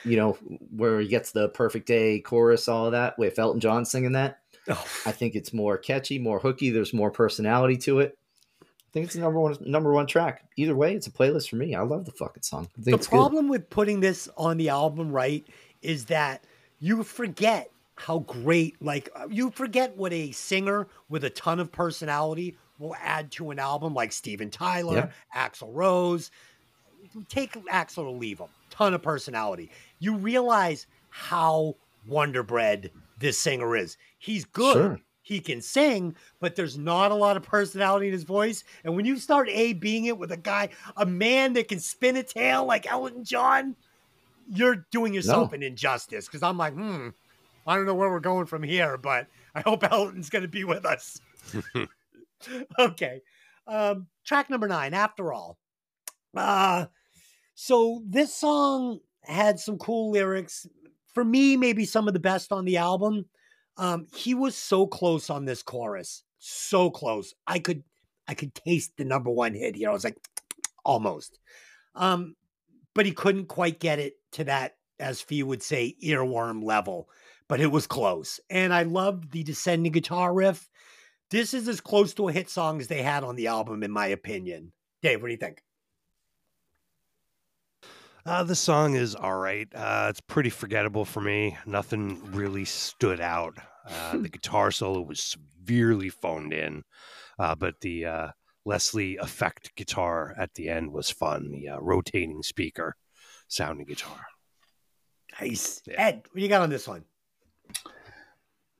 You 0.04 0.16
know, 0.16 0.32
where 0.74 1.00
he 1.00 1.08
gets 1.08 1.32
the 1.32 1.48
perfect 1.50 1.86
day 1.86 2.20
chorus, 2.20 2.68
all 2.68 2.86
of 2.86 2.92
that 2.92 3.18
with 3.18 3.38
Elton 3.38 3.60
John 3.60 3.84
singing 3.84 4.12
that. 4.12 4.40
oh, 4.68 4.84
I 5.06 5.12
think 5.12 5.34
it's 5.34 5.52
more 5.52 5.76
catchy, 5.76 6.18
more 6.18 6.38
hooky. 6.38 6.70
There's 6.70 6.92
more 6.92 7.10
personality 7.10 7.76
to 7.78 8.00
it. 8.00 8.18
I 8.62 8.92
think 8.92 9.06
it's 9.06 9.14
the 9.14 9.20
number 9.20 9.40
one 9.40 9.56
number 9.60 9.92
one 9.92 10.06
track. 10.06 10.44
Either 10.56 10.76
way, 10.76 10.94
it's 10.94 11.06
a 11.06 11.10
playlist 11.10 11.48
for 11.48 11.56
me. 11.56 11.74
I 11.74 11.82
love 11.82 12.04
the 12.04 12.12
fucking 12.12 12.42
song. 12.42 12.68
The 12.76 12.94
it's 12.94 13.06
good. 13.06 13.16
problem 13.16 13.48
with 13.48 13.70
putting 13.70 14.00
this 14.00 14.28
on 14.36 14.58
the 14.58 14.68
album 14.68 15.10
right 15.10 15.46
is 15.80 16.06
that 16.06 16.44
you 16.78 17.02
forget 17.02 17.70
how 17.94 18.18
great 18.20 18.80
like 18.82 19.08
you 19.30 19.50
forget 19.50 19.96
what 19.96 20.12
a 20.12 20.32
singer 20.32 20.88
with 21.08 21.24
a 21.24 21.30
ton 21.30 21.60
of 21.60 21.70
personality 21.70 22.56
will 22.78 22.96
add 23.00 23.30
to 23.30 23.50
an 23.50 23.58
album 23.58 23.94
like 23.94 24.10
steven 24.12 24.50
tyler 24.50 25.12
axl 25.36 25.68
rose 25.72 26.30
take 27.28 27.52
axl 27.66 27.98
or 27.98 28.10
leave 28.10 28.38
him 28.38 28.48
ton 28.72 28.94
of 28.94 29.02
personality 29.02 29.70
you 30.00 30.16
realize 30.16 30.86
how 31.10 31.76
wonderbred 32.10 32.90
this 33.18 33.38
singer 33.38 33.76
is 33.76 33.96
he's 34.18 34.44
good 34.46 34.74
Sure. 34.74 35.00
he 35.20 35.38
can 35.40 35.60
sing 35.60 36.16
but 36.40 36.56
there's 36.56 36.76
not 36.76 37.12
a 37.12 37.14
lot 37.14 37.36
of 37.36 37.42
personality 37.44 38.06
in 38.08 38.12
his 38.12 38.24
voice 38.24 38.64
and 38.82 38.96
when 38.96 39.04
you 39.04 39.16
start 39.18 39.48
a 39.50 39.74
being 39.74 40.06
it 40.06 40.18
with 40.18 40.32
a 40.32 40.36
guy 40.36 40.70
a 40.96 41.06
man 41.06 41.52
that 41.52 41.68
can 41.68 41.78
spin 41.78 42.16
a 42.16 42.22
tail 42.24 42.64
like 42.64 42.90
elton 42.90 43.22
john 43.24 43.76
you're 44.48 44.84
doing 44.90 45.14
yourself 45.14 45.50
No. 45.52 45.54
an 45.56 45.62
injustice 45.62 46.26
because 46.26 46.42
I'm 46.42 46.58
like, 46.58 46.74
hmm, 46.74 47.10
I 47.64 47.76
don't 47.76 47.86
know 47.86 47.94
where 47.94 48.10
we're 48.10 48.18
going 48.20 48.46
from 48.46 48.62
here, 48.64 48.98
but 48.98 49.28
I 49.54 49.60
hope 49.60 49.84
Elton's 49.90 50.28
going 50.30 50.42
to 50.42 50.48
be 50.48 50.64
with 50.64 50.84
us. 50.84 51.20
okay. 52.78 53.20
Um, 53.66 54.08
track 54.24 54.50
number 54.50 54.66
nine, 54.68 54.94
after 54.94 55.32
all. 55.32 55.58
Uh, 56.34 56.86
so 57.54 58.02
this 58.06 58.34
song 58.34 59.00
had 59.24 59.58
some 59.58 59.78
cool 59.78 60.10
lyrics. 60.10 60.66
For 61.14 61.24
me, 61.24 61.56
maybe 61.56 61.84
some 61.84 62.08
of 62.08 62.14
the 62.14 62.20
best 62.20 62.52
on 62.52 62.64
the 62.64 62.78
album. 62.78 63.26
Um, 63.76 64.06
he 64.14 64.34
was 64.34 64.54
so 64.54 64.86
close 64.86 65.30
on 65.30 65.44
this 65.44 65.62
chorus, 65.62 66.24
so 66.38 66.90
close. 66.90 67.34
I 67.46 67.58
could, 67.58 67.84
I 68.28 68.34
could 68.34 68.54
taste 68.54 68.92
the 68.96 69.04
number 69.04 69.30
one 69.30 69.54
hit 69.54 69.76
here. 69.76 69.90
I 69.90 69.92
was 69.92 70.04
like, 70.04 70.16
almost. 70.84 71.38
Um, 71.94 72.34
but 72.94 73.06
he 73.06 73.12
couldn't 73.12 73.46
quite 73.46 73.80
get 73.80 73.98
it 73.98 74.14
to 74.32 74.44
that, 74.44 74.76
as 74.98 75.20
Fee 75.20 75.42
would 75.42 75.62
say, 75.62 75.96
earworm 76.02 76.62
level. 76.62 77.08
But 77.48 77.60
it 77.60 77.70
was 77.70 77.86
close. 77.86 78.40
And 78.50 78.72
I 78.72 78.82
loved 78.82 79.32
the 79.32 79.42
descending 79.42 79.92
guitar 79.92 80.32
riff. 80.32 80.68
This 81.30 81.54
is 81.54 81.68
as 81.68 81.80
close 81.80 82.14
to 82.14 82.28
a 82.28 82.32
hit 82.32 82.50
song 82.50 82.80
as 82.80 82.88
they 82.88 83.02
had 83.02 83.24
on 83.24 83.36
the 83.36 83.46
album, 83.46 83.82
in 83.82 83.90
my 83.90 84.06
opinion. 84.06 84.72
Dave, 85.02 85.20
what 85.20 85.28
do 85.28 85.32
you 85.32 85.38
think? 85.38 85.62
Uh, 88.24 88.44
the 88.44 88.54
song 88.54 88.94
is 88.94 89.16
all 89.16 89.36
right. 89.36 89.68
Uh, 89.74 90.06
it's 90.08 90.20
pretty 90.20 90.50
forgettable 90.50 91.04
for 91.04 91.20
me. 91.20 91.56
Nothing 91.66 92.32
really 92.32 92.64
stood 92.64 93.20
out. 93.20 93.58
Uh, 93.88 94.18
the 94.18 94.28
guitar 94.28 94.70
solo 94.70 95.00
was 95.00 95.20
severely 95.20 96.08
phoned 96.08 96.52
in, 96.52 96.84
uh, 97.40 97.56
but 97.56 97.80
the 97.80 98.06
uh, 98.06 98.28
Leslie 98.64 99.16
effect 99.16 99.74
guitar 99.74 100.34
at 100.38 100.54
the 100.54 100.68
end 100.68 100.92
was 100.92 101.10
fun. 101.10 101.50
The 101.50 101.70
uh, 101.70 101.78
rotating 101.80 102.44
speaker 102.44 102.94
sounding 103.48 103.86
guitar. 103.86 104.26
Nice. 105.40 105.82
Yeah. 105.84 105.94
Ed, 105.98 106.22
what 106.30 106.36
do 106.36 106.42
you 106.42 106.48
got 106.48 106.62
on 106.62 106.70
this 106.70 106.86
one? 106.86 107.04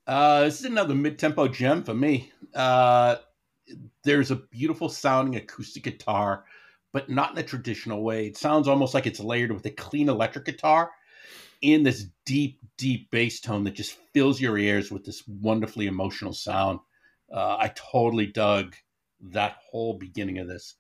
Uh, 0.07 0.45
this 0.45 0.61
is 0.61 0.67
another 0.67 0.95
mid-tempo 0.95 1.49
gem 1.49 1.83
for 1.83 1.95
me. 1.95 2.31
Uh, 2.55 3.17
there's 4.05 4.31
a 4.31 4.37
beautiful 4.37 4.89
sounding 4.89 5.35
acoustic 5.35 5.83
guitar, 5.83 6.45
but 6.93 7.09
not 7.09 7.33
in 7.33 7.39
a 7.39 7.43
traditional 7.43 8.03
way. 8.03 8.27
It 8.27 8.37
sounds 8.37 8.69
almost 8.69 8.95
like 8.95 9.07
it's 9.07 9.21
layered 9.21 9.53
with 9.53 9.67
a 9.67 9.71
clean 9.71 10.09
electric 10.09 10.45
guitar 10.45 10.91
in 11.61 11.83
this 11.83 12.07
deep, 12.27 12.61
deep 12.77 13.11
bass 13.11 13.41
tone 13.41 13.65
that 13.65 13.75
just 13.75 13.97
fills 14.13 14.41
your 14.41 14.59
ears 14.59 14.91
with 14.91 15.05
this 15.05 15.27
wonderfully 15.27 15.87
emotional 15.87 16.33
sound. 16.33 16.81
Uh, 17.33 17.57
I 17.59 17.73
totally 17.93 18.27
dug 18.27 18.75
that 19.21 19.57
whole 19.71 19.95
beginning 19.95 20.39
of 20.39 20.49
this. 20.49 20.75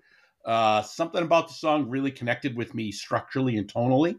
Uh, 0.44 0.82
something 0.82 1.22
about 1.22 1.48
the 1.48 1.55
song 1.55 1.89
really 1.89 2.10
connected 2.10 2.56
with 2.56 2.74
me 2.74 2.90
structurally 2.93 3.56
and 3.56 3.72
tonally. 3.72 4.16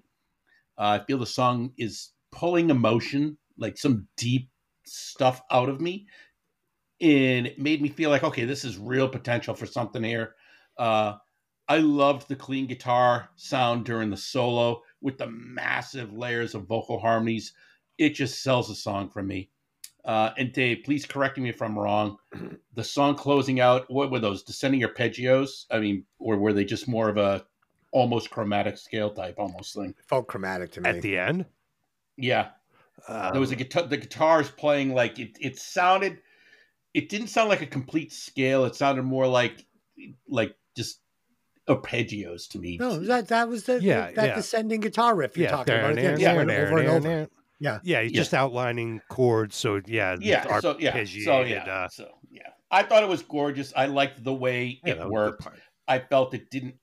Uh, 0.77 0.99
I 1.01 1.05
feel 1.05 1.17
the 1.17 1.25
song 1.25 1.73
is 1.77 2.11
pulling 2.31 2.69
emotion, 2.69 3.37
like 3.57 3.77
some 3.77 4.07
deep 4.17 4.49
stuff 4.85 5.41
out 5.51 5.69
of 5.69 5.79
me 5.81 6.07
and 7.01 7.47
it 7.47 7.59
made 7.59 7.81
me 7.81 7.89
feel 7.89 8.09
like 8.09 8.23
okay 8.23 8.45
this 8.45 8.63
is 8.63 8.77
real 8.77 9.07
potential 9.09 9.53
for 9.53 9.65
something 9.65 10.03
here 10.03 10.35
uh 10.77 11.13
i 11.73 11.77
loved 11.77 12.27
the 12.27 12.35
clean 12.35 12.67
guitar 12.67 13.29
sound 13.35 13.85
during 13.85 14.09
the 14.09 14.17
solo 14.17 14.81
with 15.01 15.17
the 15.17 15.27
massive 15.29 16.13
layers 16.13 16.55
of 16.55 16.65
vocal 16.67 16.99
harmonies. 16.99 17.53
It 17.97 18.11
just 18.21 18.41
sells 18.43 18.67
the 18.67 18.75
song 18.75 19.09
for 19.09 19.23
me. 19.23 19.49
Uh 20.05 20.31
and 20.37 20.51
dave 20.53 20.79
please 20.85 21.05
correct 21.05 21.37
me 21.37 21.49
if 21.49 21.61
i'm 21.61 21.77
wrong. 21.79 22.17
The 22.75 22.83
song 22.83 23.15
closing 23.15 23.59
out 23.59 23.89
what 23.89 24.11
were 24.11 24.19
those? 24.19 24.43
Descending 24.43 24.81
arpeggios? 24.81 25.65
I 25.71 25.79
mean 25.79 26.05
or 26.19 26.37
were 26.37 26.53
they 26.53 26.65
just 26.65 26.87
more 26.87 27.09
of 27.09 27.17
a 27.17 27.45
almost 27.91 28.29
chromatic 28.31 28.77
scale 28.77 29.11
type 29.13 29.35
almost 29.37 29.75
thing? 29.75 29.93
It 29.97 30.05
Felt 30.07 30.27
chromatic 30.27 30.71
to 30.73 30.81
me. 30.81 30.89
At 30.89 31.01
the 31.01 31.17
end, 31.17 31.45
yeah. 32.17 32.51
There 33.31 33.41
was 33.41 33.51
a 33.51 33.55
Um, 33.55 33.57
guitar 33.63 33.83
the 33.87 33.97
guitars 33.97 34.49
playing 34.51 34.93
like 34.93 35.19
it 35.19 35.37
it 35.39 35.57
sounded 35.59 36.21
it 36.93 37.09
didn't 37.09 37.27
sound 37.29 37.49
like 37.49 37.61
a 37.61 37.67
complete 37.67 38.11
scale. 38.13 38.65
It 38.65 38.75
sounded 38.75 39.03
more 39.03 39.27
like 39.27 39.65
like 40.27 40.55
just 40.77 41.01
arpeggios 41.67 42.47
to 42.49 42.59
me 42.59 42.77
no, 42.77 42.99
that 42.99 43.27
that 43.29 43.47
was 43.47 43.63
the 43.63 43.81
Yeah, 43.81 44.11
that 44.11 44.25
yeah. 44.27 44.35
descending 44.35 44.81
guitar 44.81 45.15
riff 45.15 45.37
you're 45.37 45.45
yeah, 45.45 45.51
talking 45.51 45.73
about. 45.75 45.95
there, 45.95 46.13
It 46.13 46.19
there, 46.19 46.19
there, 46.19 46.31
over 46.31 46.39
and 46.41 46.49
there, 46.49 46.89
over. 46.95 46.99
there. 46.99 47.27
Yeah. 47.59 47.79
yeah, 47.83 48.01
he's 48.01 48.11
Yeah. 48.11 48.17
just 48.21 48.33
outlining 48.33 49.01
chords. 49.09 49.55
So 49.55 49.79
yeah, 49.85 50.17
yeah 50.19 50.59
so 50.59 50.77
yeah 50.79 51.03
so 51.05 51.41
yeah 51.41 51.63
uh, 51.63 51.87
so 51.87 52.09
yeah 52.29 52.49
I 52.69 52.83
thought 52.83 53.03
it 53.03 53.09
was 53.09 53.21
gorgeous. 53.23 53.71
I 53.75 53.85
liked 53.85 54.23
the 54.23 54.33
way 54.33 54.81
it 54.83 54.97
that 54.97 54.97
was 54.97 54.99
a 54.99 55.03
good 55.05 55.11
worked. 55.11 55.47
I 55.87 55.99
felt 55.99 56.33
it 56.33 56.49
didn't 56.49 56.75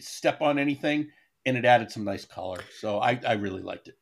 step 0.00 0.42
on 0.42 0.58
anything, 0.58 1.10
and 1.46 1.56
it 1.56 1.64
added 1.64 1.90
some 1.90 2.04
nice 2.04 2.24
color. 2.24 2.60
So 2.80 2.98
I, 2.98 3.20
I 3.26 3.34
really 3.34 3.62
liked 3.62 3.88
it. 3.88 3.94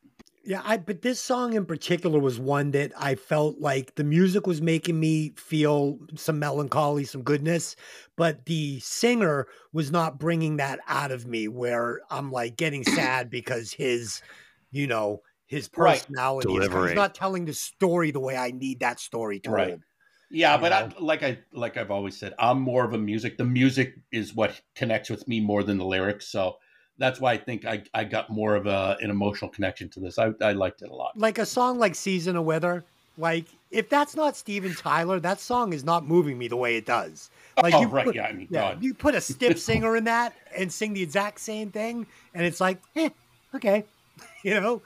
Yeah, 0.47 0.63
I 0.65 0.77
but 0.77 1.03
this 1.03 1.21
song 1.21 1.55
in 1.55 1.67
particular 1.67 2.21
was 2.21 2.39
one 2.39 2.71
that 2.71 2.93
I 2.97 3.17
felt 3.17 3.59
like 3.59 3.97
the 3.97 4.05
music 4.05 4.47
was 4.47 4.63
making 4.63 5.01
me 5.01 5.31
feel 5.31 5.99
some 6.15 6.39
melancholy, 6.39 7.05
some 7.05 7.25
goodness, 7.25 7.75
but 8.17 8.47
the 8.47 8.79
singer 8.79 9.49
was 9.73 9.91
not 9.91 10.21
bringing 10.21 10.57
that 10.59 10.79
out 10.87 11.11
of 11.11 11.27
me 11.27 11.49
where 11.49 12.01
I'm 12.11 12.31
like 12.31 12.57
getting 12.57 12.85
sad 12.85 13.29
because 13.29 13.73
his, 13.73 14.23
you 14.71 14.87
know, 14.87 15.21
his 15.47 15.69
Right. 15.77 16.05
personality 16.09 16.59
is 16.59 16.69
Delivery. 16.69 16.75
he's 16.77 16.95
not 16.95 17.15
telling 17.17 17.45
the 17.47 17.55
story 17.55 18.13
the 18.13 18.21
way 18.21 18.37
I 18.37 18.53
need 18.53 18.79
that 18.81 19.01
story 19.01 19.41
told. 19.41 19.67
Right. 19.67 19.81
Yeah, 20.29 20.57
You 20.57 20.59
but 20.59 20.73
I, 20.73 20.89
like 20.99 21.23
I 21.23 21.45
like 21.53 21.77
I've 21.77 21.91
always 21.91 22.17
said, 22.17 22.35
I'm 22.39 22.61
more 22.61 22.85
of 22.85 22.93
a 22.93 22.99
music. 22.99 23.39
The 23.39 23.45
music 23.45 23.95
is 24.11 24.35
what 24.35 24.61
connects 24.75 25.09
with 25.09 25.29
me 25.29 25.41
more 25.41 25.63
than 25.63 25.79
the 25.79 25.85
lyrics. 25.85 26.27
So 26.29 26.57
that's 26.99 27.21
why 27.21 27.33
I 27.33 27.37
think 27.39 27.65
I, 27.67 27.83
I 27.95 28.05
got 28.05 28.31
more 28.31 28.55
of 28.55 28.67
a, 28.67 28.97
an 29.01 29.11
emotional 29.11 29.51
connection 29.51 29.89
to 29.91 30.01
this. 30.01 30.19
I, 30.19 30.33
I 30.41 30.53
liked 30.53 30.83
it 30.83 30.89
a 30.91 30.95
lot. 30.95 31.17
Like 31.19 31.39
a 31.39 31.47
song 31.47 31.79
like 31.79 31.95
Season 31.95 32.37
of 32.37 32.45
Wither, 32.45 32.85
like 33.19 33.45
if 33.71 33.89
that's 33.89 34.15
not 34.17 34.37
Steven 34.37 34.75
Tyler, 34.75 35.21
that 35.21 35.41
song 35.41 35.73
is 35.73 35.85
not 35.85 36.07
moving 36.07 36.39
me 36.39 36.49
the 36.49 36.57
way 36.57 36.77
it 36.77 36.87
does. 36.87 37.31
Like 37.63 37.75
oh, 37.75 37.81
you 37.83 37.87
right. 37.89 38.05
put- 38.05 38.15
yeah, 38.15 38.25
I 38.27 38.33
mean, 38.33 38.49
Yeah, 38.51 38.75
God. 38.75 38.83
you 38.83 38.95
put 38.95 39.15
a 39.15 39.21
stiff 39.21 39.59
singer 39.59 39.97
in 39.97 40.05
that 40.05 40.35
and 40.57 40.73
sing 40.73 40.93
the 40.95 41.03
exact 41.03 41.41
same 41.41 41.71
thing, 41.71 42.07
and 42.35 42.45
it's 42.47 42.61
like, 42.61 42.79
eh, 42.97 43.09
okay, 43.55 43.85
you 44.43 44.59
know. 44.61 44.83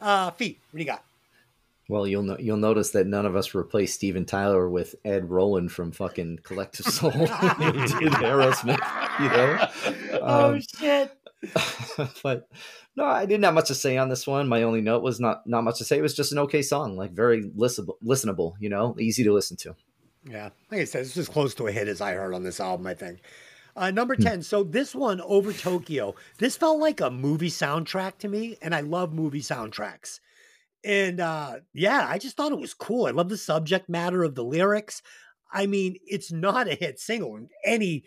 Uh, 0.00 0.30
feet. 0.32 0.58
What 0.70 0.78
do 0.78 0.84
you 0.84 0.90
got? 0.90 1.02
Well, 1.88 2.06
you'll 2.06 2.22
no- 2.22 2.38
you'll 2.38 2.56
notice 2.56 2.90
that 2.90 3.06
none 3.06 3.24
of 3.26 3.36
us 3.36 3.54
replaced 3.54 3.94
Steven 3.94 4.24
Tyler 4.24 4.68
with 4.68 4.94
Ed 5.04 5.30
Roland 5.30 5.70
from 5.72 5.92
fucking 5.92 6.40
Collective 6.42 6.86
Soul 6.86 7.10
in 7.22 7.28
Aerosmith. 7.28 8.80
You 9.20 9.28
know, 9.28 10.20
oh 10.22 10.54
Um, 10.54 10.60
shit! 10.60 11.12
but 12.22 12.48
no, 12.96 13.04
I 13.04 13.26
didn't 13.26 13.44
have 13.44 13.54
much 13.54 13.68
to 13.68 13.74
say 13.74 13.96
on 13.96 14.08
this 14.08 14.26
one. 14.26 14.48
My 14.48 14.62
only 14.62 14.80
note 14.80 15.02
was 15.02 15.20
not 15.20 15.46
not 15.46 15.64
much 15.64 15.78
to 15.78 15.84
say. 15.84 15.98
It 15.98 16.02
was 16.02 16.14
just 16.14 16.32
an 16.32 16.38
okay 16.40 16.62
song, 16.62 16.96
like 16.96 17.12
very 17.12 17.44
listenable, 17.50 17.96
listenable. 18.04 18.54
You 18.60 18.68
know, 18.70 18.96
easy 18.98 19.24
to 19.24 19.32
listen 19.32 19.56
to. 19.58 19.74
Yeah, 20.28 20.50
like 20.70 20.80
I 20.80 20.84
said, 20.84 21.02
it's 21.02 21.16
as 21.16 21.28
close 21.28 21.54
to 21.56 21.66
a 21.66 21.72
hit 21.72 21.88
as 21.88 22.00
I 22.00 22.12
heard 22.12 22.34
on 22.34 22.42
this 22.44 22.60
album. 22.60 22.86
I 22.86 22.94
think. 22.94 23.20
Uh, 23.76 23.90
number 23.90 24.14
Hmm. 24.14 24.22
ten. 24.22 24.42
So 24.42 24.62
this 24.62 24.94
one 24.94 25.20
over 25.22 25.52
Tokyo. 25.52 26.14
This 26.38 26.56
felt 26.56 26.78
like 26.78 27.00
a 27.00 27.10
movie 27.10 27.50
soundtrack 27.50 28.18
to 28.18 28.28
me, 28.28 28.56
and 28.62 28.74
I 28.74 28.80
love 28.80 29.12
movie 29.12 29.42
soundtracks. 29.42 30.20
And 30.84 31.18
uh, 31.18 31.56
yeah, 31.72 32.06
I 32.08 32.18
just 32.18 32.36
thought 32.36 32.52
it 32.52 32.60
was 32.60 32.74
cool. 32.74 33.06
I 33.06 33.10
love 33.10 33.28
the 33.30 33.36
subject 33.36 33.88
matter 33.88 34.22
of 34.22 34.34
the 34.34 34.44
lyrics. 34.44 35.02
I 35.52 35.66
mean, 35.66 35.96
it's 36.06 36.30
not 36.32 36.68
a 36.68 36.74
hit 36.74 36.98
single 37.00 37.36
in 37.36 37.48
any 37.64 38.04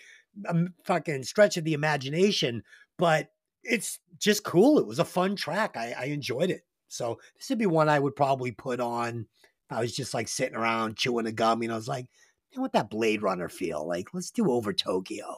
um, 0.48 0.74
fucking 0.84 1.24
stretch 1.24 1.58
of 1.58 1.64
the 1.64 1.74
imagination, 1.74 2.64
but 2.98 3.30
it's 3.64 4.00
just 4.20 4.44
cool. 4.44 4.80
It 4.80 4.88
was 4.88 5.00
a 5.00 5.06
fun 5.06 5.36
track. 5.36 5.76
I, 5.76 5.94
I 5.98 6.04
enjoyed 6.06 6.50
it. 6.50 6.62
So 6.88 7.20
this 7.38 7.50
would 7.50 7.60
be 7.60 7.66
one 7.66 7.90
I 7.90 8.00
would 8.00 8.16
probably 8.16 8.52
put 8.52 8.80
on. 8.80 9.28
I 9.70 9.82
was 9.82 9.96
just 9.96 10.14
like 10.14 10.28
sitting 10.28 10.56
around 10.56 10.96
chewing 10.96 11.26
a 11.26 11.32
gum, 11.32 11.62
and 11.62 11.72
I 11.72 11.76
was 11.76 11.88
like, 11.88 12.08
I 12.56 12.60
want 12.60 12.74
that 12.74 12.90
Blade 12.90 13.22
Runner 13.22 13.50
feel. 13.50 13.86
Like, 13.86 14.14
let's 14.14 14.32
do 14.32 14.50
over 14.52 14.74
Tokyo. 14.74 15.36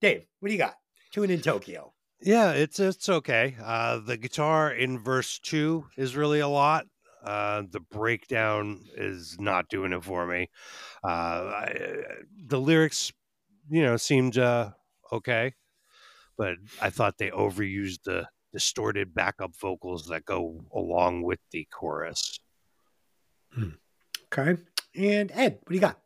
Dave, 0.00 0.26
what 0.38 0.48
do 0.48 0.52
you 0.52 0.58
got? 0.58 0.74
Tune 1.10 1.30
in 1.30 1.40
Tokyo. 1.40 1.94
Yeah, 2.20 2.52
it's 2.52 2.78
it's 2.80 3.08
okay. 3.08 3.56
Uh, 3.62 3.98
the 3.98 4.16
guitar 4.16 4.70
in 4.72 4.98
verse 4.98 5.38
two 5.38 5.86
is 5.96 6.16
really 6.16 6.40
a 6.40 6.48
lot. 6.48 6.86
Uh, 7.24 7.62
the 7.70 7.80
breakdown 7.80 8.84
is 8.96 9.36
not 9.40 9.68
doing 9.68 9.92
it 9.92 10.04
for 10.04 10.26
me. 10.26 10.50
Uh, 11.02 11.08
I, 11.08 11.74
the 12.46 12.60
lyrics, 12.60 13.12
you 13.68 13.82
know, 13.82 13.96
seemed 13.96 14.36
uh, 14.36 14.70
okay, 15.12 15.54
but 16.38 16.56
I 16.80 16.88
thought 16.88 17.18
they 17.18 17.30
overused 17.30 18.04
the 18.04 18.26
distorted 18.52 19.12
backup 19.12 19.54
vocals 19.56 20.06
that 20.06 20.24
go 20.24 20.64
along 20.72 21.22
with 21.22 21.40
the 21.50 21.66
chorus. 21.70 22.38
Okay. 24.32 24.56
And 24.94 25.30
Ed, 25.34 25.58
what 25.62 25.68
do 25.68 25.74
you 25.74 25.80
got? 25.80 25.98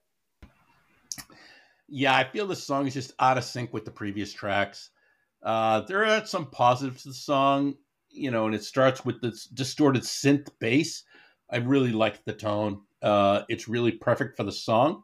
Yeah, 1.89 2.17
I 2.17 2.25
feel 2.25 2.47
this 2.47 2.65
song 2.65 2.87
is 2.87 2.95
just 2.95 3.13
out 3.21 3.37
of 3.37 3.45
sync 3.45 3.73
with 3.73 3.85
the 3.85 3.91
previous 3.91 4.33
tracks. 4.33 4.91
Uh, 5.43 5.81
there 5.81 6.05
are 6.05 6.25
some 6.25 6.47
positives 6.51 7.03
to 7.03 7.09
the 7.09 7.15
song, 7.15 7.75
you 8.09 8.31
know, 8.31 8.47
and 8.47 8.55
it 8.55 8.65
starts 8.65 9.05
with 9.05 9.21
this 9.21 9.47
distorted 9.47 10.03
synth 10.03 10.49
bass. 10.59 11.05
I 11.51 11.59
really 11.59 11.93
like 11.93 12.25
the 12.25 12.33
tone. 12.33 12.81
Uh, 13.03 13.43
it's 13.49 13.69
really 13.69 13.93
perfect 13.93 14.37
for 14.37 14.45
the 14.45 14.53
song. 14.53 15.03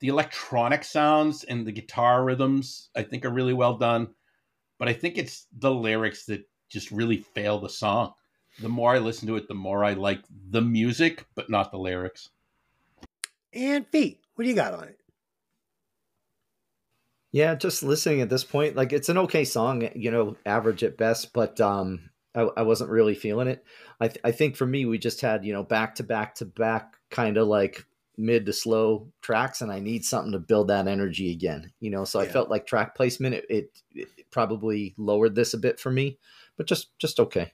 The 0.00 0.08
electronic 0.08 0.84
sounds 0.84 1.44
and 1.44 1.66
the 1.66 1.72
guitar 1.72 2.24
rhythms, 2.24 2.90
I 2.94 3.02
think, 3.02 3.24
are 3.24 3.30
really 3.30 3.54
well 3.54 3.76
done. 3.78 4.08
But 4.84 4.90
I 4.90 4.98
think 4.98 5.16
it's 5.16 5.46
the 5.60 5.72
lyrics 5.72 6.26
that 6.26 6.46
just 6.68 6.90
really 6.90 7.16
fail 7.16 7.58
the 7.58 7.70
song. 7.70 8.12
The 8.60 8.68
more 8.68 8.94
I 8.94 8.98
listen 8.98 9.26
to 9.28 9.36
it, 9.36 9.48
the 9.48 9.54
more 9.54 9.82
I 9.82 9.94
like 9.94 10.20
the 10.50 10.60
music, 10.60 11.24
but 11.34 11.48
not 11.48 11.70
the 11.70 11.78
lyrics. 11.78 12.28
And 13.54 13.86
Feet, 13.86 14.20
what 14.34 14.44
do 14.44 14.50
you 14.50 14.54
got 14.54 14.74
on 14.74 14.84
it? 14.84 15.00
Yeah, 17.32 17.54
just 17.54 17.82
listening 17.82 18.20
at 18.20 18.28
this 18.28 18.44
point, 18.44 18.76
like 18.76 18.92
it's 18.92 19.08
an 19.08 19.16
okay 19.16 19.46
song, 19.46 19.88
you 19.94 20.10
know, 20.10 20.36
average 20.44 20.84
at 20.84 20.98
best, 20.98 21.32
but 21.32 21.58
um, 21.62 22.10
I, 22.34 22.42
I 22.42 22.60
wasn't 22.60 22.90
really 22.90 23.14
feeling 23.14 23.48
it. 23.48 23.64
I, 24.00 24.08
th- 24.08 24.20
I 24.22 24.32
think 24.32 24.54
for 24.54 24.66
me, 24.66 24.84
we 24.84 24.98
just 24.98 25.22
had, 25.22 25.46
you 25.46 25.54
know, 25.54 25.62
back 25.62 25.94
to 25.94 26.02
back 26.02 26.34
to 26.34 26.44
back 26.44 26.98
kind 27.08 27.38
of 27.38 27.48
like 27.48 27.86
mid 28.16 28.46
to 28.46 28.52
slow 28.52 29.08
tracks, 29.22 29.60
and 29.60 29.72
I 29.72 29.80
need 29.80 30.04
something 30.04 30.32
to 30.32 30.38
build 30.38 30.68
that 30.68 30.86
energy 30.88 31.30
again, 31.32 31.72
you 31.80 31.90
know. 31.90 32.04
So 32.04 32.20
I 32.20 32.26
felt 32.26 32.50
like 32.50 32.66
track 32.66 32.94
placement, 32.94 33.34
it, 33.34 33.44
it, 33.48 33.82
it 33.94 34.08
probably 34.30 34.94
lowered 34.96 35.34
this 35.34 35.54
a 35.54 35.58
bit 35.58 35.80
for 35.80 35.90
me, 35.90 36.18
but 36.56 36.66
just 36.66 36.96
just 36.98 37.20
okay. 37.20 37.50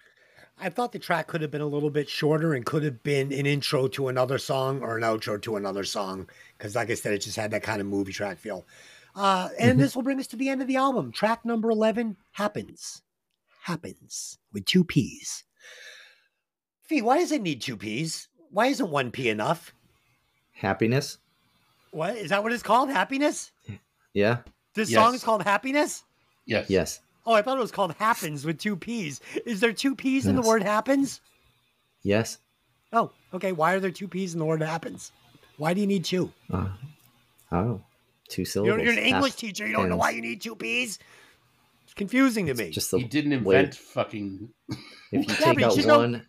I 0.62 0.69
thought 0.69 0.93
the 0.93 0.99
track 0.99 1.27
could 1.27 1.41
have 1.41 1.51
been 1.51 1.62
a 1.62 1.66
little 1.66 1.89
bit 1.89 2.07
shorter 2.09 2.53
and 2.53 2.66
could 2.66 2.82
have 2.82 3.03
been 3.03 3.32
an 3.32 3.47
intro 3.47 3.89
to 3.89 4.09
another 4.09 4.37
song 4.37 4.82
or 4.82 4.99
an 4.99 5.03
outro 5.03 5.41
to 5.41 5.57
another 5.57 5.85
song. 5.85 6.28
Because, 6.59 6.74
like 6.74 6.91
I 6.91 6.95
said, 6.95 7.15
it 7.15 7.23
just 7.23 7.37
had 7.37 7.51
that 7.53 7.62
kind 7.62 7.81
of 7.81 7.87
movie 7.87 8.12
track 8.12 8.37
feel. 8.37 8.66
Uh, 9.15 9.49
and 9.59 9.78
Mhm. 9.78 9.82
this 9.82 9.97
will 9.97 10.03
bring 10.03 10.20
us 10.20 10.27
to 10.28 10.37
the 10.37 10.51
end 10.51 10.61
of 10.61 10.69
the 10.69 10.77
album. 10.77 11.12
Track 11.12 11.47
number 11.47 11.70
11 11.70 12.19
happens. 12.32 13.01
Happens 13.62 14.39
with 14.53 14.66
two 14.66 14.85
P's. 14.85 15.45
Fee, 16.82 17.01
why 17.03 17.19
does 17.19 17.32
it 17.32 17.41
need 17.41 17.62
two 17.62 17.77
P's? 17.77 18.28
Why 18.51 18.66
isn't 18.66 18.91
one 18.91 19.11
P 19.11 19.31
enough? 19.31 19.73
Happiness, 20.61 21.19
What 21.91 22.16
is 22.16 22.28
that 22.31 22.43
what 22.43 22.53
it's 22.53 22.62
called? 22.62 22.91
Happiness? 22.91 23.51
yeah, 24.12 24.39
This 24.74 24.91
Yes. 24.91 25.03
song 25.03 25.15
is 25.15 25.24
called 25.24 25.43
Happiness? 25.43 26.05
Yes. 26.45 26.69
yes, 26.69 27.01
Oh, 27.27 27.32
I 27.32 27.43
thought 27.43 27.57
it 27.59 27.61
was 27.61 27.70
called 27.73 27.95
Happens 27.95 28.45
with 28.45 28.59
two 28.59 28.77
P's. 28.77 29.20
Is 29.47 29.61
there 29.61 29.73
two 29.73 29.95
P's 29.97 30.27
in 30.27 30.37
the 30.37 30.43
word 30.43 30.62
happens? 30.62 31.20
yes. 32.03 32.39
Oh, 32.93 33.12
okay. 33.32 33.53
Why 33.53 33.74
are 33.74 33.81
there 33.81 33.91
two 33.93 34.09
P's 34.09 34.32
in 34.32 34.39
the 34.41 34.45
word 34.45 34.61
happens? 34.62 35.12
Why 35.59 35.74
do 35.74 35.81
you 35.81 35.87
need 35.87 36.05
two? 36.05 36.32
Uh, 36.53 36.69
oh, 37.53 37.81
two 38.28 38.43
You're, 38.43 38.47
syllables. 38.47 38.82
you're 38.82 38.93
an 38.93 38.99
English 38.99 39.32
Hap- 39.32 39.39
teacher. 39.41 39.66
You 39.66 39.73
don't 39.74 39.89
know 39.89 39.97
why 39.97 40.11
you 40.11 40.20
need 40.20 40.41
two 40.41 40.57
P's? 40.57 40.99
It's 41.85 41.95
confusing 41.95 42.47
to 42.47 42.55
me. 42.55 42.70
Just 42.70 42.91
He 42.91 43.05
didn't 43.05 43.45
way- 43.45 43.57
invent 43.61 43.77
fucking. 43.77 44.49
If 44.69 44.78
you 45.12 45.20
Yeah, 45.28 45.35
take 45.37 45.62
out 45.62 45.77
you 45.77 45.87
know- 45.87 45.99
one, 45.99 46.27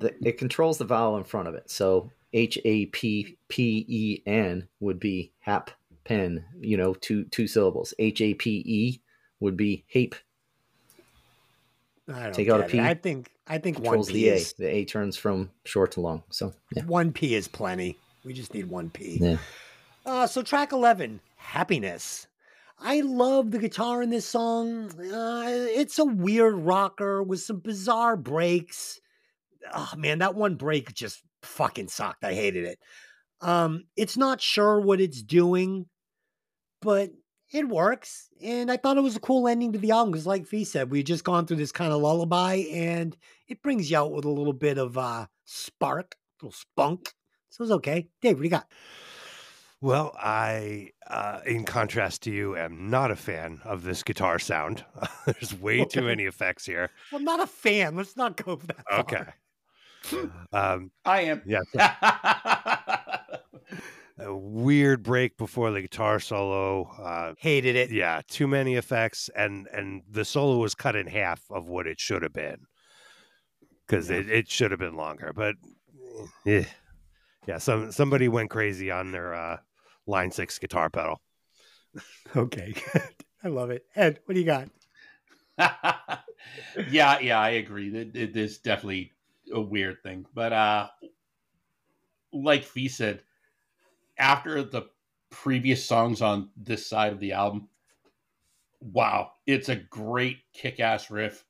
the, 0.00 0.14
it 0.26 0.36
controls 0.38 0.78
the 0.78 0.84
vowel 0.84 1.16
in 1.16 1.24
front 1.24 1.46
of 1.48 1.54
it. 1.54 1.70
So 1.70 2.10
H 2.32 2.58
A 2.64 2.86
P 2.86 3.36
P 3.48 3.84
E 3.88 4.22
N 4.26 4.68
would 4.80 4.98
be 4.98 5.32
hap 5.40 5.70
pen. 6.04 6.44
You 6.60 6.76
know, 6.76 6.94
two 6.94 7.24
two 7.24 7.46
syllables. 7.46 7.94
H 7.98 8.20
A 8.20 8.34
P 8.34 8.62
E 8.66 9.00
would 9.40 9.56
be 9.56 9.84
hape. 9.86 10.14
I 12.12 12.24
don't 12.24 12.34
take 12.34 12.48
out 12.48 12.60
a 12.60 12.62
get 12.62 12.70
it. 12.70 12.72
P, 12.72 12.80
I 12.80 12.94
think 12.94 13.30
I 13.46 13.58
think 13.58 13.78
one 13.78 14.04
P 14.04 14.12
the 14.12 14.28
A. 14.28 14.34
is 14.34 14.52
The 14.54 14.68
A 14.68 14.84
turns 14.84 15.16
from 15.16 15.50
short 15.64 15.92
to 15.92 16.00
long. 16.00 16.22
So 16.30 16.52
yeah, 16.74 16.84
one 16.84 17.12
P 17.12 17.34
is 17.34 17.48
plenty. 17.48 17.98
We 18.24 18.32
just 18.32 18.54
need 18.54 18.68
one 18.68 18.90
P. 18.90 19.18
yeah. 19.20 19.36
Uh, 20.04 20.26
so 20.26 20.42
track 20.42 20.72
eleven, 20.72 21.20
happiness. 21.36 22.26
I 22.84 23.00
love 23.02 23.52
the 23.52 23.60
guitar 23.60 24.02
in 24.02 24.10
this 24.10 24.26
song. 24.26 24.90
Uh, 24.98 25.44
it's 25.46 26.00
a 26.00 26.04
weird 26.04 26.54
rocker 26.54 27.22
with 27.22 27.40
some 27.40 27.60
bizarre 27.60 28.16
breaks. 28.16 29.00
Oh 29.72 29.92
man, 29.96 30.18
that 30.18 30.34
one 30.34 30.56
break 30.56 30.92
just 30.92 31.22
fucking 31.42 31.88
sucked. 31.88 32.24
I 32.24 32.34
hated 32.34 32.64
it. 32.64 32.78
Um, 33.40 33.84
it's 33.96 34.16
not 34.16 34.40
sure 34.40 34.80
what 34.80 35.00
it's 35.00 35.22
doing, 35.22 35.86
but 36.80 37.10
it 37.52 37.68
works. 37.68 38.28
And 38.42 38.70
I 38.70 38.76
thought 38.76 38.96
it 38.96 39.02
was 39.02 39.16
a 39.16 39.20
cool 39.20 39.48
ending 39.48 39.72
to 39.72 39.78
the 39.78 39.90
album 39.90 40.12
because, 40.12 40.26
like 40.26 40.46
Fee 40.46 40.64
said, 40.64 40.90
we 40.90 40.98
had 40.98 41.06
just 41.06 41.24
gone 41.24 41.46
through 41.46 41.58
this 41.58 41.72
kind 41.72 41.92
of 41.92 42.00
lullaby, 42.00 42.64
and 42.72 43.16
it 43.48 43.62
brings 43.62 43.90
you 43.90 43.98
out 43.98 44.12
with 44.12 44.24
a 44.24 44.30
little 44.30 44.52
bit 44.52 44.78
of 44.78 44.96
uh, 44.96 45.26
spark, 45.44 46.16
a 46.40 46.46
little 46.46 46.56
spunk. 46.56 47.12
So 47.50 47.64
it's 47.64 47.72
okay. 47.72 48.08
Dave, 48.22 48.36
what 48.36 48.42
do 48.42 48.44
you 48.44 48.50
got? 48.50 48.66
Well, 49.82 50.14
I, 50.16 50.90
uh, 51.08 51.40
in 51.44 51.64
contrast 51.64 52.22
to 52.22 52.30
you, 52.30 52.56
am 52.56 52.88
not 52.88 53.10
a 53.10 53.16
fan 53.16 53.60
of 53.64 53.82
this 53.82 54.04
guitar 54.04 54.38
sound. 54.38 54.84
There's 55.26 55.58
way 55.60 55.84
too 55.84 56.02
many 56.02 56.24
effects 56.24 56.64
here. 56.64 56.90
I'm 57.12 57.24
not 57.24 57.40
a 57.40 57.48
fan. 57.48 57.96
Let's 57.96 58.16
not 58.16 58.36
go 58.36 58.56
that 58.56 58.84
far. 58.88 59.34
Okay. 60.12 60.28
Um, 60.52 60.90
I 61.04 61.22
am. 61.22 61.42
yeah. 61.46 61.60
a 64.18 64.34
weird 64.36 65.02
break 65.02 65.36
before 65.36 65.70
the 65.70 65.80
guitar 65.80 66.20
solo. 66.20 66.84
Uh, 67.02 67.34
Hated 67.38 67.76
it. 67.76 67.90
yeah, 67.90 68.20
too 68.28 68.46
many 68.46 68.74
effects, 68.76 69.30
and 69.34 69.66
and 69.72 70.02
the 70.10 70.24
solo 70.24 70.58
was 70.58 70.74
cut 70.74 70.96
in 70.96 71.06
half 71.06 71.42
of 71.50 71.68
what 71.68 71.86
it 71.86 71.98
should 72.00 72.22
have 72.22 72.32
been 72.32 72.58
because 73.86 74.10
Yeah. 74.10 74.16
it, 74.18 74.30
it 74.30 74.50
should 74.50 74.70
have 74.70 74.80
been 74.80 74.96
longer. 74.96 75.32
But 75.34 75.56
eh, 76.46 76.64
yeah, 77.46 77.58
some 77.58 77.90
somebody 77.92 78.28
went 78.28 78.50
crazy 78.50 78.90
on 78.90 79.12
their 79.12 79.34
uh, 79.34 79.56
line 80.06 80.30
six 80.30 80.58
guitar 80.58 80.90
pedal. 80.90 81.20
Okay. 82.34 82.74
I 83.44 83.48
love 83.48 83.70
it. 83.70 83.84
Ed, 83.94 84.20
what 84.24 84.34
do 84.34 84.40
you 84.40 84.46
got? 84.46 84.68
yeah, 86.88 87.18
yeah, 87.18 87.38
I 87.38 87.50
agree. 87.50 87.94
It, 87.94 88.16
it 88.16 88.36
is 88.36 88.58
definitely 88.58 89.12
a 89.52 89.60
weird 89.60 90.02
thing, 90.02 90.26
but 90.34 90.52
uh, 90.52 90.88
like 92.32 92.64
Fee 92.64 92.88
said, 92.88 93.22
after 94.18 94.62
the 94.62 94.82
previous 95.30 95.84
songs 95.84 96.22
on 96.22 96.50
this 96.56 96.86
side 96.86 97.12
of 97.12 97.20
the 97.20 97.32
album, 97.32 97.68
wow, 98.80 99.32
it's 99.46 99.68
a 99.68 99.76
great 99.76 100.38
kick-ass 100.52 101.10
riff, 101.10 101.44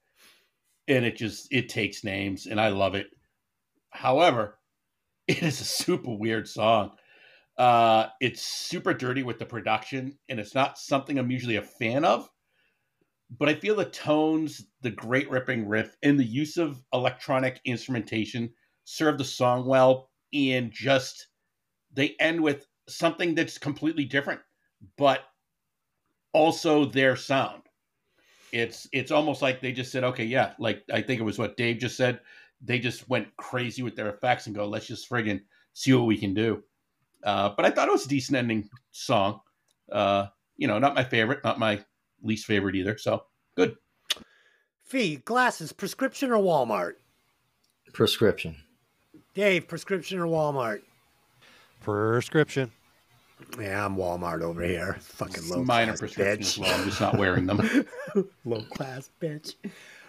and 0.88 1.04
it 1.04 1.16
just 1.16 1.52
it 1.52 1.68
takes 1.68 2.04
names, 2.04 2.46
and 2.46 2.60
I 2.60 2.68
love 2.68 2.94
it. 2.94 3.08
However, 3.90 4.58
it 5.28 5.42
is 5.42 5.60
a 5.60 5.64
super 5.64 6.14
weird 6.14 6.48
song. 6.48 6.92
Uh, 7.58 8.06
it's 8.20 8.42
super 8.42 8.94
dirty 8.94 9.22
with 9.22 9.38
the 9.38 9.46
production, 9.46 10.18
and 10.28 10.40
it's 10.40 10.54
not 10.54 10.78
something 10.78 11.18
I'm 11.18 11.30
usually 11.30 11.56
a 11.56 11.62
fan 11.62 12.04
of 12.04 12.28
but 13.38 13.48
I 13.48 13.54
feel 13.54 13.74
the 13.76 13.86
tones, 13.86 14.66
the 14.82 14.90
great 14.90 15.30
ripping 15.30 15.66
riff, 15.66 15.96
and 16.02 16.18
the 16.18 16.24
use 16.24 16.56
of 16.58 16.82
electronic 16.92 17.60
instrumentation 17.64 18.52
serve 18.84 19.18
the 19.18 19.24
song 19.24 19.66
well. 19.66 20.10
And 20.34 20.70
just 20.72 21.28
they 21.92 22.14
end 22.20 22.40
with 22.40 22.66
something 22.88 23.34
that's 23.34 23.58
completely 23.58 24.04
different, 24.04 24.40
but 24.96 25.24
also 26.32 26.84
their 26.84 27.16
sound. 27.16 27.62
It's 28.52 28.88
it's 28.92 29.10
almost 29.10 29.40
like 29.40 29.60
they 29.60 29.72
just 29.72 29.92
said, 29.92 30.04
okay, 30.04 30.24
yeah, 30.24 30.54
like 30.58 30.82
I 30.92 31.00
think 31.00 31.20
it 31.20 31.24
was 31.24 31.38
what 31.38 31.56
Dave 31.56 31.78
just 31.78 31.96
said. 31.96 32.20
They 32.60 32.78
just 32.78 33.08
went 33.08 33.34
crazy 33.36 33.82
with 33.82 33.96
their 33.96 34.10
effects 34.10 34.46
and 34.46 34.54
go, 34.54 34.66
let's 34.66 34.86
just 34.86 35.08
friggin' 35.08 35.40
see 35.72 35.92
what 35.94 36.06
we 36.06 36.18
can 36.18 36.34
do. 36.34 36.62
Uh, 37.24 37.50
but 37.56 37.64
I 37.64 37.70
thought 37.70 37.88
it 37.88 37.92
was 37.92 38.06
a 38.06 38.10
decent 38.10 38.36
ending 38.36 38.68
song. 38.90 39.40
Uh, 39.90 40.26
you 40.56 40.68
know, 40.68 40.78
not 40.78 40.94
my 40.94 41.04
favorite, 41.04 41.42
not 41.44 41.58
my 41.58 41.82
least 42.22 42.46
favorite 42.46 42.74
either. 42.76 42.96
So 42.98 43.24
good. 43.56 43.76
Fee, 44.84 45.16
glasses, 45.16 45.72
prescription 45.72 46.30
or 46.30 46.36
Walmart? 46.36 46.94
Prescription. 47.92 48.56
Dave, 49.34 49.66
prescription 49.66 50.18
or 50.18 50.26
Walmart? 50.26 50.82
Prescription. 51.80 52.70
Yeah, 53.58 53.84
I'm 53.84 53.96
Walmart 53.96 54.42
over 54.42 54.62
here. 54.62 54.96
Fucking 55.00 55.48
low 55.48 55.64
minor 55.64 55.92
class 55.92 56.00
prescription 56.00 56.40
as 56.40 56.54
bitch. 56.54 56.58
well. 56.58 56.78
I'm 56.78 56.84
just 56.84 57.00
not 57.00 57.18
wearing 57.18 57.46
them. 57.46 57.86
low 58.44 58.62
class 58.62 59.10
bitch. 59.20 59.54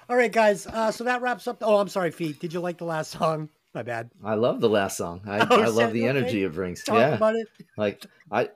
All 0.09 0.15
right, 0.15 0.31
guys. 0.31 0.67
Uh, 0.67 0.91
so 0.91 1.03
that 1.05 1.21
wraps 1.21 1.47
up. 1.47 1.57
Oh, 1.61 1.77
I'm 1.77 1.87
sorry, 1.87 2.11
Fee. 2.11 2.33
Did 2.33 2.53
you 2.53 2.59
like 2.59 2.77
the 2.77 2.85
last 2.85 3.11
song? 3.11 3.49
My 3.73 3.81
bad. 3.81 4.11
I 4.23 4.35
love 4.35 4.61
the 4.61 4.69
last 4.69 4.97
song. 4.97 5.21
I, 5.25 5.39
Oh, 5.49 5.61
I 5.61 5.67
love 5.67 5.93
the 5.93 6.07
okay? 6.07 6.17
energy 6.17 6.43
it 6.43 6.53
brings. 6.53 6.83
Talk 6.83 6.97
yeah. 6.97 7.15
about 7.15 7.35
it. 7.35 7.47
Like 7.75 8.05
I 8.31 8.49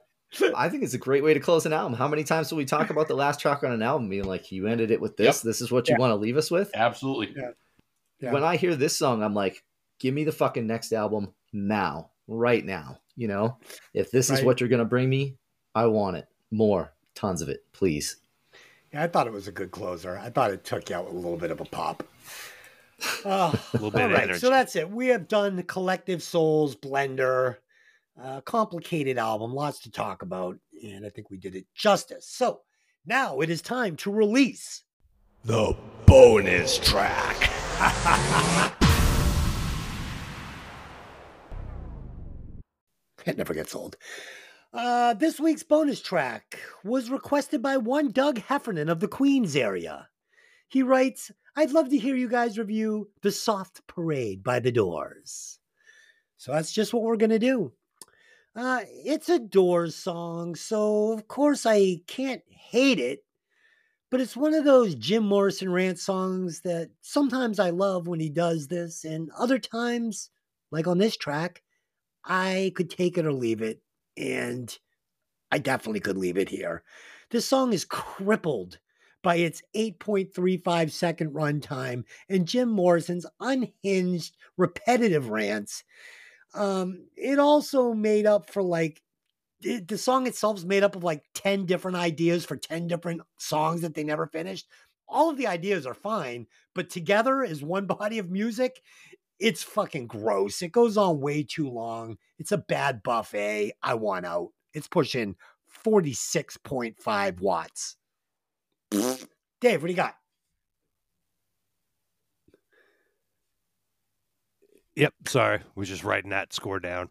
I 0.56 0.68
think 0.70 0.84
it's 0.84 0.94
a 0.94 0.98
great 1.00 1.24
way 1.24 1.34
to 1.34 1.40
close 1.40 1.66
an 1.66 1.74
album. 1.74 1.94
How 1.98 2.08
many 2.08 2.24
times 2.24 2.50
do 2.50 2.56
we 2.56 2.66
talk 2.66 2.90
about 2.90 3.08
the 3.08 3.16
last 3.16 3.40
track 3.40 3.64
on 3.64 3.72
an 3.72 3.82
album 3.82 4.10
being 4.10 4.26
like 4.26 4.52
you 4.52 4.68
ended 4.68 4.92
it 4.92 5.00
with 5.00 5.16
this? 5.18 5.38
Yep. 5.38 5.44
This 5.44 5.62
is 5.62 5.72
what 5.72 5.88
you 5.88 5.94
Yeah. 5.96 6.00
want 6.00 6.12
to 6.12 6.16
leave 6.16 6.36
us 6.38 6.52
with? 6.52 6.70
Absolutely. 6.74 7.34
Yeah. 7.38 7.52
Yeah. 8.20 8.34
When 8.34 8.44
I 8.44 8.58
hear 8.58 8.76
this 8.76 8.98
song, 8.98 9.24
I'm 9.24 9.34
like, 9.34 9.64
give 10.00 10.14
me 10.14 10.24
the 10.26 10.32
fucking 10.32 10.68
next 10.68 10.92
album 10.92 11.34
now, 11.54 12.12
right 12.28 12.66
now. 12.66 13.00
You 13.16 13.28
know? 13.30 13.58
If 13.94 14.12
this 14.12 14.30
is 14.30 14.44
what 14.44 14.60
you're 14.60 14.70
gonna 14.70 14.86
bring 14.86 15.10
me, 15.10 15.38
I 15.74 15.86
want 15.88 16.18
it. 16.18 16.28
More. 16.52 16.94
Tons 17.16 17.42
of 17.42 17.50
it, 17.50 17.64
please. 17.74 18.18
Yeah, 18.94 19.04
I 19.04 19.08
thought 19.08 19.28
it 19.28 19.34
was 19.34 19.48
a 19.48 19.52
good 19.52 19.72
closer. 19.72 20.18
I 20.18 20.30
thought 20.30 20.52
it 20.52 20.64
took 20.64 20.90
you 20.90 20.96
out 20.98 21.06
with 21.06 21.14
a 21.16 21.18
little 21.18 21.38
bit 21.38 21.52
of 21.52 21.62
a 21.62 21.66
pop. 21.66 22.04
Oh, 23.26 23.54
A 23.74 23.78
little 23.78 23.92
bit 23.92 24.02
all 24.02 24.08
of 24.08 24.12
right, 24.14 24.24
energy. 24.24 24.40
so 24.40 24.50
that's 24.50 24.76
it. 24.76 24.90
We 24.90 25.08
have 25.08 25.28
done 25.28 25.62
Collective 25.64 26.22
Souls 26.24 26.76
Blender, 26.76 27.58
uh, 28.22 28.42
complicated 28.42 29.18
album, 29.18 29.54
lots 29.54 29.80
to 29.80 29.92
talk 29.92 30.22
about, 30.22 30.58
and 30.84 31.06
I 31.06 31.10
think 31.10 31.30
we 31.30 31.38
did 31.38 31.56
it 31.56 31.66
justice. 31.76 32.28
So 32.30 32.62
now 33.06 33.42
it 33.42 33.50
is 33.50 33.62
time 33.62 33.96
to 33.98 34.12
release 34.12 34.84
The 35.46 35.76
bonus 36.06 36.78
track. 36.78 37.52
It 43.28 43.38
never 43.38 43.54
gets 43.54 43.76
old. 43.76 43.98
Uh, 44.74 45.14
this 45.14 45.38
week's 45.38 45.64
bonus 45.64 46.02
track 46.02 46.62
was 46.86 47.10
requested 47.10 47.62
by 47.62 47.76
one 47.76 48.12
Doug 48.12 48.40
Heffernan 48.40 48.88
of 48.88 49.02
the 49.02 49.08
Queens 49.08 49.56
area. 49.56 50.08
He 50.70 50.82
writes, 50.82 51.30
I'd 51.56 51.72
love 51.72 51.90
to 51.90 51.98
hear 51.98 52.16
you 52.16 52.30
guys 52.30 52.58
review 52.58 53.10
The 53.22 53.32
Soft 53.32 53.86
Parade 53.88 54.44
by 54.44 54.60
The 54.60 54.72
Doors. 54.72 55.60
So 56.38 56.54
that's 56.54 56.72
just 56.72 56.94
what 56.94 57.04
we're 57.04 57.18
going 57.18 57.32
to 57.32 57.40
do. 57.40 57.74
Uh, 58.58 58.82
it's 58.90 59.30
a 59.30 59.38
Doors 59.38 59.96
song, 59.96 60.56
so 60.56 61.14
of 61.14 61.28
course 61.28 61.64
I 61.68 61.98
can't 62.08 62.42
hate 62.50 62.98
it, 62.98 63.24
but 64.10 64.20
it's 64.20 64.36
one 64.36 64.56
of 64.56 64.64
those 64.66 64.96
Jim 64.96 65.24
Morrison 65.28 65.72
rant 65.72 66.00
songs 66.00 66.62
that 66.62 66.90
sometimes 67.02 67.60
I 67.60 67.70
love 67.70 68.08
when 68.08 68.20
he 68.20 68.30
does 68.30 68.68
this, 68.68 69.06
and 69.06 69.30
other 69.38 69.60
times, 69.60 70.32
like 70.72 70.88
on 70.88 70.98
this 70.98 71.16
track, 71.16 71.62
I 72.26 72.72
could 72.76 72.90
take 72.90 73.20
it 73.20 73.28
or 73.28 73.32
leave 73.32 73.62
it, 73.62 73.84
and 74.18 74.76
I 75.52 75.60
definitely 75.60 76.00
could 76.00 76.18
leave 76.18 76.40
it 76.40 76.50
here. 76.50 76.84
This 77.30 77.46
song 77.46 77.74
is 77.74 77.86
crippled 77.86 78.80
by 79.22 79.36
its 79.36 79.62
8.35 79.76 80.90
second 80.90 81.34
runtime 81.34 82.06
and 82.28 82.48
Jim 82.48 82.70
Morrison's 82.70 83.28
unhinged, 83.40 84.36
repetitive 84.58 85.30
rants. 85.30 85.84
Um, 86.58 87.06
it 87.16 87.40
also 87.40 87.94
made 87.94 88.26
up 88.26 88.50
for 88.50 88.64
like 88.64 89.02
it, 89.62 89.88
the 89.88 89.98
song 89.98 90.28
itself 90.28 90.58
is 90.58 90.66
made 90.66 90.84
up 90.84 90.96
of 90.96 91.04
like 91.04 91.24
10 91.34 91.66
different 91.66 91.98
ideas 91.98 92.46
for 92.46 92.58
10 92.58 92.88
different 92.88 93.22
songs 93.40 93.82
that 93.82 93.94
they 93.94 94.04
never 94.04 94.28
finished. 94.28 94.68
All 95.08 95.30
of 95.30 95.38
the 95.38 95.48
ideas 95.48 95.86
are 95.86 95.94
fine, 95.94 96.48
but 96.76 96.90
together 96.90 97.44
as 97.44 97.64
one 97.64 97.86
body 97.88 98.18
of 98.20 98.30
music, 98.30 98.82
it's 99.40 99.64
fucking 99.64 100.08
gross. 100.08 100.62
It 100.62 100.72
goes 100.72 100.98
on 100.98 101.22
way 101.22 101.44
too 101.44 101.70
long. 101.70 102.18
It's 102.40 102.52
a 102.52 102.58
bad 102.58 103.04
buffet. 103.04 103.74
I 103.84 103.94
want 103.94 104.26
out. 104.26 104.50
It's 104.74 104.88
pushing 104.88 105.36
46.5 105.86 107.40
watts. 107.40 107.98
Dave, 108.92 109.82
what 109.82 109.88
do 109.88 109.88
you 109.88 109.96
got? 109.96 110.16
Yep. 114.98 115.14
Sorry. 115.28 115.60
Was 115.76 115.90
just 115.90 116.04
writing 116.04 116.32
that 116.32 116.54
score 116.54 116.80
down. 116.80 117.10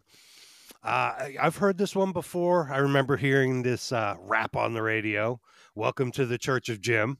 Uh, 0.83 1.29
I've 1.39 1.55
heard 1.55 1.77
this 1.77 1.95
one 1.95 2.11
before. 2.11 2.67
I 2.69 2.79
remember 2.79 3.15
hearing 3.15 3.63
this 3.63 3.93
uh, 3.93 4.15
rap 4.19 4.57
on 4.57 4.73
the 4.73 4.81
radio. 4.81 5.39
Welcome 5.73 6.11
to 6.11 6.25
the 6.25 6.37
Church 6.37 6.67
of 6.67 6.81
Jim. 6.81 7.19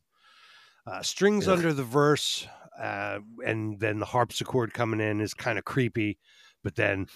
Uh, 0.85 1.01
strings 1.01 1.47
Ugh. 1.47 1.57
under 1.57 1.71
the 1.71 1.85
verse, 1.85 2.45
uh, 2.77 3.19
and 3.45 3.79
then 3.79 3.99
the 3.99 4.05
harpsichord 4.05 4.73
coming 4.73 4.99
in 4.99 5.21
is 5.21 5.33
kind 5.33 5.57
of 5.57 5.63
creepy. 5.63 6.17
But 6.65 6.75
then, 6.75 7.07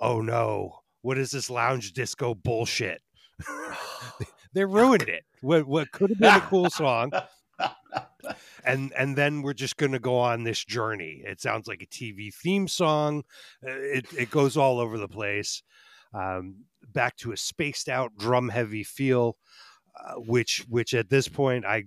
oh 0.00 0.20
no, 0.20 0.80
what 1.02 1.16
is 1.16 1.30
this 1.30 1.48
lounge 1.48 1.92
disco 1.92 2.34
bullshit? 2.34 3.02
they 4.52 4.64
ruined 4.64 5.08
it. 5.08 5.22
What 5.42 5.64
what 5.68 5.92
could 5.92 6.10
have 6.10 6.18
been 6.18 6.34
a 6.34 6.40
cool 6.40 6.70
song 6.70 7.12
and 8.64 8.92
and 8.92 9.16
then 9.16 9.42
we're 9.42 9.54
just 9.54 9.76
going 9.76 9.92
to 9.92 9.98
go 9.98 10.18
on 10.18 10.44
this 10.44 10.64
journey. 10.64 11.22
It 11.24 11.40
sounds 11.40 11.66
like 11.66 11.82
a 11.82 11.86
TV 11.86 12.32
theme 12.34 12.68
song. 12.68 13.24
Uh, 13.66 13.70
It 13.72 14.12
it 14.12 14.30
goes 14.30 14.56
all 14.56 14.78
over 14.78 14.98
the 14.98 15.08
place. 15.08 15.62
Um, 16.12 16.64
back 16.92 17.16
to 17.18 17.32
a 17.32 17.36
spaced 17.36 17.88
out 17.88 18.16
drum 18.16 18.48
heavy 18.48 18.84
feel, 18.84 19.36
uh, 19.98 20.14
which 20.14 20.64
which 20.68 20.94
at 20.94 21.10
this 21.10 21.28
point 21.28 21.64
I 21.64 21.84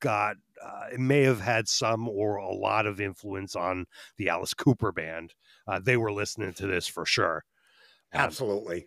got. 0.00 0.36
Uh, 0.62 0.86
it 0.92 1.00
may 1.00 1.22
have 1.22 1.40
had 1.40 1.66
some 1.68 2.08
or 2.08 2.36
a 2.36 2.54
lot 2.54 2.86
of 2.86 3.00
influence 3.00 3.56
on 3.56 3.84
the 4.16 4.28
Alice 4.28 4.54
Cooper 4.54 4.92
band. 4.92 5.34
Uh, 5.66 5.80
they 5.80 5.96
were 5.96 6.12
listening 6.12 6.52
to 6.54 6.68
this 6.68 6.86
for 6.86 7.04
sure. 7.04 7.44
Um, 8.12 8.20
Absolutely. 8.20 8.86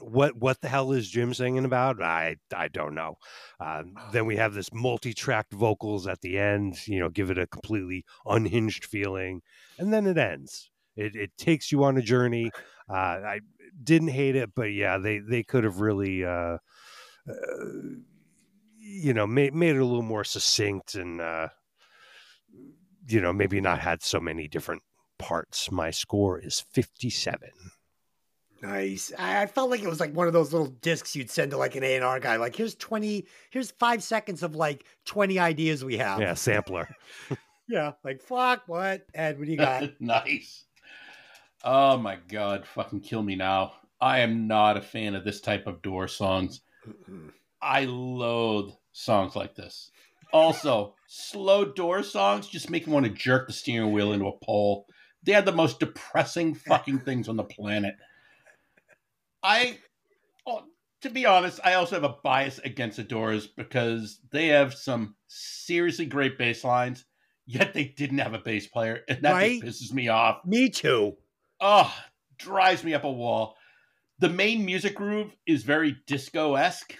What 0.00 0.36
what 0.36 0.60
the 0.60 0.68
hell 0.68 0.92
is 0.92 1.08
Jim 1.08 1.34
singing 1.34 1.64
about? 1.64 2.02
I 2.02 2.36
I 2.54 2.68
don't 2.68 2.94
know. 2.94 3.16
Um, 3.58 3.94
then 4.12 4.26
we 4.26 4.36
have 4.36 4.54
this 4.54 4.72
multi-tracked 4.72 5.52
vocals 5.52 6.06
at 6.06 6.20
the 6.20 6.38
end. 6.38 6.86
You 6.86 7.00
know, 7.00 7.08
give 7.08 7.30
it 7.30 7.38
a 7.38 7.46
completely 7.46 8.04
unhinged 8.26 8.84
feeling, 8.84 9.42
and 9.78 9.92
then 9.92 10.06
it 10.06 10.18
ends. 10.18 10.70
It 10.96 11.14
it 11.16 11.36
takes 11.36 11.70
you 11.72 11.84
on 11.84 11.96
a 11.96 12.02
journey. 12.02 12.50
Uh, 12.90 13.22
I 13.24 13.40
didn't 13.84 14.08
hate 14.08 14.34
it, 14.34 14.50
but 14.52 14.72
yeah, 14.72 14.98
they 14.98 15.20
they 15.20 15.44
could 15.44 15.62
have 15.62 15.80
really. 15.80 16.24
Uh, 16.24 16.58
uh, 17.28 17.34
you 18.80 19.14
know, 19.14 19.26
made 19.26 19.54
made 19.54 19.76
it 19.76 19.80
a 19.80 19.84
little 19.84 20.02
more 20.02 20.24
succinct 20.24 20.96
and 20.96 21.20
uh, 21.20 21.48
you 23.06 23.20
know 23.20 23.32
maybe 23.32 23.60
not 23.60 23.78
had 23.78 24.02
so 24.02 24.18
many 24.18 24.48
different 24.48 24.82
parts. 25.18 25.70
My 25.70 25.90
score 25.90 26.40
is 26.40 26.64
fifty-seven. 26.72 27.50
Nice. 28.62 29.12
I, 29.18 29.42
I 29.42 29.46
felt 29.46 29.70
like 29.70 29.82
it 29.82 29.88
was 29.88 30.00
like 30.00 30.14
one 30.14 30.26
of 30.26 30.32
those 30.32 30.52
little 30.52 30.68
discs 30.68 31.16
you'd 31.16 31.30
send 31.30 31.50
to 31.52 31.56
like 31.56 31.76
an 31.76 31.84
A 31.84 31.96
and 31.96 32.04
R 32.04 32.20
guy. 32.20 32.36
Like, 32.36 32.54
here's 32.54 32.74
twenty, 32.74 33.26
here's 33.50 33.70
five 33.72 34.02
seconds 34.02 34.42
of 34.42 34.54
like 34.54 34.84
twenty 35.04 35.38
ideas 35.38 35.84
we 35.84 35.96
have. 35.96 36.20
Yeah, 36.20 36.34
sampler. 36.34 36.88
yeah. 37.68 37.92
Like, 38.04 38.20
fuck, 38.20 38.64
what? 38.66 39.06
Ed, 39.14 39.38
what 39.38 39.46
do 39.46 39.50
you 39.50 39.56
got? 39.56 39.90
nice. 40.00 40.64
Oh 41.64 41.96
my 41.96 42.18
god, 42.28 42.66
fucking 42.66 43.00
kill 43.00 43.22
me 43.22 43.34
now. 43.34 43.72
I 44.00 44.20
am 44.20 44.46
not 44.46 44.76
a 44.76 44.82
fan 44.82 45.14
of 45.14 45.24
this 45.24 45.40
type 45.40 45.66
of 45.66 45.82
door 45.82 46.08
songs. 46.08 46.62
I 47.60 47.84
loathe 47.84 48.72
songs 48.92 49.36
like 49.36 49.54
this. 49.54 49.90
Also, 50.32 50.94
slow 51.06 51.64
door 51.64 52.02
songs 52.02 52.46
just 52.46 52.70
make 52.70 52.86
me 52.86 52.92
want 52.92 53.04
to 53.04 53.12
jerk 53.12 53.46
the 53.46 53.52
steering 53.52 53.92
wheel 53.92 54.12
into 54.12 54.26
a 54.26 54.38
pole. 54.44 54.86
They 55.22 55.34
are 55.34 55.42
the 55.42 55.52
most 55.52 55.80
depressing 55.80 56.54
fucking 56.54 57.00
things 57.00 57.28
on 57.28 57.36
the 57.36 57.44
planet. 57.44 57.94
I, 59.42 59.78
oh, 60.46 60.64
to 61.02 61.10
be 61.10 61.26
honest, 61.26 61.60
I 61.64 61.74
also 61.74 61.96
have 61.96 62.04
a 62.04 62.16
bias 62.22 62.58
against 62.58 62.96
the 62.98 63.04
Doors 63.04 63.46
because 63.46 64.20
they 64.30 64.48
have 64.48 64.74
some 64.74 65.16
seriously 65.28 66.06
great 66.06 66.36
bass 66.38 66.64
lines, 66.64 67.04
yet 67.46 67.72
they 67.74 67.84
didn't 67.84 68.18
have 68.18 68.34
a 68.34 68.38
bass 68.38 68.66
player, 68.66 69.00
and 69.08 69.22
that 69.22 69.32
Right? 69.32 69.62
just 69.62 69.82
pisses 69.90 69.94
me 69.94 70.08
off. 70.08 70.44
Me 70.44 70.68
too. 70.68 71.16
Oh, 71.60 71.94
drives 72.38 72.84
me 72.84 72.94
up 72.94 73.04
a 73.04 73.10
wall. 73.10 73.56
The 74.18 74.28
main 74.28 74.64
music 74.66 74.94
groove 74.96 75.34
is 75.46 75.62
very 75.62 75.96
disco 76.06 76.54
esque. 76.54 76.96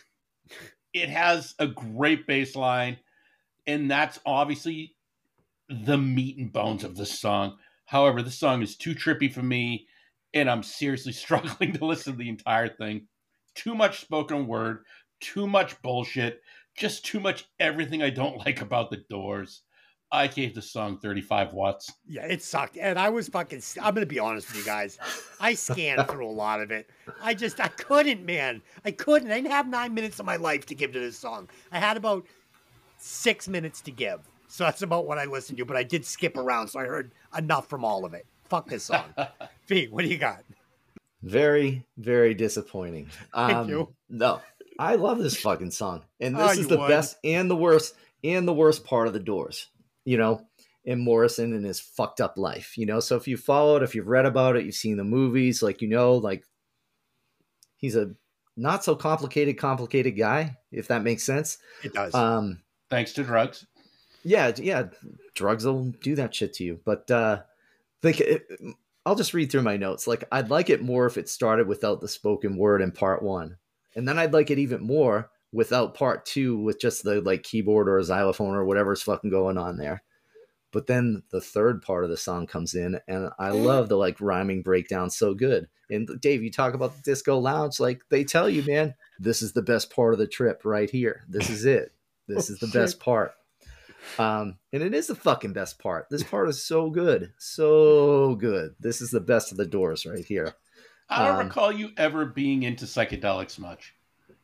It 0.93 1.09
has 1.09 1.55
a 1.59 1.67
great 1.67 2.27
bass 2.27 2.57
line, 2.57 2.99
and 3.67 3.91
that's 3.91 4.19
obviously 4.25 4.97
the 5.69 5.99
meat 5.99 6.37
and 6.39 6.53
bones 6.53 6.83
of 6.83 6.97
the 6.97 7.07
song. 7.07 7.59
However, 7.85 8.23
the 8.23 8.31
song 8.31 8.62
is 8.62 8.77
too 8.77 8.95
trippy 8.95 9.33
for 9.33 9.43
me, 9.43 9.87
and 10.35 10.51
I'm 10.51 10.62
seriously 10.62 11.12
struggling 11.24 11.73
to 11.74 11.85
listen 11.85 12.15
to 12.15 12.19
the 12.19 12.28
entire 12.28 12.69
thing. 12.69 13.07
Too 13.55 13.74
much 13.74 14.01
spoken 14.01 14.47
word, 14.47 14.85
too 15.20 15.47
much 15.47 15.81
bullshit, 15.82 16.40
just 16.77 17.05
too 17.05 17.20
much 17.20 17.47
everything 17.59 18.02
I 18.02 18.11
don't 18.11 18.39
like 18.47 18.61
about 18.61 18.90
the 18.90 19.02
doors. 19.09 19.62
I 20.12 20.27
gave 20.27 20.57
the 20.57 20.62
song 20.62 20.98
35 20.98 21.52
watts. 21.52 21.93
Yeah, 22.05 22.24
it 22.24 22.43
sucked. 22.43 22.77
And 22.77 22.98
I 22.98 23.11
was 23.11 23.28
fucking, 23.28 23.62
I'm 23.81 23.94
going 23.94 24.05
to 24.05 24.12
be 24.12 24.19
honest 24.19 24.48
with 24.48 24.59
you 24.59 24.65
guys. 24.65 24.98
I 25.39 25.55
scanned 25.55 26.09
through 26.09 26.27
a 26.27 26.32
lot 26.32 26.61
of 26.61 26.73
it. 26.73 26.90
I 27.23 27.32
just, 27.32 27.61
I 27.61 27.69
couldn't, 27.69 28.27
man. 28.27 28.61
I 28.85 28.90
couldn't. 28.90 29.31
I 29.31 29.36
didn't 29.36 29.52
have 29.52 29.69
nine 29.69 29.94
minutes 29.94 30.19
of 30.19 30.27
my 30.27 30.35
life 30.35 30.66
to 30.66 30.74
give 30.74 30.93
to 30.94 30.98
this 30.98 31.16
song. 31.16 31.48
I 31.70 31.78
had 31.78 31.97
about 31.97 32.27
six 32.98 33.47
minutes 33.47 33.81
to 33.82 33.93
give. 33.93 34.19
So 34.48 34.65
that's 34.65 34.82
about 34.82 35.07
what 35.07 35.19
I 35.19 35.27
listened 35.27 35.59
to, 35.59 35.65
but 35.65 35.77
I 35.77 35.85
did 35.85 36.05
skip 36.05 36.36
around. 36.36 36.66
So 36.66 36.81
I 36.81 36.86
heard 36.86 37.12
enough 37.39 37.69
from 37.69 37.85
all 37.85 38.05
of 38.05 38.12
it. 38.12 38.27
Fuck 38.51 38.68
this 38.68 38.85
song. 38.85 39.05
V, 39.68 39.86
what 39.89 40.02
do 40.02 40.09
you 40.09 40.18
got? 40.18 40.43
Very, 41.22 41.86
very 41.97 42.35
disappointing. 42.35 43.09
Thank 43.35 43.55
Um, 43.56 43.68
you. 43.68 43.94
No, 44.09 44.40
I 44.78 44.97
love 44.97 45.18
this 45.18 45.36
fucking 45.40 45.70
song, 45.70 46.02
and 46.18 46.36
Oh, 46.36 46.48
this 46.48 46.56
you 46.56 46.62
is 46.62 46.68
the 46.68 46.78
would. 46.78 46.89
best 46.89 47.16
and 47.24 47.51
the 47.51 47.56
worst 47.56 47.94
and 48.24 48.47
the 48.48 48.52
worst 48.52 48.85
part 48.85 49.06
of 49.06 49.12
the 49.12 49.20
Doors. 49.20 49.68
You 50.05 50.16
know, 50.18 50.47
in 50.85 50.98
Morrison 50.98 51.52
and 51.52 51.64
his 51.64 51.78
fucked 51.78 52.20
up 52.20 52.36
life. 52.36 52.77
You 52.77 52.86
know, 52.86 53.01
so 53.01 53.16
if 53.16 53.28
you 53.28 53.36
followed, 53.36 53.82
if 53.82 53.94
you've 53.94 54.09
read 54.09 54.27
about 54.27 54.56
it, 54.56 54.64
you've 54.64 54.74
seen 54.74 54.97
the 54.97 55.05
movies, 55.05 55.62
like 55.62 55.81
you 55.82 55.89
know, 55.89 56.14
like 56.16 56.43
he's 57.77 57.97
a 57.97 58.12
not 58.56 58.82
so 58.82 58.97
complicated, 58.97 59.59
complicated 59.59 60.16
guy, 60.18 60.56
if 60.72 60.89
that 60.89 61.02
makes 61.02 61.22
sense. 61.22 61.59
It 61.85 61.93
does. 61.94 62.14
Um, 62.14 62.62
Thanks 62.90 63.12
to 63.12 63.22
drugs. 63.22 63.66
yeah, 64.24 64.52
yeah, 64.56 64.85
drugs 65.35 65.64
will 65.64 65.90
do 66.02 66.14
that 66.16 66.35
shit 66.35 66.55
to 66.55 66.64
you. 66.64 66.81
But 66.85 67.10
uh 67.10 67.43
like 68.02 68.20
it, 68.20 68.47
I'll 69.06 69.14
just 69.14 69.35
read 69.35 69.51
through 69.51 69.62
my 69.62 69.77
notes. 69.77 70.06
Like 70.06 70.24
I'd 70.31 70.51
like 70.51 70.70
it 70.70 70.82
more 70.82 71.06
if 71.06 71.16
it 71.16 71.28
started 71.28 71.66
without 71.66 72.01
the 72.01 72.09
spoken 72.09 72.56
word 72.56 72.82
in 72.82 72.93
part 72.93 73.22
1. 73.22 73.56
And 73.97 74.06
then 74.06 74.18
I'd 74.18 74.32
like 74.32 74.51
it 74.51 74.59
even 74.59 74.82
more 74.82 75.31
without 75.52 75.94
part 75.94 76.24
2 76.27 76.59
with 76.59 76.81
just 76.81 77.02
the 77.02 77.20
like 77.20 77.43
keyboard 77.43 77.89
or 77.89 78.02
xylophone 78.02 78.55
or 78.55 78.64
whatever's 78.64 79.02
fucking 79.02 79.31
going 79.31 79.59
on 79.59 79.78
there. 79.78 80.02
But 80.72 80.86
then 80.86 81.24
the 81.31 81.40
third 81.40 81.82
part 81.82 82.05
of 82.05 82.10
the 82.10 82.16
song 82.16 82.47
comes 82.47 82.74
in 82.74 83.01
and 83.09 83.31
I 83.39 83.48
mm. 83.48 83.64
love 83.64 83.89
the 83.89 83.97
like 83.97 84.20
rhyming 84.20 84.62
breakdown 84.62 85.10
so 85.10 85.35
good. 85.35 85.68
And 85.89 86.09
Dave, 86.20 86.44
you 86.44 86.52
talk 86.52 86.74
about 86.74 86.94
the 86.94 87.02
disco 87.02 87.39
lounge 87.39 87.81
like 87.81 88.02
they 88.10 88.22
tell 88.22 88.48
you, 88.48 88.62
man, 88.62 88.94
this 89.18 89.43
is 89.43 89.52
the 89.52 89.62
best 89.62 89.90
part 89.90 90.12
of 90.12 90.20
the 90.20 90.28
trip 90.28 90.62
right 90.64 90.89
here. 90.89 91.24
This 91.28 91.51
is 91.51 91.64
it. 91.64 91.93
This 92.28 92.48
is 92.48 92.60
the 92.60 92.68
best 92.68 93.01
part. 93.01 93.32
Um, 94.18 94.56
and 94.72 94.82
it 94.82 94.94
is 94.94 95.06
the 95.09 95.14
fucking 95.14 95.52
best 95.52 95.78
part. 95.78 96.06
This 96.10 96.22
part 96.22 96.48
is 96.48 96.62
so 96.62 96.90
good, 96.90 97.32
so 97.39 98.35
good. 98.36 98.74
This 98.81 99.01
is 99.01 99.10
the 99.10 99.20
best 99.20 99.51
of 99.52 99.59
the 99.59 99.66
doors 99.66 100.06
right 100.06 100.24
here. 100.24 100.55
I 101.09 101.27
don't 101.27 101.40
Um, 101.40 101.47
recall 101.48 101.72
you 101.72 101.90
ever 101.97 102.24
being 102.24 102.62
into 102.62 102.85
psychedelics 102.85 103.59
much. 103.59 103.94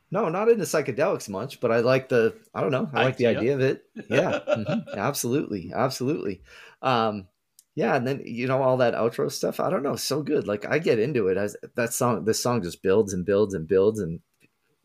No, 0.09 0.29
not 0.29 0.47
into 0.49 0.63
psychedelics 0.63 1.27
much, 1.29 1.59
but 1.59 1.71
I 1.71 1.79
like 1.79 2.07
the. 2.09 2.35
I 2.53 2.61
don't 2.61 2.71
know. 2.71 2.89
I 2.93 3.03
like 3.03 3.17
the 3.17 3.27
Idea. 3.27 3.39
idea 3.39 3.53
of 3.55 3.61
it. 3.61 3.83
Yeah, 4.09 4.39
mhm, 4.47 4.93
absolutely, 4.95 5.71
absolutely. 5.73 6.41
Um, 6.81 7.27
yeah, 7.75 7.95
and 7.95 8.07
then 8.07 8.21
you 8.25 8.47
know 8.47 8.61
all 8.63 8.77
that 8.77 8.93
outro 8.95 9.31
stuff. 9.31 9.59
I 9.59 9.69
don't 9.69 9.83
know, 9.83 9.95
so 9.97 10.21
good. 10.23 10.47
Like 10.47 10.65
I 10.65 10.79
get 10.79 10.99
into 10.99 11.27
it 11.27 11.37
as 11.37 11.55
that 11.75 11.93
song. 11.93 12.23
This 12.25 12.41
song 12.41 12.63
just 12.63 12.81
builds 12.81 13.13
and 13.13 13.25
builds 13.25 13.53
and 13.53 13.67
builds 13.67 13.99
and 13.99 14.21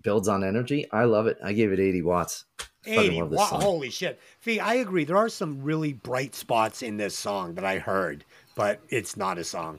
builds 0.02 0.28
on 0.28 0.42
energy. 0.44 0.90
I 0.90 1.04
love 1.04 1.26
it. 1.28 1.38
I 1.42 1.52
gave 1.52 1.72
it 1.72 1.80
eighty 1.80 2.02
watts. 2.02 2.44
Fucking 2.84 3.00
80. 3.00 3.20
love 3.22 3.30
Wow, 3.32 3.46
song. 3.46 3.60
holy 3.60 3.90
shit. 3.90 4.20
Fee, 4.40 4.59
I 4.60 4.74
agree. 4.74 5.04
There 5.04 5.16
are 5.16 5.28
some 5.28 5.62
really 5.62 5.92
bright 5.92 6.34
spots 6.34 6.82
in 6.82 6.96
this 6.96 7.16
song 7.16 7.54
that 7.54 7.64
I 7.64 7.78
heard, 7.78 8.24
but 8.56 8.80
it's 8.88 9.16
not 9.16 9.38
a 9.38 9.44
song. 9.44 9.78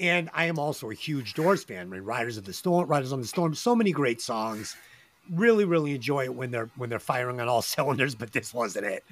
And 0.00 0.28
I 0.34 0.46
am 0.46 0.58
also 0.58 0.90
a 0.90 0.94
huge 0.94 1.34
Doors 1.34 1.64
fan. 1.64 1.80
I 1.80 1.84
mean, 1.84 2.02
Riders 2.02 2.36
of 2.36 2.44
the 2.44 2.52
Storm, 2.52 2.88
Riders 2.88 3.12
on 3.12 3.20
the 3.20 3.26
Storm, 3.26 3.54
so 3.54 3.74
many 3.76 3.92
great 3.92 4.20
songs. 4.20 4.76
Really, 5.32 5.64
really 5.64 5.94
enjoy 5.94 6.24
it 6.24 6.34
when 6.34 6.50
they're 6.50 6.68
when 6.76 6.90
they're 6.90 6.98
firing 6.98 7.40
on 7.40 7.48
all 7.48 7.62
cylinders, 7.74 8.14
but 8.14 8.32
this 8.32 8.52
wasn't 8.52 8.86
it. 8.86 9.04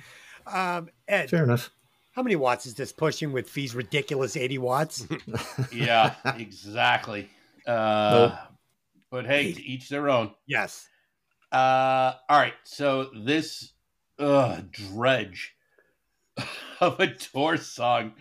Um, 0.47 0.91
Ed, 1.09 1.31
Fair 1.31 1.45
enough. 1.45 1.71
how 2.13 2.23
many 2.23 2.37
watts 2.37 2.67
is 2.67 2.75
this 2.75 2.93
pushing 2.93 3.33
with 3.33 3.49
Fee's 3.49 3.75
ridiculous 3.75 4.37
80 4.37 4.59
watts? 4.59 5.07
yeah, 5.73 6.15
exactly. 6.37 7.31
Uh, 7.67 8.37
But 9.11 9.25
hey, 9.27 9.53
to 9.53 9.63
each 9.65 9.89
their 9.89 10.11
own. 10.11 10.33
yes. 10.47 10.89
Uh, 11.53 12.15
all 12.29 12.39
right. 12.39 12.55
So 12.65 13.11
this 13.15 13.73
uh, 14.19 14.63
dredge 14.71 15.55
of 16.81 16.99
a 16.99 17.09
tour 17.09 17.59
song 17.59 18.15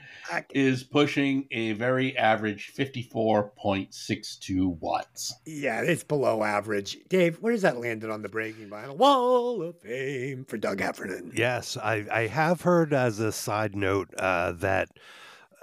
is 0.54 0.84
pushing 0.84 1.48
a 1.52 1.74
very 1.74 2.18
average 2.18 2.72
54.62 2.78 4.80
watts. 4.80 5.34
Yeah, 5.46 5.82
it's 5.82 6.04
below 6.04 6.44
average. 6.44 6.98
Dave, 7.10 7.42
where 7.42 7.54
does 7.54 7.64
that 7.64 7.80
landed 7.80 8.10
on 8.10 8.22
the 8.22 8.30
breaking 8.30 8.70
vinyl? 8.70 8.98
Wall 8.98 9.64
of 9.64 9.80
Fame 9.80 10.46
for 10.46 10.58
Doug 10.58 10.82
Heffernan. 10.82 11.32
Yes, 11.36 11.78
I, 11.78 12.06
I 12.12 12.28
have 12.28 12.62
heard 12.62 12.94
as 12.94 13.20
a 13.20 13.32
side 13.32 13.76
note 13.76 14.14
uh, 14.18 14.52
that 14.54 14.90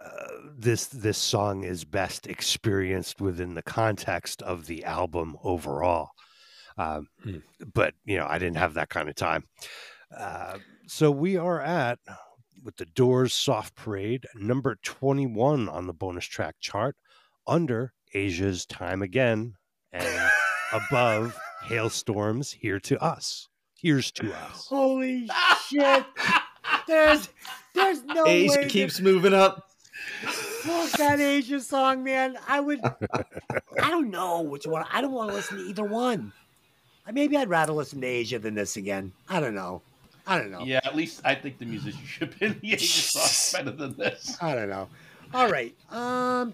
uh, 0.02 0.26
this 0.56 0.86
this 0.86 1.18
song 1.18 1.64
is 1.64 1.84
best 1.84 2.26
experienced 2.26 3.20
within 3.20 3.54
the 3.54 3.62
context 3.62 4.42
of 4.42 4.66
the 4.66 4.84
album 4.84 5.36
overall. 5.42 6.10
Um, 6.78 7.08
Hmm. 7.22 7.36
But 7.74 7.94
you 8.04 8.16
know, 8.16 8.26
I 8.28 8.38
didn't 8.38 8.56
have 8.56 8.74
that 8.74 8.88
kind 8.88 9.08
of 9.08 9.14
time. 9.16 9.44
Uh, 10.16 10.58
so 10.86 11.10
we 11.10 11.36
are 11.36 11.60
at 11.60 11.98
with 12.64 12.76
the 12.76 12.86
Doors 12.86 13.34
Soft 13.34 13.74
Parade, 13.74 14.26
number 14.34 14.76
twenty 14.82 15.26
one 15.26 15.68
on 15.68 15.86
the 15.86 15.92
bonus 15.92 16.24
track 16.24 16.56
chart, 16.60 16.96
under 17.46 17.92
Asia's 18.14 18.64
Time 18.64 19.02
Again, 19.02 19.54
and 19.92 20.30
above 20.72 21.36
Halestorm's 21.64 22.52
Here 22.52 22.80
to 22.80 23.02
Us. 23.02 23.48
Here's 23.80 24.10
to 24.12 24.32
us. 24.34 24.66
Holy 24.68 25.28
shit. 25.68 26.04
There's 26.88 27.28
there's 27.74 28.02
no 28.04 28.26
Asia 28.26 28.60
way 28.60 28.68
keeps 28.68 29.00
moving 29.00 29.34
up. 29.34 29.70
Fuck 30.22 30.90
that 30.92 31.20
Asia 31.20 31.60
song, 31.60 32.02
man. 32.02 32.36
I 32.48 32.58
would 32.60 32.80
I 33.82 33.90
don't 33.90 34.10
know 34.10 34.42
which 34.42 34.66
one. 34.66 34.84
I 34.90 35.00
don't 35.00 35.12
want 35.12 35.30
to 35.30 35.36
listen 35.36 35.58
to 35.58 35.64
either 35.64 35.84
one. 35.84 36.32
Uh, 37.08 37.12
Maybe 37.12 37.36
I'd 37.36 37.48
rather 37.48 37.72
listen 37.72 38.00
to 38.00 38.06
Asia 38.06 38.38
than 38.38 38.54
this 38.54 38.76
again. 38.76 39.12
I 39.28 39.40
don't 39.40 39.54
know. 39.54 39.82
I 40.26 40.38
don't 40.38 40.50
know. 40.50 40.60
Yeah, 40.62 40.80
at 40.84 40.94
least 40.94 41.22
I 41.24 41.34
think 41.34 41.58
the 41.58 41.64
musicianship 41.64 42.34
in 42.42 42.58
the 42.60 42.72
80s 42.72 42.80
song 42.80 43.58
better 43.64 43.76
than 43.76 43.96
this. 43.96 44.36
I 44.42 44.54
don't 44.54 44.68
know. 44.68 44.88
All 45.32 45.50
right. 45.50 45.74
Um 45.90 46.52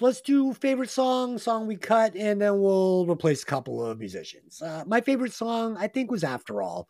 let's 0.00 0.20
do 0.20 0.52
favorite 0.54 0.90
song, 0.90 1.38
song 1.38 1.66
we 1.66 1.76
cut, 1.76 2.14
and 2.16 2.40
then 2.40 2.60
we'll 2.60 3.06
replace 3.06 3.42
a 3.42 3.46
couple 3.46 3.84
of 3.84 3.98
musicians. 3.98 4.62
Uh, 4.62 4.84
my 4.86 5.00
favorite 5.00 5.32
song, 5.32 5.76
I 5.76 5.88
think, 5.88 6.10
was 6.10 6.24
After 6.24 6.62
All. 6.62 6.88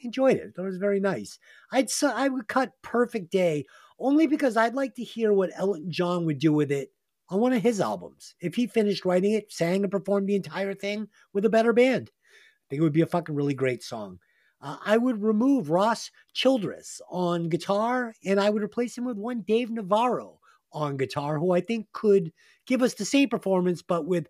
Enjoyed 0.00 0.36
it. 0.36 0.54
Thought 0.54 0.64
it 0.64 0.66
was 0.66 0.76
very 0.78 1.00
nice. 1.00 1.38
I'd 1.72 1.88
I 2.02 2.28
would 2.28 2.48
cut 2.48 2.72
Perfect 2.82 3.30
Day 3.30 3.64
only 3.98 4.26
because 4.26 4.56
I'd 4.56 4.74
like 4.74 4.94
to 4.96 5.04
hear 5.04 5.32
what 5.32 5.50
Elton 5.54 5.90
John 5.90 6.26
would 6.26 6.38
do 6.38 6.52
with 6.52 6.70
it 6.70 6.92
on 7.28 7.40
one 7.40 7.52
of 7.52 7.62
his 7.62 7.80
albums. 7.80 8.34
If 8.40 8.54
he 8.54 8.66
finished 8.66 9.04
writing 9.04 9.32
it, 9.32 9.52
sang 9.52 9.82
and 9.82 9.90
performed 9.90 10.28
the 10.28 10.36
entire 10.36 10.74
thing 10.74 11.08
with 11.32 11.44
a 11.44 11.50
better 11.50 11.72
band, 11.72 12.10
I 12.66 12.70
think 12.70 12.80
it 12.80 12.82
would 12.82 12.92
be 12.92 13.02
a 13.02 13.06
fucking 13.06 13.34
really 13.34 13.54
great 13.54 13.82
song. 13.82 14.18
Uh, 14.60 14.76
I 14.84 14.96
would 14.96 15.22
remove 15.22 15.70
Ross 15.70 16.10
Childress 16.32 17.00
on 17.10 17.48
guitar 17.48 18.14
and 18.24 18.40
I 18.40 18.50
would 18.50 18.62
replace 18.62 18.96
him 18.96 19.04
with 19.04 19.18
one 19.18 19.42
Dave 19.42 19.70
Navarro 19.70 20.40
on 20.72 20.96
guitar, 20.96 21.38
who 21.38 21.52
I 21.52 21.60
think 21.60 21.86
could 21.92 22.32
give 22.66 22.82
us 22.82 22.94
the 22.94 23.04
same 23.04 23.28
performance, 23.28 23.82
but 23.82 24.06
with 24.06 24.28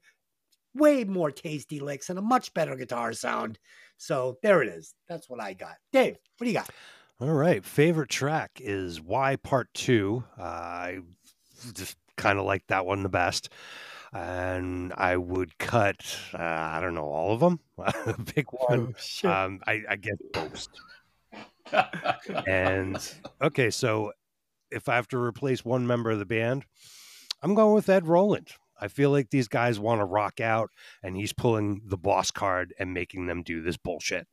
way 0.74 1.04
more 1.04 1.30
tasty 1.30 1.80
licks 1.80 2.10
and 2.10 2.18
a 2.18 2.22
much 2.22 2.52
better 2.52 2.76
guitar 2.76 3.12
sound. 3.12 3.58
So 3.96 4.36
there 4.42 4.62
it 4.62 4.68
is. 4.68 4.94
That's 5.08 5.30
what 5.30 5.40
I 5.40 5.54
got. 5.54 5.76
Dave, 5.92 6.16
what 6.36 6.44
do 6.44 6.50
you 6.50 6.58
got? 6.58 6.70
All 7.20 7.32
right. 7.32 7.64
Favorite 7.64 8.10
track 8.10 8.60
is 8.60 9.00
Why 9.00 9.36
Part 9.36 9.72
Two. 9.72 10.24
Uh, 10.38 10.42
I 10.42 10.98
just 11.72 11.96
kind 12.16 12.38
of 12.38 12.44
like 12.44 12.66
that 12.66 12.84
one 12.84 13.02
the 13.02 13.08
best. 13.08 13.48
And 14.12 14.92
I 14.96 15.16
would 15.16 15.58
cut, 15.58 16.18
uh, 16.32 16.42
I 16.42 16.80
don't 16.80 16.94
know, 16.94 17.04
all 17.04 17.32
of 17.32 17.40
them. 17.40 17.60
Pick 18.26 18.52
one. 18.52 18.94
shit. 18.98 19.30
Um, 19.30 19.60
I, 19.66 19.82
I 19.88 19.96
get 19.96 20.14
Ghost. 20.32 20.70
And 22.46 22.96
okay, 23.42 23.70
so 23.70 24.12
if 24.70 24.88
I 24.88 24.94
have 24.94 25.08
to 25.08 25.18
replace 25.18 25.64
one 25.64 25.86
member 25.86 26.10
of 26.10 26.18
the 26.18 26.24
band, 26.24 26.64
I'm 27.42 27.54
going 27.54 27.74
with 27.74 27.88
Ed 27.88 28.06
Roland. 28.06 28.48
I 28.80 28.88
feel 28.88 29.10
like 29.10 29.30
these 29.30 29.48
guys 29.48 29.78
want 29.80 30.00
to 30.00 30.04
rock 30.04 30.40
out, 30.40 30.70
and 31.02 31.16
he's 31.16 31.32
pulling 31.32 31.80
the 31.86 31.96
boss 31.96 32.30
card 32.30 32.74
and 32.78 32.92
making 32.92 33.26
them 33.26 33.42
do 33.42 33.62
this 33.62 33.76
bullshit. 33.76 34.26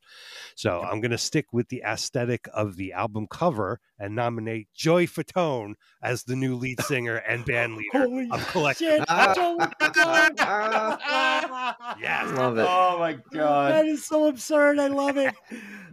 So 0.55 0.81
I'm 0.81 1.01
going 1.01 1.11
to 1.11 1.17
stick 1.17 1.47
with 1.53 1.69
the 1.69 1.81
aesthetic 1.85 2.47
of 2.53 2.75
the 2.75 2.93
album 2.93 3.27
cover 3.29 3.79
and 3.99 4.15
nominate 4.15 4.67
Joey 4.73 5.07
Fatone 5.07 5.73
as 6.01 6.23
the 6.23 6.35
new 6.35 6.55
lead 6.55 6.81
singer 6.81 7.15
and 7.17 7.45
band 7.45 7.77
leader 7.77 7.99
Holy 7.99 8.29
of 8.31 8.45
Collective. 8.47 8.87
shit. 8.99 9.07
Joey 9.35 9.57
Fatone. 9.79 10.99
Yes. 11.99 12.31
Love 12.37 12.57
it. 12.57 12.65
oh 12.67 12.97
my 12.99 13.17
god. 13.31 13.71
That 13.73 13.85
is 13.85 14.05
so 14.05 14.27
absurd. 14.27 14.79
I 14.79 14.87
love 14.87 15.17
it. 15.17 15.33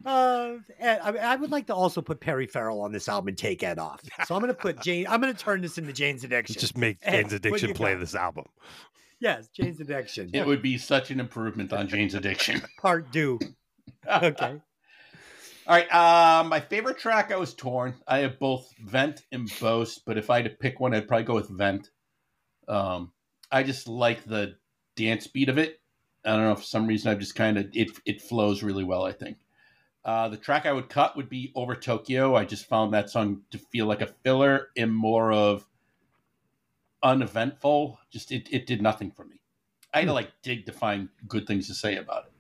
Uh, 0.05 0.55
and 0.79 1.01
I, 1.03 1.11
I 1.33 1.37
would 1.37 1.51
like 1.51 1.67
to 1.69 1.75
also 1.75 2.01
put 2.01 2.21
Perry 2.21 2.47
Farrell 2.47 2.81
on 2.81 2.91
this 2.93 3.09
album 3.09 3.29
and 3.29 3.39
take 3.39 3.63
Ed 3.63 3.79
off. 3.79 4.01
So 4.27 4.35
I'm 4.35 4.41
going 4.41 4.53
to 4.53 4.59
put 4.59 4.81
Jane. 4.81 5.07
I'm 5.09 5.21
going 5.21 5.33
to 5.35 5.39
turn 5.39 5.61
this 5.61 5.79
into 5.79 5.93
Jane's 5.93 6.25
Addiction. 6.25 6.57
Just 6.59 6.77
make 6.77 7.01
Jane's 7.03 7.33
Addiction 7.33 7.75
play 7.75 7.95
this 7.95 8.15
album. 8.15 8.40
Yes, 9.21 9.49
Jane's 9.49 9.81
Addiction. 9.81 10.31
It 10.33 10.47
would 10.47 10.63
be 10.63 10.79
such 10.79 11.11
an 11.11 11.21
improvement 11.21 11.73
on 11.73 11.89
Jane's 11.89 12.15
Addiction. 12.15 12.63
Part 12.81 13.13
two. 13.13 13.39
Okay. 14.07 14.61
All 15.67 15.77
right. 15.77 15.93
Uh, 15.93 16.45
my 16.45 16.61
favorite 16.61 16.99
track, 16.99 17.31
I 17.31 17.37
was 17.37 17.55
torn. 17.55 17.95
I 18.09 18.19
have 18.19 18.39
both 18.39 18.73
Vent 18.85 19.23
and 19.31 19.51
Boast, 19.61 20.03
but 20.05 20.19
if 20.19 20.31
I 20.31 20.37
had 20.37 20.45
to 20.45 20.51
pick 20.51 20.81
one, 20.81 20.95
I'd 20.95 21.07
probably 21.07 21.25
go 21.25 21.35
with 21.35 21.49
Vent. 21.49 21.91
Um, 22.67 23.13
I 23.53 23.63
just 23.63 23.87
like 23.89 24.25
the 24.25 24.57
dance 24.97 25.27
beat 25.27 25.49
of 25.49 25.59
it. 25.59 25.81
I 26.25 26.31
don't 26.31 26.45
know 26.45 26.53
if 26.53 26.59
for 26.59 26.65
some 26.65 26.87
reason 26.87 27.11
I've 27.11 27.19
just 27.19 27.35
kind 27.35 27.57
of 27.57 27.71
it 27.73 27.91
it 28.05 28.21
flows 28.21 28.63
really 28.63 28.85
well. 28.85 29.05
I 29.05 29.13
think. 29.13 29.39
Uh, 30.05 30.29
the 30.29 30.37
track 30.37 30.65
I 30.65 30.73
would 30.73 30.89
cut 30.89 31.17
would 31.17 31.29
be 31.29 31.53
Over 31.55 31.75
Tokyo. 31.75 32.35
I 32.35 32.45
just 32.45 32.67
found 32.67 32.95
that 32.95 33.11
song 33.11 33.43
to 33.51 33.59
feel 33.59 33.87
like 33.87 34.01
a 34.01 34.07
filler 34.07 34.69
and 34.77 34.95
more 34.95 35.31
of 35.31 35.67
uneventful. 37.03 37.99
Just 38.11 38.33
it, 38.33 38.49
it 38.51 38.67
did 38.67 38.83
nothing 38.83 39.11
for 39.11 39.25
me. 39.25 39.41
I 39.93 40.01
had 40.01 40.07
to 40.07 40.13
like 40.13 40.31
dig 40.43 40.67
to 40.67 40.73
find 40.73 41.09
good 41.27 41.47
things 41.47 41.67
to 41.69 41.75
say 41.75 41.97
about 41.97 42.27
it. 42.27 42.33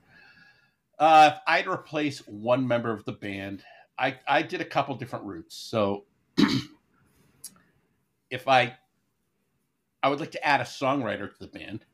Uh, 0.98 1.30
if 1.34 1.40
I'd 1.46 1.66
replace 1.66 2.18
one 2.26 2.66
member 2.68 2.92
of 2.92 3.04
the 3.04 3.12
band, 3.12 3.64
I, 3.98 4.16
I 4.28 4.42
did 4.42 4.60
a 4.60 4.64
couple 4.64 4.94
different 4.96 5.24
routes. 5.24 5.56
So 5.56 6.04
if 8.30 8.46
I 8.46 8.76
I 10.02 10.08
would 10.08 10.20
like 10.20 10.30
to 10.32 10.46
add 10.46 10.60
a 10.60 10.64
songwriter 10.64 11.30
to 11.30 11.38
the 11.38 11.46
band, 11.46 11.84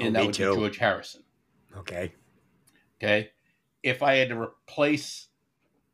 Oh, 0.00 0.06
and 0.06 0.16
that 0.16 0.26
would 0.26 0.34
too. 0.34 0.50
be 0.50 0.56
George 0.56 0.78
Harrison. 0.78 1.22
Okay. 1.76 2.12
Okay. 3.00 3.30
If 3.82 4.02
I 4.02 4.14
had 4.14 4.30
to 4.30 4.40
replace 4.40 5.28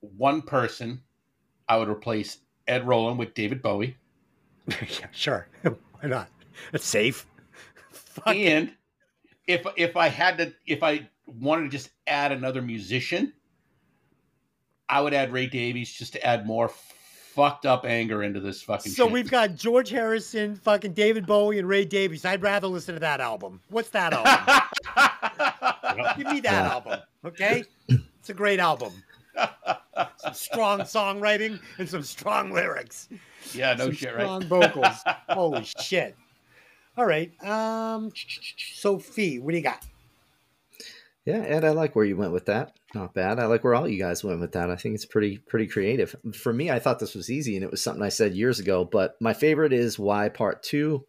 one 0.00 0.40
person, 0.42 1.02
I 1.68 1.76
would 1.76 1.88
replace 1.88 2.38
Ed 2.66 2.86
Roland 2.86 3.18
with 3.18 3.34
David 3.34 3.60
Bowie. 3.60 3.96
yeah, 4.68 5.08
sure. 5.10 5.48
Why 6.00 6.08
not? 6.08 6.28
It's 6.72 6.84
safe. 6.86 7.26
Fuck. 7.92 8.34
And 8.34 8.72
if 9.46 9.66
if 9.76 9.96
I 9.96 10.08
had 10.08 10.38
to 10.38 10.52
if 10.66 10.82
I 10.82 11.08
wanted 11.26 11.64
to 11.64 11.68
just 11.70 11.90
add 12.06 12.32
another 12.32 12.62
musician, 12.62 13.32
I 14.88 15.00
would 15.00 15.14
add 15.14 15.32
Ray 15.32 15.46
Davies 15.46 15.90
just 15.92 16.12
to 16.14 16.26
add 16.26 16.46
more 16.46 16.68
fucked 16.68 17.64
up 17.64 17.84
anger 17.84 18.22
into 18.24 18.40
this 18.40 18.60
fucking 18.62 18.90
So 18.92 19.04
shit. 19.04 19.12
we've 19.12 19.30
got 19.30 19.54
George 19.54 19.88
Harrison, 19.90 20.56
fucking 20.56 20.94
David 20.94 21.26
Bowie, 21.26 21.60
and 21.60 21.68
Ray 21.68 21.84
Davies. 21.84 22.24
I'd 22.24 22.42
rather 22.42 22.66
listen 22.66 22.94
to 22.94 23.00
that 23.00 23.20
album. 23.20 23.60
What's 23.68 23.90
that 23.90 24.12
album? 24.12 24.62
Give 26.16 26.26
me 26.26 26.40
that 26.40 26.52
Yeah. 26.52 26.70
album, 26.72 27.00
okay? 27.24 27.62
It's 27.88 28.30
a 28.30 28.34
great 28.34 28.58
album. 28.58 28.92
Some 30.16 30.34
strong 30.34 30.80
songwriting 30.80 31.60
and 31.78 31.88
some 31.88 32.02
strong 32.02 32.52
lyrics. 32.52 33.08
yeah, 33.54 33.74
no 33.74 33.84
some 33.86 33.92
shit, 33.92 34.10
strong 34.10 34.40
right? 34.40 34.48
vocals. 34.48 34.96
Holy 35.28 35.64
shit! 35.64 36.16
All 36.96 37.06
right, 37.06 37.32
um, 37.44 38.12
Sophie, 38.74 39.38
what 39.38 39.52
do 39.52 39.56
you 39.56 39.62
got? 39.62 39.84
Yeah, 41.26 41.38
Ed, 41.38 41.64
I 41.64 41.70
like 41.70 41.94
where 41.94 42.04
you 42.04 42.16
went 42.16 42.32
with 42.32 42.46
that. 42.46 42.76
Not 42.94 43.14
bad. 43.14 43.38
I 43.38 43.46
like 43.46 43.62
where 43.62 43.74
all 43.74 43.86
you 43.88 43.98
guys 43.98 44.24
went 44.24 44.40
with 44.40 44.52
that. 44.52 44.70
I 44.70 44.76
think 44.76 44.94
it's 44.94 45.04
pretty 45.04 45.38
pretty 45.38 45.66
creative. 45.66 46.16
For 46.34 46.52
me, 46.52 46.70
I 46.70 46.78
thought 46.78 46.98
this 46.98 47.14
was 47.14 47.30
easy, 47.30 47.56
and 47.56 47.64
it 47.64 47.70
was 47.70 47.82
something 47.82 48.02
I 48.02 48.08
said 48.08 48.34
years 48.34 48.58
ago. 48.58 48.84
But 48.84 49.16
my 49.20 49.32
favorite 49.32 49.72
is 49.72 49.98
Why 49.98 50.28
Part 50.28 50.62
Two. 50.62 51.04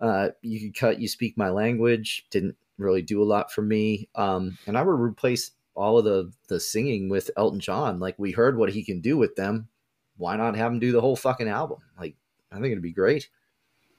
Uh, 0.00 0.28
you 0.42 0.60
could 0.60 0.78
cut. 0.78 1.00
You 1.00 1.08
speak 1.08 1.38
my 1.38 1.48
language. 1.50 2.26
Didn't 2.30 2.56
really 2.76 3.02
do 3.02 3.22
a 3.22 3.24
lot 3.24 3.50
for 3.50 3.62
me. 3.62 4.08
Um, 4.14 4.58
and 4.66 4.76
I 4.76 4.82
would 4.82 5.00
replace 5.00 5.52
all 5.76 5.98
of 5.98 6.04
the 6.04 6.32
the 6.48 6.58
singing 6.58 7.08
with 7.08 7.30
Elton 7.36 7.60
John. 7.60 8.00
Like 8.00 8.18
we 8.18 8.32
heard 8.32 8.56
what 8.56 8.72
he 8.72 8.82
can 8.82 9.00
do 9.00 9.16
with 9.16 9.36
them. 9.36 9.68
Why 10.16 10.36
not 10.36 10.56
have 10.56 10.72
him 10.72 10.78
do 10.80 10.92
the 10.92 11.00
whole 11.00 11.16
fucking 11.16 11.48
album? 11.48 11.78
Like 11.98 12.16
I 12.50 12.56
think 12.56 12.66
it'd 12.72 12.82
be 12.82 12.92
great. 12.92 13.28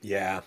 Yeah, 0.02 0.42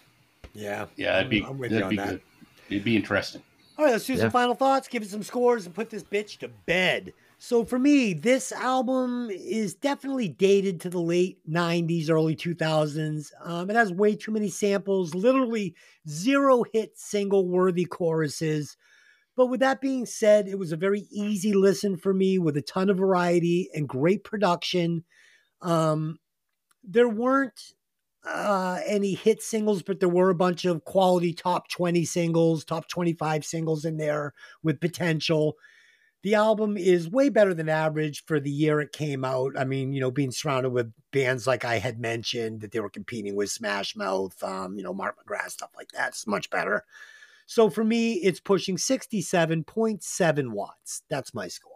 yeah. 0.52 0.86
Yeah, 0.97 1.12
that'd 1.15 1.31
be 1.31 1.44
I'm 1.44 1.59
with 1.59 1.70
that'd 1.70 1.78
you 1.81 1.85
on 1.85 1.90
be 1.90 1.97
that. 1.97 2.09
good. 2.09 2.20
It'd 2.69 2.85
be 2.85 2.97
interesting. 2.97 3.43
All 3.78 3.85
right, 3.85 3.93
let's 3.93 4.07
do 4.07 4.12
Yeah. 4.15 4.20
some 4.20 4.31
final 4.31 4.55
thoughts, 4.55 4.89
give 4.89 5.02
it 5.02 5.09
some 5.11 5.23
scores, 5.23 5.65
and 5.66 5.74
put 5.74 5.89
this 5.90 6.02
bitch 6.05 6.39
to 6.39 6.48
bed. 6.66 7.12
So 7.39 7.65
for 7.65 7.78
me, 7.78 8.12
this 8.12 8.52
album 8.52 9.31
is 9.31 9.74
definitely 9.74 10.28
dated 10.28 10.78
to 10.82 10.90
the 10.90 11.01
late 11.01 11.39
90s, 11.51 12.11
early 12.11 12.36
2000s. 12.36 13.32
Um, 13.43 13.70
it 13.70 13.77
has 13.77 13.90
way 13.93 14.15
too 14.15 14.31
many 14.32 14.51
samples, 14.51 15.15
literally 15.15 15.74
zero 16.07 16.65
hit 16.74 16.98
single 16.98 17.48
worthy 17.48 17.86
choruses. 17.86 18.77
But 19.41 19.47
with 19.47 19.61
that 19.61 19.81
being 19.81 20.05
said, 20.05 20.49
it 20.49 20.59
was 20.59 20.71
a 20.71 20.77
very 20.77 21.07
easy 21.11 21.55
listen 21.55 21.97
for 21.97 22.12
me 22.12 22.39
with 22.39 22.59
a 22.59 22.61
ton 22.61 22.91
of 22.91 22.99
variety 22.99 23.71
and 23.73 23.89
great 23.89 24.23
production. 24.23 25.03
Um, 25.62 26.19
there 26.85 27.09
weren't 27.09 27.59
uh, 28.23 28.81
any 28.87 29.15
hit 29.15 29.41
singles, 29.41 29.83
but 29.83 29.99
there 29.99 30.11
were 30.11 30.29
a 30.29 30.35
bunch 30.35 30.67
of 30.67 30.85
quality 30.85 31.33
top 31.33 31.71
20 31.71 32.05
singles, 32.05 32.67
top 32.67 32.87
25 32.89 33.43
singles 33.43 33.87
in 33.87 33.97
there 33.97 34.35
with 34.62 34.79
potential. 34.79 35.57
The 36.23 36.35
album 36.35 36.77
is 36.77 37.09
way 37.09 37.31
better 37.31 37.55
than 37.55 37.71
average 37.71 38.27
for 38.27 38.41
the 38.41 38.51
year 38.51 38.79
it 38.83 38.93
came 38.93 39.25
out. 39.25 39.59
I 39.59 39.65
mean, 39.65 39.95
you 39.95 40.03
know, 40.03 40.11
being 40.11 40.33
surrounded 40.33 40.69
with 40.69 40.93
bands 41.12 41.47
like 41.47 41.65
I 41.65 41.79
had 41.79 41.99
mentioned 41.99 42.61
that 42.61 42.73
they 42.73 42.81
were 42.81 42.91
competing 42.91 43.37
with 43.37 43.51
Smash 43.51 43.97
Mouth, 43.97 44.43
um, 44.43 44.77
you 44.77 44.83
know, 44.83 44.93
Mark 44.93 45.17
McGrath, 45.17 45.53
stuff 45.53 45.71
like 45.75 45.93
that. 45.93 46.09
It's 46.09 46.27
much 46.27 46.51
better. 46.51 46.85
So 47.51 47.68
for 47.68 47.82
me, 47.82 48.12
it's 48.12 48.39
pushing 48.39 48.77
67.7 48.77 50.52
watts. 50.52 51.02
That's 51.10 51.35
my 51.35 51.48
score. 51.48 51.72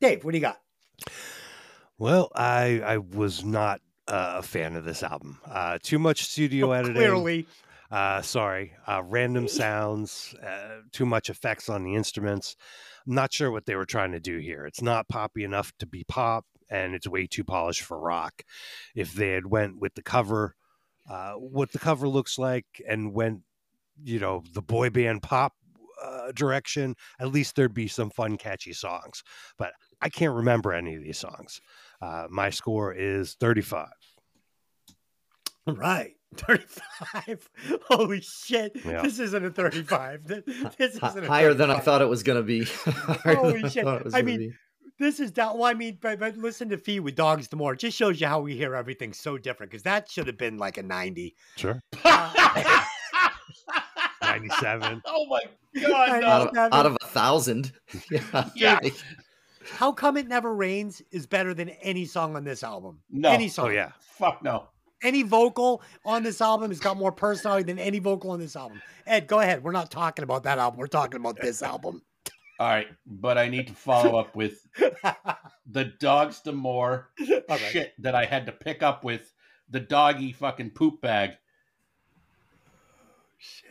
Dave, 0.00 0.24
what 0.24 0.30
do 0.30 0.38
you 0.38 0.42
got? 0.42 0.60
Well, 1.98 2.30
I 2.36 2.80
I 2.84 2.98
was 2.98 3.44
not 3.44 3.80
uh, 4.06 4.36
a 4.38 4.42
fan 4.42 4.76
of 4.76 4.84
this 4.84 5.02
album. 5.02 5.40
Uh, 5.44 5.80
too 5.82 5.98
much 5.98 6.26
studio 6.26 6.68
Oh, 6.68 6.70
editing. 6.70 6.94
Clearly. 6.94 7.48
Uh, 7.90 8.22
sorry, 8.22 8.74
uh, 8.86 9.02
random 9.04 9.48
sounds, 9.48 10.36
uh, 10.40 10.82
too 10.92 11.06
much 11.06 11.30
effects 11.30 11.68
on 11.68 11.82
the 11.82 11.96
instruments. 11.96 12.54
I'm 13.08 13.14
not 13.16 13.32
sure 13.32 13.50
what 13.50 13.66
they 13.66 13.74
were 13.74 13.86
trying 13.86 14.12
to 14.12 14.20
do 14.20 14.38
here. 14.38 14.66
It's 14.66 14.82
not 14.82 15.08
poppy 15.08 15.42
enough 15.42 15.72
to 15.80 15.86
be 15.86 16.04
pop, 16.04 16.44
and 16.70 16.94
it's 16.94 17.08
way 17.08 17.26
too 17.26 17.42
polished 17.42 17.82
for 17.82 17.98
rock. 17.98 18.44
If 18.94 19.14
they 19.14 19.30
had 19.30 19.46
went 19.46 19.80
with 19.80 19.94
the 19.96 20.02
cover, 20.02 20.54
uh, 21.10 21.32
what 21.32 21.72
the 21.72 21.80
cover 21.80 22.06
looks 22.06 22.38
like, 22.38 22.66
and 22.88 23.12
went, 23.12 23.40
you 24.02 24.18
know, 24.18 24.42
the 24.52 24.62
boy 24.62 24.90
band 24.90 25.22
pop 25.22 25.52
uh, 26.02 26.32
direction, 26.32 26.94
at 27.18 27.28
least 27.28 27.56
there'd 27.56 27.74
be 27.74 27.88
some 27.88 28.10
fun, 28.10 28.36
catchy 28.36 28.72
songs. 28.72 29.22
But 29.58 29.72
I 30.00 30.08
can't 30.08 30.34
remember 30.34 30.72
any 30.72 30.94
of 30.94 31.02
these 31.02 31.18
songs. 31.18 31.60
Uh, 32.00 32.26
my 32.30 32.50
score 32.50 32.92
is 32.92 33.34
35. 33.40 33.88
All 35.66 35.74
right. 35.74 36.12
35. 36.36 37.50
Holy 37.88 38.20
shit. 38.20 38.72
Yeah. 38.84 39.02
This 39.02 39.18
isn't 39.18 39.44
a 39.44 39.50
35. 39.50 40.26
This 40.26 40.42
isn't 40.78 41.24
a 41.24 41.26
higher 41.26 41.54
than 41.54 41.70
I 41.70 41.78
thought 41.78 42.02
it 42.02 42.08
was 42.08 42.22
going 42.22 42.38
to 42.38 42.42
be. 42.42 42.64
Holy 43.24 43.68
shit. 43.68 43.84
thought 43.84 44.00
it 44.00 44.04
was 44.04 44.14
I 44.14 44.22
mean, 44.22 44.38
be. 44.38 44.52
This 44.98 45.20
is 45.20 45.30
down. 45.30 45.58
Well, 45.58 45.66
I 45.66 45.74
mean, 45.74 45.98
but, 46.00 46.18
but 46.18 46.36
listen 46.36 46.68
to 46.70 46.78
Fee 46.78 47.00
with 47.00 47.14
Dogs 47.14 47.48
D'Amour. 47.48 47.74
It 47.74 47.80
just 47.80 47.96
shows 47.96 48.20
you 48.20 48.26
how 48.26 48.40
we 48.40 48.56
hear 48.56 48.74
everything 48.74 49.12
so 49.12 49.36
different 49.38 49.70
because 49.70 49.82
that 49.82 50.10
should 50.10 50.26
have 50.26 50.38
been 50.38 50.56
like 50.56 50.78
a 50.78 50.82
90. 50.82 51.34
Sure. 51.56 51.80
Uh, 52.04 52.84
97. 54.40 55.02
oh 55.06 55.26
my 55.26 55.40
god, 55.80 56.20
no. 56.20 56.26
out 56.26 56.48
of, 56.48 56.72
out 56.72 56.86
of 56.86 56.96
a 57.02 57.06
thousand. 57.06 57.72
Yeah. 58.10 58.48
Yeah. 58.54 58.78
How 59.72 59.92
Come 59.92 60.16
It 60.16 60.28
Never 60.28 60.54
Rains 60.54 61.02
is 61.10 61.26
better 61.26 61.52
than 61.52 61.70
any 61.70 62.04
song 62.04 62.36
on 62.36 62.44
this 62.44 62.62
album. 62.62 63.00
No. 63.10 63.30
Any 63.30 63.48
song. 63.48 63.66
Oh, 63.66 63.70
yeah. 63.70 63.90
Fuck 64.00 64.42
no. 64.42 64.68
any 65.02 65.22
vocal 65.22 65.82
on 66.04 66.22
this 66.22 66.40
album 66.40 66.70
has 66.70 66.80
got 66.80 66.96
more 66.96 67.12
personality 67.12 67.64
than 67.64 67.78
any 67.78 67.98
vocal 67.98 68.30
on 68.30 68.38
this 68.38 68.56
album. 68.56 68.80
Ed, 69.06 69.26
go 69.26 69.40
ahead. 69.40 69.62
We're 69.62 69.72
not 69.72 69.90
talking 69.90 70.22
about 70.22 70.44
that 70.44 70.58
album. 70.58 70.78
We're 70.78 70.86
talking 70.86 71.20
about 71.20 71.38
this 71.40 71.62
album. 71.62 72.02
All 72.58 72.68
right, 72.68 72.86
but 73.04 73.36
I 73.36 73.48
need 73.48 73.66
to 73.66 73.74
follow 73.74 74.18
up 74.18 74.34
with 74.34 74.66
the 75.66 75.92
Dogs 76.00 76.40
D'Amour 76.40 77.10
All 77.20 77.36
right. 77.50 77.60
shit 77.60 77.92
that 77.98 78.14
I 78.14 78.24
had 78.24 78.46
to 78.46 78.52
pick 78.52 78.82
up 78.82 79.04
with 79.04 79.30
the 79.68 79.80
doggy 79.80 80.32
fucking 80.32 80.70
poop 80.70 81.02
bag. 81.02 81.32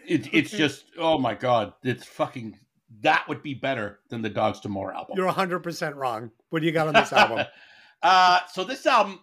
It, 0.08 0.30
it's 0.34 0.52
just 0.52 0.86
oh 0.98 1.18
my 1.18 1.34
god, 1.34 1.74
it's 1.84 2.06
fucking 2.06 2.60
that 3.02 3.28
would 3.28 3.42
be 3.42 3.54
better 3.54 4.00
than 4.10 4.22
the 4.22 4.30
Dogs 4.30 4.60
D'Amour 4.60 4.94
album. 4.94 5.18
You're 5.18 5.32
100% 5.32 5.96
wrong. 5.96 6.32
What 6.50 6.60
do 6.60 6.66
you 6.66 6.72
got 6.72 6.88
on 6.88 6.94
this 6.94 7.12
album? 7.12 7.46
uh, 8.04 8.40
so 8.52 8.64
this 8.64 8.86
album, 8.86 9.20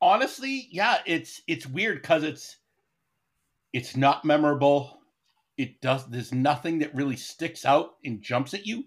honestly, 0.00 0.68
yeah, 0.70 0.98
it's 1.06 1.40
it's 1.46 1.66
weird 1.66 2.02
because 2.02 2.22
it's 2.22 2.56
it's 3.72 3.96
not 3.96 4.24
memorable. 4.24 4.98
It 5.56 5.80
does. 5.80 6.06
There's 6.06 6.32
nothing 6.32 6.78
that 6.80 6.94
really 6.94 7.16
sticks 7.16 7.64
out 7.64 7.96
and 8.04 8.22
jumps 8.22 8.54
at 8.54 8.66
you. 8.66 8.84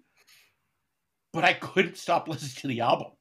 But 1.33 1.43
I 1.43 1.53
couldn't 1.53 1.97
stop 1.97 2.27
listening 2.27 2.61
to 2.61 2.67
the 2.67 2.81
album. 2.81 3.11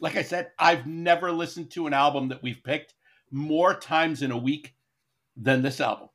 Like 0.00 0.16
I 0.16 0.22
said, 0.22 0.50
I've 0.58 0.86
never 0.86 1.30
listened 1.30 1.70
to 1.72 1.86
an 1.86 1.94
album 1.94 2.28
that 2.28 2.42
we've 2.42 2.62
picked 2.64 2.94
more 3.30 3.74
times 3.74 4.22
in 4.22 4.30
a 4.30 4.36
week 4.36 4.74
than 5.36 5.62
this 5.62 5.80
album. 5.80 6.08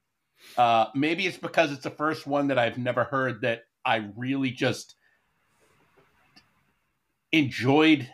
Uh, 0.57 0.87
maybe 0.95 1.25
it's 1.25 1.37
because 1.37 1.71
it's 1.71 1.83
the 1.83 1.89
first 1.89 2.27
one 2.27 2.47
that 2.47 2.59
I've 2.59 2.77
never 2.77 3.03
heard 3.03 3.41
that 3.41 3.63
I 3.85 4.07
really 4.15 4.51
just 4.51 4.95
enjoyed 7.31 8.09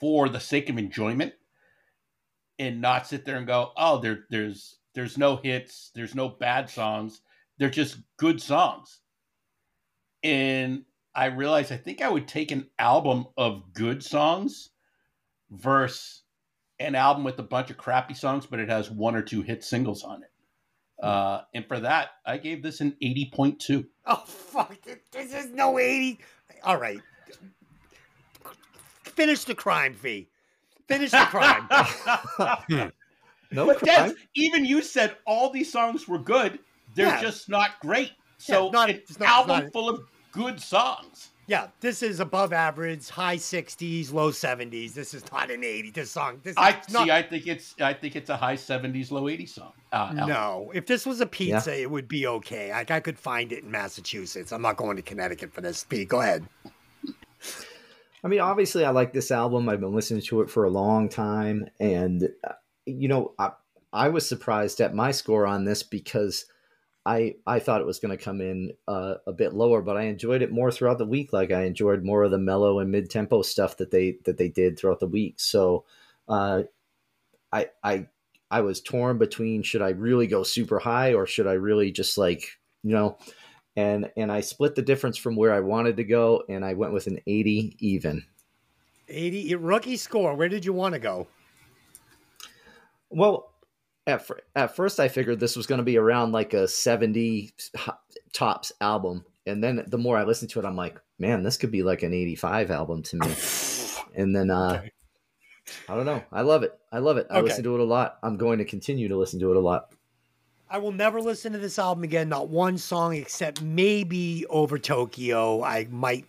for 0.00 0.28
the 0.28 0.40
sake 0.40 0.68
of 0.68 0.78
enjoyment 0.78 1.32
and 2.58 2.80
not 2.80 3.06
sit 3.06 3.24
there 3.24 3.36
and 3.36 3.46
go, 3.46 3.72
oh, 3.76 3.98
there, 3.98 4.24
there's 4.30 4.78
there's 4.94 5.18
no 5.18 5.36
hits, 5.36 5.90
there's 5.94 6.14
no 6.14 6.28
bad 6.28 6.68
songs, 6.68 7.20
they're 7.58 7.70
just 7.70 7.98
good 8.16 8.40
songs. 8.42 9.00
And 10.22 10.84
I 11.14 11.26
realized 11.26 11.72
I 11.72 11.76
think 11.76 12.02
I 12.02 12.08
would 12.08 12.26
take 12.26 12.50
an 12.50 12.68
album 12.78 13.26
of 13.36 13.72
good 13.72 14.02
songs 14.02 14.70
versus 15.50 16.22
an 16.80 16.94
album 16.94 17.24
with 17.24 17.38
a 17.38 17.44
bunch 17.44 17.70
of 17.70 17.76
crappy 17.76 18.14
songs, 18.14 18.46
but 18.46 18.60
it 18.60 18.68
has 18.68 18.90
one 18.90 19.14
or 19.14 19.22
two 19.22 19.42
hit 19.42 19.64
singles 19.64 20.04
on 20.04 20.22
it. 20.22 20.27
Uh, 21.02 21.42
and 21.54 21.64
for 21.66 21.78
that, 21.80 22.10
I 22.26 22.38
gave 22.38 22.62
this 22.62 22.80
an 22.80 22.96
80.2. 23.02 23.86
Oh, 24.06 24.16
fuck. 24.26 24.76
This 25.12 25.32
is 25.32 25.50
no 25.52 25.78
80. 25.78 26.18
All 26.64 26.76
right. 26.78 26.98
Finish 29.04 29.44
the 29.44 29.54
crime, 29.54 29.94
Fee. 29.94 30.28
Finish 30.88 31.10
the 31.10 31.26
crime. 31.28 31.68
No 33.50 33.64
But 33.64 33.78
crime. 33.78 34.10
Des, 34.10 34.14
even 34.34 34.66
you 34.66 34.82
said 34.82 35.16
all 35.26 35.48
these 35.50 35.72
songs 35.72 36.06
were 36.06 36.18
good. 36.18 36.58
They're 36.94 37.06
Yeah. 37.06 37.22
just 37.22 37.48
not 37.48 37.80
great. 37.80 38.12
So 38.36 38.66
Yeah, 38.66 38.70
not- 38.72 38.90
an 38.90 38.96
it's 38.96 39.18
not- 39.18 39.26
it's 39.26 39.32
album 39.50 39.64
not- 39.64 39.72
full 39.72 39.88
of 39.88 40.02
good 40.32 40.60
songs. 40.60 41.30
Yeah, 41.48 41.68
this 41.80 42.02
is 42.02 42.20
above 42.20 42.52
average, 42.52 43.08
high 43.08 43.36
60s, 43.36 44.12
low 44.12 44.30
70s. 44.30 44.92
This 44.92 45.14
is 45.14 45.24
not 45.32 45.50
an 45.50 45.64
80. 45.64 45.90
This 45.92 46.10
song. 46.10 46.40
This 46.44 46.54
I 46.58 46.78
is 46.78 46.92
not, 46.92 47.06
see. 47.06 47.10
I 47.10 47.22
think 47.22 47.46
it's. 47.46 47.74
I 47.80 47.94
think 47.94 48.16
it's 48.16 48.28
a 48.28 48.36
high 48.36 48.54
seventies, 48.54 49.10
low 49.10 49.28
eighties 49.30 49.54
song. 49.54 49.72
Uh. 49.90 50.12
No, 50.12 50.70
if 50.74 50.84
this 50.84 51.06
was 51.06 51.22
a 51.22 51.26
pizza, 51.26 51.74
it 51.74 51.90
would 51.90 52.06
be 52.06 52.26
okay. 52.26 52.70
Like 52.70 52.90
I 52.90 53.00
could 53.00 53.18
find 53.18 53.50
it 53.50 53.64
in 53.64 53.70
Massachusetts. 53.70 54.52
I'm 54.52 54.60
not 54.60 54.76
going 54.76 54.96
to 54.96 55.02
Connecticut 55.02 55.54
for 55.54 55.62
this. 55.62 55.84
Pete, 55.84 56.08
go 56.08 56.20
ahead. 56.20 56.46
I 58.22 58.28
mean, 58.28 58.40
obviously, 58.40 58.84
I 58.84 58.90
like 58.90 59.14
this 59.14 59.30
album. 59.30 59.70
I've 59.70 59.80
been 59.80 59.94
listening 59.94 60.22
to 60.22 60.42
it 60.42 60.50
for 60.50 60.64
a 60.64 60.70
long 60.70 61.08
time, 61.08 61.66
and 61.80 62.28
uh, 62.46 62.52
you 62.84 63.08
know, 63.08 63.32
I 63.38 63.52
I 63.90 64.10
was 64.10 64.28
surprised 64.28 64.82
at 64.82 64.94
my 64.94 65.12
score 65.12 65.46
on 65.46 65.64
this 65.64 65.82
because 65.82 66.44
I 67.08 67.36
I 67.46 67.58
thought 67.58 67.80
it 67.80 67.86
was 67.86 68.00
going 68.00 68.16
to 68.16 68.22
come 68.22 68.42
in 68.42 68.72
uh, 68.86 69.14
a 69.26 69.32
bit 69.32 69.54
lower, 69.54 69.80
but 69.80 69.96
I 69.96 70.02
enjoyed 70.02 70.42
it 70.42 70.52
more 70.52 70.70
throughout 70.70 70.98
the 70.98 71.06
week. 71.06 71.32
Like 71.32 71.50
I 71.50 71.62
enjoyed 71.64 72.04
more 72.04 72.22
of 72.22 72.30
the 72.30 72.38
mellow 72.38 72.80
and 72.80 72.90
mid 72.90 73.08
tempo 73.08 73.40
stuff 73.40 73.78
that 73.78 73.90
they 73.90 74.18
that 74.26 74.36
they 74.36 74.48
did 74.48 74.78
throughout 74.78 75.00
the 75.00 75.06
week. 75.06 75.40
So, 75.40 75.86
uh, 76.28 76.64
I 77.50 77.68
I 77.82 78.08
I 78.50 78.60
was 78.60 78.82
torn 78.82 79.16
between 79.16 79.62
should 79.62 79.80
I 79.80 79.90
really 79.90 80.26
go 80.26 80.42
super 80.42 80.78
high 80.78 81.14
or 81.14 81.26
should 81.26 81.46
I 81.46 81.54
really 81.54 81.92
just 81.92 82.18
like 82.18 82.58
you 82.82 82.92
know 82.92 83.16
and 83.74 84.10
and 84.18 84.30
I 84.30 84.40
split 84.40 84.74
the 84.74 84.82
difference 84.82 85.16
from 85.16 85.34
where 85.34 85.54
I 85.54 85.60
wanted 85.60 85.96
to 85.96 86.04
go, 86.04 86.42
and 86.48 86.62
I 86.62 86.74
went 86.74 86.92
with 86.92 87.06
an 87.06 87.20
80 87.26 87.76
even. 87.78 88.24
80 89.08 89.54
rookie 89.54 89.96
score. 89.96 90.34
Where 90.34 90.50
did 90.50 90.66
you 90.66 90.74
want 90.74 90.92
to 90.92 90.98
go? 90.98 91.28
Well, 93.08 93.54
at 94.08 94.26
fir- 94.26 94.40
at 94.56 94.74
first 94.74 94.98
I 94.98 95.06
figured 95.06 95.38
this 95.38 95.54
was 95.54 95.66
going 95.68 95.78
to 95.78 95.84
be 95.84 95.98
around 95.98 96.32
like 96.32 96.54
a 96.54 96.66
70 96.66 97.52
tops 98.32 98.72
album, 98.80 99.24
and 99.46 99.62
then 99.62 99.84
the 99.86 99.98
more 99.98 100.16
I 100.16 100.24
listened 100.24 100.50
to 100.52 100.58
it, 100.58 100.64
I'm 100.64 100.74
like, 100.76 100.98
man, 101.18 101.42
this 101.44 101.56
could 101.56 101.70
be 101.70 101.82
like 101.82 102.02
an 102.02 102.12
85 102.14 102.70
album 102.72 103.02
to 103.04 103.16
me. 103.16 103.34
And 104.14 104.34
then 104.34 104.50
uh, 104.50 104.78
Okay. 104.80 104.90
I 105.88 105.94
don't 105.94 106.06
know. 106.06 106.24
I 106.32 106.40
love 106.40 106.62
it. 106.64 106.76
I 106.90 106.98
love 106.98 107.18
it. 107.18 107.26
I 107.30 107.34
Okay. 107.36 107.44
listen 107.44 107.62
to 107.64 107.74
it 107.74 107.80
a 107.80 107.84
lot. 107.84 108.18
I'm 108.22 108.36
going 108.36 108.58
to 108.58 108.64
continue 108.64 109.06
to 109.08 109.16
listen 109.16 109.38
to 109.40 109.50
it 109.50 109.56
a 109.56 109.60
lot. 109.60 109.92
I 110.68 110.78
will 110.78 110.92
never 110.92 111.20
listen 111.20 111.52
to 111.52 111.58
this 111.58 111.78
album 111.78 112.04
again. 112.04 112.28
Not 112.30 112.48
one 112.48 112.78
song 112.78 113.14
except 113.14 113.62
maybe 113.62 114.44
Over 114.46 114.78
Tokyo. 114.78 115.62
I 115.62 115.86
might 115.90 116.24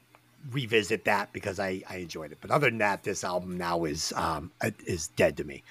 revisit 0.52 1.06
that 1.06 1.32
because 1.34 1.60
I, 1.60 1.82
I 1.90 1.98
enjoyed 1.98 2.32
it. 2.32 2.38
But 2.42 2.52
other 2.52 2.70
than 2.70 2.80
that, 2.80 3.04
this 3.04 3.24
album 3.24 3.58
now 3.58 3.86
is 3.86 4.14
um 4.16 4.52
is 4.86 5.08
dead 5.08 5.38
to 5.38 5.44
me. 5.46 5.64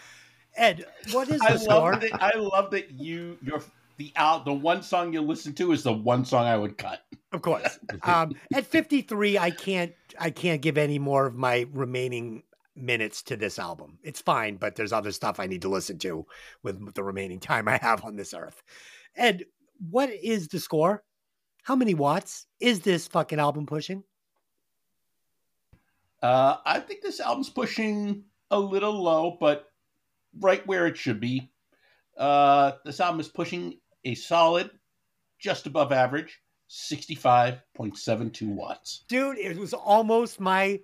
Ed, 0.58 0.84
what 1.12 1.28
is 1.28 1.40
I 1.40 1.52
the 1.52 1.58
score? 1.58 1.92
love 1.92 2.00
that. 2.00 2.22
I 2.22 2.36
love 2.36 2.70
that 2.72 2.90
you. 2.90 3.38
Your 3.40 3.62
the 3.96 4.12
out 4.16 4.44
the 4.44 4.52
one 4.52 4.82
song 4.82 5.12
you 5.12 5.20
listen 5.20 5.52
to 5.54 5.72
is 5.72 5.82
the 5.82 5.92
one 5.92 6.24
song 6.24 6.46
I 6.46 6.56
would 6.56 6.78
cut. 6.78 7.02
Of 7.32 7.42
course. 7.42 7.78
Um, 8.02 8.32
at 8.54 8.64
53, 8.64 9.38
I 9.38 9.50
can't 9.50 9.92
I 10.18 10.30
can't 10.30 10.62
give 10.62 10.78
any 10.78 10.98
more 10.98 11.26
of 11.26 11.34
my 11.34 11.66
remaining 11.72 12.42
minutes 12.74 13.22
to 13.24 13.36
this 13.36 13.58
album. 13.58 13.98
It's 14.02 14.20
fine, 14.20 14.56
but 14.56 14.76
there's 14.76 14.92
other 14.92 15.12
stuff 15.12 15.40
I 15.40 15.46
need 15.46 15.62
to 15.62 15.68
listen 15.68 15.98
to 15.98 16.26
with 16.62 16.94
the 16.94 17.02
remaining 17.02 17.40
time 17.40 17.68
I 17.68 17.78
have 17.78 18.04
on 18.04 18.16
this 18.16 18.34
earth. 18.34 18.62
Ed, 19.16 19.44
what 19.90 20.10
is 20.10 20.48
the 20.48 20.60
score? 20.60 21.02
How 21.64 21.76
many 21.76 21.94
watts 21.94 22.46
is 22.60 22.80
this 22.80 23.08
fucking 23.08 23.40
album 23.40 23.66
pushing? 23.66 24.04
Uh, 26.22 26.56
I 26.64 26.80
think 26.80 27.02
this 27.02 27.20
album's 27.20 27.50
pushing 27.50 28.24
a 28.50 28.58
little 28.58 29.02
low, 29.02 29.36
but 29.38 29.67
right 30.38 30.66
where 30.66 30.86
it 30.86 30.96
should 30.96 31.20
be. 31.20 31.50
Uh, 32.16 32.72
this 32.84 33.00
album 33.00 33.20
is 33.20 33.28
pushing 33.28 33.78
a 34.04 34.14
solid, 34.14 34.70
just 35.38 35.66
above 35.66 35.92
average, 35.92 36.40
sixty-five 36.66 37.60
point 37.74 37.96
seven 37.96 38.30
two 38.30 38.48
watts. 38.48 39.04
Dude, 39.08 39.38
it 39.38 39.56
was 39.56 39.72
almost 39.72 40.40
my 40.40 40.80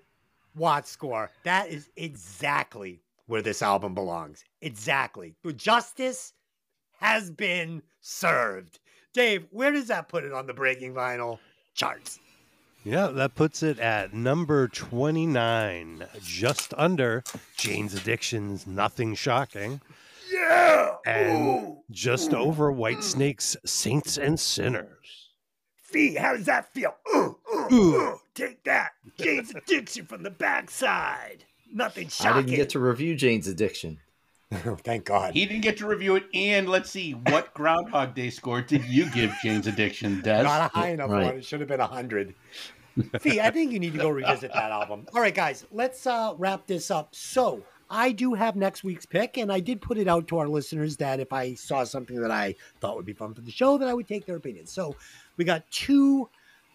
watt 0.56 0.86
score. 0.86 1.30
That 1.42 1.68
is 1.68 1.90
exactly 1.96 3.02
where 3.26 3.42
this 3.42 3.62
album 3.62 3.94
belongs. 3.94 4.44
Exactly. 4.60 5.34
Justice 5.56 6.32
has 7.00 7.30
been 7.30 7.82
served. 8.00 8.78
Dave, 9.12 9.46
where 9.50 9.72
does 9.72 9.88
that 9.88 10.08
put 10.08 10.24
it 10.24 10.32
on 10.32 10.46
the 10.46 10.54
breaking 10.54 10.94
vinyl 10.94 11.38
charts? 11.74 12.20
Yeah, 12.84 13.06
that 13.08 13.34
puts 13.34 13.62
it 13.62 13.78
at 13.78 14.12
number 14.12 14.68
29, 14.68 16.04
just 16.22 16.74
under 16.76 17.24
Jane's 17.56 17.94
Addiction's 17.94 18.66
Nothing 18.66 19.14
Shocking, 19.14 19.80
Yeah. 20.30 20.96
and 21.06 21.78
just 21.90 22.34
over 22.34 22.70
Whitesnake's 22.70 23.56
Saints 23.64 24.18
and 24.18 24.38
Sinners. 24.38 25.30
Fee, 25.82 26.14
how 26.16 26.34
does 26.36 26.44
that 26.46 26.72
feel? 26.74 26.94
Ooh, 27.14 27.38
ooh, 27.54 27.74
ooh. 27.74 28.20
Take 28.34 28.64
that. 28.64 28.90
Jane's 29.18 29.54
addiction 29.54 30.04
from 30.06 30.22
the 30.22 30.30
backside. 30.30 31.44
Nothing 31.72 32.08
shocking. 32.08 32.32
I 32.32 32.42
didn't 32.42 32.56
get 32.56 32.68
to 32.70 32.80
review 32.80 33.14
Jane's 33.14 33.46
Addiction. 33.48 33.98
Oh, 34.66 34.76
thank 34.84 35.04
God. 35.04 35.34
He 35.34 35.46
didn't 35.46 35.62
get 35.62 35.76
to 35.78 35.86
review 35.86 36.16
it, 36.16 36.24
and 36.34 36.68
let's 36.68 36.90
see 36.90 37.12
what 37.12 37.52
Groundhog 37.54 38.14
Day 38.14 38.30
score 38.30 38.60
did 38.62 38.84
you 38.84 39.10
give 39.10 39.32
Jane's 39.42 39.66
Addiction, 39.66 40.20
Des? 40.22 40.42
Not 40.42 40.72
a 40.72 40.76
high 40.76 40.90
enough 40.90 41.10
Right. 41.10 41.24
one. 41.26 41.36
It 41.36 41.44
should 41.44 41.60
have 41.60 41.68
been 41.68 41.80
a 41.80 41.86
hundred. 41.86 42.34
Fee, 43.20 43.40
I 43.40 43.50
think 43.50 43.72
you 43.72 43.80
need 43.80 43.92
to 43.92 43.98
go 43.98 44.08
revisit 44.08 44.52
that 44.52 44.70
album. 44.70 45.06
All 45.14 45.20
right, 45.20 45.34
guys, 45.34 45.66
let's 45.72 46.06
uh, 46.06 46.34
wrap 46.38 46.66
this 46.68 46.90
up. 46.92 47.08
So 47.12 47.62
I 47.90 48.12
do 48.12 48.34
have 48.34 48.54
next 48.54 48.84
week's 48.84 49.04
pick, 49.04 49.36
and 49.36 49.52
I 49.52 49.58
did 49.60 49.80
put 49.82 49.98
it 49.98 50.06
out 50.06 50.28
to 50.28 50.38
our 50.38 50.46
listeners 50.48 50.96
that 50.98 51.18
if 51.18 51.32
I 51.32 51.54
saw 51.54 51.82
something 51.82 52.20
that 52.20 52.30
I 52.30 52.54
thought 52.80 52.96
would 52.96 53.04
be 53.06 53.12
fun 53.12 53.34
for 53.34 53.40
the 53.40 53.50
show, 53.50 53.78
that 53.78 53.88
I 53.88 53.94
would 53.94 54.06
take 54.06 54.26
their 54.26 54.36
opinion. 54.36 54.66
So 54.66 54.94
we 55.36 55.44
got 55.44 55.68
two 55.72 56.28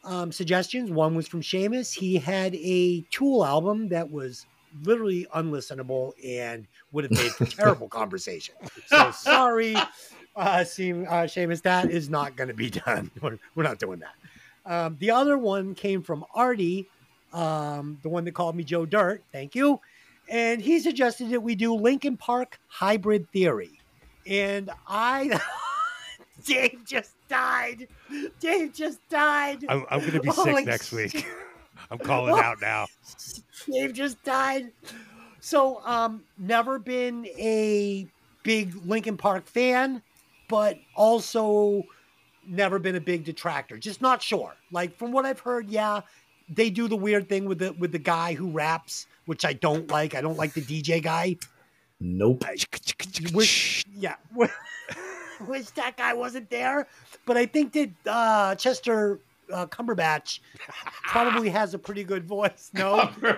um, 0.04 0.32
suggestions. 0.32 0.92
One 0.92 1.16
was 1.16 1.28
from 1.28 1.42
Seamus. 1.42 1.94
He 1.94 2.18
had 2.18 2.54
a 2.56 3.02
Tool 3.12 3.46
album 3.46 3.88
that 3.90 4.12
was 4.12 4.46
literally 4.84 5.28
unlistenable 5.36 6.14
and 6.24 6.68
would 6.92 7.04
have 7.06 7.12
made 7.12 7.32
for 7.32 7.46
terrible 7.58 7.88
conversation. 7.88 8.56
So 8.88 9.12
sorry, 9.16 9.76
uh, 10.36 10.64
seem, 10.64 11.06
uh, 11.08 11.24
Seamus, 11.24 11.62
that 11.64 11.90
is 11.90 12.10
not 12.10 12.36
going 12.36 12.48
to 12.48 12.54
be 12.54 12.70
done. 12.70 13.12
We're, 13.22 13.38
we're 13.56 13.64
not 13.64 13.80
doing 13.80 14.00
that. 14.00 14.16
Um, 14.66 14.98
the 15.00 15.12
other 15.12 15.38
one 15.38 15.74
came 15.74 16.02
from 16.02 16.24
Artie, 16.36 16.88
um, 17.34 17.98
the 18.04 18.10
one 18.10 18.26
that 18.26 18.34
called 18.34 18.56
me 18.56 18.64
Joe 18.64 18.86
Dirt. 18.86 19.24
Thank 19.32 19.56
you. 19.56 19.80
and 20.30 20.62
he 20.62 20.80
suggested 20.80 21.30
that 21.32 21.42
we 21.42 21.56
do 21.56 21.74
Linkin 21.74 22.18
Park 22.18 22.60
Hybrid 22.68 23.30
Theory, 23.32 23.80
and 24.28 24.70
I. 24.88 25.40
Dave 26.46 26.86
just 26.86 27.16
died. 27.28 27.88
Dave 28.40 28.74
just 28.74 29.00
died. 29.10 29.66
I'm, 29.68 29.86
I'm 29.90 30.00
going 30.00 30.14
to 30.14 30.22
be 30.22 30.30
Holy 30.30 30.56
sick 30.56 30.66
next 30.68 30.90
shit. 30.90 31.14
week. 31.14 31.28
I'm 31.92 31.98
calling 31.98 32.34
out 32.44 32.62
now. 32.62 32.88
Dave 33.72 33.94
just 33.94 34.24
died. 34.24 34.72
So, 35.42 35.82
um, 35.86 36.24
never 36.38 36.80
been 36.80 37.26
a 37.38 38.08
big 38.44 38.76
Linkin 38.86 39.18
Park 39.18 39.48
fan, 39.48 40.02
but 40.50 40.78
also 40.96 41.84
never 42.46 42.80
been 42.80 42.96
a 42.96 43.02
big 43.02 43.24
detractor. 43.24 43.78
Just 43.78 44.02
not 44.02 44.22
sure. 44.22 44.56
Like 44.72 44.98
from 44.98 45.12
what 45.12 45.26
I've 45.26 45.40
heard, 45.40 45.70
yeah, 45.70 46.02
they 46.50 46.70
do 46.70 46.88
the 46.88 46.96
weird 46.96 47.30
thing 47.30 47.46
with 47.46 47.60
the 47.60 47.74
with 47.74 47.92
the 47.92 48.00
guy 48.00 48.34
who 48.34 48.50
raps, 48.50 49.08
which 49.26 49.46
I 49.46 49.54
don't 49.54 49.90
like. 49.90 50.16
I 50.16 50.22
don't 50.22 50.38
like 50.38 50.54
the 50.54 50.62
DJ 50.62 51.02
guy. 51.02 51.38
Nope. 52.00 52.46
Wish, 53.34 53.84
yeah, 53.94 54.16
wish 55.48 55.70
that 55.72 55.98
guy 55.98 56.14
wasn't 56.14 56.50
there. 56.50 56.88
But 57.26 57.38
I 57.38 57.46
think 57.46 57.74
that 57.74 57.90
uh, 58.06 58.56
Chester 58.56 59.20
uh, 59.52 59.66
Cumberbatch 59.68 60.40
probably 61.04 61.50
has 61.60 61.74
a 61.74 61.80
pretty 61.80 62.04
good 62.04 62.26
voice. 62.26 62.72
No, 62.74 63.10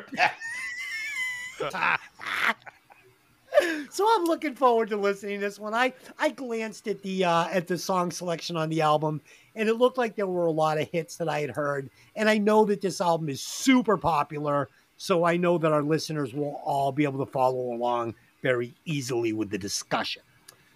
so 3.89 4.07
I'm 4.15 4.25
looking 4.25 4.55
forward 4.55 4.89
to 4.89 4.97
listening 4.97 5.39
to 5.39 5.45
this 5.45 5.59
one. 5.59 5.73
I 5.73 5.93
I 6.17 6.29
glanced 6.29 6.87
at 6.87 7.01
the 7.01 7.25
uh, 7.25 7.47
at 7.49 7.67
the 7.67 7.77
song 7.77 8.11
selection 8.11 8.55
on 8.55 8.69
the 8.69 8.81
album, 8.81 9.21
and 9.55 9.69
it 9.69 9.75
looked 9.75 9.97
like 9.97 10.15
there 10.15 10.27
were 10.27 10.47
a 10.47 10.51
lot 10.51 10.79
of 10.79 10.89
hits 10.89 11.17
that 11.17 11.29
I 11.29 11.41
had 11.41 11.51
heard. 11.51 11.89
And 12.15 12.29
I 12.29 12.37
know 12.37 12.65
that 12.65 12.81
this 12.81 13.01
album 13.01 13.29
is 13.29 13.41
super 13.41 13.97
popular, 13.97 14.69
so 14.97 15.23
I 15.23 15.37
know 15.37 15.57
that 15.57 15.71
our 15.71 15.83
listeners 15.83 16.33
will 16.33 16.61
all 16.63 16.91
be 16.91 17.03
able 17.03 17.23
to 17.25 17.31
follow 17.31 17.73
along 17.73 18.15
very 18.41 18.73
easily 18.85 19.33
with 19.33 19.49
the 19.49 19.57
discussion. 19.57 20.23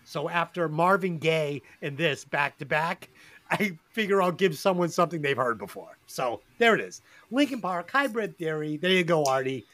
So 0.03 0.29
after 0.29 0.69
Marvin 0.69 1.17
Gaye 1.17 1.63
and 1.81 1.97
this 1.97 2.25
back 2.25 2.59
to 2.59 2.65
back, 2.65 3.09
I 3.51 3.77
figure 3.91 4.21
I'll 4.21 4.31
give 4.31 4.57
someone 4.57 4.89
something 4.89 5.21
they've 5.21 5.37
heard 5.37 5.57
before. 5.59 5.97
So 6.07 6.41
there 6.57 6.73
it 6.75 6.81
is. 6.81 7.01
Linkin 7.31 7.61
Park, 7.61 7.91
Hybrid 7.91 8.37
Theory. 8.37 8.77
There 8.77 8.89
you 8.91 9.03
go, 9.03 9.23
Artie. 9.25 9.65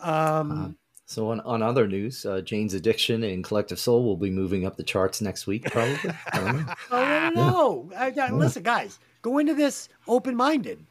Um, 0.00 0.52
Uh, 0.52 0.68
so 1.06 1.30
on, 1.30 1.40
on 1.40 1.62
other 1.62 1.86
news, 1.86 2.26
uh, 2.26 2.40
Jane's 2.42 2.74
Addiction 2.74 3.22
and 3.24 3.42
Collective 3.42 3.78
Soul 3.78 4.04
will 4.04 4.16
be 4.16 4.30
moving 4.30 4.66
up 4.66 4.76
the 4.76 4.82
charts 4.82 5.20
next 5.22 5.46
week, 5.46 5.64
probably. 5.70 6.12
I 6.32 6.38
don't 6.40 6.56
know. 6.66 6.74
Oh, 6.90 7.02
no, 7.02 7.30
no, 7.30 7.50
no. 7.50 7.90
I, 7.96 8.12
I- 8.20 8.30
listen, 8.30 8.62
guys, 8.62 8.98
go 9.22 9.38
into 9.38 9.54
this 9.54 9.88
open 10.06 10.36
minded. 10.36 10.84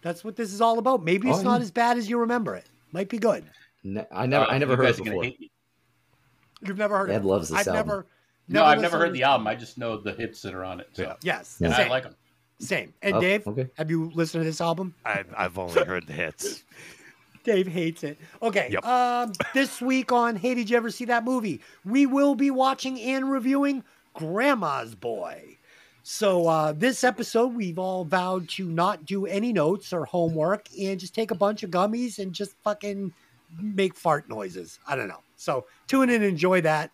That's 0.00 0.22
what 0.24 0.36
this 0.36 0.52
is 0.54 0.60
all 0.60 0.78
about. 0.78 1.04
Maybe 1.04 1.28
it's 1.28 1.40
Oh, 1.40 1.42
not 1.42 1.56
yeah. 1.60 1.64
as 1.64 1.70
bad 1.70 1.98
as 1.98 2.08
you 2.08 2.18
remember 2.18 2.54
it. 2.54 2.66
Might 2.92 3.08
be 3.08 3.18
good. 3.18 3.44
Ne- 3.84 4.06
I 4.12 4.26
never, 4.26 4.44
Uh, 4.46 4.48
I 4.48 4.58
never 4.58 4.76
heard 4.76 4.86
it 4.98 5.04
before. 5.04 5.24
You've 5.24 6.78
never 6.78 6.96
heard 6.96 7.10
Ed 7.10 7.16
of 7.16 7.24
it. 7.24 7.28
loves 7.28 7.48
this 7.50 7.58
I've 7.58 7.68
album. 7.68 7.86
never. 7.86 8.06
No, 8.48 8.64
I've 8.64 8.80
never 8.80 8.98
heard 8.98 9.12
the 9.12 9.22
album. 9.24 9.46
I 9.46 9.54
just 9.54 9.78
know 9.78 9.98
the 9.98 10.12
hits 10.12 10.42
that 10.42 10.54
are 10.54 10.64
on 10.64 10.80
it. 10.80 10.88
So. 10.94 11.02
Yeah. 11.02 11.14
Yes, 11.22 11.58
Yeah. 11.60 11.66
And 11.68 11.76
same. 11.76 11.86
I 11.86 11.90
like 11.90 12.02
them. 12.04 12.14
same. 12.60 12.94
And 13.02 13.16
Oh, 13.16 13.20
Dave, 13.20 13.46
okay. 13.46 13.68
have 13.76 13.90
you 13.90 14.10
listened 14.14 14.42
to 14.42 14.44
this 14.48 14.60
album? 14.60 14.94
I've, 15.04 15.32
I've 15.36 15.58
only 15.58 15.84
heard 15.84 16.06
the 16.06 16.12
hits. 16.14 16.64
Dave 17.44 17.66
hates 17.66 18.02
it. 18.04 18.18
Okay. 18.42 18.68
Yep. 18.72 18.84
Um, 18.84 19.32
this 19.54 19.80
week 19.80 20.12
on 20.12 20.36
Hey, 20.36 20.54
did 20.54 20.68
you 20.68 20.76
ever 20.76 20.90
see 20.90 21.04
that 21.06 21.24
movie? 21.24 21.60
We 21.84 22.04
will 22.06 22.34
be 22.34 22.50
watching 22.50 23.00
and 23.00 23.30
reviewing 23.30 23.84
Grandma's 24.14 24.94
Boy. 24.94 25.56
So 26.02 26.48
uh, 26.48 26.72
this 26.72 27.04
episode, 27.04 27.54
we've 27.54 27.78
all 27.78 28.04
vowed 28.04 28.48
to 28.50 28.66
not 28.66 29.04
do 29.04 29.26
any 29.26 29.52
notes 29.52 29.92
or 29.92 30.04
homework 30.06 30.66
and 30.78 30.98
just 30.98 31.14
take 31.14 31.30
a 31.30 31.34
bunch 31.34 31.62
of 31.62 31.70
gummies 31.70 32.18
and 32.18 32.32
just 32.32 32.54
fucking 32.64 33.12
make 33.60 33.94
fart 33.94 34.28
noises. 34.28 34.78
I 34.86 34.96
don't 34.96 35.08
know. 35.08 35.20
So 35.36 35.66
tune 35.86 36.08
in 36.10 36.16
and 36.16 36.24
enjoy 36.24 36.62
that. 36.62 36.90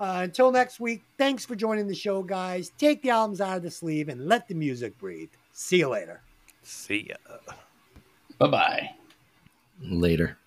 Uh, 0.00 0.20
until 0.22 0.50
next 0.50 0.80
week, 0.80 1.02
thanks 1.18 1.44
for 1.44 1.54
joining 1.54 1.86
the 1.86 1.94
show, 1.94 2.22
guys. 2.22 2.72
Take 2.78 3.02
the 3.02 3.10
albums 3.10 3.42
out 3.42 3.58
of 3.58 3.62
the 3.62 3.70
sleeve 3.70 4.08
and 4.08 4.26
let 4.26 4.48
the 4.48 4.54
music 4.54 4.96
breathe. 4.98 5.28
See 5.52 5.80
you 5.80 5.88
later. 5.88 6.22
See 6.62 7.10
ya. 7.10 7.36
Bye 8.38 8.48
bye. 8.48 8.90
Later. 9.82 10.38